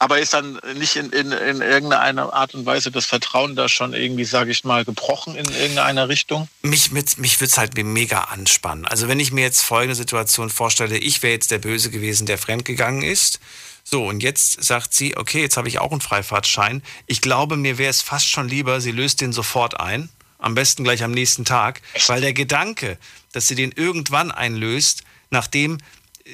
Aber 0.00 0.20
ist 0.20 0.32
dann 0.32 0.60
nicht 0.74 0.94
in, 0.94 1.10
in, 1.10 1.32
in 1.32 1.60
irgendeiner 1.60 2.32
Art 2.32 2.54
und 2.54 2.64
Weise 2.64 2.92
das 2.92 3.04
Vertrauen 3.04 3.56
da 3.56 3.68
schon 3.68 3.94
irgendwie, 3.94 4.24
sage 4.24 4.52
ich 4.52 4.62
mal, 4.62 4.84
gebrochen 4.84 5.34
in 5.34 5.46
irgendeiner 5.50 6.08
Richtung? 6.08 6.48
Mich, 6.62 6.92
mit, 6.92 7.18
mich 7.18 7.40
würde 7.40 7.50
es 7.50 7.58
halt 7.58 7.76
mega 7.76 8.20
anspannen. 8.22 8.86
Also 8.86 9.08
wenn 9.08 9.18
ich 9.18 9.32
mir 9.32 9.42
jetzt 9.42 9.62
folgende 9.62 9.96
Situation 9.96 10.50
vorstelle, 10.50 10.96
ich 10.96 11.22
wäre 11.22 11.32
jetzt 11.32 11.50
der 11.50 11.58
Böse 11.58 11.90
gewesen, 11.90 12.26
der 12.26 12.38
fremdgegangen 12.38 13.02
ist. 13.02 13.40
So, 13.82 14.06
und 14.06 14.22
jetzt 14.22 14.62
sagt 14.62 14.94
sie, 14.94 15.16
okay, 15.16 15.40
jetzt 15.40 15.56
habe 15.56 15.66
ich 15.66 15.80
auch 15.80 15.90
einen 15.90 16.00
Freifahrtschein. 16.00 16.82
Ich 17.06 17.20
glaube, 17.20 17.56
mir 17.56 17.78
wäre 17.78 17.90
es 17.90 18.02
fast 18.02 18.28
schon 18.28 18.48
lieber, 18.48 18.80
sie 18.80 18.92
löst 18.92 19.20
den 19.20 19.32
sofort 19.32 19.80
ein. 19.80 20.10
Am 20.38 20.54
besten 20.54 20.84
gleich 20.84 21.02
am 21.02 21.10
nächsten 21.10 21.44
Tag. 21.44 21.82
Weil 22.06 22.20
der 22.20 22.34
Gedanke, 22.34 22.98
dass 23.32 23.48
sie 23.48 23.56
den 23.56 23.72
irgendwann 23.72 24.30
einlöst, 24.30 25.02
nachdem 25.30 25.78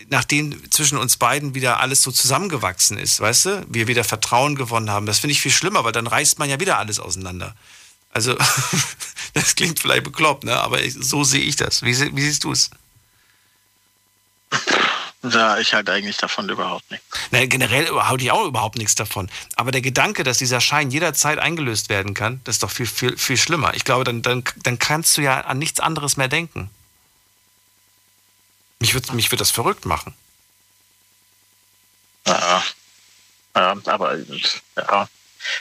nachdem 0.08 0.70
zwischen 0.70 0.98
uns 0.98 1.16
beiden 1.16 1.54
wieder 1.54 1.80
alles 1.80 2.02
so 2.02 2.10
zusammengewachsen 2.10 2.98
ist, 2.98 3.20
weißt 3.20 3.46
du, 3.46 3.66
wir 3.68 3.86
wieder 3.86 4.04
Vertrauen 4.04 4.56
gewonnen 4.56 4.90
haben, 4.90 5.06
das 5.06 5.18
finde 5.18 5.32
ich 5.32 5.40
viel 5.40 5.52
schlimmer, 5.52 5.84
weil 5.84 5.92
dann 5.92 6.06
reißt 6.06 6.38
man 6.38 6.48
ja 6.48 6.60
wieder 6.60 6.78
alles 6.78 6.98
auseinander. 6.98 7.54
Also, 8.10 8.36
das 9.34 9.54
klingt 9.54 9.80
vielleicht 9.80 10.04
bekloppt, 10.04 10.44
ne? 10.44 10.56
aber 10.56 10.78
so 10.88 11.24
sehe 11.24 11.42
ich 11.42 11.56
das. 11.56 11.82
Wie, 11.82 12.16
wie 12.16 12.22
siehst 12.22 12.44
du 12.44 12.52
es? 12.52 12.70
Ja, 15.22 15.58
ich 15.58 15.72
halte 15.72 15.90
eigentlich 15.92 16.18
davon 16.18 16.48
überhaupt 16.48 16.90
nichts. 16.90 17.06
Nein, 17.30 17.48
generell 17.48 17.88
halte 17.88 18.24
ich 18.24 18.30
auch 18.30 18.44
überhaupt 18.44 18.76
nichts 18.76 18.94
davon. 18.94 19.30
Aber 19.56 19.70
der 19.70 19.80
Gedanke, 19.80 20.22
dass 20.22 20.38
dieser 20.38 20.60
Schein 20.60 20.90
jederzeit 20.90 21.38
eingelöst 21.38 21.88
werden 21.88 22.12
kann, 22.12 22.40
das 22.44 22.56
ist 22.56 22.62
doch 22.62 22.70
viel, 22.70 22.86
viel, 22.86 23.16
viel 23.16 23.38
schlimmer. 23.38 23.74
Ich 23.74 23.84
glaube, 23.84 24.04
dann, 24.04 24.20
dann, 24.20 24.44
dann 24.62 24.78
kannst 24.78 25.16
du 25.16 25.22
ja 25.22 25.40
an 25.40 25.58
nichts 25.58 25.80
anderes 25.80 26.18
mehr 26.18 26.28
denken. 26.28 26.68
Mich 28.84 28.92
würde 28.92 29.14
mich 29.14 29.32
würd 29.32 29.40
das 29.40 29.50
verrückt 29.50 29.86
machen. 29.86 30.12
Ja, 32.26 32.62
ja 33.56 33.76
aber 33.86 34.18
ja. 34.76 35.08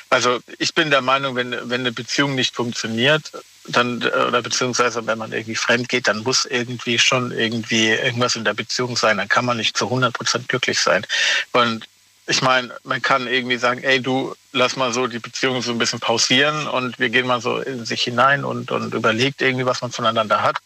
Also 0.09 0.41
ich 0.59 0.73
bin 0.73 0.91
der 0.91 0.99
Meinung, 0.99 1.33
wenn, 1.37 1.51
wenn 1.69 1.79
eine 1.79 1.93
Beziehung 1.93 2.35
nicht 2.35 2.53
funktioniert, 2.53 3.31
dann, 3.65 4.03
oder 4.03 4.41
beziehungsweise 4.41 5.07
wenn 5.07 5.17
man 5.17 5.31
irgendwie 5.31 5.55
fremd 5.55 5.87
geht, 5.87 6.09
dann 6.09 6.23
muss 6.23 6.43
irgendwie 6.43 6.99
schon 6.99 7.31
irgendwie 7.31 7.91
irgendwas 7.91 8.35
in 8.35 8.43
der 8.43 8.55
Beziehung 8.55 8.97
sein. 8.97 9.15
Dann 9.15 9.29
kann 9.29 9.45
man 9.45 9.55
nicht 9.55 9.77
zu 9.77 9.85
100 9.85 10.11
Prozent 10.13 10.49
glücklich 10.49 10.81
sein. 10.81 11.07
Und 11.53 11.87
ich 12.27 12.41
meine, 12.41 12.75
man 12.83 13.01
kann 13.01 13.27
irgendwie 13.27 13.57
sagen, 13.57 13.83
ey, 13.83 14.01
du 14.01 14.35
lass 14.51 14.75
mal 14.75 14.91
so 14.91 15.07
die 15.07 15.19
Beziehung 15.19 15.61
so 15.61 15.71
ein 15.71 15.77
bisschen 15.77 16.01
pausieren 16.01 16.67
und 16.67 16.99
wir 16.99 17.07
gehen 17.07 17.27
mal 17.27 17.39
so 17.39 17.59
in 17.59 17.85
sich 17.85 18.03
hinein 18.03 18.43
und, 18.43 18.69
und 18.69 18.93
überlegt 18.93 19.41
irgendwie, 19.41 19.65
was 19.65 19.81
man 19.81 19.93
voneinander 19.93 20.41
hat. 20.41 20.57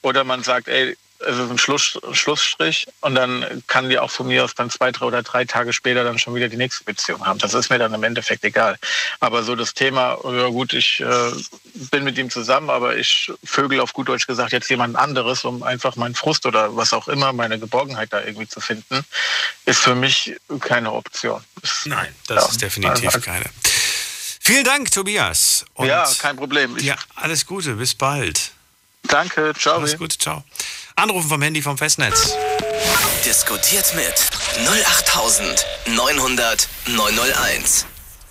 Oder 0.00 0.24
man 0.24 0.42
sagt, 0.42 0.68
ey, 0.68 0.96
es 1.20 1.36
ist 1.36 1.50
ein 1.50 1.58
Schluss, 1.58 1.98
Schlussstrich 2.12 2.86
und 3.00 3.14
dann 3.14 3.62
kann 3.66 3.88
die 3.88 3.98
auch 3.98 4.10
von 4.10 4.28
mir 4.28 4.44
aus 4.44 4.54
dann 4.54 4.70
zwei 4.70 4.92
drei 4.92 5.06
oder 5.06 5.22
drei 5.22 5.44
Tage 5.44 5.72
später 5.72 6.04
dann 6.04 6.18
schon 6.18 6.34
wieder 6.34 6.48
die 6.48 6.56
nächste 6.56 6.84
Beziehung 6.84 7.26
haben. 7.26 7.38
Das 7.38 7.54
ist 7.54 7.70
mir 7.70 7.78
dann 7.78 7.92
im 7.92 8.04
Endeffekt 8.04 8.44
egal. 8.44 8.78
Aber 9.20 9.42
so 9.42 9.56
das 9.56 9.74
Thema, 9.74 10.18
ja 10.24 10.48
gut, 10.48 10.72
ich 10.72 11.00
äh, 11.00 11.32
bin 11.90 12.04
mit 12.04 12.18
ihm 12.18 12.30
zusammen, 12.30 12.70
aber 12.70 12.96
ich 12.96 13.32
vögel 13.44 13.80
auf 13.80 13.92
gut 13.92 14.08
Deutsch 14.08 14.26
gesagt 14.26 14.52
jetzt 14.52 14.70
jemand 14.70 14.96
anderes, 14.96 15.44
um 15.44 15.62
einfach 15.62 15.96
meinen 15.96 16.14
Frust 16.14 16.46
oder 16.46 16.76
was 16.76 16.92
auch 16.92 17.08
immer, 17.08 17.32
meine 17.32 17.58
Geborgenheit 17.58 18.12
da 18.12 18.22
irgendwie 18.22 18.48
zu 18.48 18.60
finden, 18.60 19.04
ist 19.64 19.80
für 19.80 19.94
mich 19.94 20.36
keine 20.60 20.92
Option. 20.92 21.42
Nein, 21.84 22.14
das 22.26 22.44
ja, 22.44 22.50
ist 22.50 22.62
definitiv 22.62 23.06
also, 23.06 23.20
keine. 23.20 23.46
Vielen 24.40 24.64
Dank, 24.64 24.90
Tobias. 24.92 25.64
Und 25.74 25.88
ja, 25.88 26.08
kein 26.18 26.36
Problem. 26.36 26.78
ja, 26.78 26.96
alles 27.16 27.44
Gute, 27.44 27.74
bis 27.74 27.94
bald. 27.94 28.52
Danke, 29.02 29.52
ciao. 29.58 29.78
Alles 29.78 29.98
Gute, 29.98 30.16
ciao. 30.16 30.44
Anrufen 30.98 31.28
vom 31.28 31.42
Handy 31.42 31.62
vom 31.62 31.78
Festnetz. 31.78 32.34
Diskutiert 33.24 33.94
mit 33.94 34.14
08900 34.66 36.68
901. 36.86 37.86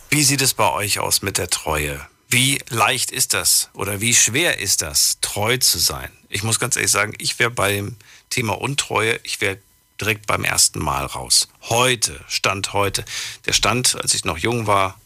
Wie 0.10 0.22
sieht 0.22 0.41
es 0.41 0.53
bei 0.53 0.69
euch 0.69 0.99
aus 0.99 1.22
mit 1.22 1.38
der 1.38 1.49
Treue? 1.49 2.06
Wie 2.27 2.60
leicht 2.68 3.11
ist 3.11 3.34
das 3.34 3.69
oder 3.73 4.02
wie 4.02 4.14
schwer 4.14 4.60
ist 4.60 4.81
das, 4.81 5.19
treu 5.22 5.56
zu 5.56 5.80
sein? 5.80 6.11
Ich 6.27 6.44
muss 6.44 6.60
ganz 6.60 6.76
ehrlich 6.76 6.91
sagen, 6.91 7.14
ich 7.19 7.39
wäre 7.39 7.52
beim 7.52 7.95
Thema 8.30 8.60
Untreue, 8.60 9.18
ich 9.23 9.39
wäre 9.39 9.60
direkt 10.02 10.27
beim 10.27 10.44
ersten 10.44 10.80
Mal 10.80 11.06
raus. 11.06 11.48
Heute, 11.69 12.19
Stand 12.27 12.73
heute. 12.73 13.06
Der 13.45 13.53
Stand, 13.53 13.95
als 13.95 14.14
ich 14.14 14.26
noch 14.26 14.38
jung 14.38 14.68
war, 14.68 14.99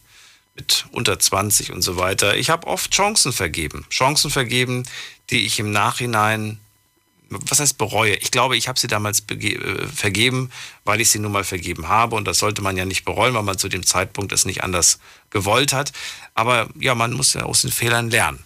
mit 0.56 0.88
unter 0.92 1.20
20 1.20 1.72
und 1.72 1.84
so 1.84 1.96
weiter. 1.96 2.36
Ich 2.38 2.50
habe 2.50 2.66
oft 2.66 2.90
Chancen 2.90 3.34
vergeben. 3.34 3.86
Chancen 3.92 4.32
vergeben, 4.32 4.88
die 5.30 5.46
ich 5.46 5.60
im 5.60 5.72
Nachhinein 5.72 6.60
was 7.32 7.60
heißt 7.60 7.78
bereue? 7.78 8.16
Ich 8.16 8.32
glaube, 8.32 8.58
ich 8.58 8.68
habe 8.68 8.80
sie 8.80 8.88
damals 8.88 9.24
äh, 9.30 9.88
vergeben, 9.88 10.52
weil 10.84 11.00
ich 11.02 11.10
sie 11.10 11.20
nun 11.20 11.32
mal 11.32 11.44
vergeben 11.44 11.88
habe. 11.88 12.16
Und 12.16 12.26
das 12.26 12.40
sollte 12.40 12.62
man 12.62 12.78
ja 12.78 12.86
nicht 12.86 13.06
bereuen, 13.06 13.34
weil 13.34 13.44
man 13.44 13.58
zu 13.58 13.70
dem 13.70 13.86
Zeitpunkt 13.86 14.32
es 14.32 14.46
nicht 14.46 14.64
anders 14.64 15.00
gewollt 15.30 15.74
hat. 15.74 15.94
Aber 16.36 16.70
ja, 16.78 16.94
man 16.94 17.14
muss 17.14 17.34
ja 17.34 17.44
aus 17.44 17.62
den 17.62 17.72
Fehlern 17.72 18.10
lernen. 18.10 18.44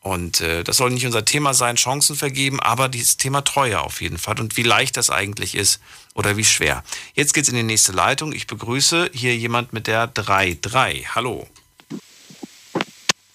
Und 0.00 0.40
äh, 0.40 0.62
das 0.62 0.76
soll 0.76 0.90
nicht 0.90 1.06
unser 1.06 1.24
Thema 1.24 1.54
sein, 1.54 1.76
Chancen 1.76 2.16
vergeben, 2.16 2.60
aber 2.60 2.88
dieses 2.88 3.16
Thema 3.16 3.42
Treue 3.42 3.80
auf 3.80 4.00
jeden 4.00 4.16
Fall 4.16 4.38
und 4.40 4.56
wie 4.56 4.62
leicht 4.62 4.96
das 4.96 5.10
eigentlich 5.10 5.54
ist 5.54 5.80
oder 6.14 6.36
wie 6.36 6.44
schwer. 6.44 6.84
Jetzt 7.14 7.34
geht's 7.34 7.48
in 7.48 7.56
die 7.56 7.62
nächste 7.62 7.92
Leitung. 7.92 8.32
Ich 8.32 8.46
begrüße 8.46 9.10
hier 9.12 9.36
jemand 9.36 9.72
mit 9.72 9.86
der 9.86 10.12
3-3. 10.14 11.06
Hallo. 11.14 11.48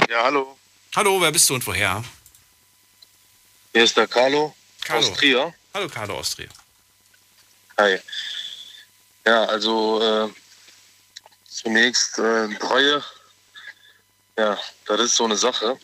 Ja, 0.09 0.23
hallo. 0.23 0.57
Hallo, 0.95 1.19
wer 1.19 1.31
bist 1.31 1.49
du 1.49 1.55
und 1.55 1.67
woher? 1.67 2.03
Hier 3.73 3.83
ist 3.83 3.97
der 3.97 4.07
Carlo. 4.07 4.55
Carlo. 4.83 5.07
Aus 5.07 5.17
Trier. 5.17 5.53
Hallo 5.73 5.87
Carlo 5.89 6.17
aus 6.19 6.35
Trier. 6.35 6.49
Hi. 7.77 7.99
Ja, 9.25 9.45
also 9.45 10.01
äh, 10.01 10.29
zunächst 11.47 12.19
äh, 12.19 12.53
Treue. 12.55 13.03
Ja, 14.37 14.57
das 14.85 14.99
ist 14.99 15.15
so 15.15 15.25
eine 15.25 15.37
Sache. 15.37 15.79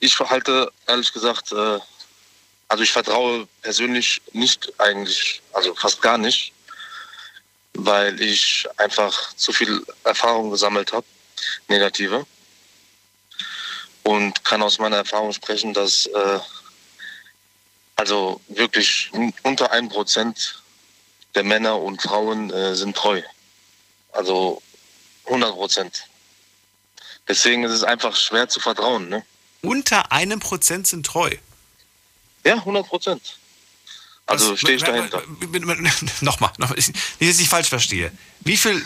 Ich 0.00 0.16
verhalte 0.16 0.72
ehrlich 0.86 1.12
gesagt, 1.12 1.52
äh, 1.52 1.78
also 2.68 2.82
ich 2.82 2.90
vertraue 2.90 3.46
persönlich 3.62 4.20
nicht 4.32 4.72
eigentlich, 4.78 5.40
also 5.52 5.74
fast 5.74 6.02
gar 6.02 6.18
nicht, 6.18 6.52
weil 7.74 8.20
ich 8.20 8.66
einfach 8.78 9.34
zu 9.34 9.52
viel 9.52 9.84
Erfahrung 10.02 10.50
gesammelt 10.50 10.92
habe, 10.92 11.06
negative. 11.68 12.26
Und 14.02 14.44
kann 14.44 14.62
aus 14.62 14.78
meiner 14.78 14.96
Erfahrung 14.96 15.32
sprechen, 15.32 15.72
dass 15.72 16.06
äh, 16.06 16.40
also 17.96 18.40
wirklich 18.48 19.10
unter 19.42 19.70
ein 19.70 19.88
Prozent 19.88 20.62
der 21.34 21.44
Männer 21.44 21.80
und 21.80 22.02
Frauen 22.02 22.50
äh, 22.50 22.74
sind 22.74 22.96
treu. 22.96 23.22
Also 24.12 24.62
100 25.26 25.52
Prozent. 25.52 26.04
Deswegen 27.26 27.64
ist 27.64 27.72
es 27.72 27.82
einfach 27.82 28.14
schwer 28.16 28.48
zu 28.48 28.60
vertrauen. 28.60 29.08
Ne? 29.08 29.24
Unter 29.62 30.12
einem 30.12 30.40
Prozent 30.40 30.86
sind 30.86 31.06
treu? 31.06 31.30
Ja, 32.44 32.54
100 32.54 32.86
Prozent. 32.86 33.38
Also 34.26 34.56
stehe 34.56 34.76
ich 34.76 34.82
dahinter. 34.82 35.22
Nochmal, 36.20 36.52
noch, 36.58 36.74
nicht, 36.74 36.94
dass 37.20 37.38
ich 37.38 37.48
falsch 37.48 37.68
verstehe. 37.68 38.10
Wie 38.40 38.56
viel. 38.56 38.84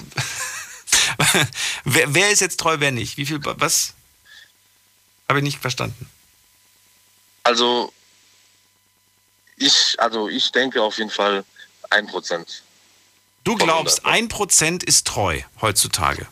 wer, 1.85 2.15
wer, 2.15 2.31
ist 2.31 2.41
jetzt 2.41 2.59
treu, 2.59 2.77
wer 2.79 2.91
nicht? 2.91 3.17
Wie 3.17 3.27
viel. 3.27 3.39
Was? 3.43 3.95
Habe 5.29 5.41
ich 5.41 5.45
nicht 5.45 5.59
verstanden. 5.61 6.09
Also, 7.45 7.93
ich, 9.59 9.97
also 9.99 10.29
ich 10.29 10.51
denke 10.53 10.83
auf 10.83 10.99
jeden 10.99 11.11
Fall 11.11 11.45
ein 11.91 12.07
Prozent. 12.07 12.63
Du 13.45 13.57
glaubst, 13.57 14.05
ein 14.05 14.29
Prozent 14.29 14.85
ist 14.85 15.07
treu 15.07 15.41
heutzutage? 15.61 16.27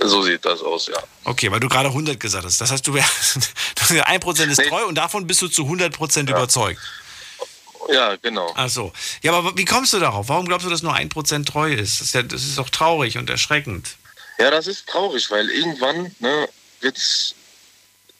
So 0.00 0.22
sieht 0.22 0.44
das 0.44 0.60
aus, 0.62 0.86
ja. 0.86 1.02
Okay, 1.24 1.50
weil 1.50 1.60
du 1.60 1.68
gerade 1.68 1.88
100 1.88 2.18
gesagt 2.18 2.44
hast. 2.44 2.60
Das 2.60 2.70
heißt, 2.70 2.86
du 2.86 2.94
wärst, 2.94 3.38
ein 4.04 4.20
Prozent 4.20 4.50
ist 4.50 4.58
nee. 4.58 4.68
treu 4.68 4.84
und 4.86 4.94
davon 4.94 5.26
bist 5.26 5.42
du 5.42 5.48
zu 5.48 5.62
100 5.64 5.94
Prozent 5.94 6.30
ja. 6.30 6.36
überzeugt. 6.36 6.80
Ja, 7.88 8.16
genau. 8.16 8.52
Ach 8.54 8.68
so. 8.68 8.92
Ja, 9.22 9.32
aber 9.32 9.56
wie 9.56 9.64
kommst 9.64 9.92
du 9.92 9.98
darauf? 9.98 10.28
Warum 10.28 10.46
glaubst 10.46 10.66
du, 10.66 10.70
dass 10.70 10.82
nur 10.82 10.94
ein 10.94 11.08
Prozent 11.08 11.48
treu 11.48 11.72
ist? 11.72 12.00
Das 12.00 12.08
ist, 12.08 12.14
ja, 12.14 12.22
das 12.22 12.42
ist 12.42 12.58
doch 12.58 12.70
traurig 12.70 13.18
und 13.18 13.28
erschreckend. 13.28 13.96
Ja, 14.38 14.50
das 14.50 14.66
ist 14.66 14.88
traurig, 14.88 15.30
weil 15.30 15.50
irgendwann 15.50 16.14
ne, 16.20 16.48
wird 16.80 16.96
es, 16.96 17.34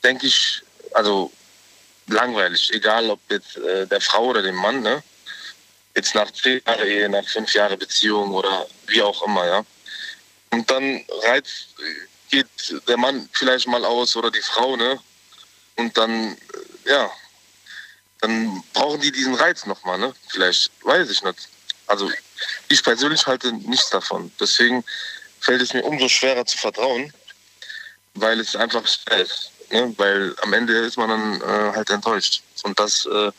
denke 0.03 0.27
ich, 0.27 0.61
also 0.93 1.31
langweilig, 2.07 2.71
egal 2.73 3.09
ob 3.09 3.19
jetzt 3.29 3.57
äh, 3.57 3.87
der 3.87 4.01
Frau 4.01 4.25
oder 4.27 4.41
dem 4.41 4.55
Mann, 4.55 4.81
ne? 4.81 5.03
Jetzt 5.95 6.15
nach 6.15 6.31
zehn 6.31 6.61
Jahren 6.65 6.87
Ehe, 6.87 7.09
nach 7.09 7.27
fünf 7.27 7.53
Jahren 7.53 7.77
Beziehung 7.77 8.31
oder 8.33 8.67
wie 8.87 9.01
auch 9.01 9.21
immer, 9.23 9.45
ja. 9.45 9.65
Und 10.51 10.69
dann 10.69 11.05
reizt, 11.23 11.67
geht 12.29 12.47
der 12.87 12.97
Mann 12.97 13.29
vielleicht 13.33 13.67
mal 13.67 13.85
aus 13.85 14.15
oder 14.15 14.31
die 14.31 14.41
Frau, 14.41 14.75
ne? 14.75 14.99
und 15.75 15.97
dann, 15.97 16.33
äh, 16.33 16.89
ja, 16.89 17.11
dann 18.21 18.63
brauchen 18.73 19.01
die 19.01 19.11
diesen 19.11 19.35
Reiz 19.35 19.65
nochmal, 19.65 19.97
ne? 19.97 20.13
Vielleicht, 20.29 20.71
weiß 20.83 21.09
ich 21.09 21.23
nicht. 21.23 21.49
Also 21.87 22.09
ich 22.69 22.83
persönlich 22.83 23.25
halte 23.27 23.51
nichts 23.51 23.89
davon. 23.89 24.31
Deswegen 24.39 24.83
fällt 25.41 25.61
es 25.61 25.73
mir 25.73 25.83
umso 25.83 26.07
schwerer 26.07 26.45
zu 26.45 26.57
vertrauen, 26.57 27.13
weil 28.13 28.39
es 28.39 28.55
einfach 28.55 28.87
schwer 28.87 29.21
ist. 29.21 29.51
Ne? 29.73 29.93
Weil 29.97 30.35
am 30.41 30.53
Ende 30.53 30.73
ist 30.73 30.97
man 30.97 31.09
dann 31.09 31.41
äh, 31.41 31.75
halt 31.75 31.89
enttäuscht. 31.89 32.43
Und 32.63 32.79
das, 32.79 33.05
äh, 33.05 33.31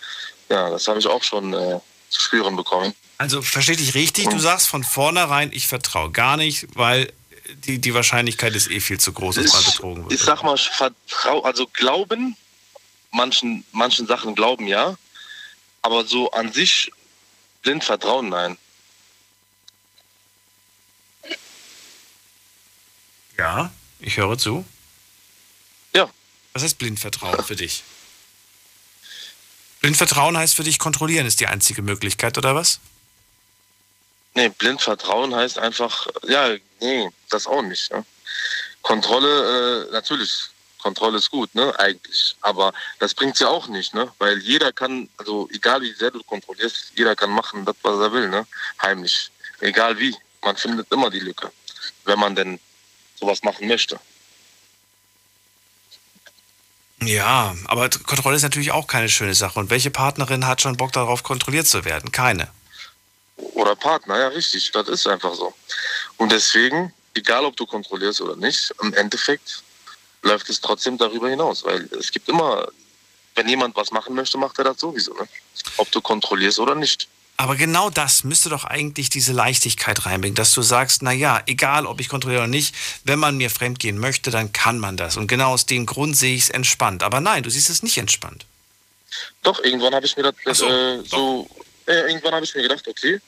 ja, 0.49 0.69
das 0.71 0.87
habe 0.89 0.99
ich 0.99 1.07
auch 1.07 1.23
schon 1.23 1.55
äh, 1.55 1.81
zu 2.11 2.23
spüren 2.23 2.57
bekommen. 2.57 2.95
Also 3.19 3.41
verstehe 3.41 3.77
dich 3.77 3.95
richtig, 3.95 4.29
du 4.29 4.39
sagst 4.39 4.69
von 4.69 4.83
vornherein, 4.83 5.51
ich 5.53 5.69
vertraue 5.69 6.11
gar 6.11 6.37
nicht, 6.37 6.67
weil 6.75 7.13
die, 7.65 7.79
die 7.79 7.95
Wahrscheinlichkeit 7.95 8.55
ist 8.57 8.69
eh 8.71 8.81
viel 8.81 8.99
zu 8.99 9.13
groß, 9.13 9.37
dass 9.37 9.53
man 9.53 9.65
betrogen 9.65 10.03
wird. 10.05 10.13
Ich 10.13 10.23
sag 10.23 10.43
mal, 10.43 10.59
vertrau, 10.59 11.43
also 11.43 11.67
glauben, 11.73 12.37
manchen, 13.13 13.65
manchen 13.71 14.07
Sachen 14.07 14.35
glauben 14.35 14.67
ja, 14.67 14.97
aber 15.83 16.05
so 16.05 16.31
an 16.33 16.53
sich 16.53 16.91
blind 17.63 17.85
vertrauen, 17.85 18.31
nein. 18.31 18.59
Ja, 23.39 23.73
ich 24.01 24.17
höre 24.17 24.37
zu. 24.39 24.65
Was 26.55 26.63
heißt 26.63 26.79
blind 26.79 27.01
vertrauen 27.01 27.45
für 27.45 27.57
dich? 27.57 27.83
Blind 29.81 29.97
vertrauen 29.97 30.39
heißt 30.39 30.55
für 30.55 30.63
dich 30.63 30.79
kontrollieren 30.79 31.27
ist 31.27 31.41
die 31.41 31.49
einzige 31.49 31.83
Möglichkeit, 31.83 32.39
oder 32.39 32.55
was? 32.55 32.79
Nee, 34.35 34.49
blind 34.49 34.81
vertrauen 34.81 35.35
heißt 35.35 35.59
einfach, 35.59 36.07
ja, 36.27 36.57
nee, 36.81 37.11
das 37.29 37.47
auch 37.47 37.63
nicht. 37.63 37.93
Ne? 37.93 38.05
Kontrolle, 38.83 39.89
äh, 39.89 39.93
natürlich, 39.93 40.31
Kontrolle 40.79 41.19
ist 41.19 41.31
gut, 41.31 41.55
ne, 41.55 41.77
eigentlich. 41.79 42.37
Aber 42.41 42.73
das 43.01 43.15
bringt 43.15 43.39
ja 43.41 43.49
auch 43.49 43.69
nicht, 43.69 43.95
ne? 43.95 44.13
Weil 44.19 44.39
jeder 44.39 44.73
kann, 44.73 45.09
also 45.17 45.49
egal 45.53 45.81
wie 45.83 45.93
sehr 45.93 46.11
du 46.11 46.23
kontrollierst, 46.23 46.93
jeder 46.95 47.17
kann 47.17 47.31
machen, 47.31 47.65
das, 47.65 47.77
was 47.83 47.99
er 47.99 48.13
will, 48.13 48.29
ne? 48.29 48.47
Heimlich. 48.83 49.31
Egal 49.61 49.99
wie. 49.99 50.15
Man 50.43 50.57
findet 50.57 50.93
immer 50.93 51.11
die 51.11 51.21
Lücke, 51.21 51.51
wenn 52.05 52.19
man 52.19 52.37
denn 52.37 52.61
sowas 53.19 53.43
machen 53.43 53.67
möchte. 53.67 53.99
Ja, 57.03 57.55
aber 57.67 57.91
Kontrolle 57.91 58.37
ist 58.37 58.43
natürlich 58.43 58.73
auch 58.73 58.87
keine 58.87 59.09
schöne 59.09 59.35
Sache. 59.35 59.59
Und 59.59 59.71
welche 59.71 59.91
Partnerin 59.91 60.47
hat 60.47 60.63
schon 60.63 60.77
Bock 60.77 60.93
darauf, 60.93 61.23
kontrolliert 61.23 61.67
zu 61.67 61.85
werden? 61.85 62.13
Keine. 62.13 62.49
Oder 63.37 63.77
Partner, 63.77 64.19
ja, 64.19 64.29
richtig. 64.29 64.71
Das 64.73 64.89
ist 64.89 65.07
einfach 65.07 65.35
so. 65.35 65.53
Und 66.17 66.33
deswegen, 66.33 66.93
egal 67.15 67.45
ob 67.45 67.57
du 67.57 67.67
kontrollierst 67.67 68.21
oder 68.21 68.37
nicht, 68.37 68.73
im 68.81 68.95
Endeffekt 68.95 69.63
läuft 70.23 70.49
es 70.49 70.61
trotzdem 70.61 70.97
darüber 70.97 71.29
hinaus. 71.29 71.65
Weil 71.65 71.89
es 71.99 72.11
gibt 72.11 72.29
immer, 72.29 72.69
wenn 73.35 73.49
jemand 73.49 73.77
was 73.77 73.91
machen 73.91 74.15
möchte, 74.15 74.39
macht 74.39 74.59
er 74.59 74.65
das 74.65 74.81
sowieso. 74.81 75.13
Ne? 75.15 75.29
Ob 75.77 75.91
du 75.91 76.01
kontrollierst 76.01 76.59
oder 76.59 76.75
nicht. 76.75 77.09
Aber 77.37 77.57
genau 77.57 77.91
das 77.91 78.23
müsste 78.23 78.49
doch 78.49 78.65
eigentlich 78.65 79.11
diese 79.11 79.33
Leichtigkeit 79.33 80.07
reinbringen, 80.07 80.37
dass 80.37 80.53
du 80.53 80.63
sagst, 80.63 81.03
na 81.03 81.13
ja, 81.13 81.43
egal 81.47 81.85
ob 81.85 82.01
ich 82.01 82.09
kontrolliere 82.09 82.43
oder 82.43 82.49
nicht, 82.49 82.75
wenn 83.03 83.19
man 83.19 83.37
mir 83.37 83.51
fremdgehen 83.51 83.99
möchte, 83.99 84.31
dann 84.31 84.53
kann 84.53 84.79
man 84.79 84.97
das. 84.97 85.17
Und 85.17 85.27
genau 85.27 85.53
aus 85.53 85.67
dem 85.67 85.85
Grund 85.85 86.17
sehe 86.17 86.37
ich 86.37 86.43
es 86.43 86.51
entspannt. 86.51 87.03
Aber 87.03 87.21
nein, 87.21 87.43
du 87.43 87.51
siehst 87.51 87.71
es 87.71 87.83
nicht 87.83 87.99
entspannt. 87.99 88.47
Doch, 89.43 89.63
irgendwann 89.63 89.95
habe 89.95 90.07
ich 90.07 90.17
mir 90.17 90.23
das 90.23 90.59
so, 90.59 90.69
äh, 90.69 91.03
so 91.05 91.49
äh, 91.87 92.09
irgendwann 92.09 92.35
habe 92.35 92.45
ich 92.45 92.55
mir 92.55 92.63
gedacht, 92.63 92.87
okay, 92.87 93.21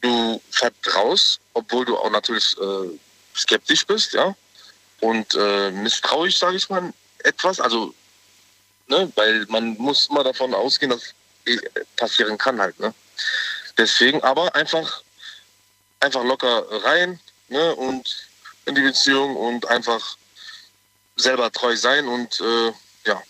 du 0.00 0.40
vertraust, 0.50 1.40
obwohl 1.52 1.84
du 1.84 1.96
auch 1.96 2.10
natürlich 2.10 2.56
äh, 2.58 2.98
skeptisch 3.36 3.86
bist, 3.86 4.14
ja, 4.14 4.34
und 5.00 5.34
äh, 5.34 5.70
misstrauisch, 5.70 6.38
sage 6.38 6.56
ich 6.56 6.68
mal, 6.68 6.92
etwas. 7.18 7.60
Also, 7.60 7.94
ne, 8.88 9.10
weil 9.14 9.46
man 9.48 9.76
muss 9.76 10.08
immer 10.10 10.24
davon 10.24 10.54
ausgehen, 10.54 10.90
dass 10.90 11.14
passieren 11.96 12.38
kann 12.38 12.60
halt, 12.60 12.78
ne. 12.80 12.94
Deswegen 13.80 14.22
aber 14.22 14.54
einfach, 14.54 15.02
einfach 16.00 16.22
locker 16.22 16.66
rein, 16.84 17.18
ne, 17.48 17.74
und 17.76 18.28
in 18.66 18.74
die 18.74 18.82
Beziehung 18.82 19.34
und 19.36 19.66
einfach 19.68 20.18
selber 21.16 21.50
treu 21.50 21.74
sein 21.74 22.06
und 22.06 22.40
äh, 22.40 22.72
ja, 23.06 23.22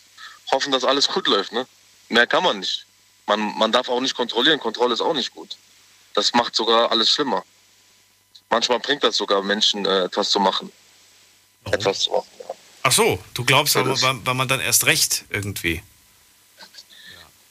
hoffen, 0.51 0.73
dass 0.73 0.83
alles 0.83 1.07
gut 1.07 1.29
läuft, 1.29 1.53
ne. 1.53 1.69
Mehr 2.09 2.27
kann 2.27 2.43
man 2.43 2.59
nicht. 2.59 2.85
Man, 3.29 3.57
man 3.57 3.71
darf 3.71 3.89
auch 3.89 4.01
nicht 4.01 4.17
kontrollieren. 4.17 4.59
Kontrolle 4.59 4.95
ist 4.95 5.01
auch 5.01 5.15
nicht 5.15 5.33
gut. 5.33 5.57
Das 6.15 6.35
macht 6.35 6.57
sogar 6.57 6.91
alles 6.91 7.11
schlimmer. 7.11 7.45
Manchmal 8.49 8.81
bringt 8.81 9.05
das 9.05 9.17
sogar 9.17 9.45
Menschen, 9.45 9.87
äh, 9.87 10.07
etwas 10.07 10.31
zu 10.31 10.41
machen. 10.41 10.73
Oh. 11.67 11.71
Etwas 11.71 12.01
zu 12.01 12.11
machen. 12.11 12.27
Ja. 12.41 12.47
Ach 12.83 12.91
so, 12.91 13.21
du 13.35 13.45
glaubst 13.45 13.77
aber, 13.77 14.03
weil, 14.03 14.27
weil 14.27 14.35
man 14.35 14.49
dann 14.49 14.59
erst 14.59 14.87
recht 14.87 15.27
irgendwie. 15.31 15.81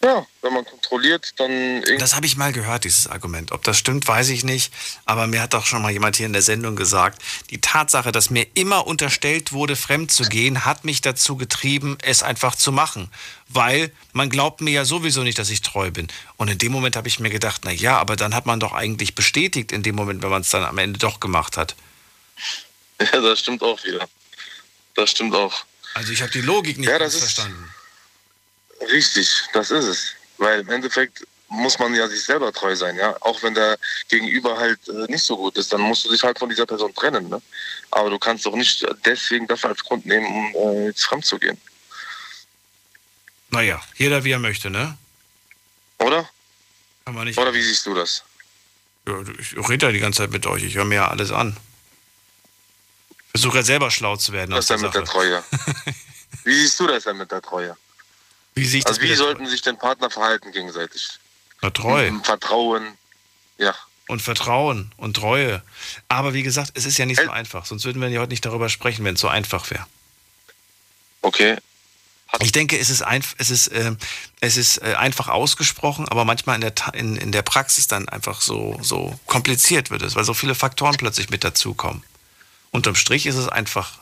Ja, 0.01 0.25
wenn 0.41 0.53
man 0.53 0.63
kontrolliert, 0.63 1.33
dann. 1.37 1.83
Das 1.97 2.15
habe 2.15 2.25
ich 2.25 2.37
mal 2.37 2.53
gehört, 2.53 2.85
dieses 2.85 3.07
Argument. 3.07 3.51
Ob 3.51 3.63
das 3.63 3.77
stimmt, 3.77 4.07
weiß 4.07 4.29
ich 4.29 4.45
nicht. 4.45 4.73
Aber 5.03 5.27
mir 5.27 5.41
hat 5.41 5.53
doch 5.53 5.65
schon 5.65 5.81
mal 5.81 5.91
jemand 5.91 6.15
hier 6.15 6.25
in 6.25 6.31
der 6.31 6.41
Sendung 6.41 6.77
gesagt, 6.77 7.21
die 7.49 7.59
Tatsache, 7.59 8.13
dass 8.13 8.29
mir 8.29 8.47
immer 8.53 8.87
unterstellt 8.87 9.51
wurde, 9.51 9.75
fremd 9.75 10.09
zu 10.09 10.23
gehen, 10.23 10.63
hat 10.63 10.85
mich 10.85 11.01
dazu 11.01 11.35
getrieben, 11.35 11.97
es 12.01 12.23
einfach 12.23 12.55
zu 12.55 12.71
machen. 12.71 13.11
Weil 13.49 13.91
man 14.13 14.29
glaubt 14.29 14.61
mir 14.61 14.71
ja 14.71 14.85
sowieso 14.85 15.23
nicht, 15.23 15.37
dass 15.37 15.49
ich 15.49 15.61
treu 15.61 15.91
bin. 15.91 16.07
Und 16.37 16.47
in 16.47 16.57
dem 16.57 16.71
Moment 16.71 16.95
habe 16.95 17.09
ich 17.09 17.19
mir 17.19 17.29
gedacht, 17.29 17.61
na 17.65 17.71
ja, 17.71 17.97
aber 17.97 18.15
dann 18.15 18.33
hat 18.33 18.45
man 18.45 18.61
doch 18.61 18.71
eigentlich 18.71 19.15
bestätigt 19.15 19.73
in 19.73 19.83
dem 19.83 19.95
Moment, 19.95 20.23
wenn 20.23 20.29
man 20.29 20.43
es 20.43 20.49
dann 20.49 20.63
am 20.63 20.77
Ende 20.77 20.97
doch 20.97 21.19
gemacht 21.19 21.57
hat. 21.57 21.75
Ja, 23.01 23.19
das 23.19 23.39
stimmt 23.41 23.61
auch 23.63 23.83
wieder. 23.83 24.07
Das 24.93 25.11
stimmt 25.11 25.35
auch. 25.35 25.65
Also 25.93 26.13
ich 26.13 26.21
habe 26.21 26.31
die 26.31 26.41
Logik 26.41 26.77
nicht 26.77 26.89
ja, 26.89 26.97
verstanden. 26.97 27.69
Richtig, 28.81 29.43
das 29.53 29.71
ist 29.71 29.85
es. 29.85 30.15
Weil 30.37 30.61
im 30.61 30.69
Endeffekt 30.69 31.25
muss 31.49 31.79
man 31.79 31.93
ja 31.95 32.07
sich 32.07 32.23
selber 32.23 32.53
treu 32.53 32.75
sein, 32.75 32.95
ja. 32.95 33.15
Auch 33.21 33.41
wenn 33.43 33.53
der 33.53 33.77
Gegenüber 34.07 34.57
halt 34.57 34.79
äh, 34.87 35.11
nicht 35.11 35.23
so 35.23 35.35
gut 35.35 35.57
ist, 35.57 35.73
dann 35.73 35.81
musst 35.81 36.05
du 36.05 36.11
dich 36.11 36.23
halt 36.23 36.37
von 36.37 36.49
dieser 36.49 36.65
Person 36.65 36.93
trennen, 36.93 37.27
ne? 37.27 37.41
Aber 37.91 38.09
du 38.09 38.19
kannst 38.19 38.45
doch 38.45 38.55
nicht 38.55 38.85
deswegen 39.05 39.47
das 39.47 39.65
als 39.65 39.83
Grund 39.83 40.05
nehmen, 40.05 40.27
um 40.27 40.75
äh, 40.75 40.85
jetzt 40.85 41.05
fremd 41.05 41.25
zu 41.25 41.39
gehen. 41.39 41.59
Naja, 43.49 43.81
jeder 43.95 44.23
wie 44.23 44.31
er 44.31 44.39
möchte, 44.39 44.69
ne? 44.69 44.97
Oder? 45.97 46.29
Kann 47.05 47.15
man 47.15 47.25
nicht. 47.25 47.37
Oder 47.37 47.53
wie 47.53 47.61
siehst 47.61 47.85
du 47.85 47.95
das? 47.95 48.23
Ja, 49.07 49.19
ich 49.39 49.57
rede 49.69 49.87
ja 49.87 49.91
die 49.91 49.99
ganze 49.99 50.19
Zeit 50.19 50.31
mit 50.31 50.45
euch, 50.45 50.63
ich 50.63 50.75
höre 50.75 50.85
mir 50.85 50.95
ja 50.95 51.07
alles 51.07 51.31
an. 51.31 51.57
Versuche 53.31 53.57
ja 53.57 53.63
selber 53.63 53.89
schlau 53.89 54.15
zu 54.17 54.33
werden. 54.33 54.55
Was 54.55 54.67
denn 54.67 54.81
mit 54.81 54.93
der 54.93 55.05
Treue? 55.05 55.43
wie 56.43 56.53
siehst 56.53 56.79
du 56.79 56.87
das 56.87 57.03
denn 57.03 57.17
mit 57.17 57.31
der 57.31 57.41
Treue? 57.41 57.75
Wie 58.59 58.65
sich 58.65 58.85
also 58.85 59.01
wie 59.01 59.15
sollten 59.15 59.47
sich 59.47 59.61
denn 59.61 59.77
Partner 59.77 60.09
verhalten 60.09 60.51
gegenseitig? 60.51 61.07
Na, 61.61 61.69
treu. 61.69 62.11
Vertrauen, 62.23 62.97
ja. 63.57 63.73
Und 64.07 64.21
Vertrauen 64.21 64.91
und 64.97 65.15
Treue. 65.15 65.61
Aber 66.07 66.33
wie 66.33 66.43
gesagt, 66.43 66.71
es 66.73 66.85
ist 66.85 66.97
ja 66.97 67.05
nicht 67.05 67.21
so 67.21 67.29
einfach. 67.29 67.65
Sonst 67.65 67.85
würden 67.85 68.01
wir 68.01 68.09
ja 68.09 68.19
heute 68.21 68.31
nicht 68.31 68.45
darüber 68.45 68.67
sprechen, 68.67 69.05
wenn 69.05 69.15
es 69.15 69.21
so 69.21 69.27
einfach 69.27 69.69
wäre. 69.69 69.85
Okay. 71.21 71.57
Hat 72.27 72.43
ich 72.43 72.51
denke, 72.51 72.77
es 72.77 72.89
ist, 72.89 73.01
einf 73.01 73.35
es 73.37 73.49
ist, 73.49 73.67
äh, 73.67 73.95
es 74.39 74.57
ist 74.57 74.77
äh, 74.79 74.95
einfach 74.95 75.27
ausgesprochen, 75.27 76.07
aber 76.09 76.25
manchmal 76.25 76.55
in 76.55 76.61
der, 76.61 76.73
in, 76.93 77.17
in 77.17 77.31
der 77.31 77.41
Praxis 77.43 77.87
dann 77.87 78.09
einfach 78.09 78.41
so, 78.41 78.79
so 78.81 79.19
kompliziert 79.25 79.89
wird 79.89 80.01
es, 80.01 80.15
weil 80.15 80.23
so 80.23 80.33
viele 80.33 80.55
Faktoren 80.55 80.97
plötzlich 80.97 81.29
mit 81.29 81.43
dazukommen. 81.43 82.03
Unterm 82.71 82.95
Strich 82.95 83.25
ist 83.25 83.35
es 83.35 83.47
einfach 83.47 83.99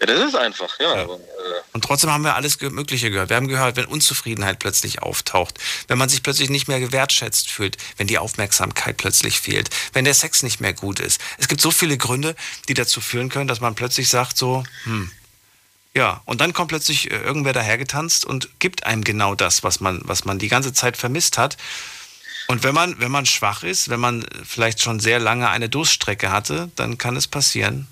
ja, 0.00 0.06
das 0.06 0.28
ist 0.28 0.34
einfach, 0.34 0.80
ja. 0.80 0.96
ja. 0.96 1.02
Aber, 1.02 1.14
äh 1.14 1.18
und 1.72 1.84
trotzdem 1.84 2.10
haben 2.10 2.24
wir 2.24 2.34
alles 2.34 2.60
Mögliche 2.60 3.10
gehört. 3.10 3.28
Wir 3.28 3.36
haben 3.36 3.48
gehört, 3.48 3.76
wenn 3.76 3.84
Unzufriedenheit 3.84 4.58
plötzlich 4.58 5.02
auftaucht, 5.02 5.58
wenn 5.88 5.98
man 5.98 6.08
sich 6.08 6.22
plötzlich 6.22 6.48
nicht 6.48 6.68
mehr 6.68 6.80
gewertschätzt 6.80 7.50
fühlt, 7.50 7.76
wenn 7.96 8.06
die 8.06 8.18
Aufmerksamkeit 8.18 8.96
plötzlich 8.96 9.40
fehlt, 9.40 9.70
wenn 9.92 10.04
der 10.04 10.14
Sex 10.14 10.42
nicht 10.42 10.60
mehr 10.60 10.72
gut 10.72 11.00
ist. 11.00 11.20
Es 11.38 11.48
gibt 11.48 11.60
so 11.60 11.70
viele 11.70 11.98
Gründe, 11.98 12.34
die 12.68 12.74
dazu 12.74 13.00
führen 13.00 13.28
können, 13.28 13.48
dass 13.48 13.60
man 13.60 13.74
plötzlich 13.74 14.08
sagt 14.08 14.36
so, 14.36 14.64
hm, 14.84 15.10
ja, 15.94 16.22
und 16.24 16.40
dann 16.40 16.52
kommt 16.52 16.68
plötzlich 16.68 17.10
äh, 17.10 17.16
irgendwer 17.16 17.52
dahergetanzt 17.52 18.24
und 18.24 18.48
gibt 18.60 18.86
einem 18.86 19.02
genau 19.02 19.34
das, 19.34 19.64
was 19.64 19.80
man, 19.80 20.00
was 20.04 20.24
man 20.24 20.38
die 20.38 20.48
ganze 20.48 20.72
Zeit 20.72 20.96
vermisst 20.96 21.36
hat. 21.36 21.56
Und 22.46 22.62
wenn 22.62 22.74
man, 22.74 22.98
wenn 23.00 23.10
man 23.10 23.26
schwach 23.26 23.62
ist, 23.62 23.90
wenn 23.90 24.00
man 24.00 24.26
vielleicht 24.44 24.82
schon 24.82 25.00
sehr 25.00 25.18
lange 25.18 25.48
eine 25.48 25.68
Durststrecke 25.68 26.30
hatte, 26.30 26.70
dann 26.76 26.98
kann 26.98 27.16
es 27.16 27.26
passieren, 27.26 27.86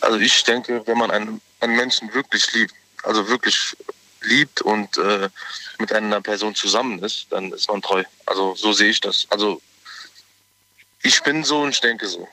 also 0.00 0.18
ich 0.18 0.44
denke, 0.44 0.82
wenn 0.86 0.98
man 0.98 1.10
einen, 1.10 1.40
einen 1.60 1.76
Menschen 1.76 2.12
wirklich 2.12 2.52
liebt, 2.52 2.74
also 3.02 3.28
wirklich 3.28 3.76
liebt 4.22 4.62
und 4.62 4.96
äh, 4.98 5.28
mit 5.78 5.92
einer 5.92 6.20
Person 6.20 6.54
zusammen 6.54 7.02
ist, 7.02 7.26
dann 7.30 7.52
ist 7.52 7.68
man 7.68 7.82
treu. 7.82 8.02
Also 8.26 8.54
so 8.54 8.72
sehe 8.72 8.90
ich 8.90 9.00
das. 9.00 9.26
Also 9.30 9.60
ich 11.02 11.22
bin 11.22 11.44
so 11.44 11.62
und 11.62 11.70
ich 11.70 11.80
denke 11.80 12.08
so. 12.08 12.28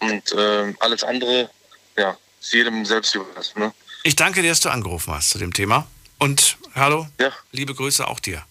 Und 0.00 0.32
äh, 0.32 0.74
alles 0.80 1.04
andere, 1.04 1.50
ja, 1.96 2.16
ist 2.40 2.52
jedem 2.52 2.84
selbst 2.84 3.14
überlassen. 3.14 3.60
Ne? 3.60 3.72
Ich 4.02 4.16
danke 4.16 4.42
dir, 4.42 4.50
dass 4.50 4.60
du 4.60 4.70
angerufen 4.70 5.14
hast 5.14 5.30
zu 5.30 5.38
dem 5.38 5.52
Thema. 5.52 5.86
Und 6.18 6.56
hallo, 6.74 7.06
ja. 7.20 7.32
liebe 7.52 7.74
Grüße 7.74 8.06
auch 8.06 8.20
dir. 8.20 8.44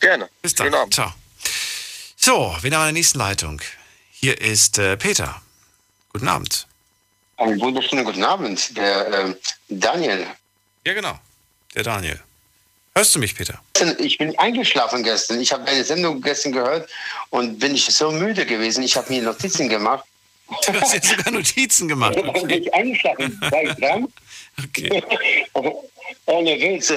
Gerne. 0.00 0.28
Bis 0.42 0.54
dann. 0.54 0.72
Ciao. 0.90 1.12
So, 2.16 2.56
wir 2.60 2.70
haben 2.72 2.82
eine 2.82 2.92
nächste 2.92 3.18
Leitung. 3.18 3.60
Hier 4.10 4.40
ist 4.40 4.78
äh, 4.78 4.96
Peter. 4.96 5.40
Guten 6.12 6.28
Abend. 6.28 6.66
Einen 7.38 7.60
wunderschönen 7.60 8.04
guten 8.04 8.24
Abend, 8.24 8.76
der 8.76 9.06
äh, 9.06 9.34
Daniel. 9.68 10.26
Ja, 10.84 10.92
genau, 10.92 11.16
der 11.72 11.84
Daniel. 11.84 12.18
Hörst 12.96 13.14
du 13.14 13.20
mich, 13.20 13.36
Peter? 13.36 13.62
Ich 13.98 14.18
bin 14.18 14.36
eingeschlafen 14.40 15.04
gestern. 15.04 15.40
Ich 15.40 15.52
habe 15.52 15.64
deine 15.64 15.84
Sendung 15.84 16.20
gestern 16.20 16.50
gehört 16.50 16.90
und 17.30 17.60
bin 17.60 17.76
ich 17.76 17.86
so 17.86 18.10
müde 18.10 18.44
gewesen. 18.44 18.82
Ich 18.82 18.96
habe 18.96 19.12
mir 19.12 19.22
Notizen 19.22 19.68
gemacht. 19.68 20.04
Du 20.66 20.80
hast 20.80 20.94
jetzt 20.94 21.10
sogar 21.10 21.30
Notizen 21.30 21.88
gemacht. 21.88 22.16
Okay. 22.16 22.46
bin 22.46 22.62
ich 22.62 22.74
eingeschlafen. 22.74 23.38
War 23.40 23.62
ich 23.62 23.74
dran? 23.74 24.08
Okay. 24.64 25.02
Ohne 26.24 26.58
Witz. 26.58 26.92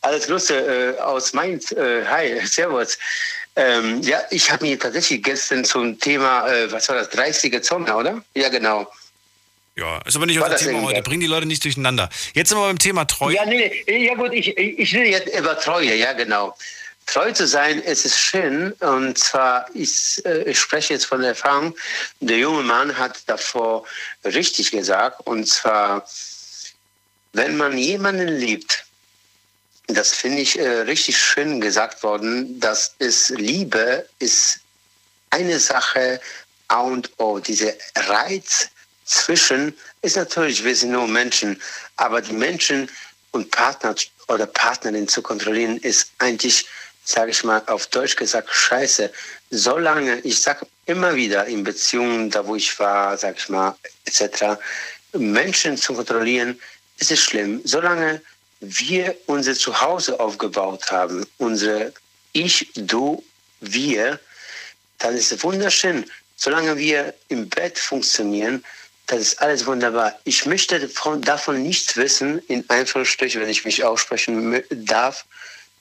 Alles 0.00 0.26
Grüße 0.26 0.96
äh, 0.96 1.00
aus 1.00 1.32
Mainz. 1.34 1.72
Äh, 1.72 2.06
hi, 2.06 2.44
Servus. 2.46 2.98
Ähm, 3.54 4.00
ja, 4.02 4.22
ich 4.30 4.50
habe 4.50 4.64
mir 4.64 4.78
tatsächlich 4.78 5.22
gestern 5.22 5.64
zum 5.64 6.00
Thema, 6.00 6.48
äh, 6.48 6.72
was 6.72 6.88
war 6.88 6.96
das, 6.96 7.10
30er 7.12 7.60
Zone, 7.60 7.94
oder? 7.94 8.24
Ja, 8.34 8.48
genau. 8.48 8.90
Ja, 9.76 9.98
ist 10.06 10.16
aber 10.16 10.24
nicht 10.24 10.40
unser 10.40 10.56
Thema 10.56 10.82
heute. 10.82 11.02
Bring 11.02 11.20
die 11.20 11.26
Leute 11.26 11.46
nicht 11.46 11.62
durcheinander. 11.62 12.08
Jetzt 12.32 12.48
sind 12.48 12.58
wir 12.58 12.66
beim 12.66 12.78
Thema 12.78 13.04
Treue. 13.04 13.34
Ja, 13.34 13.44
nee, 13.44 13.84
ja 13.86 14.14
gut, 14.14 14.32
ich, 14.32 14.56
ich 14.56 14.92
will 14.94 15.04
jetzt 15.04 15.28
über 15.38 15.58
Treue, 15.58 15.94
ja 15.94 16.14
genau. 16.14 16.56
Treu 17.04 17.30
zu 17.32 17.46
sein, 17.46 17.82
es 17.84 18.04
ist 18.04 18.18
schön. 18.18 18.72
Und 18.72 19.18
zwar, 19.18 19.66
ich, 19.74 20.24
äh, 20.24 20.42
ich 20.50 20.58
spreche 20.58 20.94
jetzt 20.94 21.04
von 21.04 21.20
der 21.20 21.30
Erfahrung, 21.30 21.76
der 22.20 22.38
junge 22.38 22.62
Mann 22.62 22.96
hat 22.96 23.18
davor 23.26 23.84
richtig 24.24 24.70
gesagt. 24.70 25.26
Und 25.26 25.46
zwar, 25.46 26.08
wenn 27.34 27.56
man 27.56 27.76
jemanden 27.76 28.28
liebt, 28.28 28.84
das 29.88 30.14
finde 30.14 30.40
ich 30.40 30.58
äh, 30.58 30.68
richtig 30.80 31.18
schön 31.18 31.60
gesagt 31.60 32.02
worden, 32.02 32.58
dass 32.58 32.94
es 32.98 33.28
Liebe 33.28 34.08
ist 34.18 34.60
eine 35.30 35.60
Sache 35.60 36.20
A 36.68 36.80
und 36.80 37.10
O. 37.18 37.38
Diese 37.38 37.76
Reiz 37.94 38.70
zwischen 39.06 39.74
ist 40.02 40.16
natürlich, 40.16 40.62
wir 40.62 40.74
sind 40.74 40.90
nur 40.90 41.08
Menschen, 41.08 41.60
aber 41.96 42.20
die 42.20 42.32
Menschen 42.32 42.90
und 43.30 43.50
Partner 43.50 43.94
oder 44.28 44.46
Partnerin 44.46 45.08
zu 45.08 45.22
kontrollieren 45.22 45.78
ist 45.78 46.10
eigentlich, 46.18 46.66
sage 47.04 47.30
ich 47.30 47.44
mal, 47.44 47.62
auf 47.66 47.86
Deutsch 47.86 48.16
gesagt, 48.16 48.48
scheiße. 48.52 49.10
Solange, 49.50 50.18
ich 50.20 50.40
sage 50.40 50.66
immer 50.86 51.14
wieder 51.14 51.46
in 51.46 51.62
Beziehungen, 51.62 52.30
da 52.30 52.46
wo 52.46 52.56
ich 52.56 52.78
war, 52.78 53.16
sage 53.16 53.36
ich 53.38 53.48
mal, 53.48 53.76
etc., 54.04 54.58
Menschen 55.12 55.76
zu 55.76 55.94
kontrollieren, 55.94 56.60
ist 56.98 57.10
es 57.10 57.20
schlimm. 57.20 57.60
Solange 57.64 58.20
wir 58.60 59.16
unser 59.26 59.54
Zuhause 59.54 60.18
aufgebaut 60.18 60.90
haben, 60.90 61.26
unsere 61.38 61.92
Ich, 62.32 62.70
Du, 62.74 63.22
Wir, 63.60 64.18
dann 64.98 65.16
ist 65.16 65.32
es 65.32 65.42
wunderschön. 65.42 66.04
Solange 66.36 66.76
wir 66.76 67.14
im 67.28 67.48
Bett 67.48 67.78
funktionieren, 67.78 68.62
das 69.06 69.20
ist 69.20 69.40
alles 69.40 69.66
wunderbar. 69.66 70.18
Ich 70.24 70.46
möchte 70.46 70.90
davon, 71.20 71.62
nichts 71.62 71.96
wissen, 71.96 72.40
in 72.48 72.68
Anführungsstrichen, 72.68 73.40
wenn 73.40 73.48
ich 73.48 73.64
mich 73.64 73.84
aussprechen 73.84 74.62
darf, 74.70 75.24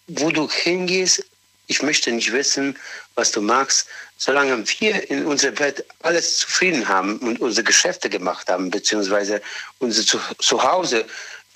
wo 0.08 0.30
du 0.30 0.50
hingehst. 0.50 1.26
Ich 1.68 1.82
möchte 1.82 2.12
nicht 2.12 2.32
wissen, 2.32 2.78
was 3.16 3.32
du 3.32 3.42
magst. 3.42 3.88
Solange 4.18 4.64
wir 4.80 5.10
in 5.10 5.26
unserem 5.26 5.56
Bett 5.56 5.84
alles 6.04 6.38
zufrieden 6.38 6.88
haben 6.88 7.18
und 7.18 7.42
unsere 7.42 7.64
Geschäfte 7.64 8.10
gemacht 8.10 8.48
haben, 8.48 8.70
beziehungsweise 8.70 9.42
unser 9.80 10.04
Zuhause 10.38 11.06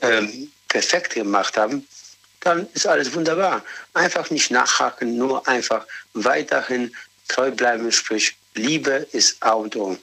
ähm, 0.02 0.52
perfekt 0.68 1.14
gemacht 1.14 1.56
haben, 1.56 1.88
dann 2.40 2.68
ist 2.74 2.88
alles 2.88 3.14
wunderbar. 3.14 3.64
Einfach 3.94 4.32
nicht 4.32 4.50
nachhaken, 4.50 5.18
nur 5.18 5.48
einfach 5.48 5.86
weiterhin 6.14 6.96
treu 7.28 7.52
bleiben, 7.52 7.92
sprich 7.92 8.36
Liebe 8.56 9.08
ist 9.12 9.42
A 9.42 9.52
und 9.52 9.76
O. 9.76 9.98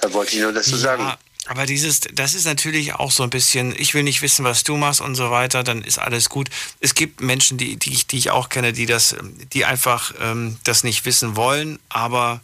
Da 0.00 0.12
wollte 0.12 0.36
ich 0.36 0.42
nur 0.42 0.52
dazu 0.52 0.76
sagen. 0.76 1.02
Ja, 1.02 1.18
aber 1.46 1.64
dieses, 1.64 2.00
das 2.12 2.34
ist 2.34 2.44
natürlich 2.44 2.94
auch 2.94 3.10
so 3.10 3.22
ein 3.22 3.30
bisschen, 3.30 3.74
ich 3.78 3.94
will 3.94 4.02
nicht 4.02 4.20
wissen, 4.20 4.44
was 4.44 4.64
du 4.64 4.76
machst 4.76 5.00
und 5.00 5.14
so 5.14 5.30
weiter, 5.30 5.64
dann 5.64 5.82
ist 5.82 5.98
alles 5.98 6.28
gut. 6.28 6.50
Es 6.80 6.94
gibt 6.94 7.22
Menschen, 7.22 7.56
die, 7.56 7.76
die, 7.76 7.92
ich, 7.92 8.06
die 8.06 8.18
ich 8.18 8.30
auch 8.30 8.50
kenne, 8.50 8.74
die 8.74 8.84
das, 8.84 9.16
die 9.54 9.64
einfach 9.64 10.12
ähm, 10.20 10.58
das 10.64 10.84
nicht 10.84 11.06
wissen 11.06 11.36
wollen, 11.36 11.78
aber 11.88 12.42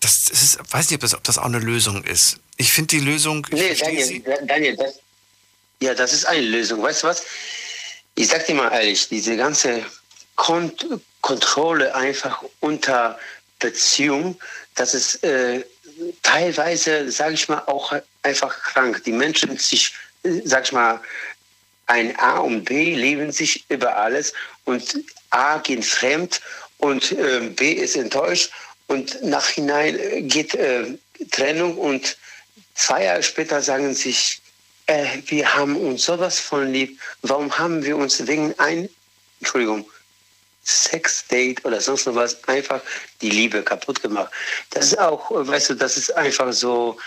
das, 0.00 0.26
das 0.26 0.42
ist, 0.42 0.58
weiß 0.70 0.90
nicht, 0.90 0.96
ob 0.96 1.00
das, 1.00 1.14
ob 1.14 1.24
das 1.24 1.38
auch 1.38 1.44
eine 1.44 1.60
Lösung 1.60 2.04
ist. 2.04 2.38
Ich 2.58 2.72
finde 2.72 2.88
die 2.88 3.00
Lösung. 3.00 3.46
Nee, 3.52 3.74
Daniel, 3.74 4.22
Daniel 4.46 4.76
das, 4.76 4.94
ja, 5.80 5.94
das 5.94 6.12
ist 6.12 6.26
eine 6.26 6.42
Lösung. 6.42 6.82
Weißt 6.82 7.02
du 7.02 7.06
was? 7.06 7.22
Ich 8.16 8.28
sag 8.28 8.46
dir 8.46 8.54
mal 8.54 8.70
ehrlich, 8.70 9.08
diese 9.08 9.36
ganze 9.36 9.84
Kont 10.36 10.86
Kontrolle 11.22 11.94
einfach 11.94 12.42
unter 12.60 13.18
Beziehung, 13.58 14.40
das 14.74 14.94
ist 14.94 15.22
äh, 15.22 15.64
teilweise, 16.22 17.10
sage 17.10 17.34
ich 17.34 17.48
mal, 17.48 17.62
auch 17.66 17.92
einfach 18.22 18.56
krank. 18.62 19.02
Die 19.04 19.12
Menschen 19.12 19.56
sich, 19.58 19.92
sag 20.44 20.64
ich 20.64 20.72
mal, 20.72 21.00
ein 21.86 22.16
A 22.18 22.38
und 22.38 22.64
B 22.64 22.94
leben 22.94 23.32
sich 23.32 23.64
über 23.68 23.96
alles 23.96 24.32
und 24.64 25.02
A 25.30 25.58
geht 25.58 25.84
fremd 25.84 26.40
und 26.78 27.12
äh, 27.12 27.40
B 27.40 27.72
ist 27.72 27.96
enttäuscht 27.96 28.52
und 28.86 29.22
nachhinein 29.22 30.28
geht 30.28 30.54
äh, 30.54 30.96
Trennung 31.30 31.76
und 31.76 32.16
zwei 32.74 33.04
Jahre 33.04 33.22
später 33.22 33.60
sagen 33.60 33.94
sich, 33.94 34.40
äh, 34.86 35.18
wir 35.26 35.54
haben 35.54 35.76
uns 35.76 36.04
sowas 36.04 36.38
von 36.38 36.72
lieb, 36.72 36.98
warum 37.22 37.56
haben 37.58 37.84
wir 37.84 37.96
uns 37.96 38.26
wegen 38.26 38.54
ein, 38.58 38.88
Entschuldigung, 39.40 39.84
Sexdate 40.64 41.64
oder 41.64 41.80
sonst 41.80 42.06
noch 42.06 42.14
was 42.14 42.42
einfach 42.48 42.80
die 43.20 43.30
Liebe 43.30 43.62
kaputt 43.62 44.02
gemacht. 44.02 44.30
Das 44.70 44.86
ist 44.86 44.98
auch, 44.98 45.30
weißt 45.30 45.70
du, 45.70 45.74
das 45.74 45.96
ist 45.96 46.14
einfach 46.16 46.52
so 46.52 46.98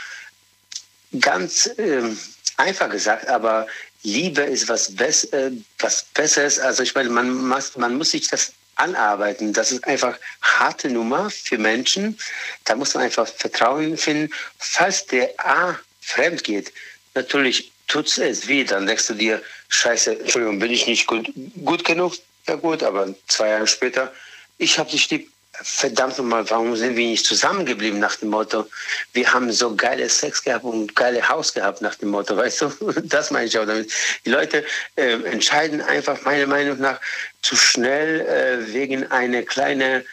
ganz 1.20 1.70
ähm, 1.78 2.18
einfach 2.58 2.90
gesagt, 2.90 3.28
aber 3.28 3.68
Liebe 4.04 4.42
ist 4.42 4.68
was, 4.68 4.94
Bess 4.96 5.26
äh, 5.26 5.52
was 5.80 6.06
Besseres. 6.14 6.60
Also 6.60 6.84
ich 6.84 6.94
meine, 6.94 7.10
man, 7.10 7.48
muss, 7.48 7.78
man 7.78 7.98
muss 7.98 8.12
sich 8.12 8.28
das 8.28 8.54
anarbeiten. 8.76 9.54
Das 9.54 9.72
ist 9.72 9.86
einfach 9.86 10.18
harte 10.42 10.90
Nummer 10.90 11.30
für 11.30 11.58
Menschen. 11.58 12.18
Da 12.66 12.76
muss 12.76 12.94
man 12.94 13.04
einfach 13.04 13.28
Vertrauen 13.28 13.98
finden. 13.98 14.34
Falls 14.58 15.06
der 15.06 15.34
A 15.38 15.80
fremd 16.02 16.44
geht, 16.44 16.74
natürlich 17.14 17.72
tut 17.88 18.18
es 18.18 18.48
weh. 18.48 18.64
Dann 18.64 18.88
denkst 18.88 19.08
du 19.08 19.14
dir, 19.14 19.42
scheiße, 19.70 20.20
Entschuldigung, 20.20 20.60
bin 20.60 20.72
ich 20.72 20.88
nicht 20.88 21.08
gut, 21.08 21.32
gut 21.64 21.86
genug? 21.86 22.16
Ja 22.48 22.56
gut, 22.56 22.84
aber 22.84 23.14
zwei 23.28 23.50
Jahre 23.50 23.68
später, 23.68 24.12
ich 24.58 24.78
habe 24.78 24.90
dich 24.90 25.10
lieb. 25.10 25.30
Verdammt 25.56 26.18
nochmal, 26.18 26.50
warum 26.50 26.76
sind 26.76 26.96
wir 26.96 27.06
nicht 27.06 27.28
zusammengeblieben 27.28 28.00
nach 28.00 28.16
dem 28.16 28.30
Motto, 28.30 28.68
wir 29.14 29.32
haben 29.32 29.52
so 29.52 29.76
geile 29.76 30.10
Sex 30.10 30.44
gehabt 30.44 30.66
und 30.66 30.96
geile 30.96 31.30
Haus 31.30 31.54
gehabt 31.54 31.80
nach 31.80 31.94
dem 31.94 32.10
Motto, 32.10 32.36
weißt 32.44 32.62
du? 32.62 32.72
Das 33.04 33.30
meine 33.30 33.46
ich 33.46 33.58
auch 33.60 33.66
damit. 33.68 33.92
Die 34.26 34.32
Leute 34.32 34.66
äh, 34.96 35.12
entscheiden 35.26 35.80
einfach 35.82 36.20
meiner 36.24 36.48
Meinung 36.48 36.80
nach 36.80 37.00
zu 37.44 37.56
schnell 37.56 38.22
äh, 38.22 38.74
wegen 38.74 39.12
einer 39.12 39.44
kleinen 39.44 40.04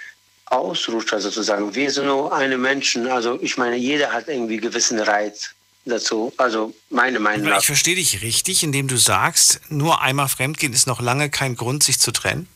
Ausrutscher 0.45 1.21
sozusagen. 1.21 1.75
Wir 1.75 1.91
sind 1.91 2.07
nur 2.07 2.35
eine 2.35 2.59
Menschen, 2.59 3.07
also 3.07 3.39
ich 3.41 3.57
meine, 3.57 3.77
jeder 3.77 4.13
hat 4.13 4.29
irgendwie 4.29 4.59
gewissen 4.59 4.99
Reiz 4.99 5.55
dazu. 5.85 6.33
Also 6.37 6.75
meine 6.91 7.19
Meinung 7.19 7.49
nach. 7.49 7.61
Ich 7.61 7.67
verstehe 7.67 7.95
dich 7.95 8.23
richtig, 8.23 8.63
indem 8.63 8.89
du 8.89 8.97
sagst, 8.97 9.61
nur 9.69 10.01
einmal 10.01 10.29
fremdgehen 10.29 10.73
ist 10.73 10.87
noch 10.87 11.01
lange 11.01 11.31
kein 11.31 11.57
Grund, 11.57 11.83
sich 11.83 11.99
zu 11.99 12.13
trennen? 12.13 12.49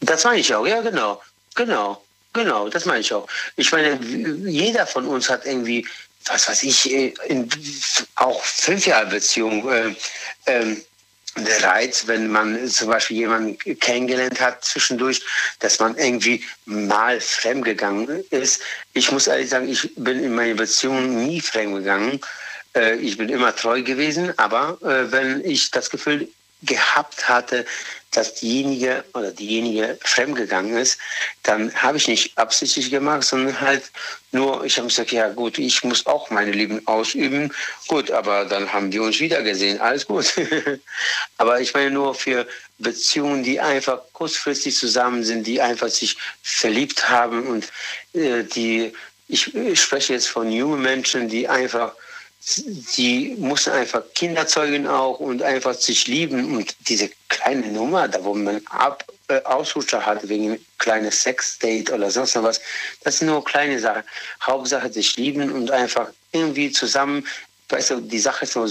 Das 0.00 0.24
meine 0.24 0.40
ich 0.40 0.54
auch, 0.54 0.66
ja 0.66 0.80
genau. 0.82 1.22
Genau, 1.54 2.04
genau, 2.32 2.68
das 2.68 2.84
meine 2.84 3.00
ich 3.00 3.12
auch. 3.12 3.26
Ich 3.56 3.72
meine, 3.72 3.98
jeder 4.48 4.86
von 4.86 5.06
uns 5.06 5.30
hat 5.30 5.46
irgendwie, 5.46 5.86
was 6.26 6.48
weiß 6.48 6.62
ich, 6.64 6.90
äh, 6.92 7.14
in, 7.28 7.48
auch 8.16 8.42
fünf 8.42 8.86
Jahre 8.86 9.06
Beziehung. 9.06 9.68
Äh, 9.70 9.94
äh, 10.44 10.76
der 11.36 11.62
Reiz, 11.62 12.06
wenn 12.06 12.28
man 12.28 12.68
zum 12.68 12.88
Beispiel 12.88 13.18
jemanden 13.18 13.58
kennengelernt 13.78 14.40
hat 14.40 14.64
zwischendurch, 14.64 15.22
dass 15.58 15.78
man 15.78 15.96
irgendwie 15.96 16.44
mal 16.64 17.20
fremdgegangen 17.20 18.24
ist. 18.30 18.62
Ich 18.92 19.12
muss 19.12 19.26
ehrlich 19.26 19.50
sagen, 19.50 19.68
ich 19.68 19.94
bin 19.96 20.22
in 20.22 20.34
meiner 20.34 20.54
Beziehung 20.54 21.26
nie 21.26 21.40
fremdgegangen. 21.40 22.20
Äh, 22.74 22.96
ich 22.96 23.16
bin 23.18 23.28
immer 23.28 23.54
treu 23.54 23.82
gewesen, 23.82 24.36
aber 24.38 24.78
äh, 24.82 25.10
wenn 25.12 25.44
ich 25.44 25.70
das 25.70 25.90
Gefühl 25.90 26.28
gehabt 26.62 27.28
hatte, 27.28 27.66
dass 28.16 28.34
diejenige 28.34 29.04
oder 29.12 29.30
diejenige 29.30 29.98
fremdgegangen 30.02 30.76
ist, 30.76 30.98
dann 31.42 31.72
habe 31.74 31.98
ich 31.98 32.08
nicht 32.08 32.36
absichtlich 32.38 32.90
gemacht, 32.90 33.24
sondern 33.24 33.60
halt 33.60 33.82
nur, 34.32 34.64
ich 34.64 34.78
habe 34.78 34.88
gesagt, 34.88 35.12
ja 35.12 35.28
gut, 35.28 35.58
ich 35.58 35.84
muss 35.84 36.06
auch 36.06 36.30
meine 36.30 36.52
Lieben 36.52 36.80
ausüben. 36.86 37.52
Gut, 37.88 38.10
aber 38.10 38.46
dann 38.46 38.72
haben 38.72 38.90
wir 38.90 39.02
uns 39.02 39.20
wieder 39.20 39.42
gesehen, 39.42 39.80
alles 39.80 40.06
gut. 40.06 40.34
aber 41.36 41.60
ich 41.60 41.74
meine 41.74 41.90
nur 41.90 42.14
für 42.14 42.46
Beziehungen, 42.78 43.42
die 43.42 43.60
einfach 43.60 44.00
kurzfristig 44.12 44.74
zusammen 44.76 45.22
sind, 45.22 45.46
die 45.46 45.60
einfach 45.60 45.88
sich 45.88 46.16
verliebt 46.42 47.08
haben 47.08 47.46
und 47.46 47.70
äh, 48.14 48.44
die, 48.44 48.92
ich, 49.28 49.54
ich 49.54 49.80
spreche 49.80 50.14
jetzt 50.14 50.28
von 50.28 50.50
jungen 50.50 50.80
Menschen, 50.80 51.28
die 51.28 51.48
einfach 51.48 51.92
die 52.96 53.34
mussten 53.38 53.70
einfach 53.70 54.02
Kinder 54.14 54.46
zeugen 54.46 54.86
auch 54.86 55.18
und 55.18 55.42
einfach 55.42 55.74
sich 55.74 56.06
lieben. 56.06 56.56
Und 56.56 56.76
diese 56.88 57.10
kleine 57.28 57.68
Nummer, 57.68 58.08
da 58.08 58.22
wo 58.22 58.34
man 58.34 58.60
ab, 58.66 59.04
äh, 59.28 59.42
Ausrutscher 59.42 60.04
hat 60.06 60.28
wegen 60.28 60.64
kleines 60.78 61.22
Sexdate 61.22 61.92
oder 61.92 62.10
sonst 62.10 62.40
was, 62.42 62.60
das 63.02 63.18
sind 63.18 63.28
nur 63.28 63.44
kleine 63.44 63.78
Sachen. 63.80 64.04
Hauptsache 64.42 64.92
sich 64.92 65.16
lieben 65.16 65.50
und 65.50 65.70
einfach 65.70 66.08
irgendwie 66.32 66.70
zusammen 66.70 67.26
weißt 67.68 67.90
du, 67.90 68.00
die 68.00 68.18
Sache 68.18 68.44
ist 68.44 68.52
so, 68.52 68.66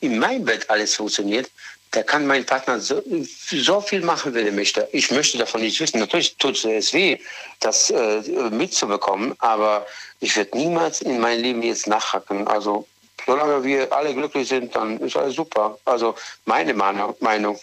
in 0.00 0.18
meinem 0.18 0.44
Bett 0.44 0.68
alles 0.68 0.94
funktioniert, 0.96 1.50
da 1.90 2.02
kann 2.02 2.26
mein 2.26 2.46
Partner 2.46 2.80
so, 2.80 3.02
so 3.50 3.80
viel 3.80 4.00
machen, 4.00 4.32
wenn 4.32 4.46
er 4.46 4.52
möchte. 4.52 4.88
Ich 4.92 5.10
möchte 5.10 5.36
davon 5.36 5.60
nicht 5.60 5.78
wissen. 5.78 6.00
Natürlich 6.00 6.34
tut 6.36 6.64
es 6.64 6.92
weh, 6.94 7.18
das 7.60 7.90
äh, 7.90 8.22
mitzubekommen, 8.50 9.34
aber 9.38 9.86
ich 10.20 10.34
werde 10.34 10.56
niemals 10.56 11.02
in 11.02 11.20
mein 11.20 11.40
Leben 11.40 11.62
jetzt 11.62 11.86
nachhacken. 11.86 12.48
Also 12.48 12.86
solange 13.26 13.62
wir 13.64 13.92
alle 13.92 14.14
glücklich 14.14 14.48
sind, 14.48 14.74
dann 14.74 14.98
ist 14.98 15.16
alles 15.16 15.34
super. 15.34 15.78
Also 15.84 16.14
meine 16.44 16.74
Meinung. 16.74 17.58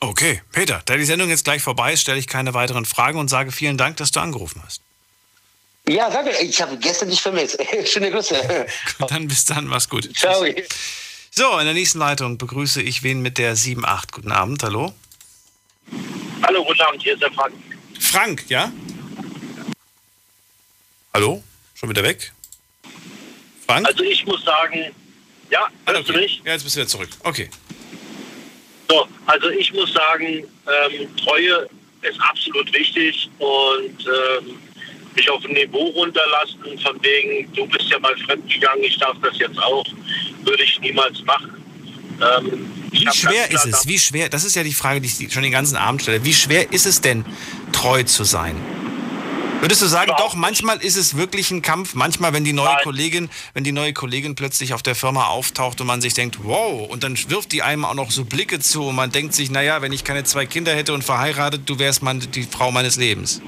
Okay, 0.00 0.42
Peter, 0.52 0.82
da 0.86 0.96
die 0.96 1.04
Sendung 1.04 1.28
jetzt 1.28 1.44
gleich 1.44 1.62
vorbei 1.62 1.92
ist, 1.92 2.00
stelle 2.00 2.18
ich 2.18 2.26
keine 2.26 2.54
weiteren 2.54 2.86
Fragen 2.86 3.18
und 3.18 3.28
sage 3.28 3.52
vielen 3.52 3.76
Dank, 3.76 3.98
dass 3.98 4.10
du 4.10 4.20
angerufen 4.20 4.62
hast. 4.64 4.80
Ja, 5.88 6.08
danke. 6.08 6.30
Ich 6.40 6.60
habe 6.62 6.76
gestern 6.78 7.08
nicht 7.08 7.20
vermisst. 7.20 7.58
Schöne 7.84 8.10
Grüße. 8.10 8.66
dann 9.08 9.28
bis 9.28 9.44
dann, 9.44 9.66
mach's 9.66 9.88
gut. 9.88 10.08
Ciao. 10.16 10.44
So, 11.32 11.58
in 11.58 11.64
der 11.64 11.74
nächsten 11.74 11.98
Leitung 11.98 12.38
begrüße 12.38 12.82
ich 12.82 13.02
wen 13.02 13.22
mit 13.22 13.38
der 13.38 13.56
7.8. 13.56 14.12
Guten 14.12 14.32
Abend, 14.32 14.62
hallo. 14.62 14.92
Hallo, 16.42 16.64
guten 16.64 16.80
Abend, 16.80 17.02
hier 17.02 17.14
ist 17.14 17.22
der 17.22 17.32
Frank. 17.32 17.54
Frank, 17.98 18.44
ja? 18.48 18.72
Hallo? 21.12 21.42
Schon 21.74 21.88
wieder 21.88 22.02
weg? 22.02 22.32
Frank? 23.70 23.86
Also 23.86 24.02
ich 24.02 24.26
muss 24.26 24.42
sagen, 24.44 24.92
ja, 25.50 25.66
hörst 25.86 26.00
okay. 26.00 26.12
du 26.12 26.18
mich? 26.18 26.42
Ja, 26.44 26.52
jetzt 26.52 26.64
bist 26.64 26.76
du 26.76 26.80
wieder 26.80 26.88
zurück. 26.88 27.08
Okay. 27.22 27.48
So, 28.88 29.06
also 29.26 29.50
ich 29.50 29.72
muss 29.72 29.92
sagen, 29.92 30.26
ähm, 30.26 31.16
Treue 31.16 31.68
ist 32.02 32.20
absolut 32.20 32.72
wichtig 32.72 33.28
und 33.38 34.06
ähm, 34.06 34.58
mich 35.14 35.30
auf 35.30 35.44
ein 35.44 35.52
Niveau 35.52 35.86
runterlassen, 35.90 36.78
von 36.82 37.02
wegen, 37.02 37.52
du 37.52 37.66
bist 37.66 37.88
ja 37.88 37.98
mal 37.98 38.16
fremdgegangen, 38.16 38.82
ich 38.84 38.98
darf 38.98 39.16
das 39.22 39.38
jetzt 39.38 39.58
auch, 39.58 39.84
würde 40.42 40.62
ich 40.62 40.80
niemals 40.80 41.22
machen. 41.24 41.62
Ähm, 42.20 42.70
wie 42.90 43.08
schwer 43.12 43.50
ist 43.50 43.66
es? 43.66 43.86
Wie 43.86 43.98
schwer, 43.98 44.28
das 44.28 44.44
ist 44.44 44.56
ja 44.56 44.64
die 44.64 44.72
Frage, 44.72 45.00
die 45.00 45.06
ich 45.06 45.32
schon 45.32 45.42
den 45.42 45.52
ganzen 45.52 45.76
Abend 45.76 46.02
stelle. 46.02 46.24
Wie 46.24 46.34
schwer 46.34 46.72
ist 46.72 46.86
es 46.86 47.00
denn, 47.00 47.24
treu 47.72 48.02
zu 48.02 48.24
sein? 48.24 48.56
Würdest 49.60 49.82
du 49.82 49.86
sagen, 49.86 50.12
doch, 50.16 50.34
manchmal 50.34 50.78
ist 50.78 50.96
es 50.96 51.18
wirklich 51.18 51.50
ein 51.50 51.60
Kampf. 51.60 51.94
Manchmal, 51.94 52.32
wenn 52.32 52.44
die 52.44 52.54
neue 52.54 52.66
Nein. 52.66 52.82
Kollegin, 52.82 53.30
wenn 53.52 53.62
die 53.62 53.72
neue 53.72 53.92
Kollegin 53.92 54.34
plötzlich 54.34 54.72
auf 54.72 54.82
der 54.82 54.94
Firma 54.94 55.26
auftaucht 55.26 55.82
und 55.82 55.86
man 55.86 56.00
sich 56.00 56.14
denkt, 56.14 56.38
wow, 56.42 56.88
und 56.88 57.04
dann 57.04 57.18
wirft 57.28 57.52
die 57.52 57.60
einem 57.60 57.84
auch 57.84 57.92
noch 57.92 58.10
so 58.10 58.24
Blicke 58.24 58.58
zu 58.60 58.86
und 58.86 58.94
man 58.94 59.12
denkt 59.12 59.34
sich, 59.34 59.50
naja, 59.50 59.82
wenn 59.82 59.92
ich 59.92 60.02
keine 60.02 60.24
zwei 60.24 60.46
Kinder 60.46 60.74
hätte 60.74 60.94
und 60.94 61.04
verheiratet, 61.04 61.68
du 61.68 61.78
wärst 61.78 62.02
man 62.02 62.20
die 62.20 62.44
Frau 62.44 62.70
meines 62.70 62.96
Lebens. 62.96 63.42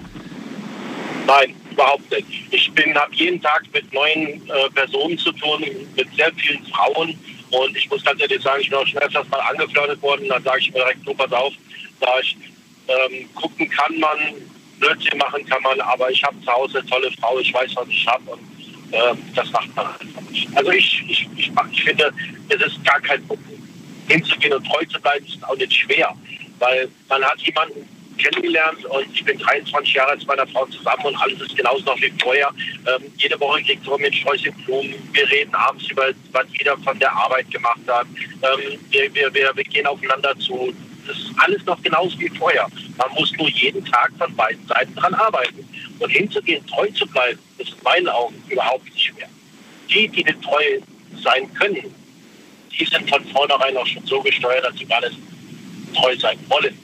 Nein, 1.27 1.55
überhaupt 1.71 2.11
nicht. 2.11 2.27
Ich 2.51 2.71
bin 2.73 2.95
habe 2.95 3.15
jeden 3.15 3.41
Tag 3.41 3.63
mit 3.73 3.91
neuen 3.95 4.43
äh, 4.51 4.69
Personen 4.75 5.17
zu 5.17 5.33
tun, 5.33 5.65
mit 5.97 6.15
sehr 6.15 6.31
vielen 6.37 6.63
Frauen. 6.67 7.19
Und 7.51 7.75
ich 7.75 7.89
muss 7.89 8.05
ganz 8.05 8.21
ehrlich 8.21 8.43
sagen, 8.43 8.61
ich 8.61 8.69
bin 8.69 8.79
auch 8.79 8.87
schon 8.87 9.01
öfters 9.01 9.29
mal 9.31 9.41
angeflirtet 9.41 10.03
worden. 10.03 10.29
Dann 10.29 10.43
sage 10.43 10.61
ich 10.61 10.73
mir 10.73 10.81
direkt, 10.81 11.05
so 11.07 11.15
pass 11.15 11.33
auf, 11.33 11.55
da 12.01 12.21
ich 12.21 12.37
ähm, 12.89 13.29
gucken 13.35 13.69
kann 13.71 13.99
man, 13.99 14.19
Blödsinn 14.83 15.19
machen 15.19 15.47
kann 15.47 15.63
man, 15.63 15.81
aber 15.81 16.11
ich 16.11 16.23
habe 16.25 16.37
zu 16.45 16.53
Hause 16.53 16.79
eine 16.79 16.89
tolle 16.89 17.11
Frau, 17.13 17.39
ich 17.39 17.55
weiß, 17.55 17.71
was 17.77 17.89
ich 17.89 18.07
habe 18.07 18.31
und 18.31 18.41
äh, 18.91 19.15
das 19.35 19.51
macht 19.53 19.75
man 19.77 19.87
einfach 19.87 20.23
nicht. 20.31 20.49
Also 20.57 20.73
ich, 20.73 21.05
ich, 21.09 21.29
ich, 21.37 21.53
ich 21.71 21.85
finde, 21.85 22.13
es 22.49 22.61
ist 22.61 22.85
gar 22.85 23.01
kein 23.01 23.25
Problem. 23.27 23.63
Hinzugehen 24.09 24.53
und 24.53 24.67
treu 24.67 24.85
zu 24.87 25.01
bleiben, 25.01 25.25
ist 25.25 25.43
auch 25.49 25.57
nicht 25.57 25.73
schwer, 25.73 26.13
weil 26.59 26.89
man 27.09 27.23
hat 27.25 27.39
jemanden 27.41 27.89
kennengelernt 28.19 28.85
und 28.85 29.07
ich 29.15 29.25
bin 29.25 29.39
23 29.39 29.95
Jahre 29.95 30.17
mit 30.17 30.27
meiner 30.27 30.47
Frau 30.49 30.67
zusammen 30.67 31.05
und 31.05 31.17
alles 31.17 31.41
ist 31.41 31.57
genauso 31.57 31.85
noch 31.85 32.01
wie 32.01 32.13
vorher. 32.21 32.51
Ähm, 32.87 33.11
jede 33.17 33.39
Woche 33.41 33.63
kriegt 33.63 33.85
sie 33.85 33.91
mir 33.91 34.07
ein 34.07 34.13
Sträußchen 34.13 34.55
Blumen. 34.65 34.95
Wir 35.13 35.31
reden 35.31 35.55
abends 35.55 35.89
über, 35.89 36.09
was 36.33 36.47
jeder 36.59 36.77
von 36.79 36.99
der 36.99 37.13
Arbeit 37.13 37.51
gemacht 37.51 37.81
hat. 37.87 38.07
Ähm, 38.43 38.79
wir, 38.91 39.15
wir, 39.15 39.33
wir, 39.33 39.53
wir 39.55 39.65
gehen 39.65 39.87
aufeinander 39.87 40.39
zu 40.39 40.75
das 41.07 41.17
ist 41.19 41.33
alles 41.37 41.65
noch 41.65 41.83
genauso 41.83 42.19
wie 42.19 42.29
vorher. 42.29 42.69
Man 42.97 43.13
muss 43.15 43.33
nur 43.33 43.49
jeden 43.49 43.85
Tag 43.85 44.13
von 44.19 44.35
beiden 44.37 44.67
Seiten 44.67 44.95
dran 44.95 45.15
arbeiten. 45.15 45.69
Und 45.99 46.11
hinzugehen, 46.11 46.65
treu 46.67 46.89
zu 46.91 47.07
bleiben, 47.07 47.39
ist 47.59 47.71
in 47.71 47.83
meinen 47.83 48.09
Augen 48.09 48.43
überhaupt 48.49 48.85
nicht 48.85 49.01
schwer. 49.01 49.29
Die, 49.89 50.09
die 50.09 50.25
nicht 50.25 50.43
treu 50.43 50.63
sein 51.23 51.53
können, 51.55 51.95
die 52.79 52.85
sind 52.85 53.09
von 53.09 53.25
vornherein 53.27 53.77
auch 53.77 53.87
schon 53.87 54.05
so 54.07 54.21
gesteuert, 54.23 54.65
dass 54.65 54.77
sie 54.77 54.87
gar 54.87 55.01
nicht 55.01 55.19
treu 55.95 56.17
sein 56.19 56.39
wollen. 56.49 56.79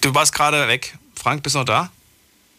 Du 0.00 0.14
warst 0.14 0.32
gerade 0.32 0.68
weg. 0.68 0.96
Frank, 1.14 1.42
bist 1.42 1.54
du 1.54 1.60
noch 1.60 1.66
da? 1.66 1.90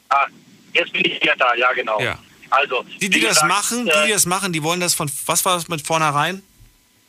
Ah, 0.10 0.28
jetzt 0.74 0.92
bin 0.92 1.06
ich 1.06 1.22
wieder 1.22 1.36
da, 1.38 1.56
ja 1.56 1.72
genau. 1.74 2.00
Ja. 2.02 2.20
Also, 2.50 2.84
die, 3.02 3.10
die 3.10 3.22
das 3.22 3.30
gesagt, 3.30 3.48
machen, 3.48 3.86
die, 3.86 3.92
die 3.92 4.12
äh, 4.12 4.14
das 4.14 4.26
machen, 4.26 4.54
die 4.54 4.64
wollen 4.64 4.80
das 4.80 4.94
von, 4.94 5.10
was 5.26 5.46
war 5.46 5.56
das 5.56 5.68
mit 5.68 5.86
vornherein? 5.86 6.42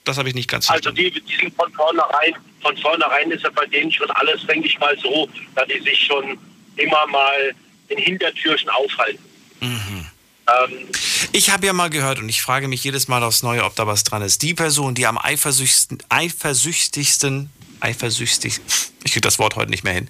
Das 0.08 0.16
habe 0.16 0.30
ich 0.30 0.34
nicht 0.34 0.48
ganz 0.48 0.70
Also 0.70 0.90
die, 0.90 1.10
die 1.10 1.36
sind 1.36 1.54
von 1.54 1.70
vornherein, 1.74 2.34
von 2.62 2.74
vornherein 2.78 3.30
ist 3.30 3.44
ja 3.44 3.50
bei 3.50 3.66
denen 3.66 3.92
schon 3.92 4.10
alles, 4.12 4.46
denke 4.46 4.66
ich 4.66 4.78
mal, 4.78 4.96
so, 4.98 5.28
dass 5.54 5.68
die 5.68 5.80
sich 5.80 6.06
schon 6.06 6.38
immer 6.76 7.06
mal 7.08 7.54
in 7.88 7.98
Hintertürchen 7.98 8.70
aufhalten. 8.70 9.22
Mhm. 9.60 10.06
Ähm, 10.46 10.88
ich 11.32 11.50
habe 11.50 11.66
ja 11.66 11.74
mal 11.74 11.90
gehört 11.90 12.20
und 12.20 12.28
ich 12.30 12.40
frage 12.40 12.68
mich 12.68 12.82
jedes 12.82 13.06
Mal 13.06 13.22
aufs 13.22 13.42
Neue, 13.42 13.64
ob 13.64 13.76
da 13.76 13.86
was 13.86 14.02
dran 14.02 14.22
ist. 14.22 14.40
Die 14.40 14.54
Person, 14.54 14.94
die 14.94 15.06
am 15.06 15.18
eifersüchtigsten, 15.18 15.98
eifersüchtigsten, 16.08 17.50
eifersüchtig, 17.80 18.60
ich 19.04 19.12
kriege 19.12 19.20
das 19.20 19.38
Wort 19.38 19.56
heute 19.56 19.70
nicht 19.70 19.84
mehr 19.84 19.92
hin, 19.92 20.08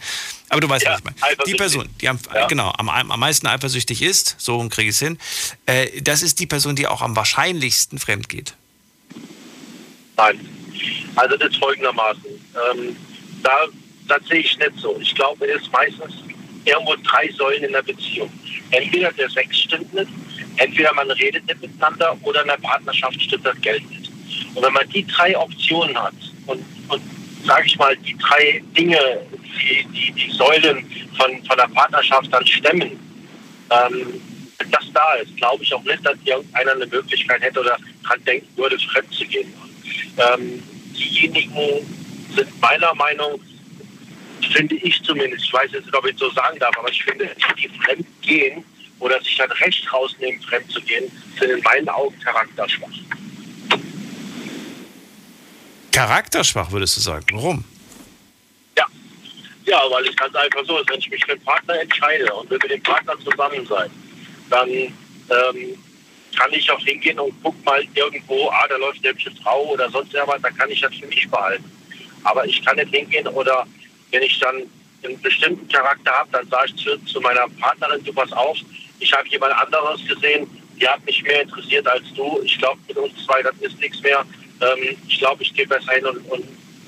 aber 0.49 0.61
du 0.61 0.69
weißt, 0.69 0.85
ja, 0.85 0.93
was 0.93 1.01
ich 1.01 1.05
meine. 1.05 1.37
Die 1.45 1.55
Person, 1.55 1.89
die 2.01 2.09
am, 2.09 2.21
ja. 2.33 2.47
genau, 2.47 2.73
am, 2.79 2.89
am 2.89 3.19
meisten 3.19 3.49
eifersüchtig 3.49 4.01
ist, 4.01 4.37
so 4.39 4.61
kriege 4.69 4.91
ich 4.91 4.95
es 4.95 5.01
hin, 5.01 5.19
äh, 5.67 6.01
das 6.03 6.23
ist 6.23 6.39
die 6.39 6.47
Person, 6.47 6.77
die 6.77 6.87
auch 6.87 7.03
am 7.03 7.17
wahrscheinlichsten 7.17 7.99
fremd 7.99 8.29
geht. 8.29 8.55
Nein. 10.19 10.39
Also 11.17 11.37
das 11.37 11.51
ist 11.51 11.59
folgendermaßen. 11.59 12.25
Ähm, 12.27 12.97
da, 13.43 13.67
das 14.09 14.27
sehe 14.27 14.41
ich 14.41 14.59
nicht 14.59 14.77
so. 14.77 14.99
Ich 15.01 15.15
glaube, 15.15 15.47
es 15.47 15.63
ist 15.63 15.73
meistens 15.73 16.13
irgendwo 16.65 16.95
drei 17.05 17.31
Säulen 17.33 17.65
in 17.65 17.73
der 17.73 17.83
Beziehung. 17.83 18.31
Entweder 18.73 19.13
der 19.13 19.31
Sex 19.31 19.57
stimmt 19.57 19.95
nicht, 19.95 20.09
entweder 20.57 20.93
man 20.95 21.11
redet 21.13 21.47
nicht 21.47 21.63
miteinander 21.63 22.17
oder 22.23 22.43
in 22.43 22.49
der 22.49 22.57
Partnerschaft 22.57 23.21
stimmt 23.23 23.47
das 23.47 23.59
Geld 23.63 23.89
nicht. 23.91 24.11
Und 24.55 24.63
wenn 24.63 24.73
man 24.73 24.89
die 24.91 25.07
drei 25.07 25.39
Optionen 25.39 25.97
hat 25.97 26.15
und, 26.47 26.63
und 26.89 27.03
sage 27.45 27.67
ich 27.67 27.79
mal, 27.79 27.97
die 27.99 28.17
drei 28.19 28.63
Dinge, 28.77 28.99
die, 29.43 29.87
die, 29.95 30.13
die 30.13 30.31
Säulen 30.33 30.85
von, 31.17 31.43
von 31.45 31.57
der 31.57 31.69
Partnerschaft 31.69 32.33
dann 32.33 32.47
stemmen, 32.47 32.99
ähm, 33.71 34.21
wenn 34.59 34.71
das 34.71 34.93
da 34.93 35.15
ist, 35.15 35.37
glaube 35.37 35.63
ich 35.63 35.73
auch 35.73 35.85
nicht, 35.85 36.05
dass 36.05 36.17
irgendeiner 36.25 36.73
eine 36.73 36.87
Möglichkeit 36.87 37.41
hätte 37.41 37.61
oder 37.61 37.79
dran 38.03 38.23
denken 38.25 38.49
würde, 38.57 38.77
fremd 38.79 39.13
zu 39.13 39.25
gehen. 39.25 39.53
Ähm, 40.17 40.63
diejenigen 40.93 41.87
sind 42.35 42.61
meiner 42.61 42.95
Meinung, 42.95 43.41
finde 44.53 44.77
ich 44.77 45.03
zumindest, 45.03 45.45
ich 45.45 45.53
weiß 45.53 45.73
jetzt 45.73 45.87
nicht, 45.87 45.97
ob 45.97 46.07
ich 46.07 46.17
so 46.17 46.31
sagen 46.31 46.59
darf, 46.59 46.77
aber 46.79 46.91
ich 46.91 47.03
finde, 47.03 47.29
die, 47.57 47.69
fremd 47.69 48.07
gehen 48.23 48.65
oder 48.99 49.21
sich 49.21 49.37
dann 49.37 49.51
Recht 49.53 49.93
rausnehmen, 49.93 50.41
fremd 50.43 50.71
zu 50.71 50.81
gehen, 50.83 51.11
sind 51.39 51.51
in 51.51 51.63
meinen 51.63 51.89
Augen 51.89 52.19
charakterschwach. 52.21 52.89
Charakterschwach, 55.93 56.71
würdest 56.71 56.97
du 56.97 57.01
sagen. 57.01 57.27
Warum? 57.33 57.65
Ja. 58.77 58.87
Ja, 59.65 59.81
weil 59.91 60.07
es 60.07 60.17
ganz 60.17 60.35
einfach 60.35 60.65
so 60.65 60.79
ist, 60.79 60.89
wenn 60.91 60.99
ich 60.99 61.11
mich 61.11 61.25
für 61.25 61.33
einen 61.33 61.43
Partner 61.43 61.81
entscheide 61.81 62.33
und 62.35 62.51
will 62.51 62.59
mit 62.63 62.71
dem 62.71 62.83
Partner 62.83 63.15
zusammen 63.25 63.67
sein, 63.67 63.91
dann 64.51 64.69
ähm, 64.69 65.79
kann 66.37 66.53
ich 66.53 66.71
auch 66.71 66.81
hingehen 66.81 67.19
und 67.19 67.33
guck 67.43 67.65
mal 67.65 67.83
irgendwo, 67.95 68.49
ah, 68.49 68.67
da 68.69 68.77
läuft 68.77 69.05
eine 69.05 69.13
hübsche 69.13 69.31
Frau 69.43 69.67
oder 69.67 69.91
sonst 69.91 70.15
irgendwas, 70.15 70.43
da 70.43 70.51
kann 70.51 70.71
ich 70.71 70.81
das 70.81 70.95
für 70.95 71.07
mich 71.07 71.29
behalten. 71.29 71.65
Aber 72.25 72.45
ich 72.45 72.65
kann 72.65 72.77
nicht 72.77 72.95
hingehen 72.95 73.27
oder 73.29 73.67
wenn 74.11 74.23
ich 74.23 74.39
dann 74.39 74.63
einen 75.03 75.21
bestimmten 75.21 75.69
Charakter 75.69 76.13
habe, 76.13 76.29
dann 76.33 76.49
sage 76.49 76.73
ich 76.75 76.85
zu, 76.85 76.97
zu 77.05 77.21
meiner 77.21 77.47
Partnerin, 77.61 78.03
du 78.05 78.13
pass 78.13 78.33
auf, 78.33 78.59
ich 79.01 79.13
habe 79.13 79.29
jemand 79.29 79.53
anderes 79.55 80.05
gesehen, 80.07 80.49
die 80.81 80.89
hat 80.89 81.05
mich 81.05 81.23
mehr 81.23 81.43
interessiert 81.43 81.87
als 81.87 82.05
du. 82.15 82.41
Ich 82.45 82.59
glaube, 82.59 82.79
mit 82.87 82.97
uns 82.97 83.25
zwei, 83.25 83.43
das 83.43 83.55
ist 83.61 83.79
nichts 83.81 84.01
mehr. 84.03 84.25
Ähm, 84.61 84.97
ich 85.07 85.19
glaube, 85.19 85.43
ich 85.43 85.55
gehe 85.55 85.67
besser 85.67 85.93
hin 85.93 86.07
und, 86.07 86.19
und 86.31 86.45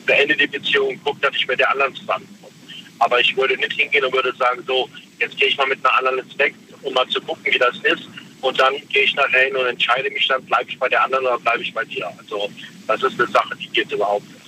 beende 0.07 0.37
die 0.37 0.47
Beziehung 0.47 0.89
und 0.89 1.05
gucke, 1.05 1.21
dass 1.21 1.35
ich 1.37 1.47
mit 1.47 1.59
der 1.59 1.71
anderen 1.71 1.95
zusammenkomme. 1.95 2.53
Aber 2.99 3.21
ich 3.21 3.37
würde 3.37 3.57
nicht 3.57 3.73
hingehen 3.73 4.05
und 4.05 4.13
würde 4.13 4.35
sagen, 4.37 4.63
so, 4.67 4.89
jetzt 5.19 5.37
gehe 5.37 5.49
ich 5.49 5.57
mal 5.57 5.67
mit 5.67 5.85
einer 5.85 5.97
anderen 5.99 6.19
ins 6.19 6.39
Weg, 6.39 6.55
um 6.83 6.93
mal 6.95 7.07
zu 7.09 7.21
gucken, 7.21 7.53
wie 7.53 7.59
das 7.59 7.77
ist. 7.79 8.09
Und 8.41 8.59
dann 8.59 8.75
gehe 8.89 9.05
ich 9.05 9.15
nachher 9.15 9.45
hin 9.45 9.57
und 9.57 9.67
entscheide 9.67 10.11
mich 10.11 10.27
dann, 10.27 10.45
bleibe 10.45 10.71
ich 10.71 10.79
bei 10.79 10.89
der 10.89 11.05
anderen 11.05 11.27
oder 11.27 11.39
bleibe 11.39 11.63
ich 11.63 11.73
bei 11.75 11.85
dir. 11.85 12.11
Also 12.19 12.51
das 12.87 13.03
ist 13.03 13.21
eine 13.21 13.31
Sache, 13.31 13.57
die 13.57 13.69
geht 13.69 13.93
überhaupt 13.93 14.27
nicht. 14.29 14.41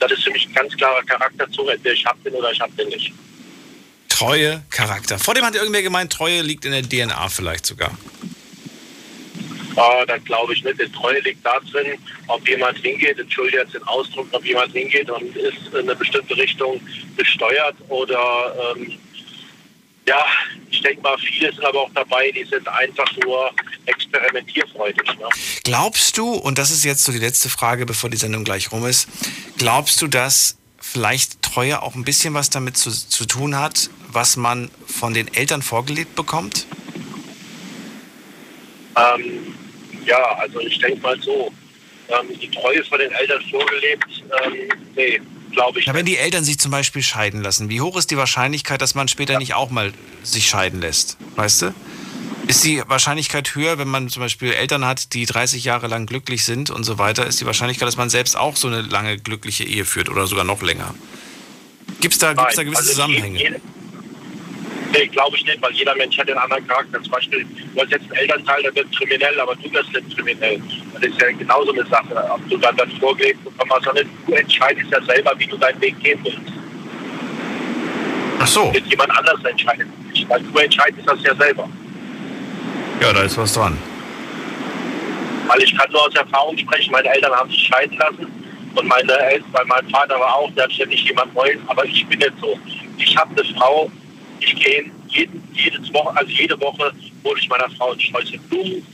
Das 0.00 0.10
ist 0.12 0.24
für 0.24 0.30
mich 0.30 0.46
ein 0.48 0.54
ganz 0.54 0.76
klarer 0.76 1.02
Charakterzug, 1.04 1.70
entweder 1.70 1.94
ich 1.94 2.04
habe 2.04 2.18
den 2.24 2.34
oder 2.34 2.50
ich 2.50 2.60
habe 2.60 2.72
den 2.72 2.88
nicht. 2.88 3.12
Treue 4.08 4.62
Charakter. 4.70 5.18
Vor 5.18 5.34
dem 5.34 5.44
hat 5.44 5.54
irgendwer 5.54 5.82
gemeint, 5.82 6.12
Treue 6.12 6.42
liegt 6.42 6.64
in 6.64 6.72
der 6.72 6.82
DNA 6.82 7.28
vielleicht 7.28 7.66
sogar. 7.66 7.96
Ah, 9.76 10.04
das 10.06 10.24
glaube 10.24 10.52
ich 10.52 10.62
nicht. 10.62 10.80
Die 10.80 10.92
Treue 10.92 11.18
liegt 11.20 11.44
da 11.44 11.58
drin, 11.72 11.98
ob 12.28 12.48
jemand 12.48 12.78
hingeht, 12.78 13.18
entschuldige 13.18 13.58
jetzt 13.58 13.74
den 13.74 13.82
Ausdruck, 13.84 14.28
ob 14.30 14.44
jemand 14.44 14.72
hingeht 14.72 15.10
und 15.10 15.36
ist 15.36 15.66
in 15.72 15.80
eine 15.80 15.96
bestimmte 15.96 16.36
Richtung 16.36 16.80
besteuert 17.16 17.74
oder 17.88 18.74
ähm, 18.76 18.98
ja, 20.06 20.24
ich 20.70 20.82
denke 20.82 21.02
mal, 21.02 21.16
viele 21.18 21.52
sind 21.52 21.64
aber 21.64 21.82
auch 21.82 21.90
dabei, 21.94 22.30
die 22.30 22.44
sind 22.44 22.66
einfach 22.68 23.10
nur 23.24 23.50
experimentierfreudig. 23.86 25.06
Ne? 25.18 25.28
Glaubst 25.62 26.18
du, 26.18 26.32
und 26.32 26.58
das 26.58 26.70
ist 26.70 26.84
jetzt 26.84 27.04
so 27.04 27.12
die 27.12 27.18
letzte 27.18 27.48
Frage, 27.48 27.86
bevor 27.86 28.10
die 28.10 28.16
Sendung 28.16 28.44
gleich 28.44 28.70
rum 28.70 28.86
ist, 28.86 29.08
glaubst 29.56 30.02
du, 30.02 30.06
dass 30.06 30.58
vielleicht 30.78 31.40
Treue 31.42 31.80
auch 31.82 31.94
ein 31.94 32.04
bisschen 32.04 32.34
was 32.34 32.50
damit 32.50 32.76
zu, 32.76 32.90
zu 32.90 33.24
tun 33.24 33.58
hat, 33.58 33.88
was 34.08 34.36
man 34.36 34.70
von 34.86 35.14
den 35.14 35.32
Eltern 35.32 35.62
vorgelebt 35.62 36.14
bekommt? 36.14 36.66
Ähm, 38.96 39.54
ja, 40.04 40.22
also 40.36 40.60
ich 40.60 40.78
denke 40.78 41.00
mal 41.00 41.18
so, 41.20 41.50
ähm, 42.08 42.38
die 42.38 42.50
Treue 42.50 42.84
von 42.84 42.98
den 42.98 43.10
Eltern 43.10 43.42
vorgelebt, 43.50 44.24
ähm, 44.44 44.68
nee, 44.94 45.20
glaube 45.54 45.80
ich. 45.80 45.86
Ja, 45.86 45.94
wenn 45.94 46.06
die 46.06 46.18
Eltern 46.18 46.44
sich 46.44 46.58
zum 46.58 46.70
Beispiel 46.70 47.02
scheiden 47.02 47.42
lassen, 47.42 47.68
wie 47.68 47.80
hoch 47.80 47.96
ist 47.96 48.10
die 48.10 48.16
Wahrscheinlichkeit, 48.16 48.82
dass 48.82 48.94
man 48.94 49.08
später 49.08 49.34
ja. 49.34 49.38
nicht 49.38 49.54
auch 49.54 49.70
mal 49.70 49.92
sich 50.22 50.46
scheiden 50.46 50.80
lässt? 50.80 51.16
Weißt 51.36 51.62
du? 51.62 51.74
Ist 52.46 52.62
die 52.64 52.82
Wahrscheinlichkeit 52.86 53.54
höher, 53.54 53.78
wenn 53.78 53.88
man 53.88 54.10
zum 54.10 54.20
Beispiel 54.20 54.52
Eltern 54.52 54.84
hat, 54.84 55.14
die 55.14 55.24
30 55.24 55.64
Jahre 55.64 55.86
lang 55.86 56.04
glücklich 56.04 56.44
sind 56.44 56.68
und 56.68 56.84
so 56.84 56.98
weiter, 56.98 57.26
ist 57.26 57.40
die 57.40 57.46
Wahrscheinlichkeit, 57.46 57.88
dass 57.88 57.96
man 57.96 58.10
selbst 58.10 58.36
auch 58.36 58.56
so 58.56 58.68
eine 58.68 58.82
lange 58.82 59.16
glückliche 59.16 59.64
Ehe 59.64 59.86
führt 59.86 60.10
oder 60.10 60.26
sogar 60.26 60.44
noch 60.44 60.60
länger? 60.60 60.94
Gibt 62.00 62.14
es 62.14 62.20
da, 62.20 62.34
gibt's 62.34 62.56
da 62.56 62.64
gewisse 62.64 62.80
also 62.80 62.90
Zusammenhänge? 62.90 63.38
Jede, 63.38 63.60
Nee, 64.94 65.08
glaube 65.08 65.36
ich 65.36 65.44
nicht, 65.44 65.60
weil 65.60 65.72
jeder 65.72 65.94
Mensch 65.96 66.16
hat 66.16 66.28
einen 66.28 66.38
anderen 66.38 66.66
Charakter. 66.68 67.02
Zum 67.02 67.10
Beispiel, 67.10 67.44
du 67.74 67.80
hast 67.80 67.90
jetzt 67.90 68.04
einen 68.04 68.12
Elternteil, 68.12 68.62
der 68.62 68.74
wird 68.76 68.96
kriminell, 68.96 69.40
aber 69.40 69.56
du 69.56 69.72
wirst 69.72 69.92
nicht 69.92 70.16
kriminell. 70.16 70.62
Das 70.94 71.02
ist 71.02 71.20
ja 71.20 71.32
genauso 71.32 71.72
eine 71.72 71.84
Sache. 71.86 72.30
Ob 72.30 72.48
du 72.48 72.56
dann 72.58 72.76
das 72.76 72.88
hast 72.88 73.86
oder 73.88 73.92
nicht, 73.94 74.10
du 74.26 74.32
entscheidest 74.34 74.90
ja 74.92 75.02
selber, 75.02 75.32
wie 75.36 75.46
du 75.46 75.56
deinen 75.56 75.80
Weg 75.80 75.98
gehen 76.00 76.20
willst. 76.22 76.52
Ach 78.38 78.46
so. 78.46 78.70
Nicht 78.70 78.86
jemand 78.86 79.10
anders 79.18 79.42
entscheidet. 79.44 79.88
Weil 80.28 80.42
du 80.42 80.58
entscheidest 80.58 81.08
das 81.08 81.22
ja 81.24 81.34
selber. 81.34 81.68
Ja, 83.00 83.12
da 83.12 83.22
ist 83.22 83.36
was 83.36 83.52
dran. 83.52 83.76
Weil 85.48 85.62
ich 85.62 85.76
kann 85.76 85.90
nur 85.90 86.06
aus 86.06 86.14
Erfahrung 86.14 86.56
sprechen, 86.56 86.92
meine 86.92 87.08
Eltern 87.08 87.32
haben 87.32 87.50
sich 87.50 87.66
scheiden 87.66 87.98
lassen 87.98 88.26
und 88.76 88.86
meine 88.86 89.12
Eltern, 89.12 89.66
mein 89.66 89.88
Vater 89.90 90.18
war 90.18 90.36
auch, 90.36 90.50
der 90.52 90.64
hat 90.64 90.72
ständig 90.72 91.02
jemand 91.04 91.34
Neues, 91.34 91.58
aber 91.66 91.84
ich 91.84 92.06
bin 92.06 92.20
jetzt 92.20 92.38
so. 92.40 92.58
Ich 92.96 93.16
habe 93.16 93.30
eine 93.34 93.54
Frau, 93.54 93.90
ich 94.44 94.56
gehe 94.56 94.90
jeden, 95.08 95.42
jedes 95.54 95.92
Woche, 95.92 96.16
also 96.16 96.30
jede 96.30 96.60
Woche 96.60 96.92
hole 97.24 97.40
ich 97.40 97.48
meiner 97.48 97.70
Frau 97.70 97.92
ein 97.92 98.00
Sträußchen 98.00 98.40
Blumen. 98.48 98.86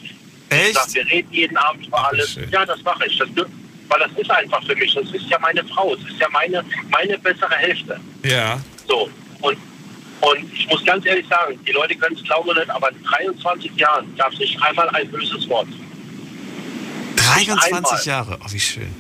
Echt? 0.51 0.74
Sag, 0.74 0.94
wir 0.94 1.06
reden 1.06 1.32
jeden 1.32 1.56
Abend 1.56 1.86
über 1.86 2.09
alles. 2.09 2.32
Schön. 2.32 2.51
Ja, 2.51 2.66
das 2.66 2.82
mache 2.82 3.06
ich. 3.06 3.18
Das, 3.18 3.28
weil 3.36 4.01
das 4.01 4.12
ist 4.16 4.31
einfach 4.31 4.64
für 4.64 4.74
mich. 4.74 4.94
Das 4.94 5.10
ist 5.10 5.28
ja 5.28 5.39
meine 5.39 5.64
Frau. 5.64 5.94
Es 5.94 6.01
ist 6.01 6.20
ja 6.20 6.28
meine, 6.31 6.64
meine 6.90 7.18
bessere 7.18 7.55
Hälfte. 7.56 8.01
Ja. 8.24 8.60
So. 8.86 9.09
Und, 9.40 9.59
und 10.20 10.52
ich 10.52 10.68
muss 10.68 10.85
ganz 10.85 11.06
ehrlich 11.06 11.27
sagen, 11.28 11.59
die 11.66 11.72
Leute 11.72 11.94
können 11.97 12.16
es 12.16 12.22
glauben 12.24 12.48
oder 12.48 12.60
nicht, 12.60 12.70
aber 12.70 12.90
in 12.90 13.02
23 13.02 13.77
Jahren 13.77 14.14
gab 14.16 14.32
es 14.32 14.39
nicht 14.39 14.60
einmal 14.62 14.89
ein 14.90 15.09
böses 15.10 15.48
Wort. 15.48 15.68
23 17.16 18.06
Jahre? 18.06 18.39
Oh, 18.40 18.47
wie 18.51 18.60
schön. 18.60 18.94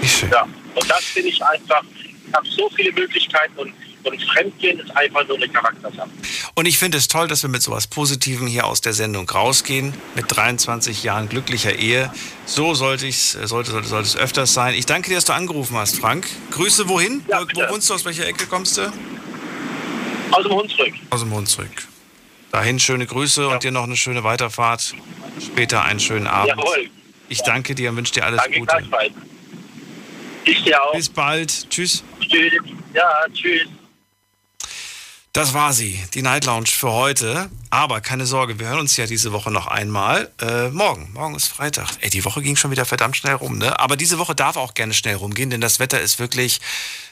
Wie 0.00 0.08
schön. 0.08 0.30
Ja. 0.30 0.46
Und 0.74 0.90
das 0.90 1.04
finde 1.04 1.30
ich 1.30 1.42
einfach, 1.42 1.82
ich 2.26 2.34
habe 2.34 2.48
so 2.48 2.70
viele 2.70 2.92
Möglichkeiten 2.92 3.58
und 3.58 3.72
und 4.04 4.22
Fremdgehen 4.22 4.80
ist 4.80 4.96
einfach 4.96 5.26
nur 5.26 5.36
eine 5.36 5.48
Charaktersache. 5.48 6.08
Und 6.54 6.66
ich 6.66 6.78
finde 6.78 6.98
es 6.98 7.08
toll, 7.08 7.28
dass 7.28 7.42
wir 7.42 7.50
mit 7.50 7.62
sowas 7.62 7.86
Positivem 7.86 8.46
hier 8.46 8.66
aus 8.66 8.80
der 8.80 8.92
Sendung 8.92 9.28
rausgehen. 9.28 9.94
Mit 10.14 10.26
23 10.28 11.02
Jahren 11.02 11.28
glücklicher 11.28 11.74
Ehe. 11.74 12.12
So 12.46 12.74
sollte, 12.74 13.06
ich, 13.06 13.36
sollte, 13.44 13.70
sollte, 13.70 13.88
sollte 13.88 14.08
es 14.08 14.16
öfters 14.16 14.54
sein. 14.54 14.74
Ich 14.74 14.86
danke 14.86 15.08
dir, 15.08 15.16
dass 15.16 15.24
du 15.24 15.34
angerufen 15.34 15.76
hast, 15.76 15.96
Frank. 15.96 16.26
Grüße 16.50 16.88
wohin? 16.88 17.22
Ja, 17.28 17.42
Wo 17.42 17.72
wohnst 17.72 17.90
du? 17.90 17.94
Aus 17.94 18.04
welcher 18.04 18.26
Ecke 18.26 18.46
kommst 18.46 18.78
du? 18.78 18.92
Aus 20.30 20.42
dem 20.42 20.52
Hunsrück. 20.52 20.94
Aus 21.10 21.20
dem 21.20 21.32
Hunsrück. 21.32 21.88
Dahin 22.52 22.78
schöne 22.78 23.06
Grüße 23.06 23.42
ja. 23.42 23.48
und 23.48 23.62
dir 23.62 23.70
noch 23.70 23.84
eine 23.84 23.96
schöne 23.96 24.24
Weiterfahrt. 24.24 24.94
Später 25.44 25.84
einen 25.84 26.00
schönen 26.00 26.26
Abend. 26.26 26.48
Jawohl. 26.48 26.90
Ich 27.28 27.42
danke 27.42 27.74
dir 27.74 27.90
und 27.90 27.96
wünsche 27.96 28.14
dir 28.14 28.24
alles 28.24 28.40
danke 28.42 28.60
Gute. 28.60 28.76
Ich 30.44 30.62
dir 30.64 30.82
auch. 30.82 30.94
Bis 30.94 31.08
bald. 31.08 31.68
Tschüss. 31.68 32.02
Tschüss. 32.20 32.52
Ja, 32.94 33.26
tschüss. 33.32 33.68
Das 35.38 35.54
war 35.54 35.72
sie, 35.72 36.02
die 36.14 36.22
Night 36.22 36.46
Lounge 36.46 36.66
für 36.66 36.90
heute. 36.90 37.48
Aber 37.70 38.00
keine 38.00 38.26
Sorge, 38.26 38.58
wir 38.58 38.66
hören 38.66 38.80
uns 38.80 38.96
ja 38.96 39.06
diese 39.06 39.30
Woche 39.30 39.52
noch 39.52 39.68
einmal. 39.68 40.32
Äh, 40.40 40.70
morgen, 40.70 41.12
morgen 41.12 41.36
ist 41.36 41.46
Freitag. 41.46 41.90
Ey, 42.00 42.10
die 42.10 42.24
Woche 42.24 42.42
ging 42.42 42.56
schon 42.56 42.72
wieder 42.72 42.84
verdammt 42.84 43.16
schnell 43.16 43.34
rum, 43.34 43.56
ne? 43.56 43.78
Aber 43.78 43.94
diese 43.94 44.18
Woche 44.18 44.34
darf 44.34 44.56
auch 44.56 44.74
gerne 44.74 44.94
schnell 44.94 45.14
rumgehen, 45.14 45.48
denn 45.48 45.60
das 45.60 45.78
Wetter 45.78 46.00
ist 46.00 46.18
wirklich, 46.18 46.60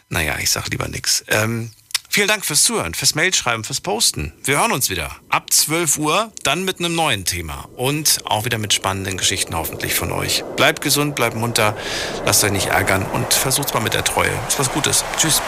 naja, 0.09 0.41
ich 0.41 0.51
sag 0.51 0.67
lieber 0.71 0.89
nichts. 0.89 1.25
Ähm, 1.29 1.71
vielen 2.09 2.27
Dank 2.27 2.45
fürs 2.45 2.65
Zuhören, 2.65 2.95
fürs 2.95 3.15
Mailschreiben, 3.15 3.63
fürs 3.63 3.81
Posten. 3.81 4.33
Wir 4.43 4.59
hören 4.59 4.73
uns 4.73 4.91
wieder 4.91 5.15
ab 5.29 5.53
12 5.53 5.97
Uhr, 5.97 6.33
dann 6.43 6.65
mit 6.65 6.81
einem 6.81 6.97
neuen 6.97 7.27
Thema 7.27 7.69
und 7.77 8.23
auch 8.25 8.45
wieder 8.45 8.59
mit 8.59 8.75
spannenden 8.75 9.19
Geschichten 9.19 9.55
hoffentlich 9.55 9.95
von 9.95 10.11
euch. 10.11 10.43
Bleibt 10.57 10.83
gesund, 10.83 11.15
bleibt 11.15 11.37
munter, 11.37 11.77
lasst 12.25 12.43
euch 12.43 12.51
nicht 12.51 12.67
ärgern 12.67 13.07
und 13.07 13.33
versucht's 13.33 13.73
mal 13.73 13.85
mit 13.85 13.95
der 13.95 14.03
Treue. 14.03 14.33
Ist 14.49 14.59
was 14.59 14.73
Gutes. 14.73 15.05
Tschüss. 15.17 15.41